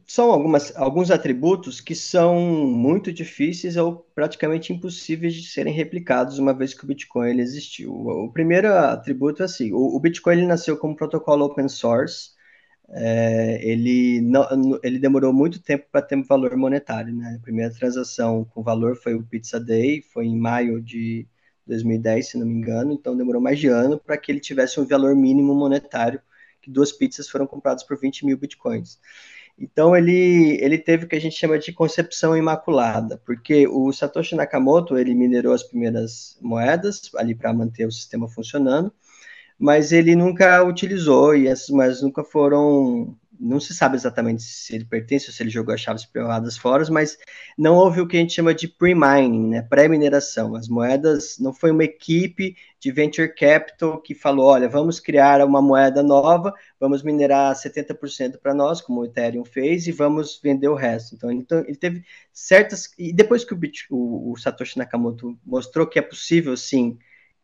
São 0.07 0.31
algumas, 0.31 0.75
alguns 0.75 1.11
atributos 1.11 1.79
que 1.79 1.93
são 1.93 2.39
muito 2.39 3.11
difíceis 3.13 3.77
ou 3.77 3.97
praticamente 4.15 4.73
impossíveis 4.73 5.33
de 5.35 5.47
serem 5.47 5.73
replicados 5.73 6.39
uma 6.39 6.53
vez 6.53 6.73
que 6.73 6.83
o 6.83 6.87
Bitcoin 6.87 7.29
ele 7.29 7.41
existiu. 7.41 7.93
O 7.93 8.31
primeiro 8.31 8.73
atributo 8.73 9.43
é 9.43 9.45
assim: 9.45 9.71
o, 9.71 9.95
o 9.95 9.99
Bitcoin 9.99 10.37
ele 10.37 10.47
nasceu 10.47 10.77
como 10.77 10.95
protocolo 10.95 11.45
open 11.45 11.69
source. 11.69 12.35
É, 12.89 13.59
ele, 13.67 14.21
não, 14.21 14.47
ele 14.81 14.97
demorou 14.97 15.33
muito 15.33 15.61
tempo 15.61 15.85
para 15.91 16.01
ter 16.01 16.21
valor 16.23 16.55
monetário. 16.55 17.13
Né? 17.13 17.35
A 17.37 17.41
primeira 17.41 17.73
transação 17.73 18.45
com 18.45 18.63
valor 18.63 18.95
foi 18.95 19.13
o 19.13 19.23
Pizza 19.23 19.59
Day, 19.59 20.01
foi 20.01 20.25
em 20.25 20.37
maio 20.37 20.81
de 20.81 21.27
2010, 21.67 22.29
se 22.29 22.37
não 22.37 22.47
me 22.47 22.53
engano, 22.53 22.93
então 22.93 23.15
demorou 23.15 23.41
mais 23.41 23.59
de 23.59 23.67
ano 23.67 23.99
para 23.99 24.17
que 24.17 24.31
ele 24.31 24.39
tivesse 24.39 24.79
um 24.79 24.85
valor 24.85 25.15
mínimo 25.15 25.53
monetário, 25.53 26.21
que 26.61 26.71
duas 26.71 26.91
pizzas 26.93 27.29
foram 27.29 27.45
compradas 27.45 27.83
por 27.83 27.99
20 27.99 28.25
mil 28.25 28.37
bitcoins. 28.37 28.99
Então 29.59 29.95
ele, 29.95 30.57
ele 30.61 30.77
teve 30.77 31.05
o 31.05 31.07
que 31.07 31.15
a 31.15 31.21
gente 31.21 31.35
chama 31.35 31.57
de 31.57 31.73
concepção 31.73 32.37
imaculada, 32.37 33.19
porque 33.25 33.67
o 33.67 33.91
Satoshi 33.91 34.35
Nakamoto 34.35 34.97
ele 34.97 35.15
minerou 35.15 35.53
as 35.53 35.63
primeiras 35.63 36.37
moedas 36.39 37.09
ali 37.15 37.33
para 37.33 37.53
manter 37.53 37.87
o 37.87 37.91
sistema 37.91 38.29
funcionando, 38.29 38.93
mas 39.57 39.91
ele 39.91 40.15
nunca 40.15 40.63
utilizou 40.63 41.35
e 41.35 41.47
essas 41.47 41.69
moedas 41.69 42.03
nunca 42.03 42.23
foram 42.23 43.17
não 43.39 43.59
se 43.59 43.73
sabe 43.73 43.95
exatamente 43.95 44.43
se 44.43 44.75
ele 44.75 44.85
pertence 44.85 45.27
ou 45.27 45.33
se 45.33 45.43
ele 45.43 45.49
jogou 45.49 45.73
as 45.73 45.81
chaves 45.81 46.05
privadas 46.05 46.57
fora, 46.57 46.83
mas 46.91 47.17
não 47.57 47.75
houve 47.75 48.01
o 48.01 48.07
que 48.07 48.17
a 48.17 48.19
gente 48.19 48.33
chama 48.33 48.53
de 48.53 48.67
pre-mining, 48.67 49.49
né, 49.49 49.61
pré-mineração. 49.61 50.55
As 50.55 50.67
moedas 50.67 51.37
não 51.39 51.53
foi 51.53 51.71
uma 51.71 51.83
equipe 51.83 52.55
de 52.79 52.91
venture 52.91 53.33
capital 53.33 53.99
que 54.01 54.13
falou, 54.13 54.47
olha, 54.47 54.69
vamos 54.69 54.99
criar 54.99 55.43
uma 55.43 55.61
moeda 55.61 56.03
nova, 56.03 56.53
vamos 56.79 57.03
minerar 57.03 57.55
70% 57.55 58.37
para 58.39 58.53
nós, 58.53 58.81
como 58.81 59.01
o 59.01 59.05
Ethereum 59.05 59.45
fez, 59.45 59.87
e 59.87 59.91
vamos 59.91 60.39
vender 60.41 60.67
o 60.67 60.75
resto. 60.75 61.15
Então, 61.15 61.29
ele 61.31 61.75
teve 61.75 62.03
certas 62.31 62.91
e 62.97 63.11
depois 63.11 63.43
que 63.43 63.53
o, 63.53 63.59
o, 63.89 64.33
o 64.33 64.37
Satoshi 64.37 64.77
Nakamoto 64.77 65.37
mostrou 65.45 65.87
que 65.87 65.99
é 65.99 66.01
possível 66.01 66.55
sim 66.55 66.97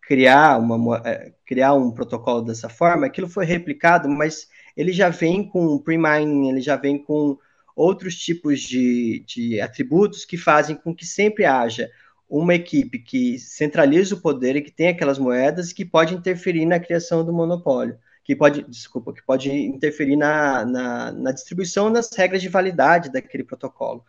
criar 0.06 0.60
uma 0.60 1.02
eh, 1.06 1.34
criar 1.46 1.74
um 1.74 1.92
protocolo 1.92 2.42
dessa 2.42 2.70
forma, 2.70 3.06
aquilo 3.06 3.30
foi 3.30 3.46
replicado, 3.46 4.10
mas 4.10 4.48
ele 4.76 4.92
já 4.92 5.10
vem 5.10 5.48
com 5.48 5.78
pre-mining, 5.78 6.50
ele 6.50 6.62
já 6.62 6.76
vem 6.76 6.98
com 6.98 7.38
outros 7.76 8.16
tipos 8.16 8.62
de, 8.62 9.24
de 9.26 9.62
atributos 9.62 10.26
que 10.26 10.38
fazem 10.38 10.76
com 10.76 10.94
que 10.94 11.06
sempre 11.06 11.46
haja 11.46 11.90
uma 12.30 12.56
equipe 12.56 13.00
que 13.00 13.38
centraliza 13.38 14.16
o 14.16 14.22
poder 14.22 14.56
e 14.56 14.62
que 14.62 14.72
tem 14.72 14.88
aquelas 14.88 15.20
moedas 15.20 15.72
que 15.72 15.86
pode 15.86 16.16
interferir 16.16 16.66
na 16.66 16.80
criação 16.80 17.24
do 17.24 17.34
monopólio, 17.34 17.98
que 18.24 18.36
pode, 18.36 18.64
desculpa, 18.64 19.14
que 19.14 19.22
pode 19.24 19.52
interferir 19.52 20.16
na, 20.16 20.66
na, 20.66 21.12
na 21.12 21.32
distribuição 21.32 21.92
das 21.92 22.10
regras 22.16 22.42
de 22.42 22.50
validade 22.50 23.12
daquele 23.12 23.44
protocolo. 23.44 24.04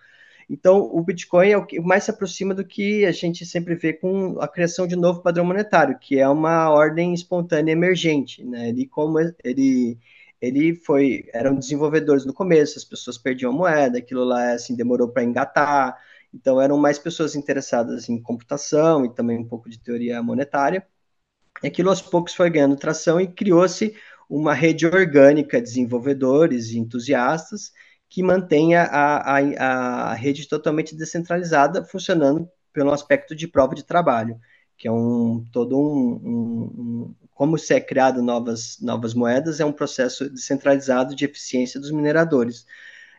Então, 0.48 0.90
o 0.92 1.02
Bitcoin 1.02 1.50
é 1.50 1.56
o 1.56 1.64
que 1.64 1.80
mais 1.80 2.04
se 2.04 2.10
aproxima 2.10 2.54
do 2.54 2.64
que 2.64 3.04
a 3.06 3.12
gente 3.12 3.46
sempre 3.46 3.74
vê 3.74 3.92
com 3.92 4.38
a 4.40 4.48
criação 4.48 4.86
de 4.86 4.96
novo 4.96 5.22
padrão 5.22 5.44
monetário, 5.44 5.98
que 5.98 6.18
é 6.18 6.28
uma 6.28 6.70
ordem 6.70 7.14
espontânea 7.14 7.72
emergente, 7.72 8.44
né? 8.44 8.68
Ele 8.68 8.86
como 8.86 9.18
ele 9.42 9.98
ele 10.46 10.74
foi, 10.74 11.24
eram 11.32 11.54
desenvolvedores 11.54 12.24
no 12.24 12.34
começo, 12.34 12.78
as 12.78 12.84
pessoas 12.84 13.18
perdiam 13.18 13.52
moeda, 13.52 13.98
aquilo 13.98 14.24
lá 14.24 14.52
assim 14.52 14.76
demorou 14.76 15.08
para 15.08 15.24
engatar, 15.24 15.98
então 16.32 16.60
eram 16.60 16.76
mais 16.76 16.98
pessoas 16.98 17.34
interessadas 17.34 18.08
em 18.08 18.20
computação 18.20 19.04
e 19.04 19.14
também 19.14 19.38
um 19.38 19.46
pouco 19.48 19.68
de 19.70 19.78
teoria 19.78 20.22
monetária. 20.22 20.86
E 21.62 21.68
aquilo 21.68 21.90
aos 21.90 22.02
poucos 22.02 22.34
foi 22.34 22.50
ganhando 22.50 22.76
tração 22.76 23.20
e 23.20 23.28
criou-se 23.28 23.94
uma 24.28 24.54
rede 24.54 24.86
orgânica 24.86 25.58
de 25.58 25.64
desenvolvedores 25.64 26.70
e 26.70 26.78
entusiastas 26.78 27.72
que 28.08 28.22
mantenha 28.22 28.82
a, 28.82 29.38
a, 29.38 30.10
a 30.10 30.14
rede 30.14 30.48
totalmente 30.48 30.96
descentralizada 30.96 31.84
funcionando 31.84 32.48
pelo 32.72 32.92
aspecto 32.92 33.34
de 33.34 33.46
prova 33.46 33.74
de 33.74 33.84
trabalho, 33.84 34.38
que 34.84 34.88
é 34.88 34.92
um 34.92 35.42
todo 35.50 35.80
um, 35.80 36.12
um, 36.12 37.14
como 37.32 37.56
se 37.56 37.72
é 37.72 37.80
criado 37.80 38.22
novas, 38.22 38.78
novas 38.82 39.14
moedas, 39.14 39.58
é 39.58 39.64
um 39.64 39.72
processo 39.72 40.28
descentralizado 40.28 41.16
de 41.16 41.24
eficiência 41.24 41.80
dos 41.80 41.90
mineradores. 41.90 42.66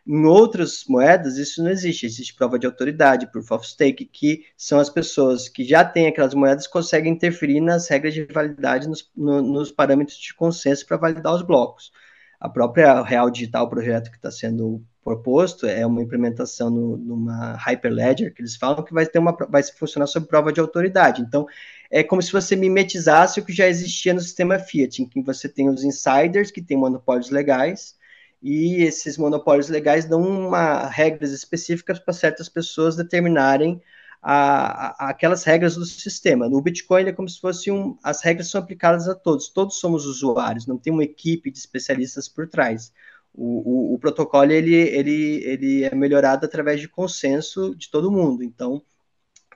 Em 0.06 0.24
outras 0.26 0.84
moedas, 0.88 1.38
isso 1.38 1.60
não 1.64 1.68
existe. 1.68 2.06
Existe 2.06 2.34
prova 2.36 2.56
de 2.56 2.66
autoridade, 2.66 3.26
proof 3.32 3.50
of 3.50 3.66
stake, 3.66 4.04
que 4.04 4.44
são 4.56 4.78
as 4.78 4.88
pessoas 4.88 5.48
que 5.48 5.64
já 5.64 5.84
têm 5.84 6.06
aquelas 6.06 6.34
moedas 6.34 6.68
conseguem 6.68 7.12
interferir 7.12 7.60
nas 7.60 7.88
regras 7.88 8.14
de 8.14 8.24
validade, 8.26 8.88
nos, 8.88 9.10
no, 9.16 9.42
nos 9.42 9.72
parâmetros 9.72 10.18
de 10.18 10.32
consenso 10.34 10.86
para 10.86 10.98
validar 10.98 11.34
os 11.34 11.42
blocos. 11.42 11.90
A 12.38 12.48
própria 12.48 13.02
Real 13.02 13.28
Digital, 13.28 13.68
projeto 13.68 14.08
que 14.12 14.18
está 14.18 14.30
sendo 14.30 14.84
proposto, 15.06 15.66
é 15.66 15.86
uma 15.86 16.02
implementação 16.02 16.68
no, 16.68 16.96
numa 16.96 17.56
Hyperledger, 17.58 18.34
que 18.34 18.42
eles 18.42 18.56
falam 18.56 18.82
que 18.82 18.92
vai 18.92 19.06
ter 19.06 19.20
uma 19.20 19.36
vai 19.48 19.62
funcionar 19.62 20.08
sob 20.08 20.26
prova 20.26 20.52
de 20.52 20.58
autoridade. 20.58 21.22
Então, 21.22 21.46
é 21.88 22.02
como 22.02 22.20
se 22.20 22.32
você 22.32 22.56
mimetizasse 22.56 23.38
o 23.38 23.44
que 23.44 23.52
já 23.52 23.68
existia 23.68 24.12
no 24.12 24.20
sistema 24.20 24.58
Fiat, 24.58 25.00
em 25.00 25.08
que 25.08 25.22
você 25.22 25.48
tem 25.48 25.68
os 25.68 25.84
insiders, 25.84 26.50
que 26.50 26.60
têm 26.60 26.76
monopólios 26.76 27.30
legais, 27.30 27.94
e 28.42 28.82
esses 28.82 29.16
monopólios 29.16 29.68
legais 29.68 30.06
dão 30.06 30.20
uma, 30.20 30.88
regras 30.88 31.30
específicas 31.30 32.00
para 32.00 32.12
certas 32.12 32.48
pessoas 32.48 32.96
determinarem 32.96 33.80
a, 34.20 35.06
a, 35.06 35.10
aquelas 35.10 35.44
regras 35.44 35.76
do 35.76 35.84
sistema. 35.84 36.48
No 36.48 36.60
Bitcoin 36.60 37.04
é 37.04 37.12
como 37.12 37.28
se 37.28 37.40
fosse 37.40 37.70
um, 37.70 37.96
as 38.02 38.22
regras 38.22 38.50
são 38.50 38.60
aplicadas 38.60 39.08
a 39.08 39.14
todos, 39.14 39.48
todos 39.48 39.78
somos 39.78 40.04
usuários, 40.04 40.66
não 40.66 40.76
tem 40.76 40.92
uma 40.92 41.04
equipe 41.04 41.48
de 41.48 41.58
especialistas 41.58 42.28
por 42.28 42.48
trás. 42.48 42.92
O, 43.36 43.92
o, 43.92 43.94
o, 43.94 43.98
protocolo 43.98 44.50
ele, 44.50 44.74
ele, 44.74 45.44
ele 45.44 45.84
é 45.84 45.94
melhorado 45.94 46.46
através 46.46 46.80
de 46.80 46.88
consenso 46.88 47.74
de 47.76 47.90
todo 47.90 48.10
mundo. 48.10 48.42
Então, 48.42 48.82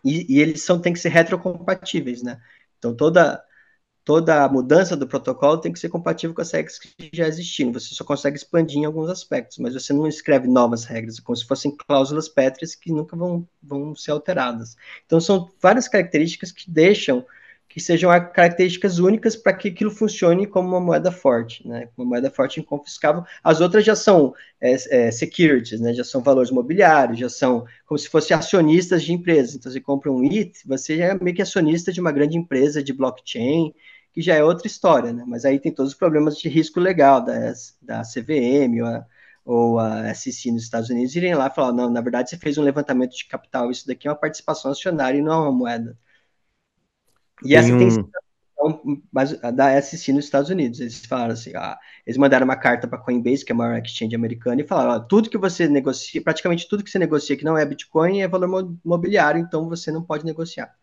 e, 0.04 0.36
e 0.36 0.40
eles 0.40 0.62
são, 0.62 0.80
tem 0.80 0.92
que 0.92 0.98
ser 0.98 1.08
retrocompatíveis, 1.10 2.22
né? 2.22 2.40
Então, 2.78 2.94
toda, 2.94 3.42
toda 4.04 4.48
mudança 4.48 4.96
do 4.96 5.06
protocolo 5.08 5.58
tem 5.58 5.72
que 5.72 5.78
ser 5.78 5.88
compatível 5.88 6.34
com 6.34 6.42
as 6.42 6.50
regras 6.50 6.78
que 6.78 7.10
já 7.12 7.26
existiam. 7.26 7.72
Você 7.72 7.94
só 7.94 8.04
consegue 8.04 8.36
expandir 8.36 8.78
em 8.78 8.84
alguns 8.84 9.08
aspectos, 9.10 9.58
mas 9.58 9.74
você 9.74 9.92
não 9.92 10.06
escreve 10.06 10.48
novas 10.48 10.84
regras, 10.84 11.20
como 11.20 11.36
se 11.36 11.46
fossem 11.46 11.74
cláusulas 11.76 12.28
pétreas 12.28 12.74
que 12.74 12.92
nunca 12.92 13.16
vão, 13.16 13.46
vão 13.62 13.94
ser 13.94 14.12
alteradas. 14.12 14.76
Então, 15.06 15.20
são 15.20 15.50
várias 15.60 15.88
características 15.88 16.52
que 16.52 16.70
deixam 16.70 17.24
que 17.70 17.78
sejam 17.80 18.10
características 18.32 18.98
únicas 18.98 19.36
para 19.36 19.52
que 19.52 19.68
aquilo 19.68 19.92
funcione 19.92 20.44
como 20.44 20.68
uma 20.68 20.80
moeda 20.80 21.12
forte, 21.12 21.66
né? 21.66 21.88
Uma 21.96 22.04
moeda 22.04 22.28
forte 22.28 22.58
inconfiscável. 22.58 23.22
As 23.44 23.60
outras 23.60 23.84
já 23.84 23.94
são 23.94 24.34
é, 24.60 24.72
é, 24.90 25.10
securities, 25.12 25.80
né? 25.80 25.94
Já 25.94 26.02
são 26.02 26.20
valores 26.20 26.50
mobiliários, 26.50 27.20
já 27.20 27.28
são 27.28 27.64
como 27.86 27.96
se 27.96 28.08
fossem 28.08 28.36
acionistas 28.36 29.04
de 29.04 29.12
empresas. 29.12 29.54
Então, 29.54 29.70
você 29.70 29.80
compra 29.80 30.10
um 30.10 30.20
IT, 30.24 30.66
você 30.66 30.96
já 30.96 31.04
é 31.06 31.14
meio 31.14 31.34
que 31.36 31.42
acionista 31.42 31.92
de 31.92 32.00
uma 32.00 32.10
grande 32.10 32.36
empresa 32.36 32.82
de 32.82 32.92
blockchain, 32.92 33.72
que 34.12 34.20
já 34.20 34.34
é 34.34 34.42
outra 34.42 34.66
história, 34.66 35.12
né? 35.12 35.22
Mas 35.24 35.44
aí 35.44 35.60
tem 35.60 35.72
todos 35.72 35.92
os 35.92 35.98
problemas 35.98 36.36
de 36.38 36.48
risco 36.48 36.80
legal 36.80 37.24
da, 37.24 37.52
da 37.80 38.02
CVM 38.02 38.80
ou 38.80 38.86
a, 38.88 39.06
ou 39.44 39.78
a 39.78 40.12
SEC 40.12 40.50
nos 40.50 40.64
Estados 40.64 40.90
Unidos 40.90 41.14
irem 41.14 41.36
lá 41.36 41.46
e 41.46 41.54
falar, 41.54 41.72
não, 41.72 41.88
na 41.88 42.00
verdade 42.00 42.30
você 42.30 42.36
fez 42.36 42.58
um 42.58 42.64
levantamento 42.64 43.12
de 43.16 43.26
capital, 43.26 43.70
isso 43.70 43.86
daqui 43.86 44.08
é 44.08 44.10
uma 44.10 44.16
participação 44.16 44.72
acionária 44.72 45.18
e 45.18 45.22
não 45.22 45.32
é 45.32 45.36
uma 45.36 45.52
moeda. 45.52 45.96
E 47.44 47.48
tem 47.48 47.58
essa 47.58 47.76
tem 47.78 48.12
mas 49.10 49.32
da 49.40 49.80
SEC 49.80 50.12
nos 50.12 50.24
Estados 50.24 50.50
Unidos. 50.50 50.80
Eles 50.80 51.04
falaram 51.06 51.32
assim, 51.32 51.52
ah, 51.56 51.78
eles 52.06 52.18
mandaram 52.18 52.44
uma 52.44 52.56
carta 52.56 52.86
para 52.86 52.98
a 52.98 53.02
Coinbase, 53.02 53.44
que 53.44 53.52
é 53.52 53.54
a 53.54 53.56
maior 53.56 53.78
exchange 53.78 54.14
americana, 54.14 54.60
e 54.60 54.66
falaram, 54.66 54.90
ó, 54.92 55.00
tudo 55.00 55.30
que 55.30 55.38
você 55.38 55.66
negocia, 55.68 56.22
praticamente 56.22 56.68
tudo 56.68 56.84
que 56.84 56.90
você 56.90 56.98
negocia 56.98 57.36
que 57.36 57.44
não 57.44 57.56
é 57.56 57.64
Bitcoin 57.64 58.20
é 58.20 58.28
valor 58.28 58.76
mobiliário, 58.84 59.40
então 59.40 59.68
você 59.68 59.90
não 59.90 60.02
pode 60.02 60.24
negociar. 60.24 60.74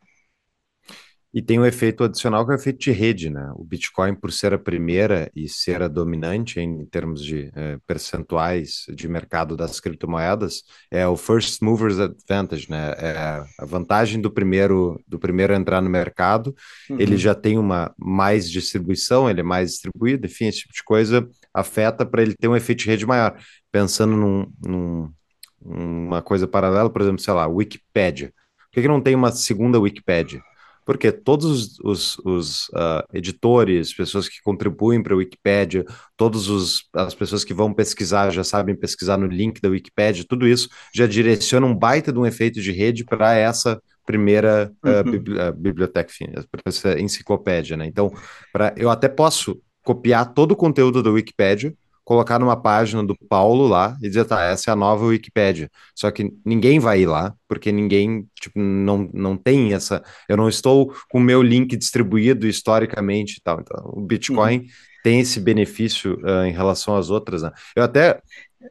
E 1.38 1.42
tem 1.44 1.60
um 1.60 1.66
efeito 1.68 2.04
adicional 2.04 2.44
que 2.44 2.52
é 2.52 2.56
o 2.56 2.58
efeito 2.58 2.80
de 2.80 2.90
rede, 2.90 3.30
né? 3.30 3.52
O 3.54 3.64
Bitcoin, 3.64 4.16
por 4.16 4.32
ser 4.32 4.56
a 4.56 4.58
primeira 4.58 5.30
e 5.36 5.48
ser 5.48 5.84
a 5.84 5.88
dominante 5.88 6.60
em 6.60 6.84
termos 6.88 7.24
de 7.24 7.52
é, 7.54 7.78
percentuais 7.86 8.86
de 8.90 9.08
mercado 9.08 9.56
das 9.56 9.80
criptomoedas, 9.80 10.64
é 10.90 11.08
o 11.08 11.16
first 11.16 11.62
movers 11.62 12.00
advantage, 12.00 12.68
né? 12.68 12.92
É 12.98 13.46
a 13.60 13.66
vantagem 13.68 14.20
do 14.20 14.32
primeiro 14.32 15.00
do 15.08 15.20
primeiro 15.20 15.54
entrar 15.54 15.80
no 15.80 15.92
mercado. 15.92 16.56
Uhum. 16.90 17.00
Ele 17.00 17.16
já 17.18 17.36
tem 17.36 17.60
uma 17.60 17.94
mais 18.00 18.50
distribuição, 18.50 19.30
ele 19.30 19.42
é 19.42 19.44
mais 19.44 19.74
distribuído, 19.74 20.26
enfim, 20.26 20.48
esse 20.48 20.62
tipo 20.62 20.74
de 20.74 20.84
coisa 20.84 21.30
afeta 21.54 22.04
para 22.04 22.24
ele 22.24 22.34
ter 22.34 22.48
um 22.48 22.56
efeito 22.56 22.80
de 22.80 22.88
rede 22.88 23.06
maior. 23.06 23.40
Pensando 23.72 24.18
num, 24.18 24.52
num 24.66 25.14
uma 25.62 26.20
coisa 26.20 26.48
paralela, 26.48 26.90
por 26.90 27.04
exemplo, 27.04 27.20
sei 27.20 27.36
lá, 27.36 27.46
Wikipedia. 27.46 28.34
Por 28.58 28.72
que, 28.72 28.82
que 28.82 28.88
não 28.88 29.00
tem 29.00 29.14
uma 29.14 29.32
segunda 29.32 29.80
Wikipedia? 29.80 30.42
Porque 30.88 31.12
todos 31.12 31.78
os, 31.84 32.18
os, 32.20 32.70
uh, 32.70 33.04
editores, 33.14 33.94
pessoas 33.94 34.30
que 34.30 34.42
contribuem 34.42 35.04
para 35.04 35.14
a 35.14 35.18
Wikipédia, 35.18 35.84
todas 36.16 36.48
as 36.94 37.14
pessoas 37.14 37.44
que 37.44 37.54
vão 37.54 37.74
pesquisar 37.74 38.30
já 38.30 38.42
sabem 38.42 38.74
pesquisar 38.74 39.18
no 39.18 39.28
link 39.28 39.60
da 39.60 39.68
Wikipédia, 39.68 40.24
tudo 40.26 40.48
isso 40.48 40.70
já 40.96 41.06
direciona 41.06 41.68
um 41.68 41.76
baita 41.76 42.14
de 42.14 42.18
um 42.18 42.26
efeito 42.26 42.62
de 42.62 42.72
rede 42.72 43.04
para 43.04 43.36
essa 43.36 43.78
primeira 44.06 44.72
uh, 44.82 45.10
uhum. 45.10 45.52
biblioteca, 45.58 46.10
para 46.50 46.62
essa 46.66 46.98
enciclopédia, 46.98 47.76
né? 47.76 47.86
Então, 47.86 48.10
pra, 48.54 48.74
eu 48.78 48.90
até 48.90 49.10
posso 49.10 49.62
copiar 49.84 50.34
todo 50.34 50.54
o 50.54 50.56
conteúdo 50.56 51.04
da 51.04 51.12
Wikipédia, 51.12 51.74
colocar 52.08 52.40
numa 52.40 52.56
página 52.56 53.04
do 53.04 53.18
Paulo 53.28 53.68
lá 53.68 53.98
e 54.02 54.08
dizer, 54.08 54.24
tá, 54.24 54.42
essa 54.42 54.72
é 54.72 54.74
a 54.74 54.78
nova 54.78 55.04
Wikipédia. 55.04 55.70
Só 55.94 56.10
que 56.10 56.34
ninguém 56.46 56.80
vai 56.80 57.02
ir 57.02 57.06
lá, 57.06 57.36
porque 57.50 57.70
ninguém, 57.70 58.26
tipo, 58.40 58.58
não, 58.58 59.10
não 59.14 59.36
tem 59.36 59.74
essa. 59.74 60.02
Eu 60.30 60.38
não 60.38 60.48
estou 60.48 60.96
com 61.10 61.18
o 61.18 61.22
meu 61.22 61.44
link 61.44 61.76
distribuído 61.76 62.48
historicamente 62.48 63.40
e 63.40 63.42
tal. 63.44 63.60
Então, 63.60 63.92
o 63.94 64.00
Bitcoin 64.00 64.60
uhum. 64.60 64.66
tem 65.04 65.20
esse 65.20 65.38
benefício 65.42 66.18
uh, 66.24 66.46
em 66.46 66.54
relação 66.54 66.96
às 66.96 67.10
outras, 67.10 67.42
né? 67.42 67.52
Eu 67.76 67.84
até. 67.84 68.22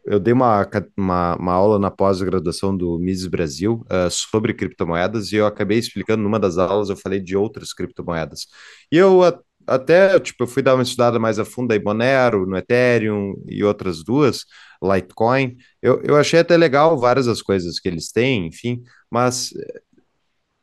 Eu 0.05 0.19
dei 0.19 0.33
uma, 0.33 0.67
uma, 0.97 1.37
uma 1.37 1.53
aula 1.53 1.79
na 1.79 1.91
pós-graduação 1.91 2.77
do 2.77 2.99
Mises 2.99 3.27
Brasil 3.27 3.85
uh, 3.85 4.11
sobre 4.11 4.53
criptomoedas 4.53 5.31
e 5.31 5.37
eu 5.37 5.47
acabei 5.47 5.79
explicando 5.79 6.23
numa 6.23 6.41
das 6.41 6.59
aulas, 6.59 6.89
eu 6.89 6.97
falei 6.97 7.21
de 7.21 7.37
outras 7.37 7.73
criptomoedas. 7.73 8.47
E 8.91 8.97
eu 8.97 9.23
até, 9.67 10.19
tipo, 10.21 10.45
eu 10.45 10.47
fui 10.47 10.63
dar 10.63 10.75
uma 10.75 10.83
estudada 10.83 11.19
mais 11.19 11.39
a 11.39 11.45
fundo 11.45 11.73
aí, 11.73 11.83
Monero, 11.83 12.47
no 12.47 12.57
Ethereum 12.57 13.35
e 13.49 13.65
outras 13.65 14.05
duas, 14.05 14.45
Litecoin. 14.83 15.57
Eu, 15.83 16.01
eu 16.03 16.17
achei 16.17 16.41
até 16.41 16.57
legal 16.57 16.99
várias 16.99 17.27
das 17.27 17.43
coisas 17.43 17.79
que 17.79 17.89
eles 17.89 18.11
têm, 18.13 18.47
enfim, 18.47 18.83
mas 19.11 19.53
eh, 19.57 19.81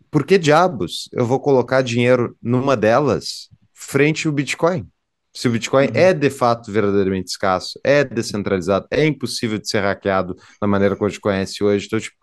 por 0.10 0.26
que 0.26 0.38
diabos 0.38 1.10
eu 1.12 1.26
vou 1.26 1.40
colocar 1.40 1.82
dinheiro 1.82 2.38
numa 2.42 2.78
delas 2.78 3.50
frente 3.74 4.28
ao 4.28 4.34
Bitcoin? 4.34 4.88
Se 5.36 5.48
o 5.48 5.52
Bitcoin 5.52 5.88
uhum. 5.88 5.96
é 5.96 6.14
de 6.14 6.30
fato 6.30 6.72
verdadeiramente 6.72 7.32
escasso, 7.32 7.80
é 7.84 8.04
descentralizado, 8.04 8.86
é 8.92 9.06
impossível 9.06 9.58
de 9.58 9.68
ser 9.68 9.82
hackeado 9.82 10.36
da 10.62 10.68
maneira 10.68 10.96
que 10.96 11.04
a 11.04 11.10
gente 11.10 11.20
conhece 11.20 11.64
hoje. 11.64 11.88
Então, 11.88 12.00
tipo, 12.00 12.16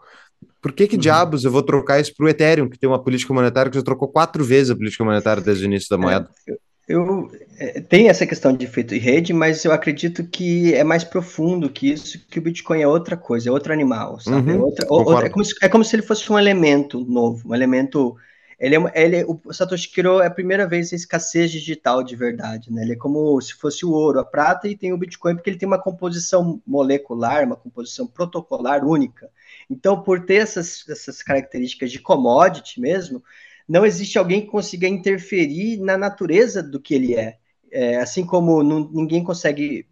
por 0.62 0.72
que 0.72 0.86
que 0.86 0.94
uhum. 0.94 1.00
diabos 1.00 1.44
eu 1.44 1.50
vou 1.50 1.62
trocar 1.62 2.00
isso 2.00 2.14
para 2.16 2.26
o 2.26 2.28
Ethereum, 2.28 2.68
que 2.68 2.78
tem 2.78 2.88
uma 2.88 3.02
política 3.02 3.34
monetária 3.34 3.70
que 3.70 3.76
já 3.76 3.82
trocou 3.82 4.08
quatro 4.08 4.44
vezes 4.44 4.70
a 4.70 4.76
política 4.76 5.04
monetária 5.04 5.42
desde 5.42 5.64
o 5.64 5.66
início 5.66 5.88
da 5.90 5.96
é, 5.96 5.98
moeda? 5.98 6.30
É, 6.48 6.56
eu 6.90 7.30
é, 7.56 7.80
tem 7.80 8.08
essa 8.08 8.26
questão 8.26 8.52
de 8.52 8.64
efeito 8.64 8.94
de 8.94 8.98
rede, 8.98 9.32
mas 9.32 9.64
eu 9.64 9.72
acredito 9.72 10.26
que 10.26 10.74
é 10.74 10.82
mais 10.82 11.04
profundo 11.04 11.70
que 11.70 11.92
isso, 11.92 12.18
que 12.26 12.38
o 12.38 12.42
Bitcoin 12.42 12.80
é 12.80 12.88
outra 12.88 13.16
coisa, 13.16 13.48
é 13.48 13.52
outro 13.52 13.72
animal, 13.72 14.18
sabe? 14.18 14.50
É 14.50 14.54
uhum, 14.54 14.60
é, 14.60 14.64
outra, 14.64 14.86
outra, 14.88 15.26
é, 15.26 15.30
como 15.30 15.44
se, 15.44 15.54
é 15.62 15.68
como 15.68 15.84
se 15.84 15.94
ele 15.94 16.02
fosse 16.02 16.30
um 16.32 16.38
elemento 16.38 17.04
novo, 17.04 17.48
um 17.48 17.54
elemento. 17.54 18.16
Ele 18.58 18.76
é, 18.76 18.80
ele, 18.94 19.24
o 19.24 19.52
Satoshi 19.52 19.90
criou 19.90 20.20
é 20.20 20.26
a 20.26 20.30
primeira 20.30 20.66
vez 20.66 20.92
a 20.92 20.96
escassez 20.96 21.50
digital 21.50 22.02
de 22.02 22.16
verdade, 22.16 22.72
né? 22.72 22.82
Ele 22.82 22.92
é 22.92 22.96
como 22.96 23.40
se 23.40 23.54
fosse 23.54 23.86
o 23.86 23.92
ouro, 23.92 24.18
a 24.18 24.24
prata, 24.24 24.66
e 24.66 24.76
tem 24.76 24.92
o 24.92 24.98
Bitcoin 24.98 25.36
porque 25.36 25.48
ele 25.48 25.58
tem 25.58 25.68
uma 25.68 25.80
composição 25.80 26.60
molecular, 26.66 27.44
uma 27.44 27.56
composição 27.56 28.06
protocolar 28.06 28.84
única. 28.84 29.30
Então, 29.70 30.02
por 30.02 30.24
ter 30.24 30.36
essas, 30.36 30.84
essas 30.88 31.22
características 31.22 31.92
de 31.92 32.00
commodity 32.00 32.80
mesmo, 32.80 33.22
não 33.70 33.86
existe 33.86 34.18
alguém 34.18 34.40
que 34.40 34.48
consiga 34.48 34.88
interferir 34.88 35.78
na 35.78 35.96
natureza 35.96 36.60
do 36.60 36.80
que 36.80 36.92
ele 36.92 37.14
é. 37.14 37.38
é 37.70 37.98
assim 37.98 38.26
como 38.26 38.64
não, 38.64 38.90
ninguém 38.90 39.22
consegue 39.22 39.86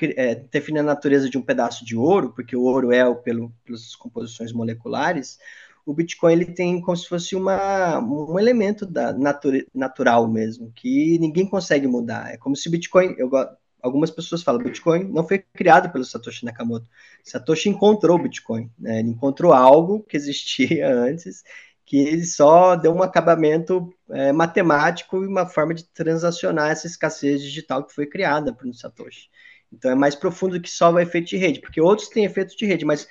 é, 0.00 0.32
interferir 0.34 0.76
na 0.76 0.84
natureza 0.84 1.28
de 1.28 1.36
um 1.36 1.42
pedaço 1.42 1.84
de 1.84 1.96
ouro, 1.96 2.32
porque 2.32 2.54
o 2.54 2.62
ouro 2.62 2.92
é 2.92 3.12
pelo, 3.16 3.52
pelas 3.64 3.96
composições 3.96 4.52
moleculares, 4.52 5.38
o 5.84 5.92
Bitcoin 5.92 6.34
ele 6.34 6.44
tem 6.44 6.80
como 6.80 6.96
se 6.96 7.08
fosse 7.08 7.34
uma, 7.34 7.98
um 7.98 8.38
elemento 8.38 8.86
da 8.86 9.12
natural 9.74 10.28
mesmo, 10.28 10.70
que 10.72 11.18
ninguém 11.18 11.48
consegue 11.48 11.88
mudar. 11.88 12.32
É 12.32 12.36
como 12.36 12.54
se 12.54 12.68
o 12.68 12.70
Bitcoin, 12.70 13.16
eu, 13.18 13.28
algumas 13.82 14.10
pessoas 14.10 14.42
falam, 14.44 14.62
Bitcoin 14.62 15.02
não 15.04 15.26
foi 15.26 15.38
criado 15.52 15.90
pelo 15.90 16.04
Satoshi 16.04 16.44
Nakamoto. 16.44 16.88
Satoshi 17.24 17.70
encontrou 17.70 18.18
o 18.18 18.22
Bitcoin, 18.22 18.70
né? 18.78 19.00
ele 19.00 19.10
encontrou 19.10 19.52
algo 19.52 20.04
que 20.04 20.16
existia 20.16 20.88
antes 20.94 21.42
que 21.86 21.96
ele 21.96 22.24
só 22.24 22.74
deu 22.74 22.92
um 22.92 23.02
acabamento 23.02 23.94
é, 24.10 24.32
matemático 24.32 25.22
e 25.22 25.26
uma 25.26 25.46
forma 25.46 25.72
de 25.72 25.84
transacionar 25.84 26.72
essa 26.72 26.88
escassez 26.88 27.40
digital 27.40 27.84
que 27.84 27.94
foi 27.94 28.06
criada 28.06 28.52
por 28.52 28.66
Satoshi. 28.74 29.30
Então 29.72 29.92
é 29.92 29.94
mais 29.94 30.16
profundo 30.16 30.60
que 30.60 30.68
só 30.68 30.90
o 30.92 30.98
efeito 30.98 31.28
de 31.28 31.36
rede, 31.36 31.60
porque 31.60 31.80
outros 31.80 32.08
têm 32.08 32.24
efeito 32.24 32.56
de 32.56 32.66
rede, 32.66 32.84
mas 32.84 33.08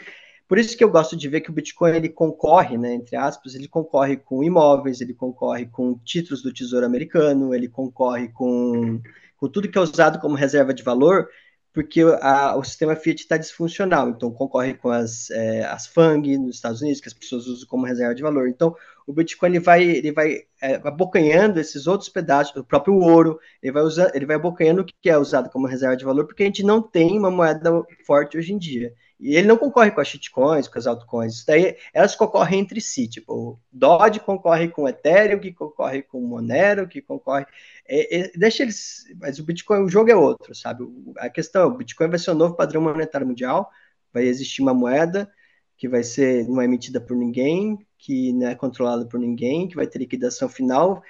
por 0.47 0.57
isso 0.57 0.77
que 0.77 0.83
eu 0.83 0.91
gosto 0.91 1.15
de 1.15 1.27
ver 1.29 1.41
que 1.41 1.49
o 1.49 1.53
Bitcoin 1.53 1.95
ele 1.95 2.09
concorre, 2.09 2.77
né, 2.77 2.93
entre 2.93 3.15
aspas, 3.15 3.55
ele 3.55 3.67
concorre 3.67 4.17
com 4.17 4.43
imóveis, 4.43 4.99
ele 4.99 5.13
concorre 5.13 5.65
com 5.67 5.97
títulos 5.99 6.43
do 6.43 6.53
Tesouro 6.53 6.85
Americano, 6.85 7.55
ele 7.55 7.69
concorre 7.69 8.27
com, 8.27 9.01
com 9.37 9.47
tudo 9.47 9.69
que 9.69 9.77
é 9.77 9.81
usado 9.81 10.19
como 10.19 10.35
reserva 10.35 10.73
de 10.73 10.83
valor, 10.83 11.29
porque 11.75 12.01
a, 12.21 12.55
o 12.55 12.63
sistema 12.63 12.95
Fiat 12.95 13.21
está 13.21 13.35
disfuncional, 13.35 14.09
então 14.09 14.31
concorre 14.31 14.73
com 14.75 14.89
as, 14.89 15.29
é, 15.29 15.65
as 15.65 15.85
FANG 15.85 16.37
nos 16.37 16.55
Estados 16.55 16.81
Unidos, 16.81 17.01
que 17.01 17.09
as 17.09 17.13
pessoas 17.13 17.47
usam 17.47 17.67
como 17.67 17.85
reserva 17.85 18.15
de 18.15 18.21
valor. 18.21 18.47
Então, 18.47 18.73
o 19.05 19.11
Bitcoin 19.11 19.49
ele 19.49 19.59
vai, 19.59 19.83
ele 19.83 20.13
vai 20.13 20.43
é, 20.61 20.75
abocanhando 20.75 21.59
esses 21.59 21.85
outros 21.85 22.07
pedaços, 22.07 22.55
o 22.55 22.63
próprio 22.63 22.95
ouro, 22.95 23.37
ele 23.61 23.73
vai, 23.73 23.83
ele 24.13 24.25
vai 24.25 24.37
abocanhando 24.37 24.83
o 24.83 24.85
que 24.85 25.09
é 25.09 25.17
usado 25.17 25.49
como 25.49 25.67
reserva 25.67 25.97
de 25.97 26.05
valor, 26.05 26.25
porque 26.25 26.43
a 26.43 26.45
gente 26.45 26.63
não 26.63 26.81
tem 26.81 27.19
uma 27.19 27.29
moeda 27.29 27.69
forte 28.07 28.37
hoje 28.37 28.53
em 28.53 28.57
dia. 28.57 28.93
E 29.19 29.35
ele 29.35 29.47
não 29.47 29.57
concorre 29.57 29.91
com 29.91 30.01
as 30.01 30.07
shitcoins, 30.07 30.67
com 30.67 30.77
as 30.77 30.87
altcoins. 30.87 31.35
Isso 31.35 31.47
daí, 31.47 31.77
elas 31.93 32.15
concorrem 32.15 32.59
entre 32.59 32.81
si. 32.81 33.07
Tipo, 33.07 33.33
o 33.33 33.59
Dodge 33.71 34.19
concorre 34.19 34.67
com 34.67 34.83
o 34.83 34.89
Ethereum, 34.89 35.39
que 35.39 35.53
concorre 35.53 36.01
com 36.01 36.19
o 36.19 36.27
Monero, 36.27 36.87
que 36.87 37.01
concorre. 37.01 37.45
É, 37.87 38.19
é, 38.19 38.31
deixa 38.35 38.63
eles. 38.63 39.05
Mas 39.19 39.39
o 39.39 39.43
Bitcoin, 39.43 39.83
o 39.83 39.89
jogo 39.89 40.11
é 40.11 40.15
outro, 40.15 40.53
sabe? 40.53 40.83
A 41.17 41.29
questão 41.29 41.61
é: 41.63 41.65
o 41.65 41.77
Bitcoin 41.77 42.09
vai 42.09 42.19
ser 42.19 42.31
o 42.31 42.35
novo 42.35 42.55
padrão 42.55 42.81
monetário 42.81 43.27
mundial. 43.27 43.69
Vai 44.13 44.25
existir 44.25 44.61
uma 44.61 44.73
moeda 44.73 45.31
que 45.77 45.87
vai 45.87 46.03
ser 46.03 46.47
não 46.47 46.61
é 46.61 46.65
emitida 46.65 47.01
por 47.01 47.15
ninguém, 47.15 47.77
que 47.97 48.33
não 48.33 48.47
é 48.47 48.55
controlada 48.55 49.05
por 49.05 49.19
ninguém, 49.19 49.67
que 49.67 49.75
vai 49.75 49.87
ter 49.87 49.99
liquidação 49.99 50.47
final, 50.47 51.03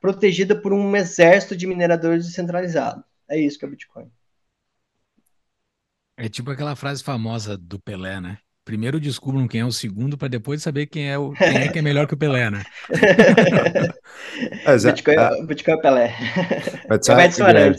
protegida 0.00 0.54
por 0.54 0.72
um 0.72 0.96
exército 0.96 1.56
de 1.56 1.66
mineradores 1.66 2.26
descentralizados. 2.26 3.04
É 3.28 3.38
isso 3.38 3.58
que 3.58 3.64
é 3.64 3.68
o 3.68 3.70
Bitcoin. 3.70 4.10
É 6.22 6.28
tipo 6.28 6.52
aquela 6.52 6.76
frase 6.76 7.02
famosa 7.02 7.58
do 7.58 7.80
Pelé, 7.80 8.20
né? 8.20 8.38
Primeiro 8.64 9.00
descubram 9.00 9.48
quem 9.48 9.60
é 9.60 9.64
o 9.64 9.72
segundo 9.72 10.16
para 10.16 10.28
depois 10.28 10.62
saber 10.62 10.86
quem 10.86 11.10
é, 11.10 11.18
o, 11.18 11.32
quem 11.32 11.56
é 11.56 11.66
que 11.66 11.80
é 11.80 11.82
melhor 11.82 12.06
que 12.06 12.14
o 12.14 12.16
Pelé, 12.16 12.48
né? 12.48 12.62
Mas, 14.64 14.84
Bitcoin, 14.84 15.16
a, 15.16 15.44
Bitcoin 15.44 15.74
é 15.74 15.80
Pelé. 15.80 16.14
Mas, 16.88 17.00
sabe, 17.04 17.28
Guilherme, 17.28 17.76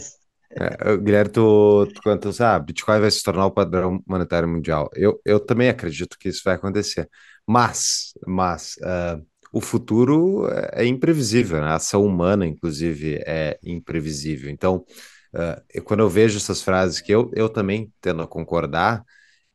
é, 0.50 0.96
Guilherme, 0.98 1.30
tu, 1.30 1.88
tu 1.94 2.02
quando 2.02 2.30
ah, 2.38 2.58
Bitcoin 2.58 3.00
vai 3.00 3.10
se 3.10 3.22
tornar 3.22 3.46
o 3.46 3.50
padrão 3.50 4.02
monetário 4.06 4.46
mundial. 4.46 4.90
Eu, 4.94 5.18
eu 5.24 5.40
também 5.40 5.70
acredito 5.70 6.18
que 6.18 6.28
isso 6.28 6.42
vai 6.44 6.56
acontecer. 6.56 7.08
Mas, 7.46 8.12
mas 8.26 8.76
uh, 8.82 9.24
o 9.50 9.60
futuro 9.62 10.46
é, 10.50 10.82
é 10.82 10.86
imprevisível, 10.86 11.62
né? 11.62 11.68
A 11.68 11.76
ação 11.76 12.04
humana, 12.04 12.46
inclusive, 12.46 13.22
é 13.26 13.58
imprevisível. 13.64 14.50
Então, 14.50 14.84
uh, 15.34 15.82
quando 15.82 16.00
eu 16.00 16.08
vejo 16.08 16.36
essas 16.36 16.62
frases 16.62 17.00
que 17.00 17.12
eu, 17.12 17.30
eu 17.34 17.48
também 17.48 17.92
tendo 18.00 18.22
a 18.22 18.26
concordar, 18.26 19.04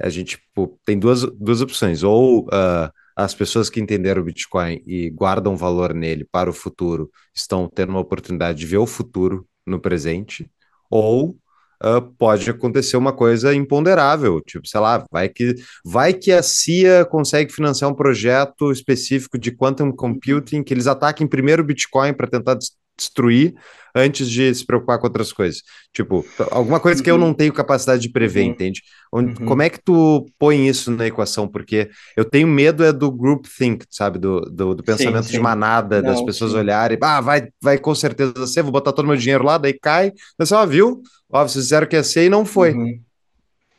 a 0.02 0.10
gente 0.10 0.38
tipo, 0.38 0.80
tem 0.86 0.98
duas, 0.98 1.24
duas 1.24 1.62
opções. 1.62 2.04
Ou 2.04 2.46
uh, 2.46 2.92
as 3.16 3.34
pessoas 3.34 3.70
que 3.70 3.82
entenderam 3.82 4.22
o 4.22 4.26
Bitcoin 4.26 4.82
e 4.86 5.10
guardam 5.10 5.58
valor 5.58 5.94
nele 5.94 6.26
para 6.32 6.50
o 6.50 6.54
futuro 6.54 7.12
estão 7.36 7.68
tendo 7.68 7.90
uma 7.90 8.00
oportunidade 8.00 8.60
de 8.60 8.66
ver 8.66 8.78
o 8.78 8.88
futuro 8.88 9.46
no 9.66 9.80
presente, 9.80 10.50
ou 10.90 11.38
uh, 11.84 12.02
pode 12.18 12.50
acontecer 12.50 12.98
uma 12.98 13.14
coisa 13.14 13.54
imponderável, 13.54 14.42
tipo, 14.42 14.68
sei 14.68 14.80
lá, 14.80 15.06
vai 15.12 15.30
que, 15.30 15.56
vai 15.86 16.14
que 16.14 16.32
a 16.32 16.42
CIA 16.42 17.06
consegue 17.06 17.54
financiar 17.54 17.92
um 17.92 17.96
projeto 17.96 18.72
específico 18.72 19.38
de 19.38 19.52
quantum 19.52 19.92
computing, 19.92 20.64
que 20.64 20.74
eles 20.74 20.88
ataquem 20.88 21.28
primeiro 21.28 21.62
o 21.62 21.66
Bitcoin 21.66 22.14
para 22.14 22.28
tentar 22.28 22.58
destruir 23.00 23.56
antes 23.96 24.30
de 24.30 24.54
se 24.54 24.66
preocupar 24.66 25.00
com 25.00 25.08
outras 25.08 25.34
coisas. 25.34 25.62
Tipo, 25.94 26.26
alguma 26.52 26.80
coisa 26.80 27.02
que 27.02 27.10
eu 27.10 27.16
uhum. 27.16 27.22
não 27.22 27.34
tenho 27.34 27.52
capacidade 27.52 28.02
de 28.02 28.10
prever, 28.10 28.44
uhum. 28.44 28.52
entende? 28.52 28.82
Onde, 29.12 29.40
uhum. 29.42 29.48
Como 29.48 29.62
é 29.62 29.70
que 29.70 29.80
tu 29.80 30.26
põe 30.38 30.68
isso 30.68 30.92
na 30.92 31.08
equação? 31.08 31.48
Porque 31.48 31.90
eu 32.16 32.24
tenho 32.24 32.48
medo 32.48 32.84
é 32.84 32.94
do 32.94 33.12
groupthink, 33.12 33.86
sabe? 33.90 34.20
Do, 34.20 34.42
do, 34.42 34.76
do 34.76 34.84
pensamento 34.84 35.24
sim, 35.24 35.32
sim. 35.32 35.38
de 35.38 35.40
manada, 35.40 36.02
não, 36.02 36.12
das 36.12 36.22
pessoas 36.22 36.52
sim. 36.52 36.58
olharem, 36.58 36.98
ah, 37.02 37.22
vai, 37.22 37.48
vai 37.62 37.78
com 37.78 37.96
certeza 37.96 38.46
ser, 38.48 38.62
vou 38.62 38.72
botar 38.72 38.94
todo 38.94 39.06
o 39.06 39.08
meu 39.08 39.18
dinheiro 39.18 39.44
lá, 39.44 39.58
daí 39.58 39.74
cai, 39.74 40.12
você, 40.38 40.54
ó, 40.54 40.66
viu? 40.66 41.02
Ó, 41.32 41.48
vocês 41.48 41.66
disseram 41.66 41.88
que 41.88 41.96
ia 41.96 42.04
ser 42.04 42.26
e 42.26 42.30
não 42.30 42.46
foi. 42.46 42.74
Uhum. 42.74 43.00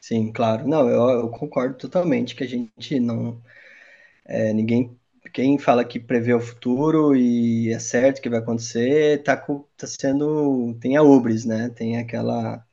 Sim, 0.00 0.32
claro. 0.32 0.66
Não, 0.66 0.88
eu, 0.88 1.20
eu, 1.20 1.28
concordo 1.28 1.76
totalmente 1.76 2.34
que 2.34 2.42
a 2.42 2.48
gente 2.48 2.98
não... 2.98 3.38
É, 4.26 4.52
ninguém 4.52 4.96
quem 5.32 5.58
fala 5.58 5.84
que 5.84 6.00
prevê 6.00 6.34
o 6.34 6.40
futuro 6.40 7.16
e 7.16 7.72
é 7.72 7.78
certo 7.78 8.20
que 8.20 8.28
vai 8.28 8.38
acontecer, 8.40 9.22
tá, 9.22 9.36
tá 9.36 9.86
sendo. 9.86 10.76
tem 10.80 10.96
a 10.96 11.02
ubris, 11.02 11.44
né? 11.44 11.68
Tem 11.70 11.98
aquela. 11.98 12.64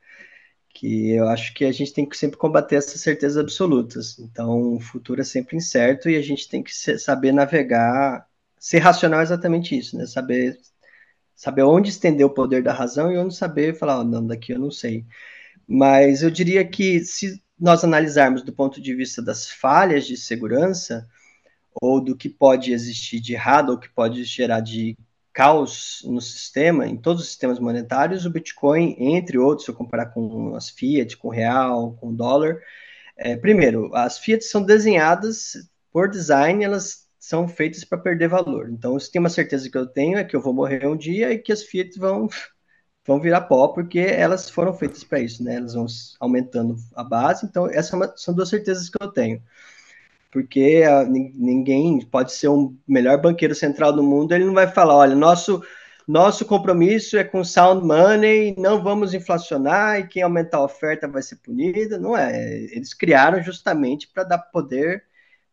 que 0.74 1.12
eu 1.14 1.28
acho 1.30 1.53
que 1.53 1.66
a 1.66 1.72
gente 1.72 1.93
tem 1.93 2.08
que 2.08 2.18
sempre 2.18 2.38
combater 2.38 2.76
essas 2.78 3.01
certezas 3.01 3.38
absolutas. 3.38 4.20
Então, 4.20 4.76
o 4.76 4.80
futuro 4.80 5.22
é 5.22 5.24
sempre 5.24 5.58
incerto 5.58 6.10
e 6.10 6.18
a 6.18 6.22
gente 6.22 6.49
tem 6.49 6.64
que 6.64 6.74
saber 6.74 7.32
navegar. 7.34 8.28
Ser 8.60 8.80
racional 8.80 9.22
é 9.22 9.24
exatamente 9.24 9.78
isso, 9.78 9.97
né? 9.97 10.05
Saber, 10.05 10.60
saber 11.36 11.64
onde 11.64 11.89
estender 11.89 12.26
o 12.26 12.30
poder 12.34 12.64
da 12.64 12.74
razão 12.74 13.12
e 13.12 13.18
onde 13.18 13.36
saber 13.36 13.78
falar, 13.78 14.01
oh, 14.01 14.03
não, 14.03 14.26
daqui 14.28 14.53
eu 14.53 14.60
não 14.60 14.72
sei. 14.72 15.05
Mas 15.68 16.24
eu 16.24 16.32
diria 16.32 16.66
que 16.68 17.01
se 17.01 17.41
nós 17.60 17.84
analisarmos 17.84 18.43
do 18.43 18.53
ponto 18.53 18.82
de 18.82 18.93
vista 18.95 19.22
das 19.22 19.49
falhas 19.49 20.05
de 20.05 20.18
segurança, 20.18 21.08
ou 21.82 22.01
do 22.01 22.15
que 22.15 22.30
pode 22.30 22.71
existir 22.71 23.19
de 23.19 23.34
errado 23.34 23.71
ou 23.71 23.78
que 23.78 23.89
pode 23.89 24.23
gerar 24.23 24.59
de 24.59 24.95
caos 25.34 26.01
no 26.03 26.19
sistema, 26.19 26.88
em 26.88 26.97
todos 26.97 27.21
os 27.21 27.28
sistemas 27.28 27.59
monetários, 27.59 28.25
o 28.25 28.30
Bitcoin, 28.30 28.95
entre 28.97 29.38
outros, 29.38 29.65
se 29.65 29.71
eu 29.71 29.75
comparar 29.75 30.07
com 30.07 30.55
as 30.55 30.69
Fiat, 30.69 31.15
com 31.15 31.28
o 31.28 31.32
real, 31.32 31.93
com 32.01 32.09
o 32.09 32.15
dólar, 32.15 32.59
é, 33.15 33.36
primeiro, 33.36 33.93
as 33.95 34.17
Fiat 34.17 34.43
são 34.43 34.63
desenhadas 34.63 35.53
por 35.91 36.09
design, 36.09 36.63
elas 36.63 37.07
são 37.19 37.47
feitas 37.47 37.84
para 37.84 37.97
perder 37.97 38.30
valor. 38.30 38.69
Então, 38.71 38.99
se 38.99 39.11
tem 39.11 39.19
uma 39.19 39.30
certeza 39.30 39.69
que 39.69 39.78
eu 39.78 39.86
tenho 39.86 40.17
é 40.17 40.23
que 40.23 40.36
eu 40.36 40.41
vou 40.41 40.53
morrer 40.53 40.88
um 40.88 40.97
dia 40.97 41.32
e 41.32 41.38
que 41.38 41.51
as 41.51 41.63
Fiat 41.63 41.99
vão 41.99 42.28
vão 43.05 43.21
virar 43.21 43.41
pó 43.41 43.69
porque 43.69 43.99
elas 43.99 44.49
foram 44.49 44.73
feitas 44.73 45.03
para 45.03 45.19
isso, 45.19 45.43
né? 45.43 45.55
Elas 45.55 45.73
vão 45.73 45.86
aumentando 46.19 46.75
a 46.95 47.03
base. 47.03 47.45
Então, 47.45 47.67
essas 47.67 47.93
é 48.01 48.13
são 48.17 48.34
duas 48.34 48.49
certezas 48.49 48.89
que 48.89 49.01
eu 49.01 49.07
tenho 49.09 49.41
porque 50.32 50.84
a, 50.88 51.03
ninguém 51.05 51.99
pode 52.05 52.34
ser 52.34 52.47
o 52.49 52.75
melhor 52.88 53.21
banqueiro 53.21 53.55
central 53.55 53.93
do 53.93 54.03
mundo, 54.03 54.34
ele 54.34 54.45
não 54.45 54.53
vai 54.53 54.67
falar, 54.67 54.95
olha, 54.95 55.15
nosso 55.15 55.61
nosso 56.07 56.45
compromisso 56.45 57.17
é 57.17 57.23
com 57.25 57.43
sound 57.43 57.86
money, 57.86 58.55
não 58.57 58.82
vamos 58.82 59.13
inflacionar 59.13 59.99
e 59.99 60.07
quem 60.07 60.23
aumentar 60.23 60.59
a 60.59 60.63
oferta 60.63 61.05
vai 61.05 61.21
ser 61.21 61.36
punido. 61.38 61.99
Não 61.99 62.15
é. 62.17 62.63
Eles 62.71 62.93
criaram 62.93 63.43
justamente 63.43 64.07
para 64.07 64.23
dar 64.23 64.38
poder 64.38 65.05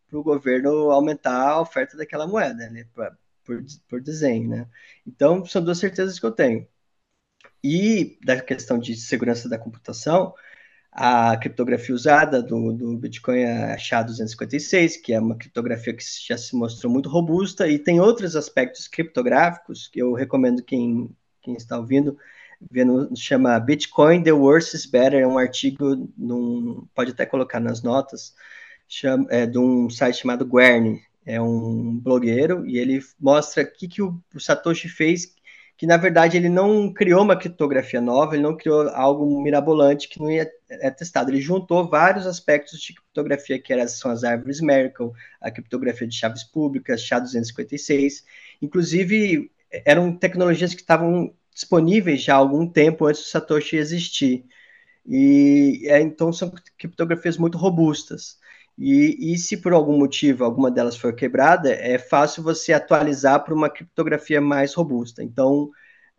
para 0.08 0.18
o 0.18 0.22
governo 0.22 0.92
aumentar 0.92 1.36
a 1.50 1.60
oferta 1.60 1.96
daquela 1.96 2.26
moeda, 2.26 2.70
né? 2.70 2.86
Pra, 2.94 3.16
por, 3.44 3.64
por 3.88 4.00
desenho, 4.00 4.48
né? 4.48 4.68
Então, 5.06 5.44
são 5.44 5.62
duas 5.62 5.78
certezas 5.78 6.20
que 6.20 6.26
eu 6.26 6.32
tenho. 6.32 6.68
E 7.62 8.18
da 8.24 8.40
questão 8.40 8.78
de 8.78 8.94
segurança 8.94 9.48
da 9.48 9.58
computação, 9.58 10.34
a 10.94 11.36
criptografia 11.36 11.92
usada 11.92 12.40
do, 12.40 12.72
do 12.72 12.96
Bitcoin 12.96 13.40
é 13.40 13.72
a 13.72 13.76
SHA-256, 13.76 15.02
que 15.02 15.12
é 15.12 15.18
uma 15.18 15.34
criptografia 15.34 15.92
que 15.92 16.04
já 16.24 16.38
se 16.38 16.54
mostrou 16.54 16.92
muito 16.92 17.08
robusta, 17.08 17.66
e 17.66 17.80
tem 17.80 18.00
outros 18.00 18.36
aspectos 18.36 18.86
criptográficos 18.86 19.88
que 19.88 20.00
eu 20.00 20.12
recomendo 20.12 20.62
quem, 20.62 21.10
quem 21.42 21.54
está 21.56 21.76
ouvindo, 21.76 22.16
vendo, 22.70 23.10
chama 23.16 23.58
Bitcoin 23.58 24.22
The 24.22 24.32
Worse 24.32 24.76
is 24.76 24.86
Better, 24.86 25.20
é 25.20 25.26
um 25.26 25.36
artigo, 25.36 26.08
num, 26.16 26.86
pode 26.94 27.10
até 27.10 27.26
colocar 27.26 27.58
nas 27.58 27.82
notas, 27.82 28.32
chama, 28.86 29.26
é, 29.30 29.46
de 29.46 29.58
um 29.58 29.90
site 29.90 30.18
chamado 30.18 30.46
Guerni, 30.46 31.02
é 31.26 31.40
um 31.40 31.98
blogueiro, 31.98 32.64
e 32.64 32.78
ele 32.78 33.00
mostra 33.18 33.64
o 33.64 33.66
que, 33.66 33.88
que 33.88 34.00
o, 34.00 34.16
o 34.32 34.38
Satoshi 34.38 34.88
fez 34.88 35.34
que 35.76 35.86
na 35.86 35.96
verdade 35.96 36.36
ele 36.36 36.48
não 36.48 36.92
criou 36.92 37.22
uma 37.22 37.36
criptografia 37.36 38.00
nova, 38.00 38.34
ele 38.34 38.42
não 38.42 38.56
criou 38.56 38.88
algo 38.90 39.42
mirabolante 39.42 40.08
que 40.08 40.20
não 40.20 40.30
ia 40.30 40.48
é 40.68 40.90
testado. 40.90 41.30
Ele 41.30 41.40
juntou 41.40 41.88
vários 41.88 42.26
aspectos 42.26 42.80
de 42.80 42.94
criptografia, 42.94 43.60
que 43.60 43.72
eram, 43.72 43.86
são 43.88 44.10
as 44.10 44.24
árvores 44.24 44.60
Merkle, 44.60 45.10
a 45.40 45.50
criptografia 45.50 46.06
de 46.06 46.16
chaves 46.16 46.44
públicas, 46.44 47.02
SHA-256. 47.02 48.24
Inclusive, 48.62 49.50
eram 49.84 50.16
tecnologias 50.16 50.74
que 50.74 50.80
estavam 50.80 51.34
disponíveis 51.52 52.22
já 52.22 52.34
há 52.34 52.38
algum 52.38 52.66
tempo 52.66 53.06
antes 53.06 53.22
do 53.22 53.28
Satoshi 53.28 53.76
existir. 53.76 54.44
E 55.06 55.82
é, 55.86 56.00
então 56.00 56.32
são 56.32 56.52
criptografias 56.78 57.36
muito 57.36 57.58
robustas. 57.58 58.38
E, 58.76 59.32
e, 59.34 59.38
se 59.38 59.56
por 59.56 59.72
algum 59.72 59.96
motivo 59.96 60.44
alguma 60.44 60.70
delas 60.70 60.96
for 60.96 61.14
quebrada, 61.14 61.72
é 61.72 61.96
fácil 61.98 62.42
você 62.42 62.72
atualizar 62.72 63.44
para 63.44 63.54
uma 63.54 63.70
criptografia 63.70 64.40
mais 64.40 64.74
robusta. 64.74 65.22
Então, 65.22 65.70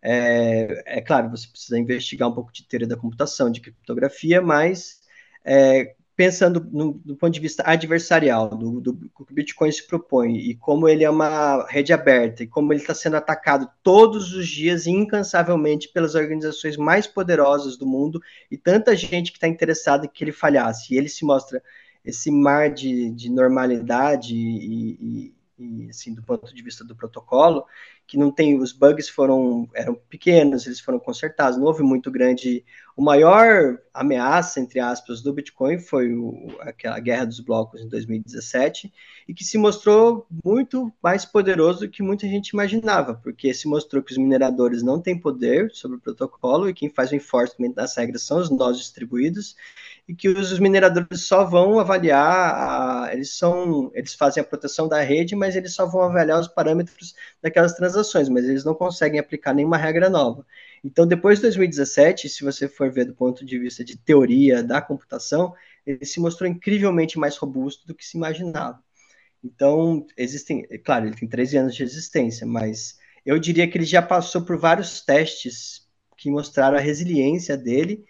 é, 0.02 0.84
é, 1.00 1.02
claro, 1.02 1.30
você 1.30 1.48
precisa 1.48 1.78
investigar 1.78 2.30
um 2.30 2.34
pouco 2.34 2.54
de 2.54 2.64
teoria 2.68 2.88
da 2.88 2.96
computação, 2.96 3.52
de 3.52 3.60
criptografia, 3.60 4.42
mas 4.42 5.02
é, 5.44 5.96
pensando 6.16 6.66
no, 6.72 6.94
do 6.94 7.16
ponto 7.16 7.34
de 7.34 7.40
vista 7.40 7.64
adversarial, 7.66 8.50
do, 8.50 8.80
do, 8.80 8.94
do, 8.94 9.10
que 9.10 9.32
o 9.32 9.36
Bitcoin 9.36 9.72
se 9.72 9.86
propõe 9.86 10.38
e 10.38 10.56
como 10.56 10.88
ele 10.88 11.04
é 11.04 11.10
uma 11.10 11.66
rede 11.68 11.92
aberta 11.92 12.44
e 12.44 12.48
como 12.48 12.72
ele 12.72 12.82
está 12.82 12.94
sendo 12.94 13.18
atacado 13.18 13.70
todos 13.84 14.34
os 14.34 14.48
dias 14.48 14.88
incansavelmente 14.88 15.90
pelas 15.90 16.16
organizações 16.16 16.78
mais 16.78 17.06
poderosas 17.06 17.78
do 17.78 17.86
mundo 17.86 18.22
e 18.50 18.58
tanta 18.58 18.96
gente 18.96 19.32
que 19.32 19.38
está 19.38 19.48
interessada 19.48 20.08
que 20.08 20.24
ele 20.24 20.32
falhasse. 20.32 20.94
E 20.94 20.98
ele 20.98 21.10
se 21.10 21.26
mostra 21.26 21.62
esse 22.06 22.30
mar 22.30 22.70
de, 22.70 23.10
de 23.12 23.30
normalidade 23.30 24.36
e, 24.36 24.98
e, 25.02 25.36
e, 25.58 25.90
assim, 25.90 26.14
do 26.14 26.22
ponto 26.22 26.54
de 26.54 26.62
vista 26.62 26.84
do 26.84 26.96
protocolo, 26.96 27.66
que 28.06 28.18
não 28.18 28.32
tem, 28.32 28.60
os 28.60 28.72
bugs 28.72 29.10
foram, 29.10 29.68
eram 29.74 29.96
pequenos, 29.96 30.68
eles 30.68 30.80
foram 30.80 31.00
consertados, 31.00 31.58
não 31.58 31.66
houve 31.66 31.82
muito 31.82 32.12
grande, 32.12 32.64
o 32.96 33.04
maior 33.04 33.78
ameaça, 33.94 34.60
entre 34.60 34.80
aspas, 34.80 35.22
do 35.22 35.34
Bitcoin 35.34 35.80
foi 35.80 36.14
o, 36.14 36.48
aquela 36.62 36.98
guerra 37.00 37.26
dos 37.26 37.42
blocos 37.42 37.82
em 37.82 37.90
2017, 37.90 38.92
e 39.28 39.34
que 39.34 39.44
se 39.44 39.58
mostrou 39.58 40.26
muito 40.44 40.92
mais 41.04 41.26
poderoso 41.26 41.82
do 41.82 41.90
que 41.90 42.02
muita 42.02 42.26
gente 42.26 42.50
imaginava, 42.50 43.16
porque 43.16 43.54
se 43.54 43.68
mostrou 43.68 44.02
que 44.02 44.14
os 44.14 44.18
mineradores 44.18 44.82
não 44.82 45.02
têm 45.02 45.20
poder 45.20 45.72
sobre 45.74 45.98
o 45.98 46.00
protocolo, 46.00 46.70
e 46.70 46.74
quem 46.74 46.90
faz 46.90 47.12
o 47.12 47.16
enforcement 47.16 47.72
das 47.72 47.96
regras 47.98 48.24
são 48.24 48.38
os 48.38 48.50
nós 48.50 48.78
distribuídos, 48.78 49.58
e 50.08 50.16
que 50.16 50.30
os 50.30 50.58
mineradores 50.60 51.22
só 51.22 51.44
vão 51.44 51.80
avaliar, 51.80 53.08
a, 53.08 53.14
eles 53.14 53.36
são, 53.38 53.92
eles 53.94 54.14
fazem 54.14 54.42
a 54.42 54.46
proteção 54.46 54.88
da 54.88 55.02
rede, 55.02 55.36
mas 55.36 55.56
eles 55.56 55.74
só 55.74 55.86
vão 55.86 56.02
avaliar 56.02 56.40
os 56.40 56.48
parâmetros 56.48 57.14
daquelas 57.42 57.74
transações, 57.74 58.30
mas 58.30 58.46
eles 58.46 58.64
não 58.64 58.74
conseguem 58.74 59.20
aplicar 59.20 59.54
nenhuma 59.54 59.78
regra 59.78 60.10
nova. 60.10 60.46
Então, 60.86 61.08
depois 61.08 61.40
de 61.40 61.42
2017, 61.46 62.30
se 62.30 62.44
você 62.44 62.70
for 62.70 62.92
ver 62.92 63.06
do 63.06 63.16
ponto 63.16 63.44
de 63.44 63.58
vista 63.58 63.84
de 63.84 63.98
teoria 63.98 64.62
da 64.62 64.80
computação, 64.80 65.52
ele 65.84 66.06
se 66.06 66.20
mostrou 66.20 66.48
incrivelmente 66.48 67.18
mais 67.18 67.36
robusto 67.38 67.88
do 67.88 67.96
que 67.96 68.06
se 68.06 68.16
imaginava. 68.16 68.80
Então, 69.44 70.06
existem, 70.16 70.68
é 70.70 70.78
claro, 70.78 71.08
ele 71.08 71.16
tem 71.16 71.28
13 71.28 71.58
anos 71.58 71.76
de 71.76 71.82
existência, 71.82 72.46
mas 72.46 73.00
eu 73.26 73.40
diria 73.40 73.68
que 73.68 73.80
ele 73.80 73.86
já 73.86 74.00
passou 74.00 74.44
por 74.46 74.60
vários 74.60 75.02
testes 75.02 75.90
que 76.16 76.30
mostraram 76.30 76.78
a 76.78 76.82
resiliência 76.82 77.58
dele 77.58 78.06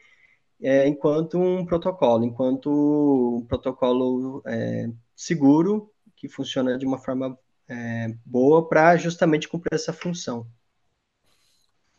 é, 0.61 0.85
enquanto 0.85 1.39
um 1.39 1.65
protocolo, 1.65 2.25
enquanto 2.25 3.39
um 3.39 3.45
protocolo 3.45 4.43
é, 4.45 4.89
seguro 5.15 5.89
que 6.17 6.27
funciona 6.27 6.77
de 6.77 6.85
uma 6.85 6.97
forma 6.97 7.39
é, 7.69 8.13
boa 8.25 8.67
para 8.67 8.97
justamente 8.97 9.47
cumprir 9.47 9.75
essa 9.75 9.93
função. 9.93 10.45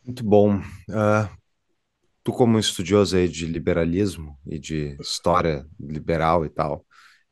Muito 0.06 0.24
bom. 0.24 0.58
Uh, 0.88 1.28
tu, 2.24 2.32
como 2.32 2.58
estudioso 2.58 3.16
aí 3.16 3.28
de 3.28 3.46
liberalismo 3.46 4.38
e 4.46 4.58
de 4.58 4.96
história 5.00 5.66
liberal 5.78 6.44
e 6.44 6.50
tal, 6.50 6.84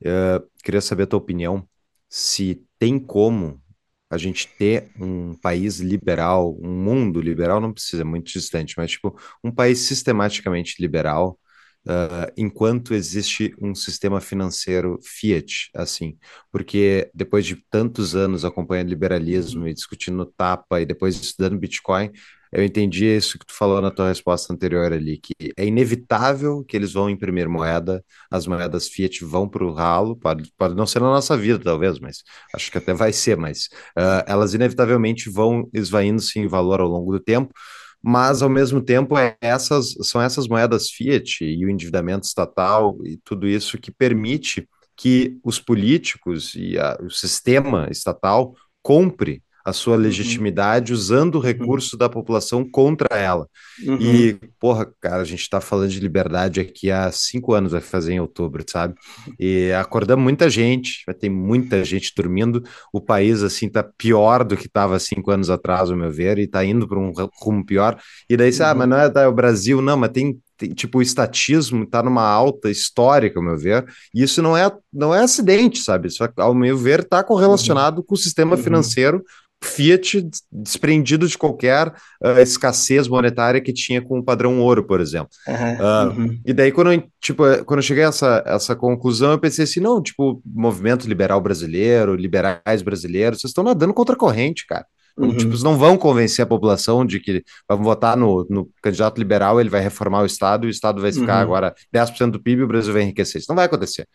uh, 0.04 0.46
queria 0.64 0.80
saber 0.80 1.04
a 1.04 1.06
tua 1.06 1.18
opinião 1.18 1.68
se 2.08 2.64
tem 2.78 2.98
como 2.98 3.62
a 4.10 4.18
gente 4.18 4.48
ter 4.58 4.92
um 5.00 5.34
país 5.36 5.80
liberal, 5.80 6.56
um 6.62 6.70
mundo 6.70 7.20
liberal, 7.20 7.60
não 7.60 7.72
precisa 7.72 8.04
muito 8.04 8.32
distante, 8.32 8.74
mas 8.76 8.92
tipo, 8.92 9.18
um 9.42 9.50
país 9.52 9.80
sistematicamente 9.80 10.76
liberal, 10.80 11.38
uh, 11.86 12.30
enquanto 12.36 12.94
existe 12.94 13.54
um 13.60 13.74
sistema 13.74 14.20
financeiro 14.20 14.98
fiat, 15.02 15.70
assim, 15.74 16.16
porque 16.52 17.10
depois 17.14 17.44
de 17.46 17.56
tantos 17.70 18.14
anos 18.14 18.44
acompanhando 18.44 18.88
liberalismo 18.90 19.66
e 19.68 19.74
discutindo 19.74 20.24
tapa 20.26 20.80
e 20.80 20.86
depois 20.86 21.16
estudando 21.20 21.58
Bitcoin, 21.58 22.10
eu 22.54 22.64
entendi 22.64 23.04
isso 23.06 23.38
que 23.38 23.46
tu 23.46 23.52
falou 23.52 23.80
na 23.82 23.90
tua 23.90 24.08
resposta 24.08 24.52
anterior 24.52 24.92
ali, 24.92 25.18
que 25.18 25.34
é 25.56 25.66
inevitável 25.66 26.64
que 26.64 26.76
eles 26.76 26.92
vão 26.92 27.10
imprimir 27.10 27.48
moeda, 27.48 28.04
as 28.30 28.46
moedas 28.46 28.88
fiat 28.88 29.24
vão 29.24 29.48
para 29.48 29.64
o 29.64 29.72
ralo, 29.72 30.16
pode, 30.16 30.52
pode 30.56 30.74
não 30.74 30.86
ser 30.86 31.00
na 31.00 31.06
nossa 31.06 31.36
vida, 31.36 31.58
talvez, 31.58 31.98
mas 31.98 32.22
acho 32.54 32.70
que 32.70 32.78
até 32.78 32.94
vai 32.94 33.12
ser, 33.12 33.36
mas 33.36 33.66
uh, 33.98 34.22
elas 34.26 34.54
inevitavelmente 34.54 35.28
vão 35.28 35.68
esvaindo-se 35.74 36.38
em 36.38 36.46
valor 36.46 36.80
ao 36.80 36.88
longo 36.88 37.12
do 37.12 37.20
tempo, 37.20 37.52
mas 38.00 38.40
ao 38.40 38.48
mesmo 38.48 38.80
tempo 38.80 39.18
é 39.18 39.36
essas, 39.40 39.94
são 40.02 40.20
essas 40.22 40.46
moedas 40.46 40.90
fiat 40.90 41.44
e 41.44 41.64
o 41.66 41.70
endividamento 41.70 42.26
estatal 42.26 42.98
e 43.04 43.16
tudo 43.24 43.48
isso 43.48 43.78
que 43.78 43.90
permite 43.90 44.68
que 44.96 45.38
os 45.42 45.58
políticos 45.58 46.54
e 46.54 46.78
a, 46.78 46.96
o 47.02 47.10
sistema 47.10 47.88
estatal 47.90 48.54
compre 48.82 49.42
a 49.64 49.72
sua 49.72 49.96
uhum. 49.96 50.02
legitimidade 50.02 50.92
uhum. 50.92 50.98
usando 50.98 51.34
o 51.36 51.38
uhum. 51.38 51.44
recurso 51.44 51.96
uhum. 51.96 51.98
da 51.98 52.08
população 52.08 52.68
contra 52.68 53.16
ela. 53.16 53.48
Uhum. 53.84 53.98
E, 54.00 54.38
porra, 54.60 54.86
cara, 55.00 55.22
a 55.22 55.24
gente 55.24 55.40
está 55.40 55.60
falando 55.60 55.90
de 55.90 56.00
liberdade 56.00 56.60
aqui 56.60 56.90
há 56.90 57.10
cinco 57.10 57.54
anos, 57.54 57.72
vai 57.72 57.80
fazer 57.80 58.12
em 58.12 58.20
outubro, 58.20 58.62
sabe? 58.68 58.94
E 59.40 59.72
acordamos 59.72 60.22
muita 60.22 60.50
gente, 60.50 61.02
vai 61.06 61.14
ter 61.14 61.30
muita 61.30 61.82
gente 61.82 62.12
dormindo. 62.14 62.62
O 62.92 63.00
país, 63.00 63.42
assim, 63.42 63.68
tá 63.68 63.82
pior 63.82 64.44
do 64.44 64.56
que 64.56 64.66
estava 64.66 64.98
cinco 64.98 65.30
anos 65.30 65.48
atrás, 65.48 65.90
ao 65.90 65.96
meu 65.96 66.10
ver, 66.10 66.38
e 66.38 66.46
tá 66.46 66.64
indo 66.64 66.86
para 66.86 66.98
um 66.98 67.12
rumo 67.40 67.64
pior. 67.64 67.98
E 68.28 68.36
daí, 68.36 68.50
uhum. 68.50 68.66
ah, 68.66 68.74
mas 68.74 68.88
não 68.88 68.98
é, 68.98 69.12
é 69.14 69.26
o 69.26 69.32
Brasil, 69.32 69.80
não, 69.80 69.96
mas 69.96 70.10
tem 70.10 70.38
tem, 70.56 70.70
tipo, 70.70 70.98
o 70.98 71.02
estatismo 71.02 71.82
está 71.82 72.02
numa 72.02 72.22
alta 72.22 72.70
histórica, 72.70 73.38
ao 73.38 73.44
meu 73.44 73.58
ver, 73.58 73.84
e 74.14 74.22
isso 74.22 74.40
não 74.40 74.56
é, 74.56 74.70
não 74.92 75.12
é 75.14 75.20
acidente, 75.20 75.80
sabe? 75.80 76.08
Isso, 76.08 76.22
ao 76.36 76.54
meu 76.54 76.76
ver, 76.78 77.00
está 77.00 77.24
correlacionado 77.24 78.00
uhum. 78.00 78.06
com 78.06 78.14
o 78.14 78.18
sistema 78.18 78.56
uhum. 78.56 78.62
financeiro 78.62 79.24
Fiat 79.62 80.28
desprendido 80.52 81.26
de 81.26 81.38
qualquer 81.38 81.88
uh, 81.88 82.38
escassez 82.40 83.08
monetária 83.08 83.60
que 83.60 83.72
tinha 83.72 84.02
com 84.02 84.18
o 84.18 84.24
padrão 84.24 84.60
ouro, 84.60 84.84
por 84.84 85.00
exemplo. 85.00 85.30
Uhum, 85.48 85.54
uh, 85.54 86.20
uhum. 86.20 86.40
E 86.44 86.52
daí, 86.52 86.70
quando 86.70 86.92
eu, 86.92 87.04
tipo, 87.20 87.42
quando 87.64 87.78
eu 87.78 87.82
cheguei 87.82 88.04
a 88.04 88.08
essa, 88.08 88.42
essa 88.46 88.76
conclusão, 88.76 89.32
eu 89.32 89.38
pensei 89.38 89.64
assim, 89.64 89.80
não, 89.80 90.02
tipo, 90.02 90.42
movimento 90.44 91.08
liberal 91.08 91.40
brasileiro, 91.40 92.14
liberais 92.14 92.82
brasileiros, 92.82 93.40
vocês 93.40 93.50
estão 93.50 93.64
nadando 93.64 93.94
contra 93.94 94.14
a 94.14 94.18
corrente, 94.18 94.66
cara. 94.66 94.86
Uhum. 95.16 95.36
Tipo, 95.36 95.50
vocês 95.50 95.62
não 95.62 95.78
vão 95.78 95.96
convencer 95.96 96.42
a 96.42 96.46
população 96.46 97.06
de 97.06 97.20
que 97.20 97.44
vamos 97.68 97.84
votar 97.84 98.16
no, 98.16 98.46
no 98.50 98.68
candidato 98.82 99.18
liberal, 99.18 99.60
ele 99.60 99.70
vai 99.70 99.80
reformar 99.80 100.22
o 100.22 100.26
Estado 100.26 100.66
e 100.66 100.68
o 100.68 100.70
Estado 100.70 101.00
vai 101.00 101.12
ficar 101.12 101.36
uhum. 101.36 101.42
agora 101.42 101.74
10% 101.94 102.32
do 102.32 102.42
PIB 102.42 102.60
e 102.60 102.64
o 102.64 102.68
Brasil 102.68 102.92
vai 102.92 103.02
enriquecer. 103.02 103.40
Isso 103.40 103.48
não 103.48 103.56
vai 103.56 103.66
acontecer. 103.66 104.08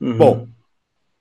Uhum. 0.00 0.16
Bom, 0.16 0.48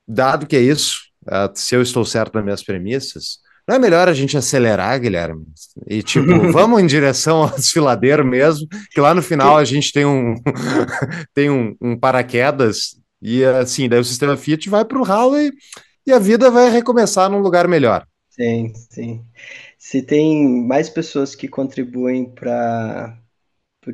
dado 0.08 0.46
que 0.46 0.56
é 0.56 0.62
isso, 0.62 0.98
uh, 1.28 1.50
se 1.54 1.76
eu 1.76 1.82
estou 1.82 2.06
certo 2.06 2.36
nas 2.36 2.44
minhas 2.44 2.64
premissas, 2.64 3.40
não 3.68 3.76
é 3.76 3.80
melhor 3.80 4.08
a 4.08 4.14
gente 4.14 4.38
acelerar, 4.38 5.00
Guilherme? 5.00 5.46
E, 5.88 6.04
tipo, 6.04 6.26
vamos 6.52 6.82
em 6.82 6.86
direção 6.86 7.44
ao 7.44 7.50
desfiladeiro 7.50 8.26
mesmo, 8.26 8.68
que 8.92 9.02
lá 9.02 9.14
no 9.14 9.22
final 9.22 9.58
a 9.58 9.66
gente 9.66 9.92
tem 9.92 10.06
um, 10.06 10.36
tem 11.34 11.50
um, 11.50 11.76
um, 11.82 11.98
paraquedas, 11.98 13.00
e 13.22 13.44
assim, 13.44 13.90
daí 13.90 14.00
o 14.00 14.06
sistema 14.06 14.38
Fiat 14.38 14.70
vai 14.70 14.86
para 14.86 15.00
o 15.00 15.04
ralo 15.04 15.38
e, 15.38 15.52
e 16.06 16.12
a 16.12 16.20
vida 16.20 16.52
vai 16.52 16.70
recomeçar 16.70 17.30
num 17.30 17.40
lugar 17.40 17.68
melhor. 17.68 18.06
Sim, 18.30 18.74
sim. 18.90 19.26
Se 19.78 20.02
tem 20.02 20.46
mais 20.66 20.90
pessoas 20.90 21.34
que 21.36 21.48
contribuem 21.48 22.26
para 22.26 23.18
o 23.88 23.92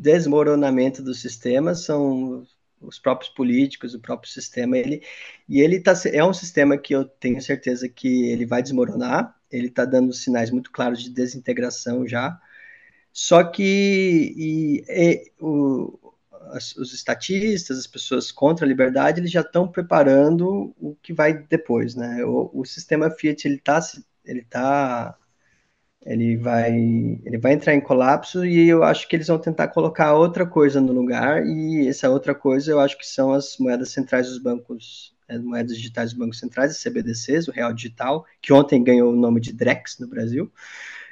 desmoronamento 0.00 1.02
do 1.02 1.14
sistema, 1.14 1.74
são 1.74 2.44
os 2.86 2.98
próprios 2.98 3.30
políticos, 3.32 3.94
o 3.94 4.00
próprio 4.00 4.30
sistema, 4.30 4.76
ele 4.76 5.02
e 5.48 5.60
ele 5.60 5.80
tá, 5.80 5.94
é 6.12 6.24
um 6.24 6.32
sistema 6.32 6.78
que 6.78 6.94
eu 6.94 7.04
tenho 7.04 7.40
certeza 7.40 7.88
que 7.88 8.30
ele 8.30 8.46
vai 8.46 8.62
desmoronar, 8.62 9.34
ele 9.50 9.68
está 9.68 9.84
dando 9.84 10.12
sinais 10.12 10.50
muito 10.50 10.70
claros 10.70 11.02
de 11.02 11.10
desintegração 11.10 12.06
já, 12.06 12.38
só 13.12 13.44
que 13.44 14.34
e, 14.36 14.84
e, 14.88 15.32
o, 15.40 15.98
as, 16.52 16.76
os 16.76 16.92
estatistas, 16.92 17.78
as 17.78 17.86
pessoas 17.86 18.32
contra 18.32 18.64
a 18.64 18.68
liberdade, 18.68 19.20
eles 19.20 19.30
já 19.30 19.40
estão 19.40 19.68
preparando 19.68 20.74
o 20.80 20.96
que 21.02 21.12
vai 21.12 21.32
depois, 21.34 21.94
né? 21.94 22.24
O, 22.24 22.50
o 22.52 22.64
sistema 22.64 23.10
Fiat 23.10 23.46
ele 23.46 23.56
está 23.56 23.80
ele 24.24 24.42
tá 24.42 25.16
ele 26.04 26.36
vai, 26.36 26.70
ele 27.24 27.38
vai 27.38 27.54
entrar 27.54 27.74
em 27.74 27.80
colapso 27.80 28.44
e 28.44 28.68
eu 28.68 28.84
acho 28.84 29.08
que 29.08 29.16
eles 29.16 29.26
vão 29.26 29.38
tentar 29.38 29.68
colocar 29.68 30.14
outra 30.14 30.46
coisa 30.46 30.80
no 30.80 30.92
lugar 30.92 31.46
e 31.46 31.88
essa 31.88 32.10
outra 32.10 32.34
coisa 32.34 32.70
eu 32.70 32.78
acho 32.78 32.98
que 32.98 33.06
são 33.06 33.32
as 33.32 33.56
moedas 33.58 33.90
centrais 33.90 34.28
dos 34.28 34.38
bancos, 34.38 35.14
as 35.26 35.40
moedas 35.40 35.76
digitais 35.76 36.10
dos 36.10 36.18
bancos 36.18 36.38
centrais, 36.38 36.72
as 36.72 36.82
CBDCs, 36.82 37.48
o 37.48 37.52
real 37.52 37.72
digital, 37.72 38.26
que 38.42 38.52
ontem 38.52 38.84
ganhou 38.84 39.12
o 39.12 39.16
nome 39.16 39.40
de 39.40 39.52
Drex 39.52 39.98
no 39.98 40.06
Brasil. 40.06 40.52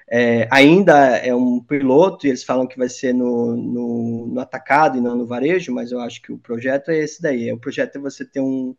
É, 0.07 0.47
ainda 0.51 1.17
é 1.17 1.35
um 1.35 1.59
piloto 1.59 2.27
e 2.27 2.29
eles 2.29 2.45
falam 2.45 2.67
que 2.67 2.77
vai 2.77 2.89
ser 2.89 3.15
no, 3.15 3.57
no, 3.57 4.27
no 4.27 4.41
atacado 4.41 4.99
e 4.99 5.01
não 5.01 5.17
no 5.17 5.27
varejo, 5.27 5.73
mas 5.73 5.91
eu 5.91 6.01
acho 6.01 6.21
que 6.21 6.31
o 6.31 6.39
projeto 6.39 6.91
é 6.91 6.99
esse 6.99 7.23
daí. 7.23 7.51
O 7.51 7.59
projeto 7.59 7.97
é 7.97 7.99
você 7.99 8.23
ter 8.23 8.41
um, 8.41 8.77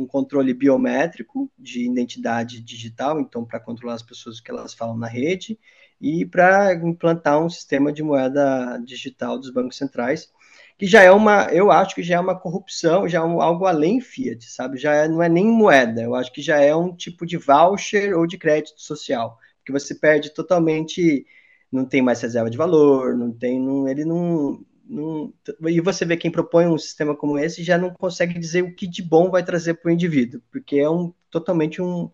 um 0.00 0.06
controle 0.06 0.54
biométrico 0.54 1.50
de 1.58 1.84
identidade 1.84 2.60
digital, 2.60 3.20
então 3.20 3.44
para 3.44 3.60
controlar 3.60 3.94
as 3.94 4.02
pessoas 4.02 4.40
que 4.40 4.50
elas 4.50 4.72
falam 4.72 4.96
na 4.96 5.06
rede, 5.06 5.58
e 6.00 6.24
para 6.24 6.74
implantar 6.74 7.38
um 7.42 7.50
sistema 7.50 7.92
de 7.92 8.02
moeda 8.02 8.78
digital 8.84 9.38
dos 9.38 9.50
bancos 9.50 9.76
centrais, 9.76 10.32
que 10.78 10.86
já 10.86 11.02
é 11.02 11.10
uma, 11.10 11.44
eu 11.52 11.70
acho 11.70 11.94
que 11.94 12.02
já 12.02 12.16
é 12.16 12.20
uma 12.20 12.38
corrupção, 12.38 13.06
já 13.06 13.18
é 13.18 13.22
um, 13.22 13.42
algo 13.42 13.66
além 13.66 14.00
Fiat, 14.00 14.50
sabe? 14.50 14.78
Já 14.78 14.94
é, 14.94 15.08
não 15.08 15.22
é 15.22 15.28
nem 15.28 15.44
moeda, 15.44 16.00
eu 16.00 16.14
acho 16.14 16.32
que 16.32 16.40
já 16.40 16.58
é 16.58 16.74
um 16.74 16.94
tipo 16.96 17.26
de 17.26 17.36
voucher 17.36 18.16
ou 18.16 18.26
de 18.26 18.38
crédito 18.38 18.80
social, 18.80 19.38
que 19.64 19.70
você 19.70 19.94
perde 19.94 20.30
totalmente, 20.32 21.26
não 21.70 21.84
tem 21.84 22.00
mais 22.00 22.22
reserva 22.22 22.48
de 22.48 22.56
valor, 22.56 23.14
não 23.14 23.30
tem, 23.30 23.60
não, 23.60 23.86
ele 23.86 24.06
não, 24.06 24.64
não, 24.90 25.32
e 25.68 25.80
você 25.80 26.04
vê 26.04 26.16
quem 26.16 26.32
propõe 26.32 26.66
um 26.66 26.76
sistema 26.76 27.14
como 27.14 27.38
esse 27.38 27.62
já 27.62 27.78
não 27.78 27.90
consegue 27.90 28.36
dizer 28.36 28.62
o 28.62 28.74
que 28.74 28.88
de 28.88 29.02
bom 29.02 29.30
vai 29.30 29.44
trazer 29.44 29.74
para 29.74 29.88
o 29.88 29.92
indivíduo, 29.92 30.42
porque 30.50 30.80
é 30.80 30.90
um, 30.90 31.14
totalmente 31.30 31.80
um, 31.80 32.10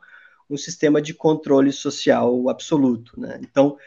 um 0.48 0.59
sistema 0.59 1.01
de 1.01 1.15
controle 1.15 1.73
social 1.73 2.51
absoluto. 2.51 3.19
Né? 3.19 3.40
Então, 3.43 3.78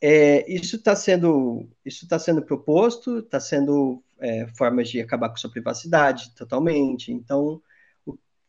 é, 0.00 0.50
isso 0.52 0.76
está 0.76 0.94
sendo, 0.94 1.68
isso 1.84 2.06
tá 2.06 2.16
sendo 2.16 2.42
proposto, 2.42 3.18
está 3.18 3.40
sendo 3.40 4.00
é, 4.20 4.46
formas 4.56 4.88
de 4.88 5.00
acabar 5.00 5.28
com 5.28 5.36
sua 5.36 5.50
privacidade 5.50 6.32
totalmente. 6.36 7.10
Então, 7.10 7.60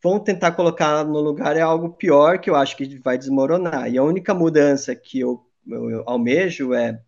vão 0.00 0.20
tentar 0.20 0.52
colocar 0.52 1.04
no 1.04 1.20
lugar 1.20 1.56
é 1.56 1.62
algo 1.62 1.90
pior 1.94 2.38
que 2.38 2.48
eu 2.48 2.54
acho 2.54 2.76
que 2.76 2.98
vai 3.00 3.18
desmoronar. 3.18 3.90
E 3.92 3.98
a 3.98 4.04
única 4.04 4.32
mudança 4.32 4.94
que 4.94 5.18
eu, 5.18 5.44
eu 5.66 6.04
almejo 6.06 6.72
é 6.74 7.02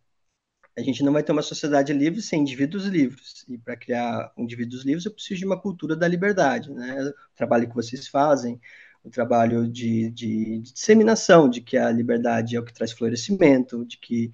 a 0.77 0.83
gente 0.83 1.03
não 1.03 1.13
vai 1.13 1.23
ter 1.23 1.33
uma 1.33 1.43
sociedade 1.43 1.93
livre 1.93 2.21
sem 2.21 2.43
indivíduos 2.43 2.85
livres. 2.85 3.45
E 3.49 3.57
para 3.57 3.77
criar 3.77 4.31
indivíduos 4.37 4.85
livres, 4.85 5.07
eu 5.07 5.13
preciso 5.13 5.41
de 5.41 5.47
uma 5.47 5.61
cultura 5.61 5.97
da 5.97 6.07
liberdade. 6.07 6.71
Né? 6.71 7.03
O 7.33 7.37
trabalho 7.37 7.69
que 7.69 7.75
vocês 7.75 8.07
fazem, 8.09 8.61
o 9.03 9.11
trabalho 9.11 9.67
de, 9.67 10.11
de, 10.11 10.61
de, 10.61 10.73
disseminação, 10.73 11.49
de 11.49 11.63
que 11.63 11.79
a 11.79 11.91
liberdade 11.91 12.57
é 12.57 12.61
o 12.61 12.65
que 12.65 12.75
traz 12.75 12.93
florescimento, 12.93 13.87
de 13.87 13.97
que, 13.99 14.33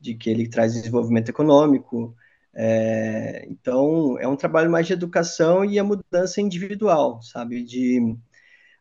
de 0.00 0.14
que 0.14 0.30
ele 0.30 0.48
traz 0.48 0.74
desenvolvimento 0.74 1.28
econômico. 1.30 2.14
É, 2.54 3.46
então, 3.48 4.16
é 4.18 4.28
um 4.28 4.36
trabalho 4.36 4.70
mais 4.70 4.86
de 4.86 4.92
educação 4.92 5.64
e 5.64 5.78
a 5.78 5.84
mudança 5.84 6.40
individual, 6.40 7.20
sabe? 7.22 7.64
De, 7.64 8.16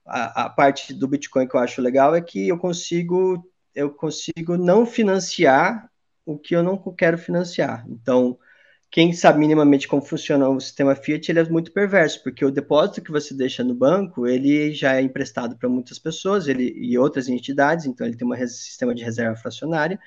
a, 0.05 0.45
a 0.45 0.49
parte 0.49 0.93
do 0.93 1.07
Bitcoin 1.07 1.47
que 1.47 1.55
eu 1.55 1.59
acho 1.59 1.81
legal 1.81 2.15
é 2.15 2.21
que 2.21 2.47
eu 2.47 2.57
consigo 2.57 3.43
eu 3.75 3.91
consigo 3.91 4.57
não 4.57 4.85
financiar 4.85 5.88
o 6.33 6.37
que 6.37 6.55
eu 6.55 6.63
não 6.63 6.77
quero 6.95 7.17
financiar. 7.17 7.85
Então, 7.89 8.37
quem 8.91 9.13
sabe 9.13 9.39
minimamente 9.39 9.87
como 9.87 10.01
funciona 10.01 10.49
o 10.49 10.59
sistema 10.59 10.95
Fiat, 10.95 11.31
ele 11.31 11.39
é 11.39 11.49
muito 11.49 11.71
perverso, 11.71 12.23
porque 12.23 12.43
o 12.43 12.51
depósito 12.51 13.01
que 13.01 13.11
você 13.11 13.33
deixa 13.33 13.63
no 13.63 13.75
banco, 13.75 14.27
ele 14.27 14.73
já 14.73 14.95
é 14.95 15.01
emprestado 15.01 15.57
para 15.57 15.69
muitas 15.69 15.99
pessoas 15.99 16.47
ele, 16.47 16.73
e 16.75 16.97
outras 16.97 17.27
entidades, 17.27 17.85
então 17.85 18.05
ele 18.05 18.17
tem 18.17 18.27
um 18.27 18.47
sistema 18.47 18.95
de 18.95 19.03
reserva 19.03 19.35
fracionária, 19.35 19.99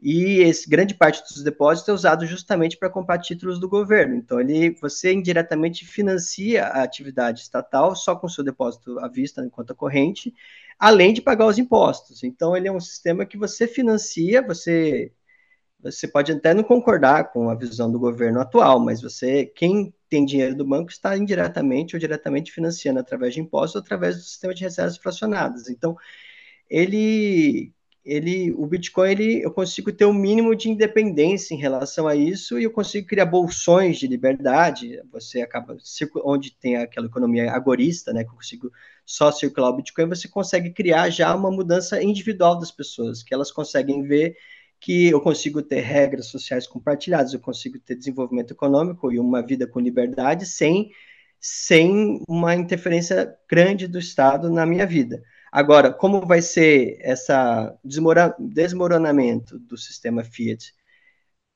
e 0.00 0.40
esse, 0.42 0.68
grande 0.68 0.94
parte 0.94 1.22
dos 1.22 1.42
depósitos 1.42 1.88
é 1.88 1.92
usado 1.92 2.26
justamente 2.26 2.76
para 2.76 2.90
comprar 2.90 3.18
títulos 3.18 3.58
do 3.58 3.68
governo. 3.68 4.14
Então, 4.14 4.40
ele, 4.40 4.70
você 4.80 5.12
indiretamente 5.12 5.84
financia 5.84 6.66
a 6.66 6.82
atividade 6.84 7.40
estatal 7.40 7.96
só 7.96 8.14
com 8.14 8.28
seu 8.28 8.44
depósito 8.44 8.98
à 9.00 9.08
vista 9.08 9.44
em 9.44 9.50
conta 9.50 9.74
corrente, 9.74 10.32
além 10.78 11.12
de 11.12 11.20
pagar 11.20 11.46
os 11.46 11.58
impostos. 11.58 12.22
Então, 12.22 12.56
ele 12.56 12.68
é 12.68 12.72
um 12.72 12.78
sistema 12.78 13.26
que 13.26 13.36
você 13.36 13.66
financia, 13.66 14.40
você 14.40 15.12
você 15.80 16.08
pode 16.08 16.32
até 16.32 16.52
não 16.54 16.62
concordar 16.64 17.32
com 17.32 17.48
a 17.50 17.54
visão 17.54 17.90
do 17.90 17.98
governo 17.98 18.40
atual, 18.40 18.80
mas 18.80 19.00
você, 19.00 19.46
quem 19.46 19.94
tem 20.08 20.24
dinheiro 20.24 20.54
do 20.54 20.64
banco, 20.64 20.90
está 20.90 21.16
indiretamente 21.16 21.94
ou 21.94 22.00
diretamente 22.00 22.52
financiando 22.52 22.98
através 22.98 23.34
de 23.34 23.40
impostos 23.40 23.76
ou 23.76 23.80
através 23.82 24.16
do 24.16 24.22
sistema 24.22 24.54
de 24.54 24.62
reservas 24.64 24.96
fracionadas. 24.96 25.68
Então, 25.68 25.96
ele 26.68 27.72
ele, 28.08 28.52
o 28.52 28.66
Bitcoin, 28.66 29.10
ele, 29.10 29.44
eu 29.44 29.50
consigo 29.52 29.92
ter 29.92 30.06
um 30.06 30.14
mínimo 30.14 30.56
de 30.56 30.70
independência 30.70 31.54
em 31.54 31.58
relação 31.58 32.08
a 32.08 32.16
isso 32.16 32.58
e 32.58 32.64
eu 32.64 32.70
consigo 32.70 33.06
criar 33.06 33.26
bolsões 33.26 33.98
de 33.98 34.06
liberdade. 34.06 34.98
Você 35.12 35.42
acaba, 35.42 35.76
onde 36.24 36.56
tem 36.56 36.76
aquela 36.76 37.06
economia 37.06 37.52
agorista, 37.52 38.10
né, 38.10 38.24
que 38.24 38.30
eu 38.30 38.34
consigo 38.34 38.72
só 39.04 39.30
circular 39.30 39.68
o 39.68 39.76
Bitcoin, 39.76 40.08
você 40.08 40.26
consegue 40.26 40.70
criar 40.70 41.10
já 41.10 41.34
uma 41.34 41.50
mudança 41.50 42.02
individual 42.02 42.58
das 42.58 42.70
pessoas, 42.70 43.22
que 43.22 43.34
elas 43.34 43.52
conseguem 43.52 44.02
ver 44.02 44.34
que 44.80 45.08
eu 45.08 45.20
consigo 45.20 45.62
ter 45.62 45.80
regras 45.80 46.26
sociais 46.26 46.66
compartilhadas, 46.66 47.32
eu 47.32 47.40
consigo 47.40 47.78
ter 47.78 47.96
desenvolvimento 47.96 48.52
econômico 48.52 49.12
e 49.12 49.18
uma 49.18 49.42
vida 49.42 49.66
com 49.66 49.80
liberdade 49.80 50.46
sem, 50.46 50.90
sem 51.40 52.22
uma 52.28 52.54
interferência 52.54 53.34
grande 53.50 53.88
do 53.88 53.98
Estado 53.98 54.50
na 54.50 54.64
minha 54.64 54.86
vida. 54.86 55.22
Agora, 55.50 55.92
como 55.92 56.26
vai 56.26 56.42
ser 56.42 56.98
esse 57.00 57.32
desmoronamento 58.38 59.58
do 59.58 59.76
sistema 59.76 60.22
Fiat 60.22 60.74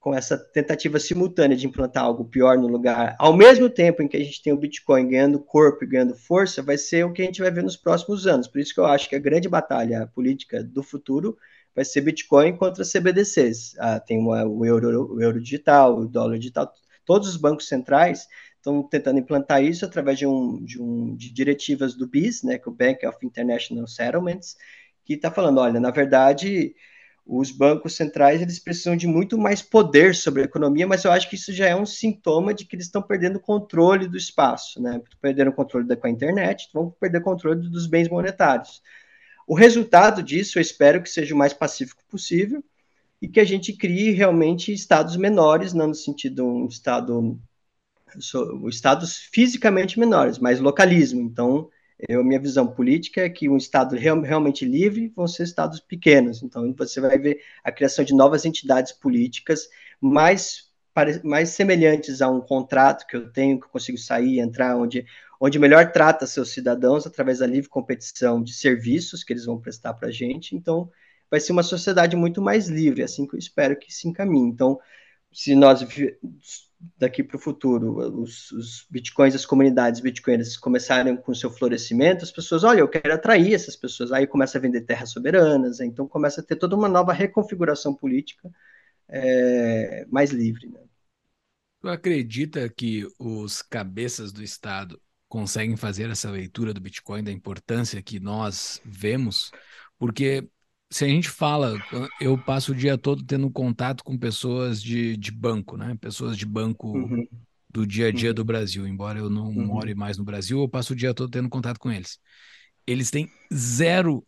com 0.00 0.12
essa 0.12 0.36
tentativa 0.36 0.98
simultânea 0.98 1.56
de 1.56 1.64
implantar 1.64 2.02
algo 2.02 2.24
pior 2.24 2.58
no 2.58 2.66
lugar, 2.66 3.14
ao 3.20 3.36
mesmo 3.36 3.70
tempo 3.70 4.02
em 4.02 4.08
que 4.08 4.16
a 4.16 4.20
gente 4.20 4.42
tem 4.42 4.52
o 4.52 4.56
Bitcoin 4.56 5.08
ganhando 5.08 5.38
corpo 5.38 5.84
e 5.84 5.86
ganhando 5.86 6.16
força, 6.16 6.60
vai 6.60 6.76
ser 6.76 7.06
o 7.06 7.12
que 7.12 7.22
a 7.22 7.24
gente 7.24 7.40
vai 7.40 7.52
ver 7.52 7.62
nos 7.62 7.76
próximos 7.76 8.26
anos. 8.26 8.48
Por 8.48 8.60
isso 8.60 8.74
que 8.74 8.80
eu 8.80 8.86
acho 8.86 9.08
que 9.08 9.14
a 9.14 9.20
grande 9.20 9.48
batalha 9.48 10.10
política 10.12 10.60
do 10.64 10.82
futuro 10.82 11.36
vai 11.74 11.84
ser 11.84 12.00
Bitcoin 12.02 12.56
contra 12.56 12.84
CBDCs. 12.84 13.74
Ah, 13.78 14.00
tem 14.00 14.18
uma, 14.18 14.44
o, 14.44 14.64
euro, 14.64 15.14
o 15.14 15.22
euro 15.22 15.40
digital, 15.40 15.98
o 15.98 16.06
dólar 16.06 16.38
digital, 16.38 16.72
todos 17.04 17.28
os 17.28 17.36
bancos 17.36 17.68
centrais 17.68 18.28
estão 18.56 18.82
tentando 18.82 19.18
implantar 19.18 19.62
isso 19.62 19.84
através 19.84 20.18
de, 20.18 20.26
um, 20.26 20.62
de, 20.64 20.80
um, 20.80 21.16
de 21.16 21.32
diretivas 21.32 21.94
do 21.94 22.06
BIS, 22.06 22.44
né, 22.44 22.58
que 22.58 22.68
é 22.68 22.72
o 22.72 22.74
Bank 22.74 23.06
of 23.06 23.18
International 23.26 23.86
Settlements, 23.88 24.56
que 25.04 25.14
está 25.14 25.30
falando, 25.30 25.58
olha, 25.58 25.80
na 25.80 25.90
verdade, 25.90 26.74
os 27.26 27.50
bancos 27.50 27.96
centrais 27.96 28.40
eles 28.40 28.58
precisam 28.58 28.96
de 28.96 29.06
muito 29.06 29.36
mais 29.38 29.62
poder 29.62 30.14
sobre 30.14 30.42
a 30.42 30.44
economia, 30.44 30.86
mas 30.86 31.04
eu 31.04 31.12
acho 31.12 31.28
que 31.28 31.36
isso 31.36 31.52
já 31.52 31.66
é 31.66 31.76
um 31.76 31.86
sintoma 31.86 32.54
de 32.54 32.64
que 32.64 32.76
eles 32.76 32.86
estão 32.86 33.02
perdendo 33.02 33.36
o 33.36 33.40
controle 33.40 34.08
do 34.08 34.16
espaço, 34.16 34.80
né? 34.80 35.00
Perderam 35.20 35.50
o 35.50 35.54
controle 35.54 35.86
da, 35.86 35.96
com 35.96 36.06
a 36.06 36.10
internet, 36.10 36.68
vão 36.72 36.90
perder 36.90 37.18
o 37.18 37.22
controle 37.22 37.68
dos 37.68 37.86
bens 37.86 38.08
monetários. 38.08 38.82
O 39.47 39.55
resultado 39.55 40.23
disso, 40.23 40.59
eu 40.59 40.62
espero 40.62 41.02
que 41.02 41.10
seja 41.10 41.35
o 41.35 41.39
mais 41.39 41.52
pacífico 41.52 42.02
possível 42.09 42.62
e 43.20 43.28
que 43.28 43.40
a 43.40 43.44
gente 43.44 43.73
crie 43.73 44.10
realmente 44.10 44.73
estados 44.73 45.16
menores, 45.16 45.73
não 45.73 45.89
no 45.89 45.94
sentido 45.94 46.47
um 46.47 46.66
estado 46.66 47.40
estados 48.69 49.16
fisicamente 49.32 49.98
menores, 49.98 50.39
mas 50.39 50.60
localismo. 50.60 51.20
Então, 51.23 51.70
minha 52.09 52.40
visão 52.40 52.66
política 52.66 53.23
é 53.23 53.31
que 53.31 53.48
um 53.48 53.56
estado 53.56 53.97
real, 53.97 54.20
realmente 54.20 54.64
livre 54.64 55.12
vão 55.14 55.27
ser 55.27 55.44
estados 55.44 55.81
pequenos. 55.81 56.43
Então, 56.43 56.74
você 56.77 57.01
vai 57.01 57.16
ver 57.19 57.40
a 57.62 57.70
criação 57.70 58.05
de 58.05 58.12
novas 58.12 58.44
entidades 58.44 58.93
políticas 58.93 59.69
mais, 60.01 60.69
mais 61.23 61.51
semelhantes 61.51 62.20
a 62.20 62.28
um 62.28 62.40
contrato 62.40 63.06
que 63.06 63.16
eu 63.16 63.32
tenho, 63.32 63.59
que 63.59 63.66
eu 63.66 63.70
consigo 63.70 63.97
sair, 63.97 64.40
entrar, 64.40 64.77
onde, 64.77 65.06
onde 65.44 65.59
melhor 65.59 65.90
trata 65.90 66.24
seus 66.24 66.51
cidadãos 66.51 67.05
através 67.05 67.40
da 67.40 67.47
livre 67.48 67.69
competição 67.69 68.40
de 68.40 68.55
serviços 68.55 69.24
que 69.24 69.32
eles 69.32 69.44
vão 69.44 69.60
prestar 69.60 69.93
para 69.93 70.06
a 70.06 70.12
gente. 70.12 70.55
Então, 70.55 70.89
vai 71.28 71.40
ser 71.40 71.51
uma 71.51 71.64
sociedade 71.64 72.14
muito 72.14 72.40
mais 72.40 72.69
livre, 72.69 73.02
assim 73.02 73.27
que 73.27 73.35
eu 73.35 73.39
espero 73.40 73.77
que 73.77 73.93
se 73.93 74.06
encaminhe. 74.06 74.48
Então, 74.48 74.78
se 75.32 75.56
nós 75.56 75.85
daqui 76.97 77.24
para 77.24 77.36
o 77.36 77.40
futuro, 77.40 78.20
os, 78.20 78.52
os, 78.52 78.86
bitcoins, 78.89 79.35
as 79.35 79.44
comunidades 79.44 80.01
bitcoiners 80.01 80.56
começarem 80.56 81.16
com 81.16 81.35
seu 81.35 81.51
florescimento, 81.51 82.24
as 82.24 82.31
pessoas, 82.31 82.62
olha, 82.62 82.78
eu 82.78 82.89
quero 82.89 83.12
atrair 83.12 83.52
essas 83.52 83.74
pessoas, 83.74 84.12
aí 84.12 84.28
começa 84.28 84.59
a 84.59 84.60
vender 84.60 84.82
terras 84.82 85.10
soberanas, 85.10 85.81
então 85.81 86.06
começa 86.06 86.40
a 86.40 86.44
ter 86.44 86.55
toda 86.55 86.77
uma 86.77 86.89
nova 86.89 87.12
reconfiguração 87.12 87.93
política 87.93 88.48
é, 89.09 90.06
mais 90.09 90.31
livre. 90.31 90.69
Né? 90.69 90.81
Tu 91.81 91.89
acredita 91.89 92.69
que 92.69 93.09
os 93.19 93.60
cabeças 93.60 94.32
do 94.32 94.40
Estado 94.40 95.02
conseguem 95.32 95.78
fazer 95.78 96.10
essa 96.10 96.30
leitura 96.30 96.74
do 96.74 96.80
Bitcoin, 96.80 97.24
da 97.24 97.32
importância 97.32 98.02
que 98.02 98.20
nós 98.20 98.82
vemos? 98.84 99.50
Porque 99.98 100.46
se 100.90 101.06
a 101.06 101.09
gente 101.09 101.30
fala, 101.30 101.82
eu 102.20 102.36
passo 102.36 102.72
o 102.72 102.74
dia 102.74 102.98
todo 102.98 103.24
tendo 103.24 103.50
contato 103.50 104.04
com 104.04 104.18
pessoas 104.18 104.82
de, 104.82 105.16
de 105.16 105.32
banco, 105.32 105.78
né? 105.78 105.96
Pessoas 105.98 106.36
de 106.36 106.44
banco 106.44 106.88
uhum. 106.88 107.26
do 107.70 107.86
dia 107.86 108.09
a 108.09 108.12
dia 108.12 108.28
uhum. 108.28 108.34
do 108.34 108.44
Brasil. 108.44 108.86
Embora 108.86 109.20
eu 109.20 109.30
não 109.30 109.46
uhum. 109.46 109.68
more 109.68 109.94
mais 109.94 110.18
no 110.18 110.24
Brasil, 110.24 110.60
eu 110.60 110.68
passo 110.68 110.92
o 110.92 110.96
dia 110.96 111.14
todo 111.14 111.30
tendo 111.30 111.48
contato 111.48 111.78
com 111.78 111.90
eles. 111.90 112.18
Eles 112.86 113.10
têm 113.10 113.26
zero 113.50 114.22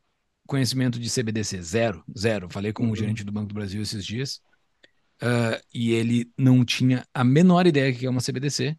conhecimento 0.47 0.99
de 0.99 1.11
CBDC, 1.11 1.61
zero, 1.61 2.03
zero. 2.17 2.49
Falei 2.49 2.73
com 2.73 2.85
o 2.85 2.89
uhum. 2.89 2.97
gerente 2.97 3.25
do 3.25 3.31
Banco 3.31 3.49
do 3.49 3.55
Brasil 3.55 3.83
esses 3.83 4.07
dias 4.07 4.41
uh, 5.23 5.61
e 5.75 5.93
ele 5.93 6.33
não 6.39 6.65
tinha 6.65 7.07
a 7.13 7.23
menor 7.23 7.67
ideia 7.67 7.93
que 7.93 8.07
é 8.07 8.11
uma 8.11 8.23
CBDC 8.23 8.75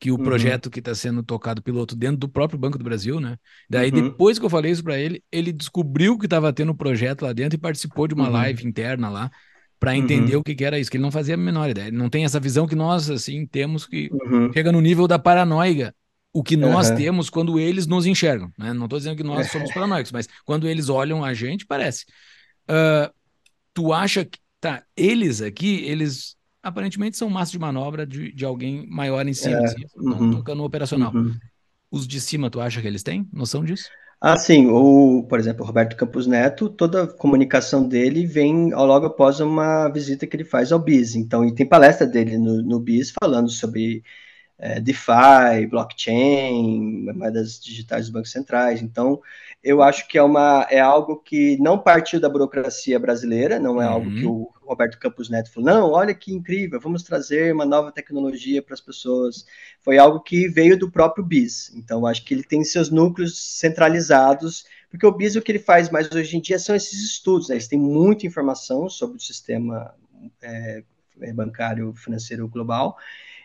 que 0.00 0.10
o 0.10 0.16
uhum. 0.16 0.24
projeto 0.24 0.70
que 0.70 0.78
está 0.78 0.94
sendo 0.94 1.22
tocado 1.22 1.62
piloto 1.62 1.94
dentro 1.94 2.16
do 2.16 2.28
próprio 2.28 2.58
Banco 2.58 2.78
do 2.78 2.84
Brasil, 2.84 3.20
né? 3.20 3.36
Daí, 3.68 3.90
uhum. 3.90 4.08
depois 4.08 4.38
que 4.38 4.44
eu 4.46 4.48
falei 4.50 4.72
isso 4.72 4.82
para 4.82 4.98
ele, 4.98 5.22
ele 5.30 5.52
descobriu 5.52 6.18
que 6.18 6.24
estava 6.24 6.50
tendo 6.54 6.72
um 6.72 6.76
projeto 6.76 7.22
lá 7.22 7.34
dentro 7.34 7.56
e 7.56 7.60
participou 7.60 8.08
de 8.08 8.14
uma 8.14 8.24
uhum. 8.24 8.32
live 8.32 8.66
interna 8.66 9.10
lá 9.10 9.30
para 9.78 9.94
entender 9.94 10.34
uhum. 10.34 10.40
o 10.40 10.44
que, 10.44 10.54
que, 10.54 10.64
era 10.64 10.78
isso, 10.78 10.90
que 10.90 10.96
ele 10.96 11.02
não 11.02 11.10
fazia 11.10 11.34
a 11.34 11.38
menor 11.38 11.68
ideia. 11.68 11.88
Ele 11.88 11.98
não 11.98 12.08
tem 12.08 12.24
essa 12.24 12.40
visão 12.40 12.66
que 12.66 12.74
nós, 12.74 13.10
assim, 13.10 13.46
temos 13.46 13.86
que 13.86 14.08
uhum. 14.10 14.50
chega 14.52 14.72
no 14.72 14.80
nível 14.80 15.06
da 15.06 15.18
paranoia. 15.18 15.94
O 16.32 16.42
que 16.42 16.56
nós 16.56 16.90
temos 16.92 17.28
quando 17.28 17.58
eles 17.58 17.86
nos 17.86 18.06
enxergam, 18.06 18.52
né? 18.56 18.72
Não 18.72 18.84
estou 18.84 18.98
dizendo 18.98 19.16
que 19.16 19.24
nós 19.24 19.50
somos 19.50 19.70
paranoicos, 19.74 20.12
mas 20.12 20.28
quando 20.44 20.66
eles 20.66 20.88
olham 20.88 21.24
a 21.24 21.34
gente, 21.34 21.66
parece. 21.66 22.06
Uh, 22.70 23.12
tu 23.74 23.92
acha 23.92 24.24
que, 24.24 24.38
tá, 24.60 24.82
eles 24.96 25.42
aqui, 25.42 25.82
eles 25.84 26.36
aparentemente 26.62 27.16
são 27.16 27.28
massa 27.30 27.52
de 27.52 27.58
manobra 27.58 28.06
de, 28.06 28.32
de 28.32 28.44
alguém 28.44 28.86
maior 28.88 29.26
em 29.26 29.34
cima, 29.34 29.58
é, 29.58 29.64
assim, 29.64 29.84
uhum, 29.96 30.30
tocando 30.32 30.62
operacional. 30.62 31.12
Uhum. 31.14 31.34
Os 31.90 32.06
de 32.06 32.20
cima, 32.20 32.50
tu 32.50 32.60
acha 32.60 32.80
que 32.80 32.86
eles 32.86 33.02
têm 33.02 33.28
noção 33.32 33.64
disso? 33.64 33.88
Ah, 34.20 34.36
sim. 34.36 34.66
O, 34.66 35.24
por 35.28 35.38
exemplo, 35.38 35.64
o 35.64 35.66
Roberto 35.66 35.96
Campos 35.96 36.26
Neto, 36.26 36.68
toda 36.68 37.04
a 37.04 37.06
comunicação 37.06 37.88
dele 37.88 38.26
vem 38.26 38.70
logo 38.72 39.06
após 39.06 39.40
uma 39.40 39.88
visita 39.88 40.26
que 40.26 40.36
ele 40.36 40.44
faz 40.44 40.70
ao 40.70 40.78
BIS. 40.78 41.16
Então, 41.16 41.44
e 41.44 41.54
tem 41.54 41.66
palestra 41.66 42.06
dele 42.06 42.36
no, 42.36 42.62
no 42.62 42.78
BIS 42.78 43.12
falando 43.18 43.48
sobre 43.48 44.04
é, 44.58 44.78
DeFi, 44.78 45.66
blockchain, 45.70 47.10
moedas 47.14 47.58
digitais 47.58 48.02
dos 48.02 48.10
bancos 48.10 48.30
centrais. 48.30 48.82
Então, 48.82 49.20
eu 49.62 49.82
acho 49.82 50.08
que 50.08 50.16
é, 50.16 50.22
uma, 50.22 50.66
é 50.70 50.80
algo 50.80 51.16
que 51.16 51.58
não 51.58 51.78
partiu 51.78 52.18
da 52.18 52.28
burocracia 52.28 52.98
brasileira, 52.98 53.58
não 53.58 53.80
é 53.80 53.86
uhum. 53.86 53.92
algo 53.92 54.10
que 54.10 54.24
uhum. 54.24 54.32
o 54.32 54.52
Roberto 54.62 54.98
Campos 54.98 55.28
Neto 55.28 55.52
falou, 55.52 55.68
não, 55.68 55.90
olha 55.90 56.14
que 56.14 56.32
incrível, 56.32 56.80
vamos 56.80 57.02
trazer 57.02 57.52
uma 57.52 57.66
nova 57.66 57.92
tecnologia 57.92 58.62
para 58.62 58.72
as 58.72 58.80
pessoas. 58.80 59.44
Foi 59.80 59.98
algo 59.98 60.20
que 60.20 60.48
veio 60.48 60.78
do 60.78 60.90
próprio 60.90 61.24
BIS. 61.24 61.72
Então, 61.76 62.06
acho 62.06 62.24
que 62.24 62.32
ele 62.32 62.42
tem 62.42 62.64
seus 62.64 62.90
núcleos 62.90 63.58
centralizados, 63.58 64.64
porque 64.90 65.06
o 65.06 65.12
BIS 65.12 65.36
o 65.36 65.42
que 65.42 65.52
ele 65.52 65.58
faz 65.58 65.90
mais 65.90 66.10
hoje 66.10 66.36
em 66.36 66.40
dia 66.40 66.58
são 66.58 66.74
esses 66.74 66.98
estudos, 67.02 67.48
né? 67.48 67.56
eles 67.56 67.68
têm 67.68 67.78
muita 67.78 68.26
informação 68.26 68.88
sobre 68.88 69.18
o 69.18 69.20
sistema 69.20 69.94
é, 70.40 70.82
bancário 71.34 71.92
financeiro 71.94 72.48
global, 72.48 72.96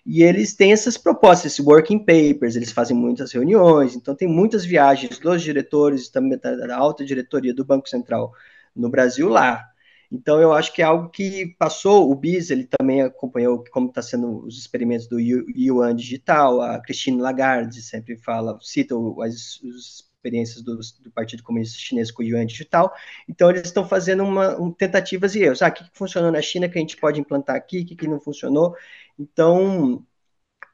e 0.06 0.22
eles 0.22 0.54
têm 0.54 0.72
essas 0.72 0.98
propostas, 0.98 1.54
esses 1.54 1.66
working 1.66 2.00
papers, 2.00 2.56
eles 2.56 2.72
fazem 2.72 2.96
muitas 2.96 3.32
reuniões, 3.32 3.96
então 3.96 4.16
tem 4.16 4.28
muitas 4.28 4.64
viagens 4.64 5.18
dos 5.18 5.42
diretores, 5.42 6.10
também 6.10 6.38
da 6.38 6.78
alta 6.78 7.04
diretoria 7.04 7.54
do 7.54 7.66
Banco 7.66 7.90
Central 7.90 8.32
no 8.76 8.90
Brasil 8.90 9.28
lá. 9.30 9.66
Então 10.12 10.40
eu 10.40 10.54
acho 10.54 10.72
que 10.74 10.82
é 10.82 10.86
algo 10.86 11.10
que 11.10 11.56
passou, 11.58 12.12
o 12.12 12.16
BIS, 12.16 12.52
ele 12.52 12.66
também 12.66 13.02
acompanhou 13.02 13.64
como 13.72 13.90
está 13.90 14.02
sendo 14.02 14.46
os 14.46 14.60
experimentos 14.60 15.08
do 15.08 15.20
Yuan 15.20 15.96
Digital, 15.96 16.62
a 16.62 16.80
Christine 16.80 17.20
Lagarde 17.22 17.82
sempre 17.82 18.16
fala, 18.16 18.58
cita 18.62 18.96
as, 19.24 19.60
as 19.76 20.04
experiências 20.26 20.64
do, 20.64 20.78
do, 21.04 21.12
Partido 21.12 21.44
Comunista 21.44 21.78
Chinês 21.78 22.12
com 22.12 22.24
o 22.24 22.26
Yuan 22.26 22.46
Digital. 22.46 22.94
Então, 23.30 23.50
eles 23.50 23.64
estão 23.66 23.88
fazendo 23.88 24.24
uma, 24.24 24.60
um, 24.60 24.72
tentativas 24.72 25.36
e 25.36 25.44
erros. 25.44 25.62
Ah, 25.62 25.68
o 25.68 25.72
que, 25.72 25.84
que, 25.84 25.98
funcionou 25.98 26.32
na 26.32 26.42
China 26.42 26.68
que 26.68 26.78
a 26.78 26.82
gente 26.82 26.98
pode 26.98 27.20
implantar 27.20 27.56
aqui, 27.56 27.82
o 27.82 27.86
que, 27.86 27.96
que 27.96 28.08
não 28.08 28.20
funcionou. 28.20 28.76
Então, 29.20 30.04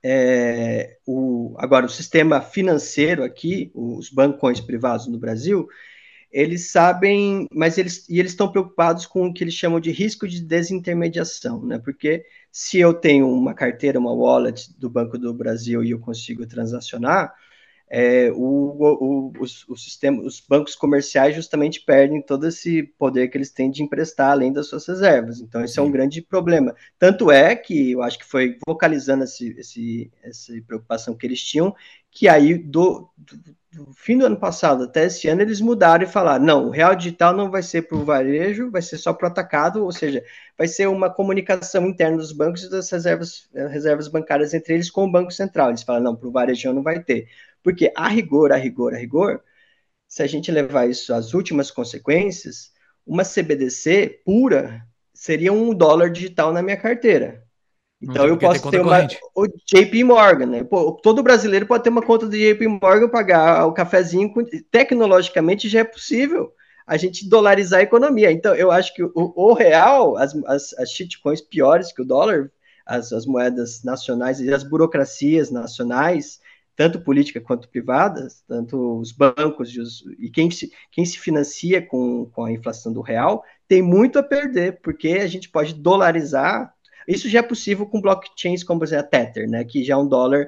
é, 0.04 0.98
o, 1.06 1.54
agora, 1.58 1.86
o 1.86 1.90
sistema 1.90 2.42
financeiro 2.42 3.24
aqui, 3.24 3.72
os 3.74 4.10
bancões 4.10 4.60
privados 4.60 5.08
no 5.08 5.20
Brasil, 5.20 5.68
eles 6.32 6.72
sabem, 6.72 7.46
mas 7.54 7.78
eles 7.78 8.08
e 8.10 8.18
eles 8.18 8.32
estão 8.32 8.50
preocupados 8.50 9.06
com 9.06 9.28
o 9.28 9.34
que 9.34 9.44
eles 9.44 9.54
chamam 9.54 9.82
de 9.82 9.92
risco 9.92 10.26
de 10.28 10.42
desintermediação, 10.42 11.66
né? 11.66 11.78
Porque 11.78 12.24
se 12.50 12.80
eu 12.80 12.94
tenho 12.94 13.28
uma 13.30 13.54
carteira, 13.54 14.00
uma 14.00 14.14
wallet 14.14 14.74
do 14.80 14.90
Banco 14.90 15.18
do 15.18 15.34
Brasil 15.34 15.84
e 15.84 15.92
eu 15.92 16.00
consigo 16.00 16.46
transacionar, 16.48 17.34
é, 17.94 18.32
o, 18.32 18.38
o, 18.40 19.34
os, 19.38 19.68
o 19.68 19.76
sistema, 19.76 20.22
os 20.24 20.40
bancos 20.40 20.76
comerciais 20.76 21.36
justamente 21.36 21.82
perdem 21.82 22.22
todo 22.22 22.48
esse 22.48 22.84
poder 22.98 23.28
que 23.28 23.38
eles 23.38 23.52
têm 23.52 23.70
de 23.70 23.84
emprestar 23.84 24.32
além 24.32 24.54
das 24.54 24.68
suas 24.68 24.88
reservas. 24.88 25.42
Então, 25.42 25.62
esse 25.62 25.78
é 25.78 25.82
um 25.82 25.92
grande 25.92 26.22
problema. 26.22 26.74
Tanto 26.98 27.30
é 27.30 27.54
que 27.54 27.92
eu 27.92 28.02
acho 28.02 28.18
que 28.18 28.26
foi 28.26 28.58
vocalizando 28.66 29.26
esse, 29.26 29.54
esse, 29.60 30.10
essa 30.24 30.54
preocupação 30.66 31.14
que 31.14 31.28
eles 31.28 31.44
tinham, 31.44 31.76
que 32.10 32.30
aí 32.30 32.58
do, 32.58 33.10
do, 33.18 33.38
do, 33.74 33.94
fim 33.94 34.18
do 34.18 34.26
ano 34.26 34.38
passado 34.38 34.84
até 34.84 35.06
esse 35.06 35.28
ano 35.28 35.42
eles 35.42 35.60
mudaram 35.60 36.06
e 36.06 36.08
falaram: 36.08 36.46
não, 36.46 36.68
o 36.68 36.70
real 36.70 36.96
digital 36.96 37.36
não 37.36 37.52
vai 37.52 37.62
ser 37.62 37.84
para 37.84 37.98
o 37.98 38.06
varejo, 38.06 38.72
vai 38.72 38.82
ser 38.82 38.98
só 38.98 39.12
para 39.12 39.28
o 39.28 39.32
atacado, 39.32 39.84
ou 39.84 39.92
seja, 39.92 40.24
vai 40.58 40.68
ser 40.68 40.88
uma 40.88 41.10
comunicação 41.10 41.86
interna 41.88 42.18
dos 42.18 42.32
bancos 42.32 42.64
e 42.64 42.70
das 42.70 42.90
reservas, 42.90 43.50
reservas 43.54 44.08
bancárias 44.08 44.54
entre 44.54 44.76
eles 44.76 44.90
com 44.90 45.04
o 45.04 45.12
Banco 45.12 45.32
Central. 45.32 45.70
Eles 45.70 45.84
falaram: 45.84 46.06
não, 46.06 46.16
para 46.16 46.30
o 46.30 46.32
varejo 46.32 46.72
não 46.74 46.84
vai 46.84 47.04
ter. 47.04 47.28
Porque 47.64 47.92
a 47.96 48.08
rigor, 48.08 48.52
a 48.52 48.56
rigor, 48.56 48.94
a 48.94 48.98
rigor, 48.98 49.42
se 50.08 50.24
a 50.24 50.28
gente 50.28 50.52
levar 50.52 50.90
isso 50.90 51.14
às 51.14 51.34
últimas 51.34 51.72
consequências, 51.72 52.72
uma 53.06 53.24
CBDC 53.24 54.22
pura 54.26 54.86
seria 55.14 55.54
um 55.54 55.74
dólar 55.74 56.10
digital 56.10 56.52
na 56.52 56.62
minha 56.62 56.78
carteira. 56.78 57.44
Então 58.02 58.26
eu 58.26 58.38
posso 58.38 58.64
ter, 58.64 58.72
ter 58.72 58.82
uma 58.82 59.08
o 59.36 59.48
JP 59.48 60.04
Morgan, 60.04 60.48
né? 60.48 60.64
Pô, 60.64 60.94
todo 60.94 61.22
brasileiro 61.22 61.68
pode 61.68 61.84
ter 61.84 61.90
uma 61.90 62.02
conta 62.02 62.26
do 62.26 62.36
JP 62.36 62.68
Morgan, 62.68 63.08
pagar 63.08 63.68
o 63.68 63.74
cafezinho, 63.74 64.34
tecnologicamente 64.72 65.70
já 65.70 65.82
é 65.82 65.84
possível 65.84 66.52
a 66.86 66.98
gente 66.98 67.30
dolarizar 67.30 67.80
a 67.80 67.84
economia. 67.84 68.32
Então 68.32 68.56
eu 68.56 68.72
acho 68.72 68.94
que 68.96 69.04
o, 69.04 69.12
o 69.16 69.54
real, 69.54 70.18
as, 70.18 70.36
as, 70.46 70.74
as 70.74 70.92
shitcoins 70.92 71.42
piores 71.42 71.94
que 71.94 72.02
o 72.02 72.06
dólar, 72.06 72.52
as, 72.86 73.14
as 73.14 73.26
moedas 73.26 73.84
nacionais 73.84 74.40
e 74.40 74.52
as 74.52 74.64
burocracias 74.64 75.52
nacionais, 75.52 76.40
tanto 76.76 77.02
política 77.02 77.42
quanto 77.42 77.70
privadas, 77.70 78.44
tanto 78.48 79.00
os 79.00 79.12
bancos 79.12 79.74
e, 79.76 79.80
os, 79.80 80.04
e 80.18 80.30
quem, 80.30 80.50
se, 80.50 80.72
quem 80.92 81.06
se 81.06 81.20
financia 81.20 81.86
com, 81.86 82.26
com 82.28 82.46
a 82.46 82.52
inflação 82.52 82.92
do 82.92 83.02
real, 83.02 83.44
tem 83.68 83.82
muito 83.82 84.18
a 84.20 84.24
perder, 84.24 84.82
porque 84.82 85.10
a 85.10 85.28
gente 85.28 85.50
pode 85.50 85.74
dolarizar. 85.74 86.74
Isso 87.08 87.30
já 87.30 87.40
é 87.40 87.44
possível 87.44 87.86
com 87.86 88.02
blockchains 88.02 88.64
como, 88.64 88.80
por 88.80 88.86
exemplo, 88.86 89.06
a 89.06 89.10
Tether, 89.10 89.50
né, 89.50 89.64
que 89.64 89.84
já 89.84 89.94
é 89.94 89.98
um 89.98 90.08
dólar, 90.08 90.48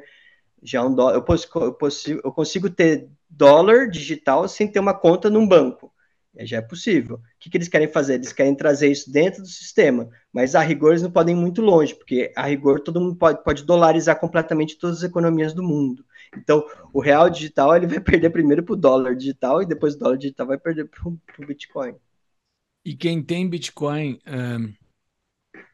já 0.62 0.80
é 0.80 0.82
um 0.82 0.94
dólar, 0.94 1.16
eu, 1.16 1.24
posso, 1.24 1.48
eu, 1.56 1.74
posso, 1.74 2.12
eu 2.12 2.32
consigo 2.32 2.70
ter 2.70 3.10
dólar 3.30 3.90
digital 3.90 4.48
sem 4.48 4.68
ter 4.68 4.80
uma 4.80 4.94
conta 4.94 5.30
num 5.30 5.48
banco. 5.48 5.94
Já 6.40 6.58
é 6.58 6.62
possível. 6.62 7.18
O 7.18 7.22
que, 7.40 7.50
que, 7.50 7.58
eles 7.58 7.68
querem 7.68 7.88
fazer? 7.88 8.16
Eles 8.16 8.34
querem 8.34 8.56
trazer 8.56 8.90
isso 8.90 9.12
dentro 9.12 9.44
do 9.44 9.48
sistema, 9.48 10.10
mas 10.32 10.56
a 10.56 10.62
rigor 10.62 10.91
eles 10.91 11.04
não 11.04 11.12
podem 11.12 11.36
ir 11.36 11.40
muito 11.40 11.62
longe, 11.62 11.94
porque 11.94 12.32
a 12.36 12.48
rigor 12.48 12.80
todo 12.80 13.00
mundo 13.00 13.16
pode, 13.16 13.44
pode 13.44 13.64
dolarizar 13.64 14.20
completamente 14.20 14.78
todas 14.78 14.98
as 14.98 15.04
economias 15.04 15.54
do 15.54 15.62
mundo. 15.62 16.04
Então, 16.38 16.65
o 16.91 16.99
real 16.99 17.30
digital 17.30 17.76
ele 17.76 17.88
vai 17.88 17.99
perder 17.99 18.30
primeiro 18.30 18.64
para 18.64 18.73
o 18.73 18.77
dólar 18.77 19.15
digital 19.15 19.61
e 19.61 19.65
depois 19.65 19.95
o 19.95 19.99
dólar 19.99 20.18
digital 20.18 20.47
vai 20.47 20.57
perder 20.57 20.89
para 20.89 21.07
o 21.07 21.45
Bitcoin. 21.45 21.95
E 22.85 22.95
quem 22.95 23.23
tem 23.23 23.49
Bitcoin, 23.49 24.19
um, 24.27 24.73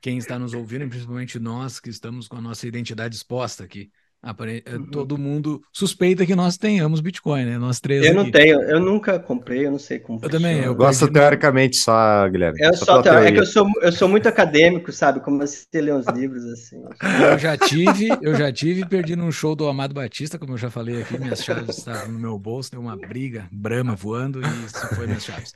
quem 0.02 0.18
está 0.18 0.38
nos 0.38 0.54
ouvindo, 0.54 0.88
principalmente 0.88 1.40
nós 1.40 1.80
que 1.80 1.90
estamos 1.90 2.28
com 2.28 2.38
a 2.38 2.42
nossa 2.42 2.68
identidade 2.68 3.16
exposta 3.16 3.64
aqui, 3.64 3.92
Apare... 4.22 4.62
Eh, 4.66 4.76
uhum. 4.76 4.86
Todo 4.88 5.18
mundo 5.18 5.62
suspeita 5.72 6.26
que 6.26 6.36
nós 6.36 6.58
tenhamos 6.58 7.00
Bitcoin, 7.00 7.46
né? 7.46 7.58
Nós 7.58 7.80
três. 7.80 8.04
Eu 8.04 8.12
aqui. 8.12 8.18
não 8.18 8.30
tenho, 8.30 8.62
eu 8.64 8.80
nunca 8.80 9.18
comprei, 9.18 9.66
eu 9.66 9.72
não 9.72 9.80
sei 9.80 9.98
como. 9.98 10.20
Eu 10.22 10.30
também. 10.30 10.60
Eu 10.60 10.76
gosto 10.76 11.10
teoricamente 11.10 11.78
só, 11.78 12.28
Guilherme. 12.28 12.60
Eu, 12.60 12.76
só 12.76 13.02
só 13.02 13.14
é 13.14 13.32
que 13.32 13.40
eu 13.40 13.46
sou, 13.46 13.66
eu 13.82 13.92
sou 13.92 14.10
muito 14.10 14.28
acadêmico, 14.28 14.92
sabe? 14.92 15.22
Como 15.22 15.38
você 15.38 15.66
lê 15.82 15.94
uns 15.94 16.06
livros 16.14 16.44
assim. 16.46 16.84
Eu 17.24 17.40
já 17.40 17.58
tive, 17.58 18.10
eu 18.22 18.36
já 18.36 18.52
tive 18.52 18.86
perdi 18.86 19.16
num 19.16 19.32
show 19.32 19.56
do 19.56 19.68
Amado 19.68 19.94
Batista, 19.94 20.38
como 20.38 20.54
eu 20.54 20.58
já 20.58 20.70
falei 20.70 21.02
aqui, 21.02 21.18
minhas 21.18 21.44
chaves 21.44 21.78
estavam 21.78 22.12
no 22.12 22.20
meu 22.20 22.38
bolso, 22.38 22.72
deu 22.72 22.82
uma 22.82 22.98
briga, 22.98 23.48
brama 23.52 23.96
voando 23.96 24.42
e 24.42 24.66
isso 24.66 24.96
foi 24.96 25.08
minhas 25.08 25.24
chaves. 25.24 25.54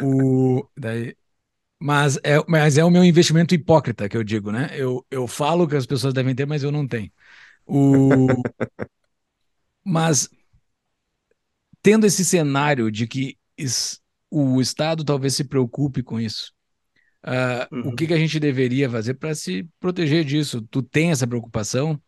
O, 0.00 0.64
daí, 0.76 1.16
mas 1.80 2.18
é, 2.24 2.42
mas 2.46 2.76
é 2.76 2.84
o 2.84 2.90
meu 2.90 3.04
investimento 3.04 3.54
hipócrita 3.54 4.08
que 4.08 4.16
eu 4.16 4.24
digo, 4.24 4.52
né? 4.52 4.70
Eu, 4.72 5.04
eu 5.10 5.26
falo 5.26 5.66
que 5.66 5.76
as 5.76 5.86
pessoas 5.86 6.12
devem 6.12 6.34
ter, 6.34 6.46
mas 6.46 6.62
eu 6.62 6.70
não 6.70 6.86
tenho. 6.86 7.10
O... 7.68 8.26
Mas 9.84 10.28
tendo 11.82 12.06
esse 12.06 12.24
cenário 12.24 12.90
de 12.90 13.06
que 13.06 13.36
o 14.30 14.60
Estado 14.60 15.04
talvez 15.04 15.34
se 15.34 15.44
preocupe 15.44 16.02
com 16.02 16.20
isso, 16.20 16.52
uh, 17.24 17.74
uhum. 17.74 17.88
o 17.88 17.96
que, 17.96 18.06
que 18.06 18.14
a 18.14 18.18
gente 18.18 18.40
deveria 18.40 18.90
fazer 18.90 19.14
para 19.14 19.34
se 19.34 19.66
proteger 19.80 20.24
disso? 20.24 20.62
Tu 20.70 20.82
tem 20.82 21.10
essa 21.10 21.26
preocupação? 21.26 22.00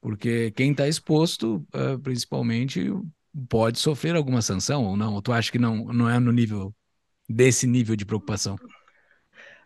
Porque 0.00 0.50
quem 0.52 0.70
está 0.70 0.86
exposto, 0.86 1.66
uh, 1.74 1.98
principalmente, 2.00 2.90
pode 3.48 3.78
sofrer 3.78 4.16
alguma 4.16 4.42
sanção 4.42 4.84
ou 4.84 4.96
não? 4.96 5.14
Ou 5.14 5.22
tu 5.22 5.32
acha 5.32 5.50
que 5.50 5.58
não, 5.58 5.84
não 5.86 6.08
é 6.08 6.18
no 6.18 6.32
nível 6.32 6.74
desse 7.28 7.66
nível 7.66 7.96
de 7.96 8.04
preocupação? 8.04 8.56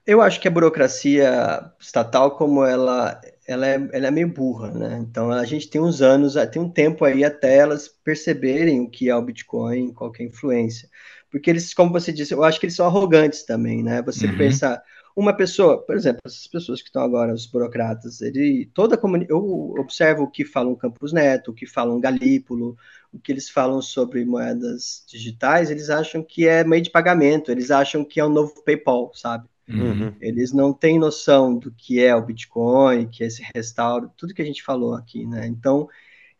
Eu 0.04 0.20
acho 0.20 0.40
que 0.40 0.48
a 0.48 0.50
burocracia 0.50 1.72
estatal, 1.78 2.36
como 2.36 2.64
ela, 2.64 3.20
ela, 3.52 3.66
é, 3.66 3.88
ela 3.92 4.06
é 4.06 4.10
meio 4.10 4.28
burra, 4.28 4.70
né? 4.70 4.98
Então 5.00 5.30
a 5.30 5.44
gente 5.44 5.68
tem 5.68 5.80
uns 5.80 6.02
anos, 6.02 6.34
tem 6.50 6.60
um 6.60 6.68
tempo 6.68 7.04
aí 7.04 7.24
até 7.24 7.56
elas 7.56 7.88
perceberem 7.88 8.80
o 8.80 8.90
que 8.90 9.08
é 9.08 9.16
o 9.16 9.22
Bitcoin, 9.22 9.92
qual 9.92 10.12
é 10.18 10.22
a 10.22 10.26
influência. 10.26 10.88
Porque 11.30 11.48
eles, 11.50 11.72
como 11.72 11.92
você 11.92 12.12
disse, 12.12 12.34
eu 12.34 12.44
acho 12.44 12.60
que 12.60 12.66
eles 12.66 12.76
são 12.76 12.86
arrogantes 12.86 13.44
também, 13.44 13.82
né? 13.82 14.02
Você 14.02 14.26
uhum. 14.26 14.36
pensa, 14.36 14.82
uma 15.14 15.34
pessoa, 15.34 15.84
por 15.84 15.94
exemplo, 15.94 16.20
essas 16.24 16.46
pessoas 16.46 16.80
que 16.80 16.88
estão 16.88 17.02
agora, 17.02 17.34
os 17.34 17.46
burocratas, 17.46 18.20
ele, 18.20 18.70
toda 18.74 18.94
a 18.94 18.98
comunidade, 18.98 19.32
eu 19.32 19.74
observo 19.78 20.24
o 20.24 20.30
que 20.30 20.44
falam 20.44 20.74
Campos 20.74 21.12
Neto, 21.12 21.50
o 21.50 21.54
que 21.54 21.66
falam 21.66 22.00
Galípolo, 22.00 22.76
o 23.12 23.18
que 23.18 23.30
eles 23.30 23.50
falam 23.50 23.82
sobre 23.82 24.24
moedas 24.24 25.04
digitais, 25.06 25.70
eles 25.70 25.90
acham 25.90 26.22
que 26.22 26.48
é 26.48 26.64
meio 26.64 26.82
de 26.82 26.90
pagamento, 26.90 27.50
eles 27.50 27.70
acham 27.70 28.04
que 28.04 28.20
é 28.20 28.24
um 28.24 28.30
novo 28.30 28.62
PayPal, 28.64 29.12
sabe? 29.14 29.46
Uhum. 29.68 30.14
Eles 30.20 30.52
não 30.52 30.72
têm 30.72 30.98
noção 30.98 31.56
do 31.56 31.70
que 31.70 32.02
é 32.04 32.14
o 32.14 32.22
Bitcoin, 32.22 33.08
que 33.08 33.22
é 33.22 33.26
esse 33.26 33.42
restauro, 33.54 34.10
tudo 34.16 34.34
que 34.34 34.42
a 34.42 34.44
gente 34.44 34.62
falou 34.62 34.94
aqui, 34.94 35.26
né? 35.26 35.46
Então, 35.46 35.88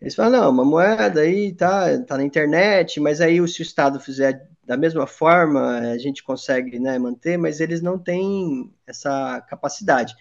eles 0.01 0.15
falam, 0.15 0.41
não, 0.41 0.51
uma 0.51 0.65
moeda 0.65 1.21
aí 1.21 1.53
tá, 1.53 1.99
tá 2.05 2.17
na 2.17 2.25
internet, 2.25 2.99
mas 2.99 3.21
aí 3.21 3.37
se 3.47 3.61
o 3.61 3.63
Estado 3.63 4.01
fizer 4.01 4.49
da 4.65 4.77
mesma 4.77 5.07
forma, 5.07 5.79
a 5.79 5.99
gente 5.99 6.23
consegue 6.23 6.79
né, 6.79 6.99
manter, 6.99 7.37
mas 7.37 7.61
eles 7.61 7.83
não 7.83 7.99
têm 7.99 8.73
essa 8.87 9.41
capacidade. 9.43 10.15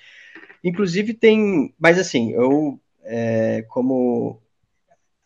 Inclusive 0.64 1.14
tem, 1.14 1.74
mas 1.80 1.98
assim, 2.00 2.32
eu, 2.32 2.80
é, 3.04 3.64
como 3.70 4.42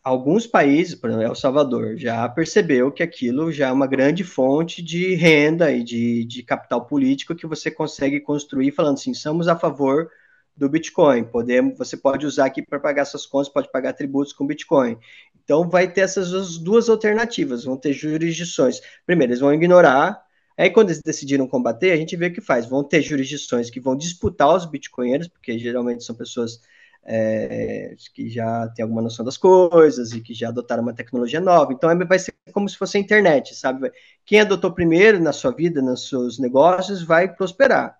alguns 0.06 0.46
países, 0.46 0.94
por 0.94 1.10
exemplo, 1.10 1.26
El 1.26 1.34
Salvador, 1.34 1.96
já 1.96 2.28
percebeu 2.28 2.92
que 2.92 3.02
aquilo 3.02 3.50
já 3.50 3.66
é 3.66 3.72
uma 3.72 3.88
grande 3.88 4.22
fonte 4.22 4.80
de 4.80 5.16
renda 5.16 5.72
e 5.72 5.82
de, 5.82 6.24
de 6.24 6.44
capital 6.44 6.86
político 6.86 7.34
que 7.34 7.44
você 7.44 7.72
consegue 7.72 8.20
construir 8.20 8.70
falando 8.70 8.94
assim, 8.94 9.12
somos 9.12 9.48
a 9.48 9.56
favor 9.56 10.08
do 10.56 10.68
Bitcoin, 10.68 11.24
podemos, 11.24 11.76
você 11.76 11.96
pode 11.96 12.24
usar 12.24 12.46
aqui 12.46 12.62
para 12.62 12.78
pagar 12.78 13.04
suas 13.04 13.26
contas, 13.26 13.48
pode 13.48 13.68
pagar 13.72 13.94
tributos 13.94 14.32
com 14.32 14.46
Bitcoin. 14.46 14.96
Então 15.42 15.68
vai 15.68 15.92
ter 15.92 16.02
essas 16.02 16.56
duas 16.56 16.88
alternativas, 16.88 17.64
vão 17.64 17.76
ter 17.76 17.92
jurisdições. 17.92 18.80
Primeiro, 19.04 19.32
eles 19.32 19.40
vão 19.40 19.52
ignorar, 19.52 20.22
aí 20.56 20.70
quando 20.70 20.90
eles 20.90 21.02
decidiram 21.02 21.48
combater, 21.48 21.90
a 21.90 21.96
gente 21.96 22.14
vê 22.14 22.28
o 22.28 22.32
que 22.32 22.40
faz, 22.40 22.64
vão 22.64 22.84
ter 22.84 23.02
jurisdições 23.02 23.70
que 23.70 23.80
vão 23.80 23.96
disputar 23.96 24.54
os 24.54 24.66
bitcoinheiros, 24.66 25.26
porque 25.26 25.58
geralmente 25.58 26.04
são 26.04 26.14
pessoas 26.14 26.60
é, 27.06 27.94
que 28.14 28.28
já 28.28 28.68
tem 28.68 28.82
alguma 28.82 29.00
noção 29.02 29.24
das 29.24 29.36
coisas 29.36 30.12
e 30.12 30.20
que 30.20 30.34
já 30.34 30.48
adotaram 30.48 30.82
uma 30.82 30.94
tecnologia 30.94 31.40
nova. 31.40 31.72
Então, 31.72 31.88
é, 31.90 32.04
vai 32.04 32.18
ser 32.18 32.34
como 32.52 32.68
se 32.68 32.76
fosse 32.76 32.98
a 32.98 33.00
internet, 33.00 33.54
sabe? 33.54 33.92
Quem 34.24 34.40
adotou 34.40 34.72
primeiro 34.72 35.20
na 35.20 35.32
sua 35.32 35.52
vida, 35.52 35.80
nos 35.80 36.08
seus 36.08 36.38
negócios, 36.38 37.02
vai 37.02 37.32
prosperar. 37.32 37.96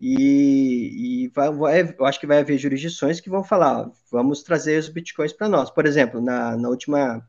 E, 0.00 1.24
e 1.24 1.28
vai, 1.28 1.50
vai, 1.52 1.94
eu 1.98 2.04
acho 2.04 2.20
que 2.20 2.26
vai 2.26 2.38
haver 2.40 2.58
jurisdições 2.58 3.20
que 3.20 3.30
vão 3.30 3.42
falar, 3.42 3.90
vamos 4.10 4.42
trazer 4.42 4.78
os 4.78 4.88
bitcoins 4.90 5.32
para 5.32 5.48
nós. 5.48 5.70
Por 5.70 5.86
exemplo, 5.86 6.20
na, 6.20 6.56
na 6.56 6.68
última 6.68 7.26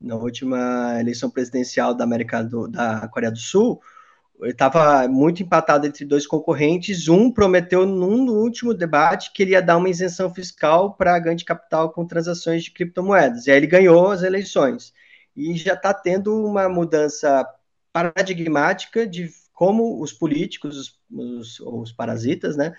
na 0.00 0.16
última 0.16 0.98
eleição 0.98 1.28
presidencial 1.30 1.94
da 1.94 2.04
América 2.04 2.42
do, 2.42 2.66
da 2.66 3.06
Coreia 3.08 3.30
do 3.30 3.38
Sul, 3.38 3.80
estava 4.42 5.06
muito 5.08 5.42
empatado 5.42 5.86
entre 5.86 6.04
dois 6.04 6.26
concorrentes. 6.26 7.08
Um 7.08 7.30
prometeu, 7.30 7.86
num 7.86 8.28
último 8.30 8.74
debate, 8.74 9.32
que 9.32 9.42
ele 9.42 9.52
ia 9.52 9.62
dar 9.62 9.76
uma 9.76 9.88
isenção 9.88 10.32
fiscal 10.32 10.94
para 10.94 11.18
ganho 11.18 11.36
de 11.36 11.44
capital 11.44 11.90
com 11.90 12.06
transações 12.06 12.64
de 12.64 12.70
criptomoedas. 12.70 13.46
E 13.46 13.50
aí 13.50 13.56
ele 13.56 13.66
ganhou 13.66 14.10
as 14.10 14.22
eleições. 14.22 14.92
E 15.36 15.56
já 15.56 15.74
está 15.74 15.94
tendo 15.94 16.34
uma 16.44 16.68
mudança 16.68 17.46
paradigmática 17.92 19.06
de 19.06 19.30
como 19.52 20.00
os 20.02 20.12
políticos, 20.12 20.98
os, 21.10 21.60
os 21.60 21.92
parasitas, 21.92 22.56
né, 22.56 22.74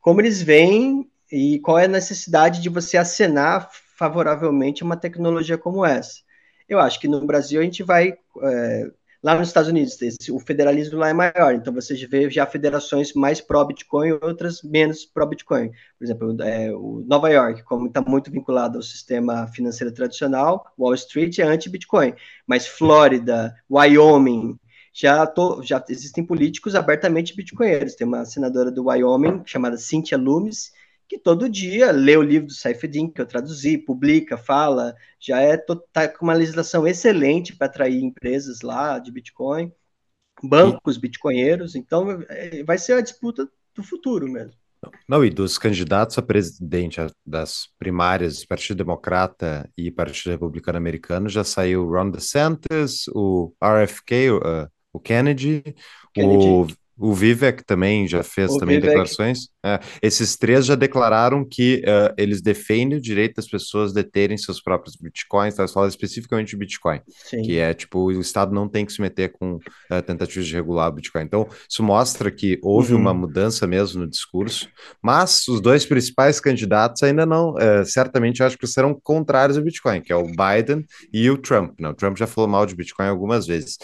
como 0.00 0.20
eles 0.20 0.42
veem 0.42 1.08
e 1.30 1.60
qual 1.60 1.78
é 1.78 1.84
a 1.84 1.88
necessidade 1.88 2.60
de 2.60 2.68
você 2.68 2.96
acenar 2.96 3.70
favoravelmente 3.96 4.82
uma 4.82 4.96
tecnologia 4.96 5.56
como 5.56 5.84
essa. 5.84 6.20
Eu 6.68 6.80
acho 6.80 6.98
que 6.98 7.08
no 7.08 7.24
Brasil 7.24 7.60
a 7.60 7.64
gente 7.64 7.82
vai. 7.82 8.16
É, 8.42 8.90
Lá 9.24 9.34
nos 9.34 9.48
Estados 9.48 9.70
Unidos, 9.70 10.02
esse, 10.02 10.30
o 10.30 10.38
federalismo 10.38 10.98
lá 10.98 11.08
é 11.08 11.14
maior, 11.14 11.54
então 11.54 11.72
você 11.72 11.94
vê 12.06 12.28
já 12.28 12.44
federações 12.44 13.14
mais 13.14 13.40
pró-Bitcoin 13.40 14.08
e 14.08 14.12
outras 14.12 14.62
menos 14.62 15.06
pró-Bitcoin. 15.06 15.70
Por 15.98 16.04
exemplo, 16.04 16.42
é, 16.42 16.70
o 16.70 17.02
Nova 17.08 17.30
York, 17.30 17.62
como 17.62 17.86
está 17.86 18.02
muito 18.02 18.30
vinculado 18.30 18.76
ao 18.76 18.82
sistema 18.82 19.46
financeiro 19.46 19.94
tradicional, 19.94 20.70
Wall 20.78 20.92
Street 20.92 21.38
é 21.38 21.42
anti-Bitcoin, 21.42 22.12
mas 22.46 22.66
Flórida, 22.66 23.56
Wyoming, 23.70 24.58
já, 24.92 25.26
tô, 25.26 25.62
já 25.62 25.82
existem 25.88 26.22
políticos 26.22 26.74
abertamente 26.74 27.34
bitcoinheiros. 27.34 27.94
Tem 27.94 28.06
uma 28.06 28.26
senadora 28.26 28.70
do 28.70 28.84
Wyoming 28.84 29.40
chamada 29.46 29.78
Cynthia 29.78 30.18
Loomis, 30.18 30.70
que 31.08 31.18
todo 31.18 31.48
dia 31.48 31.90
lê 31.90 32.16
o 32.16 32.22
livro 32.22 32.48
do 32.48 32.54
Saifeddin, 32.54 33.08
que 33.08 33.20
eu 33.20 33.26
traduzi, 33.26 33.78
publica, 33.78 34.36
fala, 34.36 34.94
já 35.20 35.40
é 35.40 35.56
tá 35.92 36.08
com 36.08 36.24
uma 36.24 36.34
legislação 36.34 36.86
excelente 36.86 37.54
para 37.56 37.66
atrair 37.66 38.02
empresas 38.02 38.60
lá 38.62 38.98
de 38.98 39.12
Bitcoin, 39.12 39.72
bancos 40.42 40.96
bitcoinheiros, 40.96 41.74
então 41.74 42.22
é, 42.28 42.62
vai 42.64 42.78
ser 42.78 42.94
a 42.94 43.00
disputa 43.00 43.48
do 43.74 43.82
futuro 43.82 44.30
mesmo. 44.30 44.54
Não, 45.08 45.24
e 45.24 45.30
dos 45.30 45.56
candidatos 45.56 46.18
a 46.18 46.22
presidente 46.22 47.00
das 47.24 47.68
primárias, 47.78 48.44
Partido 48.44 48.76
Democrata 48.76 49.70
e 49.76 49.90
Partido 49.90 50.32
Republicano 50.32 50.76
Americano, 50.76 51.28
já 51.28 51.42
saiu 51.42 51.88
Ron 51.88 52.10
DeSantis, 52.10 53.06
o 53.08 53.54
RFK, 53.62 54.30
o, 54.30 54.38
uh, 54.38 54.68
o 54.92 55.00
Kennedy, 55.00 55.62
Kennedy. 56.12 56.46
o 56.46 56.66
o 56.96 57.12
Vivek 57.12 57.64
também 57.64 58.06
já 58.06 58.22
fez 58.22 58.52
o 58.52 58.58
também 58.58 58.76
Vivek. 58.76 58.88
declarações. 58.88 59.48
É, 59.64 59.80
esses 60.00 60.36
três 60.36 60.66
já 60.66 60.74
declararam 60.74 61.44
que 61.44 61.82
uh, 61.86 62.14
eles 62.16 62.40
defendem 62.40 62.98
o 62.98 63.00
direito 63.00 63.36
das 63.36 63.48
pessoas 63.48 63.92
de 63.92 64.04
terem 64.04 64.36
seus 64.36 64.60
próprios 64.60 64.94
bitcoins, 64.96 65.54
tá? 65.54 65.66
falando 65.66 65.90
especificamente 65.90 66.50
de 66.50 66.56
Bitcoin, 66.56 67.00
Sim. 67.08 67.42
que 67.42 67.58
é 67.58 67.74
tipo, 67.74 67.98
o 67.98 68.20
Estado 68.20 68.54
não 68.54 68.68
tem 68.68 68.86
que 68.86 68.92
se 68.92 69.00
meter 69.00 69.32
com 69.32 69.54
uh, 69.54 70.02
tentativas 70.06 70.46
de 70.46 70.54
regular 70.54 70.88
o 70.88 70.92
Bitcoin. 70.92 71.22
Então, 71.22 71.48
isso 71.68 71.82
mostra 71.82 72.30
que 72.30 72.58
houve 72.62 72.94
uhum. 72.94 73.00
uma 73.00 73.14
mudança 73.14 73.66
mesmo 73.66 74.02
no 74.02 74.08
discurso, 74.08 74.68
mas 75.02 75.48
os 75.48 75.60
dois 75.60 75.84
principais 75.84 76.38
candidatos 76.38 77.02
ainda 77.02 77.26
não, 77.26 77.54
uh, 77.54 77.84
certamente 77.84 78.42
acho 78.42 78.56
que 78.56 78.66
serão 78.66 78.94
contrários 79.02 79.58
ao 79.58 79.64
Bitcoin, 79.64 80.00
que 80.00 80.12
é 80.12 80.16
o 80.16 80.26
Biden 80.26 80.84
e 81.12 81.28
o 81.30 81.38
Trump. 81.38 81.74
Não, 81.80 81.90
o 81.90 81.94
Trump 81.94 82.16
já 82.16 82.26
falou 82.26 82.48
mal 82.48 82.66
de 82.66 82.76
Bitcoin 82.76 83.08
algumas 83.08 83.46
vezes. 83.46 83.78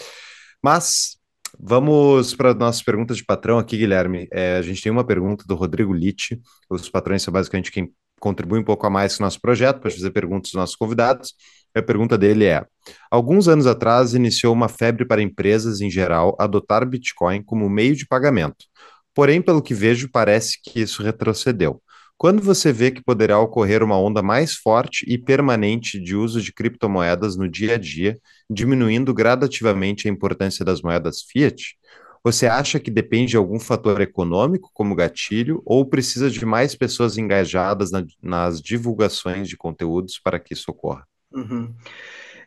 Mas 0.63 1.17
Vamos 1.63 2.33
para 2.33 2.55
nossas 2.55 2.81
perguntas 2.81 3.17
de 3.17 3.23
patrão 3.23 3.59
aqui, 3.59 3.77
Guilherme. 3.77 4.27
É, 4.31 4.57
a 4.57 4.63
gente 4.63 4.81
tem 4.81 4.91
uma 4.91 5.05
pergunta 5.05 5.45
do 5.47 5.53
Rodrigo 5.53 5.93
Litti. 5.93 6.41
Os 6.67 6.89
patrões 6.89 7.21
são 7.21 7.31
basicamente 7.31 7.71
quem 7.71 7.93
contribui 8.19 8.59
um 8.59 8.63
pouco 8.63 8.87
a 8.87 8.89
mais 8.89 9.15
com 9.15 9.23
o 9.23 9.25
nosso 9.25 9.39
projeto 9.39 9.79
para 9.79 9.91
fazer 9.91 10.09
perguntas 10.09 10.49
aos 10.49 10.61
nossos 10.61 10.75
convidados. 10.75 11.35
A 11.75 11.81
pergunta 11.83 12.17
dele 12.17 12.45
é: 12.45 12.65
Alguns 13.11 13.47
anos 13.47 13.67
atrás 13.67 14.15
iniciou 14.15 14.55
uma 14.55 14.67
febre 14.67 15.05
para 15.05 15.21
empresas 15.21 15.81
em 15.81 15.89
geral 15.89 16.35
adotar 16.39 16.83
Bitcoin 16.83 17.43
como 17.43 17.69
meio 17.69 17.95
de 17.95 18.07
pagamento. 18.07 18.65
Porém, 19.13 19.39
pelo 19.39 19.61
que 19.61 19.75
vejo, 19.75 20.09
parece 20.11 20.57
que 20.63 20.79
isso 20.81 21.03
retrocedeu. 21.03 21.79
Quando 22.21 22.39
você 22.39 22.71
vê 22.71 22.91
que 22.91 23.03
poderá 23.03 23.39
ocorrer 23.39 23.81
uma 23.81 23.99
onda 23.99 24.21
mais 24.21 24.53
forte 24.53 25.03
e 25.11 25.17
permanente 25.17 25.99
de 25.99 26.15
uso 26.15 26.39
de 26.39 26.53
criptomoedas 26.53 27.35
no 27.35 27.49
dia 27.49 27.73
a 27.73 27.77
dia, 27.79 28.19
diminuindo 28.47 29.11
gradativamente 29.11 30.07
a 30.07 30.11
importância 30.11 30.63
das 30.63 30.83
moedas 30.83 31.23
fiat, 31.23 31.75
você 32.23 32.45
acha 32.45 32.79
que 32.79 32.91
depende 32.91 33.31
de 33.31 33.37
algum 33.37 33.59
fator 33.59 33.99
econômico, 34.01 34.69
como 34.71 34.93
gatilho, 34.93 35.63
ou 35.65 35.83
precisa 35.83 36.29
de 36.29 36.45
mais 36.45 36.75
pessoas 36.75 37.17
engajadas 37.17 37.89
na, 37.89 38.05
nas 38.21 38.61
divulgações 38.61 39.49
de 39.49 39.57
conteúdos 39.57 40.19
para 40.23 40.39
que 40.39 40.53
isso 40.53 40.69
ocorra? 40.69 41.07
Uhum. 41.33 41.73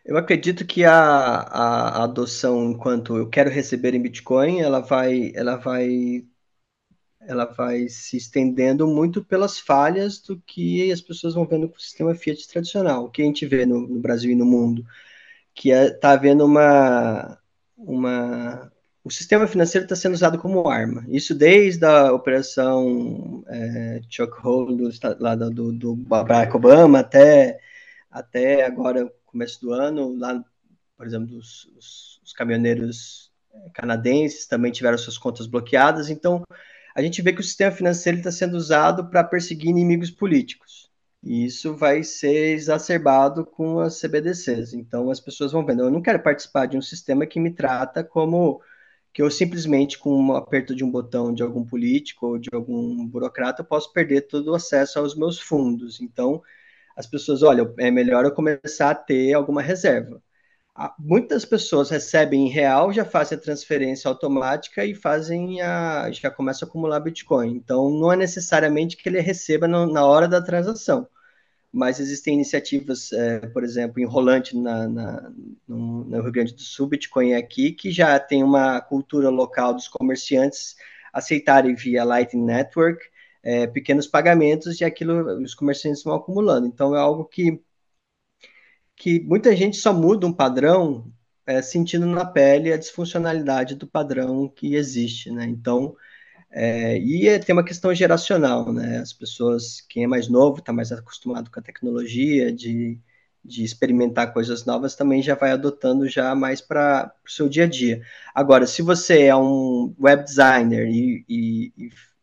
Eu 0.04 0.16
acredito 0.16 0.64
que 0.64 0.84
a, 0.84 0.94
a, 0.94 2.04
adoção 2.04 2.70
enquanto 2.70 3.16
eu 3.16 3.28
quero 3.28 3.50
receber 3.50 3.92
em 3.92 4.02
Bitcoin, 4.02 4.60
ela 4.60 4.78
vai, 4.78 5.32
ela 5.34 5.56
vai 5.56 6.22
ela 7.26 7.44
vai 7.44 7.88
se 7.88 8.16
estendendo 8.16 8.86
muito 8.86 9.24
pelas 9.24 9.58
falhas 9.58 10.18
do 10.20 10.40
que 10.40 10.90
as 10.90 11.00
pessoas 11.00 11.34
vão 11.34 11.46
vendo 11.46 11.68
com 11.68 11.76
o 11.76 11.80
sistema 11.80 12.14
Fiat 12.14 12.48
tradicional, 12.48 13.04
o 13.04 13.10
que 13.10 13.22
a 13.22 13.24
gente 13.24 13.46
vê 13.46 13.66
no, 13.66 13.86
no 13.86 14.00
Brasil 14.00 14.30
e 14.30 14.34
no 14.34 14.44
mundo, 14.44 14.84
que 15.54 15.70
está 15.70 15.84
é, 15.84 15.90
tá 15.90 16.10
havendo 16.12 16.44
uma, 16.44 17.38
uma... 17.76 18.72
O 19.02 19.10
sistema 19.10 19.46
financeiro 19.46 19.84
está 19.84 19.94
sendo 19.94 20.14
usado 20.14 20.38
como 20.38 20.68
arma. 20.68 21.04
Isso 21.08 21.34
desde 21.34 21.84
a 21.84 22.12
operação 22.12 23.44
é, 23.46 24.00
Chokehold 24.08 24.76
do, 24.76 24.90
lá 25.20 25.34
do, 25.34 25.72
do 25.72 25.94
Barack 25.94 26.56
Obama 26.56 27.00
até, 27.00 27.58
até 28.10 28.64
agora, 28.64 29.12
começo 29.26 29.60
do 29.60 29.72
ano, 29.72 30.16
lá, 30.16 30.42
por 30.96 31.06
exemplo, 31.06 31.36
os, 31.36 31.70
os, 31.76 32.20
os 32.24 32.32
caminhoneiros 32.32 33.32
canadenses 33.72 34.46
também 34.46 34.72
tiveram 34.72 34.98
suas 34.98 35.18
contas 35.18 35.46
bloqueadas, 35.46 36.10
então 36.10 36.42
a 36.94 37.02
gente 37.02 37.20
vê 37.22 37.32
que 37.32 37.40
o 37.40 37.44
sistema 37.44 37.72
financeiro 37.72 38.18
está 38.18 38.30
sendo 38.30 38.56
usado 38.56 39.08
para 39.10 39.24
perseguir 39.24 39.70
inimigos 39.70 40.10
políticos. 40.10 40.90
E 41.22 41.46
isso 41.46 41.74
vai 41.74 42.02
ser 42.02 42.54
exacerbado 42.54 43.44
com 43.46 43.80
as 43.80 43.98
CBDCs. 44.00 44.74
Então 44.74 45.10
as 45.10 45.20
pessoas 45.20 45.52
vão 45.52 45.64
vendo, 45.64 45.82
eu 45.82 45.90
não 45.90 46.02
quero 46.02 46.22
participar 46.22 46.66
de 46.66 46.76
um 46.76 46.82
sistema 46.82 47.26
que 47.26 47.40
me 47.40 47.50
trata 47.50 48.04
como 48.04 48.60
que 49.12 49.22
eu 49.22 49.30
simplesmente, 49.30 49.98
com 49.98 50.16
um 50.16 50.34
aperto 50.34 50.74
de 50.74 50.84
um 50.84 50.90
botão 50.90 51.32
de 51.32 51.42
algum 51.42 51.64
político 51.64 52.26
ou 52.26 52.38
de 52.38 52.50
algum 52.52 53.06
burocrata, 53.06 53.62
posso 53.64 53.92
perder 53.92 54.22
todo 54.22 54.48
o 54.48 54.54
acesso 54.54 54.98
aos 54.98 55.14
meus 55.16 55.38
fundos. 55.40 56.00
Então, 56.00 56.42
as 56.96 57.06
pessoas, 57.06 57.42
olha, 57.42 57.72
é 57.78 57.90
melhor 57.90 58.24
eu 58.24 58.32
começar 58.32 58.90
a 58.90 58.94
ter 58.94 59.32
alguma 59.32 59.62
reserva 59.62 60.20
muitas 60.98 61.44
pessoas 61.44 61.90
recebem 61.90 62.46
em 62.46 62.50
real, 62.50 62.92
já 62.92 63.04
fazem 63.04 63.38
a 63.38 63.40
transferência 63.40 64.08
automática 64.08 64.84
e 64.84 64.94
fazem 64.94 65.60
a, 65.60 66.10
já 66.10 66.30
começa 66.30 66.64
a 66.64 66.68
acumular 66.68 67.00
Bitcoin. 67.00 67.52
Então, 67.52 67.90
não 67.90 68.12
é 68.12 68.16
necessariamente 68.16 68.96
que 68.96 69.08
ele 69.08 69.20
receba 69.20 69.68
no, 69.68 69.86
na 69.86 70.04
hora 70.04 70.26
da 70.26 70.42
transação, 70.42 71.08
mas 71.72 72.00
existem 72.00 72.34
iniciativas, 72.34 73.12
é, 73.12 73.40
por 73.48 73.62
exemplo, 73.64 74.00
em 74.00 74.04
Rolante, 74.04 74.56
na, 74.56 74.88
na, 74.88 75.32
no, 75.66 76.04
no, 76.04 76.22
Rio 76.22 76.32
Grande 76.32 76.54
do 76.54 76.62
Sul, 76.62 76.88
Bitcoin 76.88 77.32
é 77.32 77.36
aqui, 77.36 77.72
que 77.72 77.90
já 77.92 78.18
tem 78.18 78.42
uma 78.42 78.80
cultura 78.80 79.30
local 79.30 79.74
dos 79.74 79.88
comerciantes 79.88 80.76
aceitarem 81.12 81.74
via 81.74 82.04
Lightning 82.04 82.44
Network 82.44 83.00
é, 83.44 83.66
pequenos 83.66 84.06
pagamentos 84.06 84.80
e 84.80 84.84
aquilo 84.84 85.42
os 85.42 85.54
comerciantes 85.54 86.02
vão 86.02 86.14
acumulando. 86.14 86.66
Então, 86.66 86.96
é 86.96 86.98
algo 86.98 87.24
que 87.26 87.62
que 88.96 89.20
muita 89.20 89.54
gente 89.56 89.76
só 89.76 89.92
muda 89.92 90.26
um 90.26 90.32
padrão 90.32 91.12
é, 91.46 91.60
sentindo 91.62 92.06
na 92.06 92.24
pele 92.24 92.72
a 92.72 92.76
disfuncionalidade 92.76 93.74
do 93.74 93.86
padrão 93.86 94.48
que 94.48 94.74
existe, 94.74 95.30
né? 95.30 95.44
Então, 95.44 95.96
é, 96.50 96.98
e 96.98 97.28
é, 97.28 97.38
tem 97.38 97.52
uma 97.52 97.64
questão 97.64 97.94
geracional, 97.94 98.72
né? 98.72 98.98
As 98.98 99.12
pessoas, 99.12 99.80
quem 99.88 100.04
é 100.04 100.06
mais 100.06 100.28
novo, 100.28 100.58
está 100.60 100.72
mais 100.72 100.92
acostumado 100.92 101.50
com 101.50 101.60
a 101.60 101.62
tecnologia, 101.62 102.52
de, 102.52 102.98
de 103.44 103.64
experimentar 103.64 104.32
coisas 104.32 104.64
novas, 104.64 104.94
também 104.94 105.22
já 105.22 105.34
vai 105.34 105.50
adotando 105.52 106.08
já 106.08 106.34
mais 106.34 106.60
para 106.60 107.12
o 107.26 107.30
seu 107.30 107.48
dia 107.48 107.64
a 107.64 107.68
dia. 107.68 108.02
Agora, 108.34 108.66
se 108.66 108.82
você 108.82 109.24
é 109.24 109.36
um 109.36 109.94
web 110.00 110.24
designer 110.24 110.88
e, 110.88 111.24
e, 111.28 111.72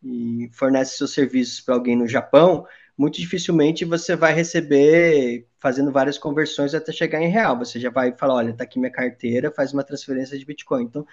e 0.03 0.49
fornece 0.53 0.97
seus 0.97 1.13
serviços 1.13 1.61
para 1.61 1.75
alguém 1.75 1.95
no 1.95 2.07
Japão, 2.07 2.65
muito 3.01 3.19
dificilmente 3.19 3.83
você 3.83 4.15
vai 4.15 4.31
receber 4.31 5.47
fazendo 5.59 5.91
várias 5.91 6.19
conversões 6.19 6.75
até 6.75 6.91
chegar 6.91 7.19
em 7.19 7.29
real. 7.29 7.57
Você 7.57 7.79
já 7.79 7.89
vai 7.89 8.15
falar, 8.15 8.35
olha, 8.35 8.53
tá 8.53 8.63
aqui 8.63 8.77
minha 8.77 8.91
carteira, 8.91 9.51
faz 9.51 9.73
uma 9.73 9.83
transferência 9.83 10.37
de 10.37 10.45
Bitcoin. 10.45 10.83
Então, 10.83 11.03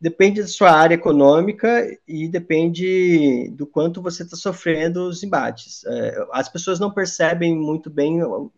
depende 0.00 0.42
da 0.42 0.48
sua 0.48 0.72
área 0.72 0.96
econômica 0.96 1.86
e 2.08 2.26
depende 2.26 3.50
do 3.50 3.68
quanto 3.68 4.02
você 4.02 4.24
está 4.24 4.36
sofrendo 4.36 5.08
os 5.08 5.22
embates. 5.22 5.84
É, 5.86 6.26
as 6.32 6.48
pessoas 6.48 6.80
não 6.80 6.92
percebem 6.92 7.56
muito 7.56 7.88
bem 7.88 8.20
o, 8.20 8.50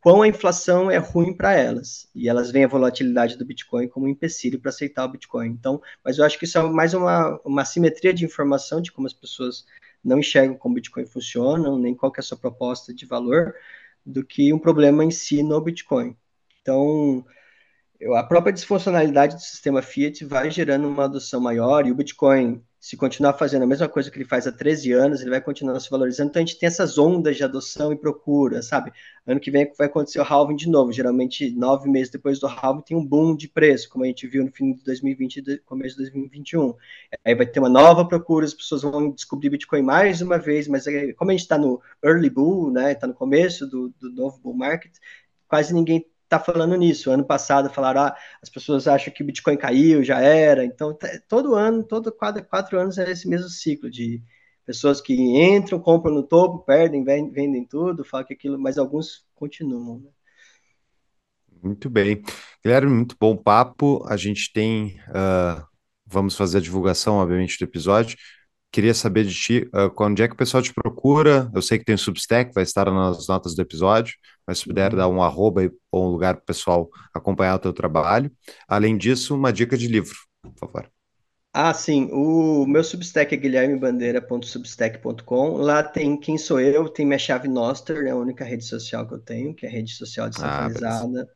quão 0.00 0.22
a 0.22 0.28
inflação 0.28 0.90
é 0.90 0.96
ruim 0.96 1.32
para 1.36 1.54
elas. 1.54 2.08
E 2.12 2.28
elas 2.28 2.50
veem 2.50 2.64
a 2.64 2.68
volatilidade 2.68 3.38
do 3.38 3.46
Bitcoin 3.46 3.86
como 3.86 4.06
um 4.06 4.08
empecilho 4.08 4.58
para 4.58 4.70
aceitar 4.70 5.04
o 5.04 5.12
Bitcoin. 5.12 5.50
Então, 5.50 5.80
mas 6.04 6.18
eu 6.18 6.24
acho 6.24 6.36
que 6.36 6.46
isso 6.46 6.58
é 6.58 6.62
mais 6.62 6.94
uma, 6.94 7.40
uma 7.44 7.64
simetria 7.64 8.12
de 8.12 8.24
informação 8.24 8.82
de 8.82 8.90
como 8.90 9.06
as 9.06 9.14
pessoas 9.14 9.64
não 10.06 10.20
enxergam 10.20 10.56
como 10.56 10.76
Bitcoin 10.76 11.04
funciona, 11.04 11.76
nem 11.76 11.94
qual 11.94 12.12
é 12.16 12.20
a 12.20 12.22
sua 12.22 12.38
proposta 12.38 12.94
de 12.94 13.04
valor, 13.04 13.54
do 14.04 14.24
que 14.24 14.52
um 14.52 14.58
problema 14.58 15.04
em 15.04 15.10
si 15.10 15.42
no 15.42 15.60
Bitcoin. 15.60 16.16
Então, 16.62 17.24
a 18.14 18.22
própria 18.22 18.52
disfuncionalidade 18.52 19.34
do 19.34 19.40
sistema 19.40 19.82
Fiat 19.82 20.24
vai 20.24 20.50
gerando 20.50 20.86
uma 20.88 21.04
adoção 21.04 21.40
maior 21.40 21.86
e 21.86 21.90
o 21.90 21.94
Bitcoin 21.94 22.64
se 22.78 22.96
continuar 22.96 23.32
fazendo 23.34 23.62
a 23.62 23.66
mesma 23.66 23.88
coisa 23.88 24.10
que 24.10 24.18
ele 24.18 24.24
faz 24.24 24.46
há 24.46 24.52
13 24.52 24.92
anos, 24.92 25.20
ele 25.20 25.30
vai 25.30 25.40
continuar 25.40 25.80
se 25.80 25.90
valorizando. 25.90 26.30
Então 26.30 26.42
a 26.42 26.46
gente 26.46 26.58
tem 26.58 26.66
essas 26.66 26.98
ondas 26.98 27.36
de 27.36 27.42
adoção 27.42 27.92
e 27.92 27.96
procura, 27.96 28.62
sabe? 28.62 28.92
Ano 29.26 29.40
que 29.40 29.50
vem 29.50 29.72
vai 29.76 29.86
acontecer 29.86 30.20
o 30.20 30.22
halving 30.22 30.56
de 30.56 30.68
novo. 30.68 30.92
Geralmente, 30.92 31.50
nove 31.50 31.88
meses 31.88 32.10
depois 32.10 32.38
do 32.38 32.46
halving, 32.46 32.82
tem 32.82 32.96
um 32.96 33.04
boom 33.04 33.34
de 33.34 33.48
preço, 33.48 33.88
como 33.88 34.04
a 34.04 34.06
gente 34.06 34.26
viu 34.26 34.44
no 34.44 34.52
fim 34.52 34.74
de 34.74 34.84
2020 34.84 35.36
e 35.38 35.58
começo 35.58 35.96
de 35.96 36.02
2021. 36.02 36.74
Aí 37.24 37.34
vai 37.34 37.46
ter 37.46 37.58
uma 37.58 37.68
nova 37.68 38.06
procura, 38.06 38.44
as 38.44 38.54
pessoas 38.54 38.82
vão 38.82 39.10
descobrir 39.10 39.50
Bitcoin 39.50 39.82
mais 39.82 40.20
uma 40.22 40.38
vez, 40.38 40.68
mas 40.68 40.84
como 41.16 41.30
a 41.30 41.34
gente 41.34 41.42
está 41.42 41.58
no 41.58 41.80
early 42.04 42.30
bull, 42.30 42.70
né? 42.70 42.92
Está 42.92 43.06
no 43.06 43.14
começo 43.14 43.66
do, 43.66 43.92
do 44.00 44.12
novo 44.12 44.38
bull 44.38 44.54
market, 44.54 44.92
quase 45.48 45.74
ninguém 45.74 46.06
está 46.26 46.38
falando 46.38 46.76
nisso. 46.76 47.10
Ano 47.10 47.24
passado 47.24 47.70
falaram, 47.70 48.02
ah, 48.02 48.16
as 48.42 48.50
pessoas 48.50 48.86
acham 48.86 49.12
que 49.12 49.22
o 49.22 49.26
Bitcoin 49.26 49.56
caiu, 49.56 50.04
já 50.04 50.20
era. 50.20 50.64
Então, 50.64 50.92
tá, 50.94 51.08
todo 51.28 51.54
ano, 51.54 51.82
todo 51.82 52.12
quatro, 52.12 52.44
quatro 52.44 52.78
anos 52.78 52.98
é 52.98 53.10
esse 53.10 53.28
mesmo 53.28 53.48
ciclo 53.48 53.90
de 53.90 54.22
pessoas 54.64 55.00
que 55.00 55.14
entram, 55.14 55.78
compram 55.80 56.12
no 56.12 56.22
topo, 56.24 56.58
perdem, 56.58 57.04
vendem 57.04 57.64
tudo, 57.64 58.04
falam 58.04 58.26
que 58.26 58.34
aquilo, 58.34 58.58
mas 58.58 58.76
alguns 58.76 59.24
continuam. 59.34 60.00
Né? 60.00 60.10
Muito 61.62 61.88
bem. 61.88 62.22
Guilherme, 62.62 62.92
muito 62.92 63.16
bom 63.18 63.36
papo. 63.36 64.04
A 64.06 64.16
gente 64.16 64.52
tem, 64.52 64.98
uh, 65.08 65.64
vamos 66.04 66.36
fazer 66.36 66.58
a 66.58 66.60
divulgação, 66.60 67.16
obviamente, 67.16 67.58
do 67.58 67.64
episódio. 67.64 68.18
Queria 68.76 68.92
saber 68.92 69.24
de 69.24 69.34
ti, 69.34 69.70
uh, 69.74 69.90
onde 70.04 70.22
é 70.22 70.28
que 70.28 70.34
o 70.34 70.36
pessoal 70.36 70.62
te 70.62 70.70
procura? 70.70 71.50
Eu 71.54 71.62
sei 71.62 71.78
que 71.78 71.84
tem 71.86 71.94
o 71.94 71.98
Substack, 71.98 72.52
vai 72.52 72.62
estar 72.62 72.92
nas 72.92 73.26
notas 73.26 73.56
do 73.56 73.62
episódio, 73.62 74.14
mas 74.46 74.58
se 74.58 74.66
puder 74.66 74.92
uhum. 74.92 74.98
dar 74.98 75.08
um 75.08 75.22
arroba 75.22 75.62
ou 75.90 76.04
um 76.04 76.10
lugar 76.10 76.34
para 76.34 76.42
o 76.42 76.44
pessoal 76.44 76.90
acompanhar 77.14 77.54
o 77.54 77.58
teu 77.58 77.72
trabalho. 77.72 78.30
Além 78.68 78.98
disso, 78.98 79.34
uma 79.34 79.50
dica 79.50 79.78
de 79.78 79.88
livro, 79.88 80.14
por 80.42 80.52
favor. 80.58 80.90
Ah, 81.54 81.72
sim. 81.72 82.10
O 82.12 82.66
meu 82.66 82.84
Substack 82.84 83.34
é 83.34 83.38
guilhermebandeira.substack.com. 83.38 85.56
Lá 85.56 85.82
tem 85.82 86.20
quem 86.20 86.36
sou 86.36 86.60
eu, 86.60 86.86
tem 86.86 87.06
minha 87.06 87.18
chave 87.18 87.48
Noster, 87.48 88.06
é 88.06 88.10
a 88.10 88.16
única 88.16 88.44
rede 88.44 88.66
social 88.66 89.08
que 89.08 89.14
eu 89.14 89.20
tenho, 89.20 89.54
que 89.54 89.64
é 89.64 89.70
a 89.70 89.72
rede 89.72 89.92
social 89.92 90.26
ah, 90.26 90.28
descentralizada. 90.28 91.26
Ah, 91.26 91.30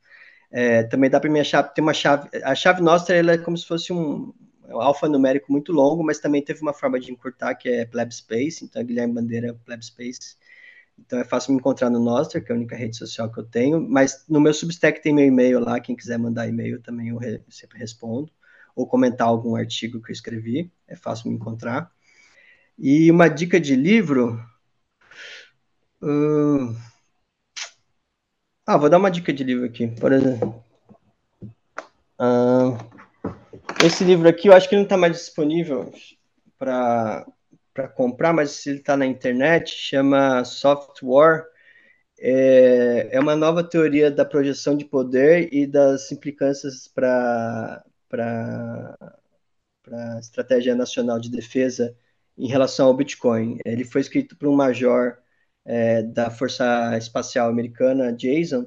é, 0.52 0.82
também 0.82 1.08
dá 1.08 1.18
para 1.18 1.30
minha 1.30 1.42
chave, 1.42 1.72
tem 1.72 1.82
uma 1.82 1.94
chave, 1.94 2.28
a 2.44 2.54
chave 2.54 2.82
Noster 2.82 3.16
ela 3.16 3.32
é 3.32 3.38
como 3.38 3.56
se 3.56 3.66
fosse 3.66 3.94
um 3.94 4.30
alfanumérico 4.78 5.50
muito 5.50 5.72
longo, 5.72 6.04
mas 6.04 6.18
também 6.18 6.42
teve 6.42 6.60
uma 6.62 6.72
forma 6.72 7.00
de 7.00 7.10
encurtar 7.10 7.54
que 7.54 7.68
é 7.68 7.84
Pleb 7.84 8.14
Space, 8.14 8.64
então 8.64 8.80
é 8.80 8.84
Guilherme 8.84 9.14
Bandeira 9.14 9.54
Pleb 9.64 9.84
Space. 9.84 10.36
Então 10.98 11.18
é 11.18 11.24
fácil 11.24 11.52
me 11.52 11.58
encontrar 11.58 11.90
no 11.90 11.98
Noster, 11.98 12.44
que 12.44 12.52
é 12.52 12.54
a 12.54 12.58
única 12.58 12.76
rede 12.76 12.96
social 12.96 13.32
que 13.32 13.40
eu 13.40 13.44
tenho, 13.44 13.80
mas 13.80 14.24
no 14.28 14.40
meu 14.40 14.52
Substack 14.52 15.02
tem 15.02 15.14
meu 15.14 15.24
e-mail 15.24 15.60
lá, 15.60 15.80
quem 15.80 15.96
quiser 15.96 16.18
mandar 16.18 16.46
e-mail 16.46 16.80
também 16.82 17.08
eu 17.08 17.16
re, 17.18 17.42
sempre 17.48 17.78
respondo 17.78 18.30
ou 18.74 18.86
comentar 18.86 19.26
algum 19.26 19.56
artigo 19.56 20.00
que 20.00 20.10
eu 20.10 20.14
escrevi, 20.14 20.72
é 20.86 20.96
fácil 20.96 21.30
me 21.30 21.36
encontrar. 21.36 21.90
E 22.78 23.10
uma 23.10 23.28
dica 23.28 23.60
de 23.60 23.76
livro. 23.76 24.42
Uh... 26.02 26.74
Ah, 28.66 28.76
vou 28.76 28.88
dar 28.88 28.98
uma 28.98 29.10
dica 29.10 29.32
de 29.32 29.44
livro 29.44 29.66
aqui, 29.66 29.88
por 29.88 30.12
exemplo. 30.12 30.64
Uh... 32.18 32.99
Esse 33.84 34.04
livro 34.04 34.28
aqui 34.28 34.48
eu 34.48 34.52
acho 34.52 34.68
que 34.68 34.76
não 34.76 34.82
está 34.82 34.96
mais 34.96 35.16
disponível 35.16 35.92
para 36.58 37.24
comprar, 37.94 38.32
mas 38.32 38.66
ele 38.66 38.78
está 38.78 38.96
na 38.96 39.06
internet, 39.06 39.70
chama 39.70 40.44
Software. 40.44 41.46
É, 42.18 43.08
é 43.12 43.20
uma 43.20 43.34
nova 43.34 43.64
teoria 43.64 44.10
da 44.10 44.24
projeção 44.24 44.76
de 44.76 44.84
poder 44.84 45.48
e 45.52 45.66
das 45.66 46.12
implicâncias 46.12 46.86
para 46.86 47.82
a 49.90 50.18
Estratégia 50.18 50.74
Nacional 50.74 51.18
de 51.18 51.30
Defesa 51.30 51.96
em 52.36 52.48
relação 52.48 52.86
ao 52.88 52.94
Bitcoin. 52.94 53.58
Ele 53.64 53.84
foi 53.84 54.02
escrito 54.02 54.36
por 54.36 54.48
um 54.48 54.54
major 54.54 55.16
é, 55.64 56.02
da 56.02 56.30
Força 56.30 56.96
Espacial 56.98 57.48
Americana, 57.48 58.12
Jason. 58.12 58.66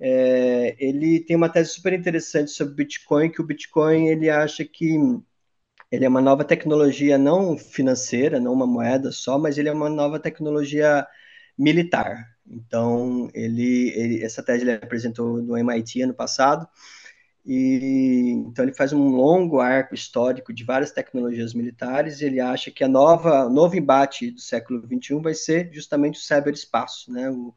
É, 0.00 0.76
ele 0.78 1.20
tem 1.20 1.36
uma 1.36 1.48
tese 1.48 1.70
super 1.72 1.92
interessante 1.92 2.50
sobre 2.50 2.74
Bitcoin, 2.74 3.30
que 3.30 3.40
o 3.40 3.44
Bitcoin 3.44 4.08
ele 4.08 4.30
acha 4.30 4.64
que 4.64 4.96
ele 5.90 6.04
é 6.04 6.08
uma 6.08 6.20
nova 6.20 6.44
tecnologia 6.44 7.18
não 7.18 7.56
financeira, 7.58 8.40
não 8.40 8.52
uma 8.52 8.66
moeda 8.66 9.12
só, 9.12 9.38
mas 9.38 9.58
ele 9.58 9.68
é 9.68 9.72
uma 9.72 9.90
nova 9.90 10.18
tecnologia 10.18 11.06
militar. 11.58 12.26
Então, 12.46 13.30
ele, 13.34 13.90
ele 13.90 14.24
essa 14.24 14.42
tese 14.42 14.64
ele 14.64 14.72
apresentou 14.72 15.42
no 15.42 15.56
MIT 15.56 16.02
ano 16.02 16.14
passado, 16.14 16.68
e 17.44 18.30
então 18.46 18.64
ele 18.64 18.74
faz 18.74 18.92
um 18.92 19.08
longo 19.10 19.60
arco 19.60 19.94
histórico 19.94 20.52
de 20.52 20.64
várias 20.64 20.92
tecnologias 20.92 21.54
militares. 21.54 22.22
Ele 22.22 22.40
acha 22.40 22.70
que 22.70 22.84
a 22.84 22.88
nova, 22.88 23.48
novo 23.48 23.76
embate 23.76 24.30
do 24.30 24.40
século 24.40 24.80
XXI 24.86 25.20
vai 25.20 25.34
ser 25.34 25.70
justamente 25.72 26.18
o 26.18 26.22
cyberespaço, 26.22 27.12
né? 27.12 27.30
O, 27.30 27.54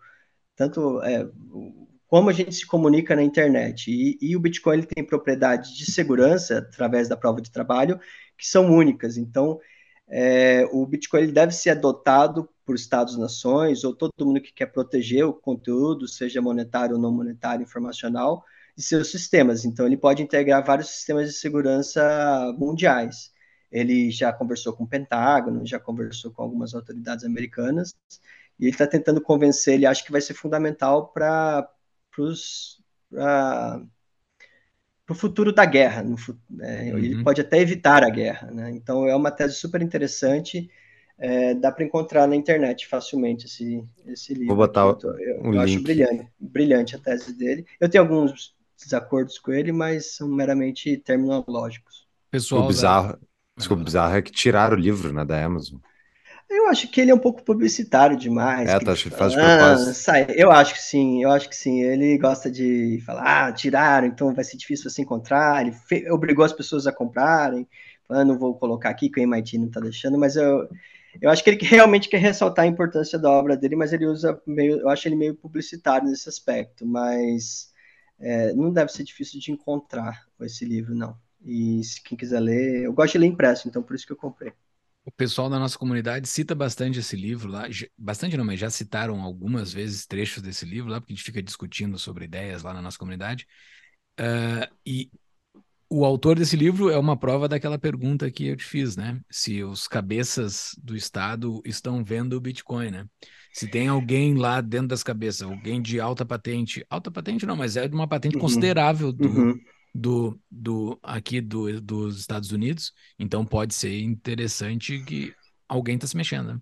tanto 0.55 1.01
é, 1.03 1.25
o, 1.51 1.87
como 2.13 2.29
a 2.29 2.33
gente 2.33 2.53
se 2.53 2.67
comunica 2.67 3.15
na 3.15 3.23
internet. 3.23 3.89
E, 3.89 4.19
e, 4.21 4.35
o 4.35 4.39
Bitcoin 4.39 4.77
ele 4.77 4.85
tem 4.85 5.03
propriedades 5.03 5.75
de 5.75 5.91
segurança 5.91 6.59
através 6.59 7.07
da 7.09 7.17
prova 7.17 7.41
de 7.41 7.49
trabalho 7.49 7.99
que 8.37 8.45
são 8.47 8.71
únicas. 8.71 9.17
Então, 9.17 9.59
é, 10.07 10.63
o 10.71 10.85
Bitcoin 10.85 11.23
ele 11.23 11.31
deve 11.31 11.53
ser 11.53 11.71
adotado 11.71 12.47
por 12.63 12.75
estados-nações 12.75 13.83
ou 13.83 13.95
todo 13.95 14.27
mundo 14.27 14.39
que 14.39 14.53
quer 14.53 14.67
proteger 14.67 15.25
o 15.25 15.33
conteúdo, 15.33 16.07
seja 16.07 16.39
monetário 16.39 16.97
ou 16.97 17.01
não 17.01 17.11
monetário, 17.11 17.63
informacional 17.63 18.45
de 18.77 18.83
seus 18.83 19.09
sistemas. 19.09 19.65
Então, 19.65 19.87
ele 19.87 19.97
pode 19.97 20.21
integrar 20.21 20.63
vários 20.63 20.89
sistemas 20.89 21.27
de 21.27 21.33
segurança 21.33 22.53
mundiais. 22.59 23.31
Ele 23.71 24.11
já 24.11 24.31
conversou 24.31 24.71
com 24.73 24.83
o 24.83 24.87
Pentágono, 24.87 25.65
já 25.65 25.79
conversou 25.79 26.31
com 26.31 26.43
algumas 26.43 26.75
autoridades 26.75 27.25
americanas, 27.25 27.95
e 28.59 28.65
ele 28.65 28.71
está 28.71 28.85
tentando 28.85 29.19
convencer, 29.19 29.73
ele 29.73 29.87
acha 29.87 30.03
que 30.03 30.11
vai 30.11 30.21
ser 30.21 30.35
fundamental 30.35 31.07
para 31.07 31.67
o 35.09 35.15
futuro 35.15 35.53
da 35.53 35.65
guerra. 35.65 36.03
No, 36.03 36.15
é, 36.61 36.91
uhum. 36.91 36.97
Ele 36.97 37.23
pode 37.23 37.41
até 37.41 37.59
evitar 37.59 38.03
a 38.03 38.09
guerra. 38.09 38.49
Né? 38.51 38.71
Então, 38.71 39.07
é 39.07 39.15
uma 39.15 39.31
tese 39.31 39.55
super 39.55 39.81
interessante. 39.81 40.69
É, 41.17 41.53
dá 41.53 41.71
para 41.71 41.85
encontrar 41.85 42.27
na 42.27 42.35
internet 42.35 42.87
facilmente 42.87 43.45
esse, 43.45 43.83
esse 44.07 44.33
livro. 44.33 44.47
Vou 44.47 44.57
botar 44.57 44.89
aqui. 44.89 45.05
eu, 45.05 45.13
eu, 45.13 45.43
um 45.43 45.53
eu 45.53 45.61
acho 45.61 45.81
brilhante, 45.81 46.27
brilhante 46.39 46.95
a 46.95 46.99
tese 46.99 47.37
dele. 47.37 47.65
Eu 47.79 47.87
tenho 47.87 48.03
alguns 48.03 48.55
desacordos 48.81 49.37
com 49.37 49.51
ele, 49.51 49.71
mas 49.71 50.15
são 50.15 50.27
meramente 50.27 50.97
terminológicos. 50.97 52.07
Pessoal, 52.31 52.63
o 52.63 52.67
bizarro, 52.67 53.13
da... 53.13 53.19
desculpa, 53.55 53.81
o 53.81 53.85
bizarro 53.85 54.15
é 54.15 54.21
que 54.21 54.31
tiraram 54.31 54.75
o 54.75 54.79
livro 54.79 55.13
né, 55.13 55.23
da 55.23 55.43
Amazon. 55.43 55.79
Eu 56.49 56.67
acho 56.67 56.87
que 56.87 57.01
ele 57.01 57.11
é 57.11 57.15
um 57.15 57.19
pouco 57.19 57.43
publicitário 57.43 58.15
demais. 58.15 58.69
É, 58.69 58.79
tá, 58.79 58.91
acho 58.91 59.09
que 59.09 59.15
faz 59.15 59.35
ah, 59.35 59.77
sai. 59.93 60.27
Eu 60.29 60.51
acho 60.51 60.73
que 60.73 60.81
sim, 60.81 61.23
eu 61.23 61.31
acho 61.31 61.49
que 61.49 61.55
sim. 61.55 61.81
Ele 61.81 62.17
gosta 62.17 62.49
de 62.49 63.01
falar, 63.05 63.47
ah, 63.47 63.51
tiraram, 63.51 64.07
então 64.07 64.33
vai 64.33 64.43
ser 64.43 64.57
difícil 64.57 64.89
você 64.89 65.01
encontrar. 65.01 65.61
Ele 65.61 65.71
fe... 65.71 66.09
obrigou 66.11 66.45
as 66.45 66.53
pessoas 66.53 66.85
a 66.85 66.91
comprarem. 66.91 67.67
Falando, 68.07 68.29
não 68.29 68.37
vou 68.37 68.55
colocar 68.55 68.89
aqui 68.89 69.09
que 69.09 69.19
o 69.19 69.23
MIT 69.23 69.57
não 69.57 69.69
tá 69.69 69.79
deixando, 69.79 70.17
mas 70.17 70.35
eu, 70.35 70.67
eu 71.21 71.29
acho 71.29 71.43
que 71.43 71.49
ele 71.49 71.63
realmente 71.63 72.09
quer 72.09 72.17
ressaltar 72.17 72.65
a 72.65 72.67
importância 72.67 73.17
da 73.17 73.29
obra 73.29 73.55
dele, 73.55 73.75
mas 73.75 73.93
ele 73.93 74.05
usa 74.05 74.39
meio, 74.45 74.79
eu 74.79 74.89
acho 74.89 75.07
ele 75.07 75.15
meio 75.15 75.35
publicitário 75.35 76.07
nesse 76.07 76.27
aspecto, 76.27 76.85
mas 76.85 77.71
é, 78.19 78.53
não 78.53 78.71
deve 78.71 78.91
ser 78.91 79.03
difícil 79.03 79.39
de 79.39 79.51
encontrar 79.51 80.25
esse 80.41 80.65
livro, 80.65 80.93
não. 80.93 81.15
E 81.45 81.83
se 81.83 82.01
quem 82.01 82.17
quiser 82.17 82.39
ler, 82.39 82.83
eu 82.83 82.93
gosto 82.93 83.13
de 83.13 83.19
ler 83.19 83.27
impresso, 83.27 83.67
então 83.67 83.83
por 83.83 83.95
isso 83.95 84.05
que 84.05 84.13
eu 84.13 84.17
comprei. 84.17 84.53
O 85.05 85.11
pessoal 85.11 85.49
da 85.49 85.59
nossa 85.59 85.77
comunidade 85.77 86.27
cita 86.27 86.55
bastante 86.55 86.99
esse 86.99 87.15
livro 87.15 87.51
lá, 87.51 87.67
bastante 87.97 88.37
não, 88.37 88.45
mas 88.45 88.59
já 88.59 88.69
citaram 88.69 89.21
algumas 89.21 89.73
vezes 89.73 90.05
trechos 90.05 90.41
desse 90.41 90.65
livro 90.65 90.89
lá, 90.89 91.01
porque 91.01 91.11
a 91.11 91.15
gente 91.15 91.25
fica 91.25 91.43
discutindo 91.43 91.99
sobre 91.99 92.25
ideias 92.25 92.63
lá 92.63 92.73
na 92.73 92.81
nossa 92.81 92.97
comunidade. 92.97 93.45
Uh, 94.17 94.71
e 94.85 95.09
o 95.89 96.05
autor 96.05 96.37
desse 96.37 96.55
livro 96.55 96.89
é 96.89 96.97
uma 96.97 97.15
prova 97.15 97.47
daquela 97.47 97.77
pergunta 97.77 98.31
que 98.31 98.47
eu 98.47 98.55
te 98.55 98.63
fiz, 98.63 98.95
né? 98.95 99.19
Se 99.29 99.63
os 99.63 99.87
cabeças 99.87 100.75
do 100.81 100.95
Estado 100.95 101.61
estão 101.65 102.03
vendo 102.03 102.33
o 102.33 102.41
Bitcoin, 102.41 102.89
né? 102.89 103.05
Se 103.53 103.67
tem 103.67 103.87
alguém 103.87 104.33
lá 104.33 104.59
dentro 104.59 104.87
das 104.87 105.03
cabeças, 105.03 105.43
alguém 105.43 105.79
de 105.79 105.99
alta 105.99 106.25
patente, 106.25 106.83
alta 106.89 107.11
patente 107.11 107.45
não, 107.45 107.55
mas 107.55 107.77
é 107.77 107.87
de 107.87 107.93
uma 107.93 108.07
patente 108.07 108.35
uhum. 108.35 108.41
considerável 108.41 109.13
do, 109.13 109.27
uhum. 109.27 109.59
Do, 109.93 110.39
do, 110.49 110.97
aqui 111.03 111.39
do, 111.39 111.79
dos 111.79 112.19
Estados 112.19 112.51
Unidos, 112.51 112.91
então 113.19 113.45
pode 113.45 113.73
ser 113.73 113.99
interessante 114.01 115.03
que 115.03 115.33
alguém 115.67 115.95
está 115.95 116.07
se 116.07 116.17
mexendo, 116.17 116.53
né? 116.53 116.59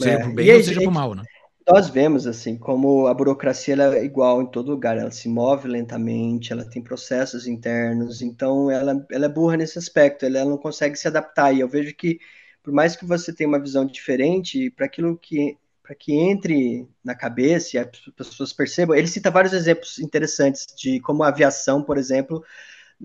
Seja 0.00 0.18
é, 0.18 0.22
por 0.22 0.34
bem 0.34 0.54
ou 0.54 0.62
seja 0.62 0.82
por 0.82 0.92
mal, 0.92 1.14
né? 1.14 1.22
Nós 1.66 1.88
vemos 1.88 2.26
assim 2.26 2.58
como 2.58 3.06
a 3.06 3.14
burocracia 3.14 3.74
é 3.74 4.04
igual 4.04 4.42
em 4.42 4.46
todo 4.46 4.70
lugar, 4.70 4.98
ela 4.98 5.10
se 5.10 5.28
move 5.28 5.66
lentamente, 5.66 6.52
ela 6.52 6.68
tem 6.68 6.82
processos 6.82 7.46
internos, 7.46 8.20
então 8.20 8.70
ela, 8.70 9.06
ela 9.10 9.26
é 9.26 9.28
burra 9.28 9.56
nesse 9.56 9.78
aspecto, 9.78 10.26
ela, 10.26 10.38
ela 10.38 10.50
não 10.50 10.58
consegue 10.58 10.96
se 10.96 11.08
adaptar. 11.08 11.54
E 11.54 11.60
eu 11.60 11.68
vejo 11.68 11.94
que 11.94 12.20
por 12.62 12.72
mais 12.72 12.94
que 12.96 13.06
você 13.06 13.32
tenha 13.32 13.48
uma 13.48 13.60
visão 13.60 13.86
diferente, 13.86 14.70
para 14.70 14.86
aquilo 14.86 15.16
que 15.16 15.56
para 15.82 15.94
que 15.94 16.14
entre 16.14 16.88
na 17.04 17.14
cabeça 17.14 17.76
e 17.76 17.78
as 17.78 17.88
pessoas 18.16 18.54
percebam. 18.54 18.96
Ele 18.96 19.06
cita 19.06 19.30
vários 19.30 19.52
exemplos 19.52 19.98
interessantes 19.98 20.66
de 20.74 20.98
como 21.00 21.22
a 21.22 21.28
aviação, 21.28 21.82
por 21.82 21.98
exemplo, 21.98 22.42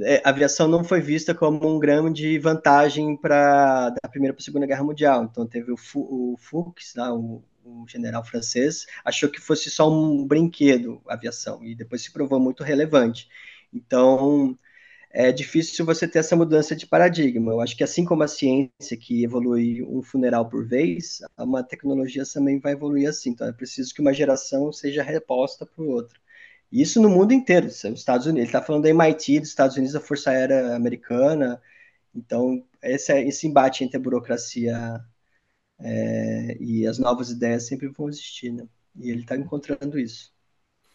é, 0.02 0.22
a 0.24 0.30
aviação 0.30 0.68
não 0.68 0.84
foi 0.84 1.02
vista 1.02 1.34
como 1.34 1.68
um 1.68 1.80
grande 1.80 2.38
vantagem 2.40 3.16
para 3.18 3.90
da 3.90 4.10
Primeira 4.10 4.34
para 4.34 4.41
a 4.41 4.45
Segunda 4.45 4.66
Guerra 4.66 4.84
Mundial. 4.84 5.24
Então 5.24 5.48
teve 5.48 5.72
o, 5.72 5.76
o 5.95 6.38
Fuchs, 6.38 6.94
lá, 6.95 7.14
o, 7.14 7.44
o, 7.64 7.86
general 7.88 8.24
francês, 8.24 8.86
achou 9.03 9.30
que 9.30 9.40
fosse 9.40 9.70
só 9.70 9.91
um 9.91 10.26
brinquedo 10.26 11.02
a 11.07 11.14
aviação 11.14 11.64
e 11.64 11.76
depois 11.76 12.02
se 12.03 12.11
provou 12.11 12.40
muito 12.40 12.64
relevante. 12.64 13.28
Então 13.74 14.57
é 15.11 15.32
difícil 15.32 15.86
você 15.86 16.07
ter 16.07 16.20
essa 16.20 16.36
mudança 16.36 16.76
de 16.76 16.86
paradigma. 16.86 17.52
Eu 17.52 17.61
acho 17.61 17.76
que 17.76 17.84
assim 17.84 18.06
como 18.06 18.24
a 18.24 18.28
ciência 18.28 18.95
que 18.98 19.24
evolui 19.24 19.84
um 19.84 20.03
funeral 20.03 20.48
por 20.48 20.68
vez, 20.68 21.20
uma 21.38 21.64
tecnologia 21.64 22.24
também 22.32 22.60
vai 22.60 22.74
evoluir 22.74 23.10
assim. 23.10 23.32
Então 23.32 23.48
é 23.48 23.53
preciso 23.53 23.94
que 23.94 24.02
uma 24.02 24.14
geração 24.14 24.72
seja 24.72 25.03
reposta 25.03 25.66
por 25.66 25.86
outra. 25.88 26.20
Isso 26.72 27.02
no 27.02 27.10
mundo 27.10 27.34
inteiro. 27.34 27.68
Os 27.68 27.84
Estados 27.84 28.26
Unidos, 28.26 28.41
ele 28.41 28.48
está 28.48 28.62
falando 28.62 28.84
da 28.84 28.90
MIT, 28.90 29.40
dos 29.40 29.50
Estados 29.50 29.76
Unidos, 29.76 29.94
da 29.94 30.00
Força 30.00 30.32
Aérea 30.32 30.76
Americana. 30.76 31.62
Então, 32.14 32.64
esse, 32.82 33.14
esse 33.22 33.48
embate 33.48 33.84
entre 33.84 33.98
a 33.98 34.00
burocracia 34.00 35.00
é, 35.80 36.58
e 36.60 36.86
as 36.86 37.00
novas 37.00 37.30
ideias 37.30 37.68
sempre 37.68 37.88
vão 37.88 38.10
existir, 38.10 38.52
né? 38.52 38.68
E 38.96 39.10
ele 39.10 39.22
está 39.22 39.36
encontrando 39.36 39.98
isso. 39.98 40.32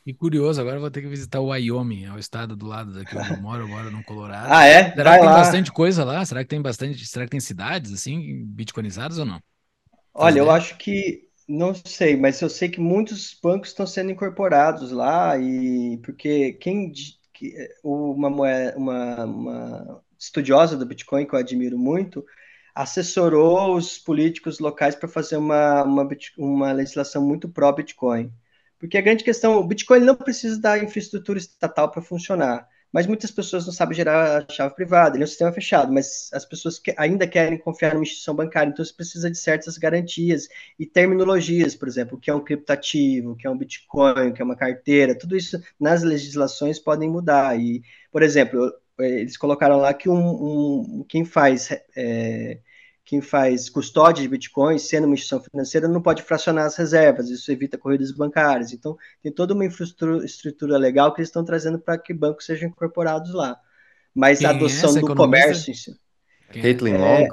E 0.07 0.13
curioso, 0.13 0.61
agora 0.61 0.79
vou 0.79 0.91
ter 0.91 1.01
que 1.01 1.09
visitar 1.09 1.41
o 1.41 1.47
Wyoming, 1.47 2.05
é 2.05 2.13
o 2.13 2.19
estado 2.19 2.55
do 2.55 2.67
lado 2.67 2.93
daqui 2.93 3.17
onde 3.17 3.31
eu 3.31 3.41
moro 3.41 3.65
agora 3.65 3.91
no 3.91 4.05
Colorado. 4.05 4.53
Ah, 4.53 4.67
é? 4.67 4.93
Será 4.93 5.13
Vai 5.13 5.19
que 5.19 5.25
tem 5.25 5.31
lá. 5.31 5.39
bastante 5.39 5.73
coisa 5.73 6.05
lá? 6.05 6.23
Será 6.27 6.45
que 6.45 6.51
tem 6.51 6.61
bastante, 6.61 7.07
será 7.07 7.25
que 7.25 7.31
tem 7.31 7.41
cidades 7.41 7.91
assim 7.91 8.45
bitcoinizadas 8.45 9.17
ou 9.19 9.25
não? 9.25 9.41
Olha, 10.13 10.39
eu 10.41 10.51
acho 10.51 10.77
que 10.77 11.24
não 11.49 11.75
sei, 11.75 12.17
mas 12.17 12.41
eu 12.41 12.49
sei 12.49 12.69
que 12.69 12.81
muitos 12.81 13.39
bancos 13.43 13.71
estão 13.71 13.87
sendo 13.87 14.11
incorporados 14.11 14.91
lá 14.91 15.39
e 15.39 15.99
porque 15.99 16.55
quem 16.55 16.91
que, 17.33 17.55
uma, 17.83 18.29
uma, 18.29 19.25
uma 19.25 20.05
estudiosa 20.19 20.77
do 20.77 20.87
Bitcoin 20.87 21.27
que 21.27 21.35
eu 21.35 21.39
admiro 21.39 21.79
muito 21.79 22.25
assessorou 22.75 23.77
os 23.77 23.99
políticos 23.99 24.59
locais 24.59 24.95
para 24.97 25.09
fazer 25.09 25.37
uma, 25.37 25.85
uma, 25.85 26.09
uma 26.37 26.73
legislação 26.73 27.25
muito 27.25 27.49
pró-Bitcoin. 27.49 28.33
Porque 28.79 28.99
a 28.99 29.01
grande 29.01 29.23
questão, 29.25 29.57
o 29.59 29.65
Bitcoin 29.65 30.01
não 30.01 30.17
precisa 30.17 30.61
da 30.61 30.79
infraestrutura 30.79 31.39
estatal 31.39 31.91
para 31.91 32.03
funcionar, 32.03 32.69
mas 32.95 33.09
muitas 33.09 33.33
pessoas 33.33 33.67
não 33.67 33.73
sabem 33.73 33.97
gerar 33.97 34.47
a 34.49 34.53
chave 34.53 34.73
privada, 34.77 35.17
ele 35.17 35.25
é 35.25 35.27
um 35.27 35.29
sistema 35.29 35.51
fechado, 35.51 35.93
mas 35.93 36.31
as 36.33 36.45
pessoas 36.45 36.79
que 36.79 36.95
ainda 36.97 37.27
querem 37.27 37.59
confiar 37.59 37.93
numa 37.93 38.05
instituição 38.05 38.37
bancária, 38.37 38.71
então 38.71 38.85
você 38.85 38.95
precisa 38.95 39.29
de 39.29 39.37
certas 39.37 39.77
garantias 39.77 40.47
e 40.79 40.87
terminologias, 40.87 41.75
por 41.75 41.89
exemplo, 41.89 42.17
o 42.17 42.21
que 42.21 42.31
é 42.31 42.35
um 42.35 42.45
criptativo, 42.45 43.33
o 43.33 43.37
que 43.37 43.49
é 43.49 43.51
um 43.51 43.59
Bitcoin, 43.59 44.29
o 44.29 44.33
que 44.33 44.41
é 44.41 44.45
uma 44.45 44.55
carteira, 44.55 45.19
tudo 45.19 45.37
isso 45.37 45.61
nas 45.79 46.05
legislações 46.05 46.79
podem 46.79 47.11
mudar. 47.11 47.59
E, 47.59 47.83
por 48.13 48.23
exemplo, 48.23 48.73
eles 49.01 49.37
colocaram 49.37 49.79
lá 49.79 49.93
que 49.93 50.09
um, 50.09 51.01
um 51.01 51.05
quem 51.09 51.25
faz 51.25 51.71
é, 51.97 52.61
quem 53.05 53.21
faz 53.21 53.69
custódia 53.69 54.23
de 54.23 54.29
bitcoins, 54.29 54.83
sendo 54.83 55.05
uma 55.05 55.15
instituição 55.15 55.43
financeira, 55.43 55.87
não 55.87 56.01
pode 56.01 56.23
fracionar 56.23 56.65
as 56.65 56.77
reservas, 56.77 57.29
isso 57.29 57.53
evita 57.53 57.77
corridas 57.77 58.11
bancárias. 58.11 58.73
Então, 58.73 58.97
tem 59.23 59.31
toda 59.31 59.53
uma 59.53 59.65
infraestrutura 59.65 60.79
legal 60.79 61.13
que 61.13 61.21
eles 61.21 61.29
estão 61.29 61.45
trazendo 61.45 61.79
para 61.79 61.99
que 61.99 62.15
bancos 62.15 62.47
sejam 62.47 62.71
incorporados 62.71 63.35
lá. 63.35 63.59
Mas 64.15 64.39
Quem 64.39 64.49
a 64.49 64.53
é 64.53 64.55
adoção 64.55 64.97
é 64.97 65.01
do 65.01 65.15
comércio 65.15 65.71
em 65.71 65.75
si. 65.75 65.95
Caitlin 66.53 66.97
Long? 66.97 67.27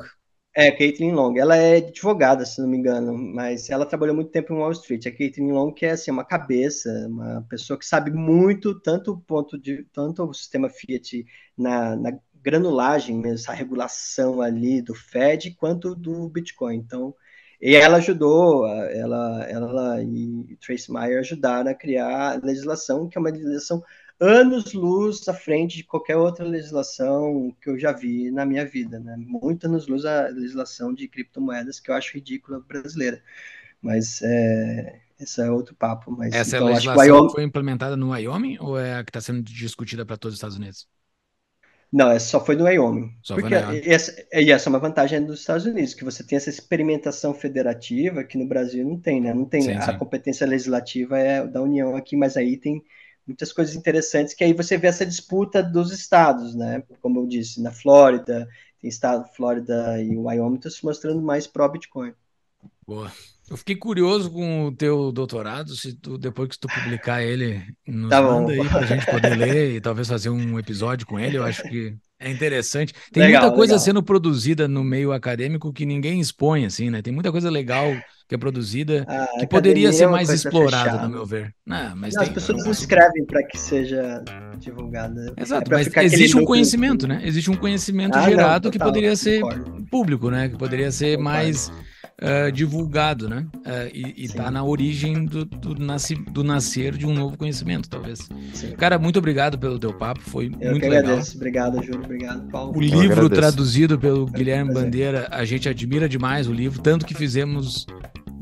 É, 0.55 0.67
é, 0.67 0.71
Caitlin 0.71 1.11
Long. 1.11 1.37
Ela 1.37 1.55
é 1.55 1.77
advogada, 1.77 2.45
se 2.45 2.59
não 2.59 2.67
me 2.67 2.77
engano, 2.77 3.17
mas 3.17 3.69
ela 3.69 3.85
trabalhou 3.85 4.15
muito 4.15 4.31
tempo 4.31 4.53
em 4.53 4.57
Wall 4.57 4.71
Street. 4.71 5.05
A 5.05 5.11
Caitlin 5.11 5.51
Long 5.51 5.71
que 5.71 5.85
é 5.85 5.91
assim, 5.91 6.11
uma 6.11 6.25
cabeça, 6.25 6.89
uma 7.07 7.45
pessoa 7.49 7.79
que 7.79 7.85
sabe 7.85 8.11
muito, 8.11 8.77
tanto 8.81 9.13
o 9.13 9.21
ponto 9.21 9.57
de 9.57 9.85
tanto 9.93 10.23
o 10.23 10.33
sistema 10.33 10.69
Fiat 10.69 11.25
na, 11.57 11.95
na 11.95 12.19
granulagem, 12.41 13.17
mesmo, 13.17 13.35
essa 13.35 13.53
regulação 13.53 14.41
ali 14.41 14.81
do 14.81 14.93
Fed 14.93 15.51
quanto 15.51 15.95
do 15.95 16.29
Bitcoin. 16.29 16.77
Então, 16.77 17.15
e 17.61 17.75
ela 17.75 17.97
ajudou, 17.97 18.67
ela, 18.67 19.43
ela 19.43 20.03
e 20.03 20.57
Trace 20.59 20.91
Meyer 20.91 21.19
ajudaram 21.19 21.69
a 21.69 21.75
criar 21.75 22.33
a 22.33 22.45
legislação, 22.45 23.07
que 23.07 23.17
é 23.17 23.21
uma 23.21 23.29
legislação 23.29 23.83
anos-luz 24.19 25.27
à 25.27 25.33
frente 25.33 25.77
de 25.77 25.83
qualquer 25.83 26.15
outra 26.15 26.45
legislação 26.45 27.55
que 27.61 27.69
eu 27.69 27.79
já 27.79 27.91
vi 27.91 28.31
na 28.31 28.45
minha 28.45 28.65
vida, 28.65 28.99
né? 28.99 29.15
Muito 29.17 29.65
anos-luz 29.65 30.05
a 30.05 30.27
legislação 30.27 30.93
de 30.93 31.07
criptomoedas, 31.07 31.79
que 31.79 31.89
eu 31.89 31.95
acho 31.95 32.13
ridícula 32.13 32.59
brasileira. 32.59 33.21
Mas 33.81 34.21
é, 34.21 35.01
esse 35.19 35.41
é 35.41 35.49
outro 35.49 35.75
papo. 35.75 36.11
Mas, 36.11 36.33
Essa 36.33 36.57
então, 36.57 36.67
legislação 36.67 37.03
Wyoming... 37.03 37.31
foi 37.31 37.43
implementada 37.43 37.95
no 37.97 38.11
Wyoming 38.11 38.57
ou 38.59 38.77
é 38.77 38.95
a 38.95 39.03
que 39.03 39.09
está 39.09 39.21
sendo 39.21 39.41
discutida 39.41 40.05
para 40.05 40.17
todos 40.17 40.33
os 40.33 40.37
Estados 40.37 40.57
Unidos? 40.57 40.87
Não, 41.91 42.09
essa 42.09 42.27
só 42.27 42.45
foi 42.45 42.55
no 42.55 42.63
Wyoming. 42.63 43.13
Só 43.21 43.35
porque 43.35 43.53
essa, 43.53 44.25
e 44.33 44.49
essa 44.49 44.69
é 44.69 44.71
uma 44.71 44.79
vantagem 44.79 45.25
dos 45.25 45.41
Estados 45.41 45.65
Unidos, 45.65 45.93
que 45.93 46.05
você 46.05 46.23
tem 46.23 46.37
essa 46.37 46.49
experimentação 46.49 47.33
federativa 47.33 48.23
que 48.23 48.37
no 48.37 48.47
Brasil 48.47 48.87
não 48.87 48.97
tem, 48.97 49.19
né? 49.19 49.33
Não 49.33 49.43
tem 49.43 49.61
sim, 49.61 49.73
a 49.73 49.81
sim. 49.81 49.97
competência 49.97 50.47
legislativa 50.47 51.19
é 51.19 51.45
da 51.45 51.61
União 51.61 51.95
aqui, 51.95 52.15
mas 52.15 52.37
aí 52.37 52.55
tem 52.55 52.81
muitas 53.27 53.51
coisas 53.51 53.75
interessantes 53.75 54.33
que 54.33 54.43
aí 54.43 54.53
você 54.53 54.77
vê 54.77 54.87
essa 54.87 55.05
disputa 55.05 55.61
dos 55.61 55.91
estados, 55.91 56.55
né? 56.55 56.81
Como 57.01 57.19
eu 57.19 57.27
disse, 57.27 57.61
na 57.61 57.71
Flórida, 57.71 58.47
tem 58.79 58.89
estado 58.89 59.27
Flórida 59.35 60.01
e 60.01 60.15
Wyoming 60.15 60.55
estão 60.55 60.71
se 60.71 60.85
mostrando 60.85 61.21
mais 61.21 61.45
pró 61.45 61.67
Bitcoin. 61.67 62.13
Boa. 62.87 63.11
Eu 63.51 63.57
fiquei 63.57 63.75
curioso 63.75 64.31
com 64.31 64.67
o 64.67 64.71
teu 64.71 65.11
doutorado, 65.11 65.75
se 65.75 65.93
tu, 65.93 66.17
depois 66.17 66.47
que 66.47 66.57
tu 66.57 66.69
publicar 66.69 67.21
ele, 67.21 67.61
nos 67.85 68.09
tá 68.09 68.21
manda 68.21 68.53
aí 68.53 68.69
pra 68.69 68.85
gente 68.85 69.05
poder 69.05 69.35
ler 69.35 69.75
e 69.75 69.81
talvez 69.81 70.07
fazer 70.07 70.29
um 70.29 70.57
episódio 70.57 71.05
com 71.05 71.19
ele, 71.19 71.37
eu 71.37 71.43
acho 71.43 71.61
que 71.63 71.93
é 72.17 72.31
interessante. 72.31 72.93
Tem 73.11 73.23
legal, 73.23 73.41
muita 73.41 73.57
coisa 73.57 73.73
legal. 73.73 73.83
sendo 73.83 74.01
produzida 74.01 74.69
no 74.69 74.85
meio 74.85 75.11
acadêmico 75.11 75.73
que 75.73 75.85
ninguém 75.85 76.21
expõe, 76.21 76.63
assim, 76.63 76.89
né? 76.89 77.01
Tem 77.01 77.11
muita 77.11 77.29
coisa 77.29 77.49
legal 77.49 77.93
que 78.25 78.35
é 78.35 78.37
produzida 78.37 79.05
ah, 79.05 79.27
que 79.37 79.45
poderia 79.45 79.91
ser 79.91 80.05
é 80.05 80.07
mais 80.07 80.29
explorada, 80.29 81.01
no 81.01 81.09
meu 81.09 81.25
ver. 81.25 81.53
Não, 81.65 81.93
mas 81.97 82.13
não, 82.13 82.21
tem... 82.21 82.29
As 82.29 82.33
pessoas 82.33 82.63
não 82.63 82.71
escrevem 82.71 83.25
para 83.25 83.43
que 83.43 83.57
seja 83.57 84.23
divulgada. 84.59 85.33
Exato, 85.35 85.73
é 85.73 85.75
mas 85.75 85.87
existe 86.13 86.37
um 86.37 86.45
conhecimento, 86.45 87.05
né? 87.05 87.19
Existe 87.25 87.51
um 87.51 87.57
conhecimento 87.57 88.17
ah, 88.17 88.21
gerado 88.21 88.67
não, 88.67 88.71
total, 88.71 88.71
que 88.71 88.79
poderia 88.79 89.13
ser 89.17 89.41
concordo. 89.41 89.85
público, 89.91 90.29
né? 90.29 90.47
Que 90.47 90.57
poderia 90.57 90.89
ser 90.89 91.17
concordo. 91.17 91.23
mais 91.23 91.71
uh, 92.21 92.51
divulgado, 92.51 93.27
né? 93.27 93.45
Uh, 93.55 93.91
e 93.93 94.25
está 94.25 94.51
na 94.51 94.63
origem 94.63 95.25
do, 95.25 95.43
do, 95.45 95.75
nasci, 95.75 96.15
do, 96.15 96.43
nascer 96.43 96.95
de 96.95 97.05
um 97.05 97.13
novo 97.13 97.37
conhecimento, 97.37 97.89
talvez. 97.89 98.29
Sim. 98.53 98.71
Cara, 98.71 98.99
muito 98.99 99.19
obrigado 99.19 99.57
pelo 99.57 99.79
teu 99.79 99.93
papo, 99.93 100.21
foi 100.21 100.45
Eu 100.59 100.71
muito 100.71 100.83
que 100.83 100.89
legal. 100.89 100.99
agradeço. 100.99 101.35
Obrigado, 101.35 101.83
Júlio. 101.83 102.03
Obrigado, 102.03 102.47
Paulo. 102.49 102.77
O 102.77 102.81
livro 102.81 103.29
traduzido 103.29 103.97
pelo 103.97 104.25
Guilherme 104.25 104.73
Bandeira, 104.73 105.27
a 105.31 105.43
gente 105.43 105.67
admira 105.67 106.07
demais 106.07 106.47
o 106.47 106.53
livro, 106.53 106.81
tanto 106.81 107.05
que 107.05 107.13
fizemos 107.13 107.85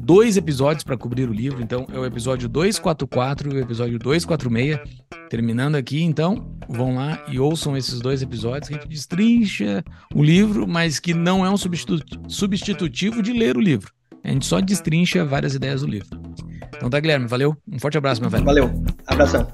dois 0.10 0.38
episódios 0.38 0.84
para 0.84 0.98
cobrir 0.98 1.30
o 1.30 1.31
livro. 1.31 1.61
Então, 1.61 1.86
é 1.94 1.99
o 1.99 2.03
episódio 2.03 2.49
244 2.49 3.53
e 3.53 3.57
o 3.57 3.60
episódio 3.60 3.99
246. 3.99 4.80
Terminando 5.30 5.76
aqui, 5.76 6.02
então, 6.02 6.57
vão 6.68 6.95
lá 6.95 7.23
e 7.27 7.40
ouçam 7.40 7.77
esses 7.77 7.99
dois 7.99 8.23
episódios 8.23 8.68
que 8.68 8.73
a 8.73 8.77
gente 8.80 8.90
destrincha 8.90 9.84
o 10.15 10.23
livro, 10.23 10.68
mas 10.68 10.99
que 10.99 11.14
não 11.14 11.45
é 11.45 11.49
um 11.52 11.57
substitutivo 12.27 13.22
de 13.22 13.31
ler 13.34 13.56
o 13.56 13.61
livro. 13.61 13.94
A 14.23 14.30
gente 14.30 14.48
só 14.48 14.60
destrincha 14.60 15.23
várias 15.23 15.53
ideias 15.53 15.81
do 15.81 15.88
livro. 15.88 16.10
Então 16.76 16.90
tá, 16.90 16.99
Guilherme, 16.99 17.27
valeu. 17.27 17.56
Um 17.72 17.77
forte 17.77 17.99
abraço, 17.99 18.19
meu 18.19 18.31
velho. 18.31 18.45
Valeu. 18.45 18.84
Abração. 19.06 19.48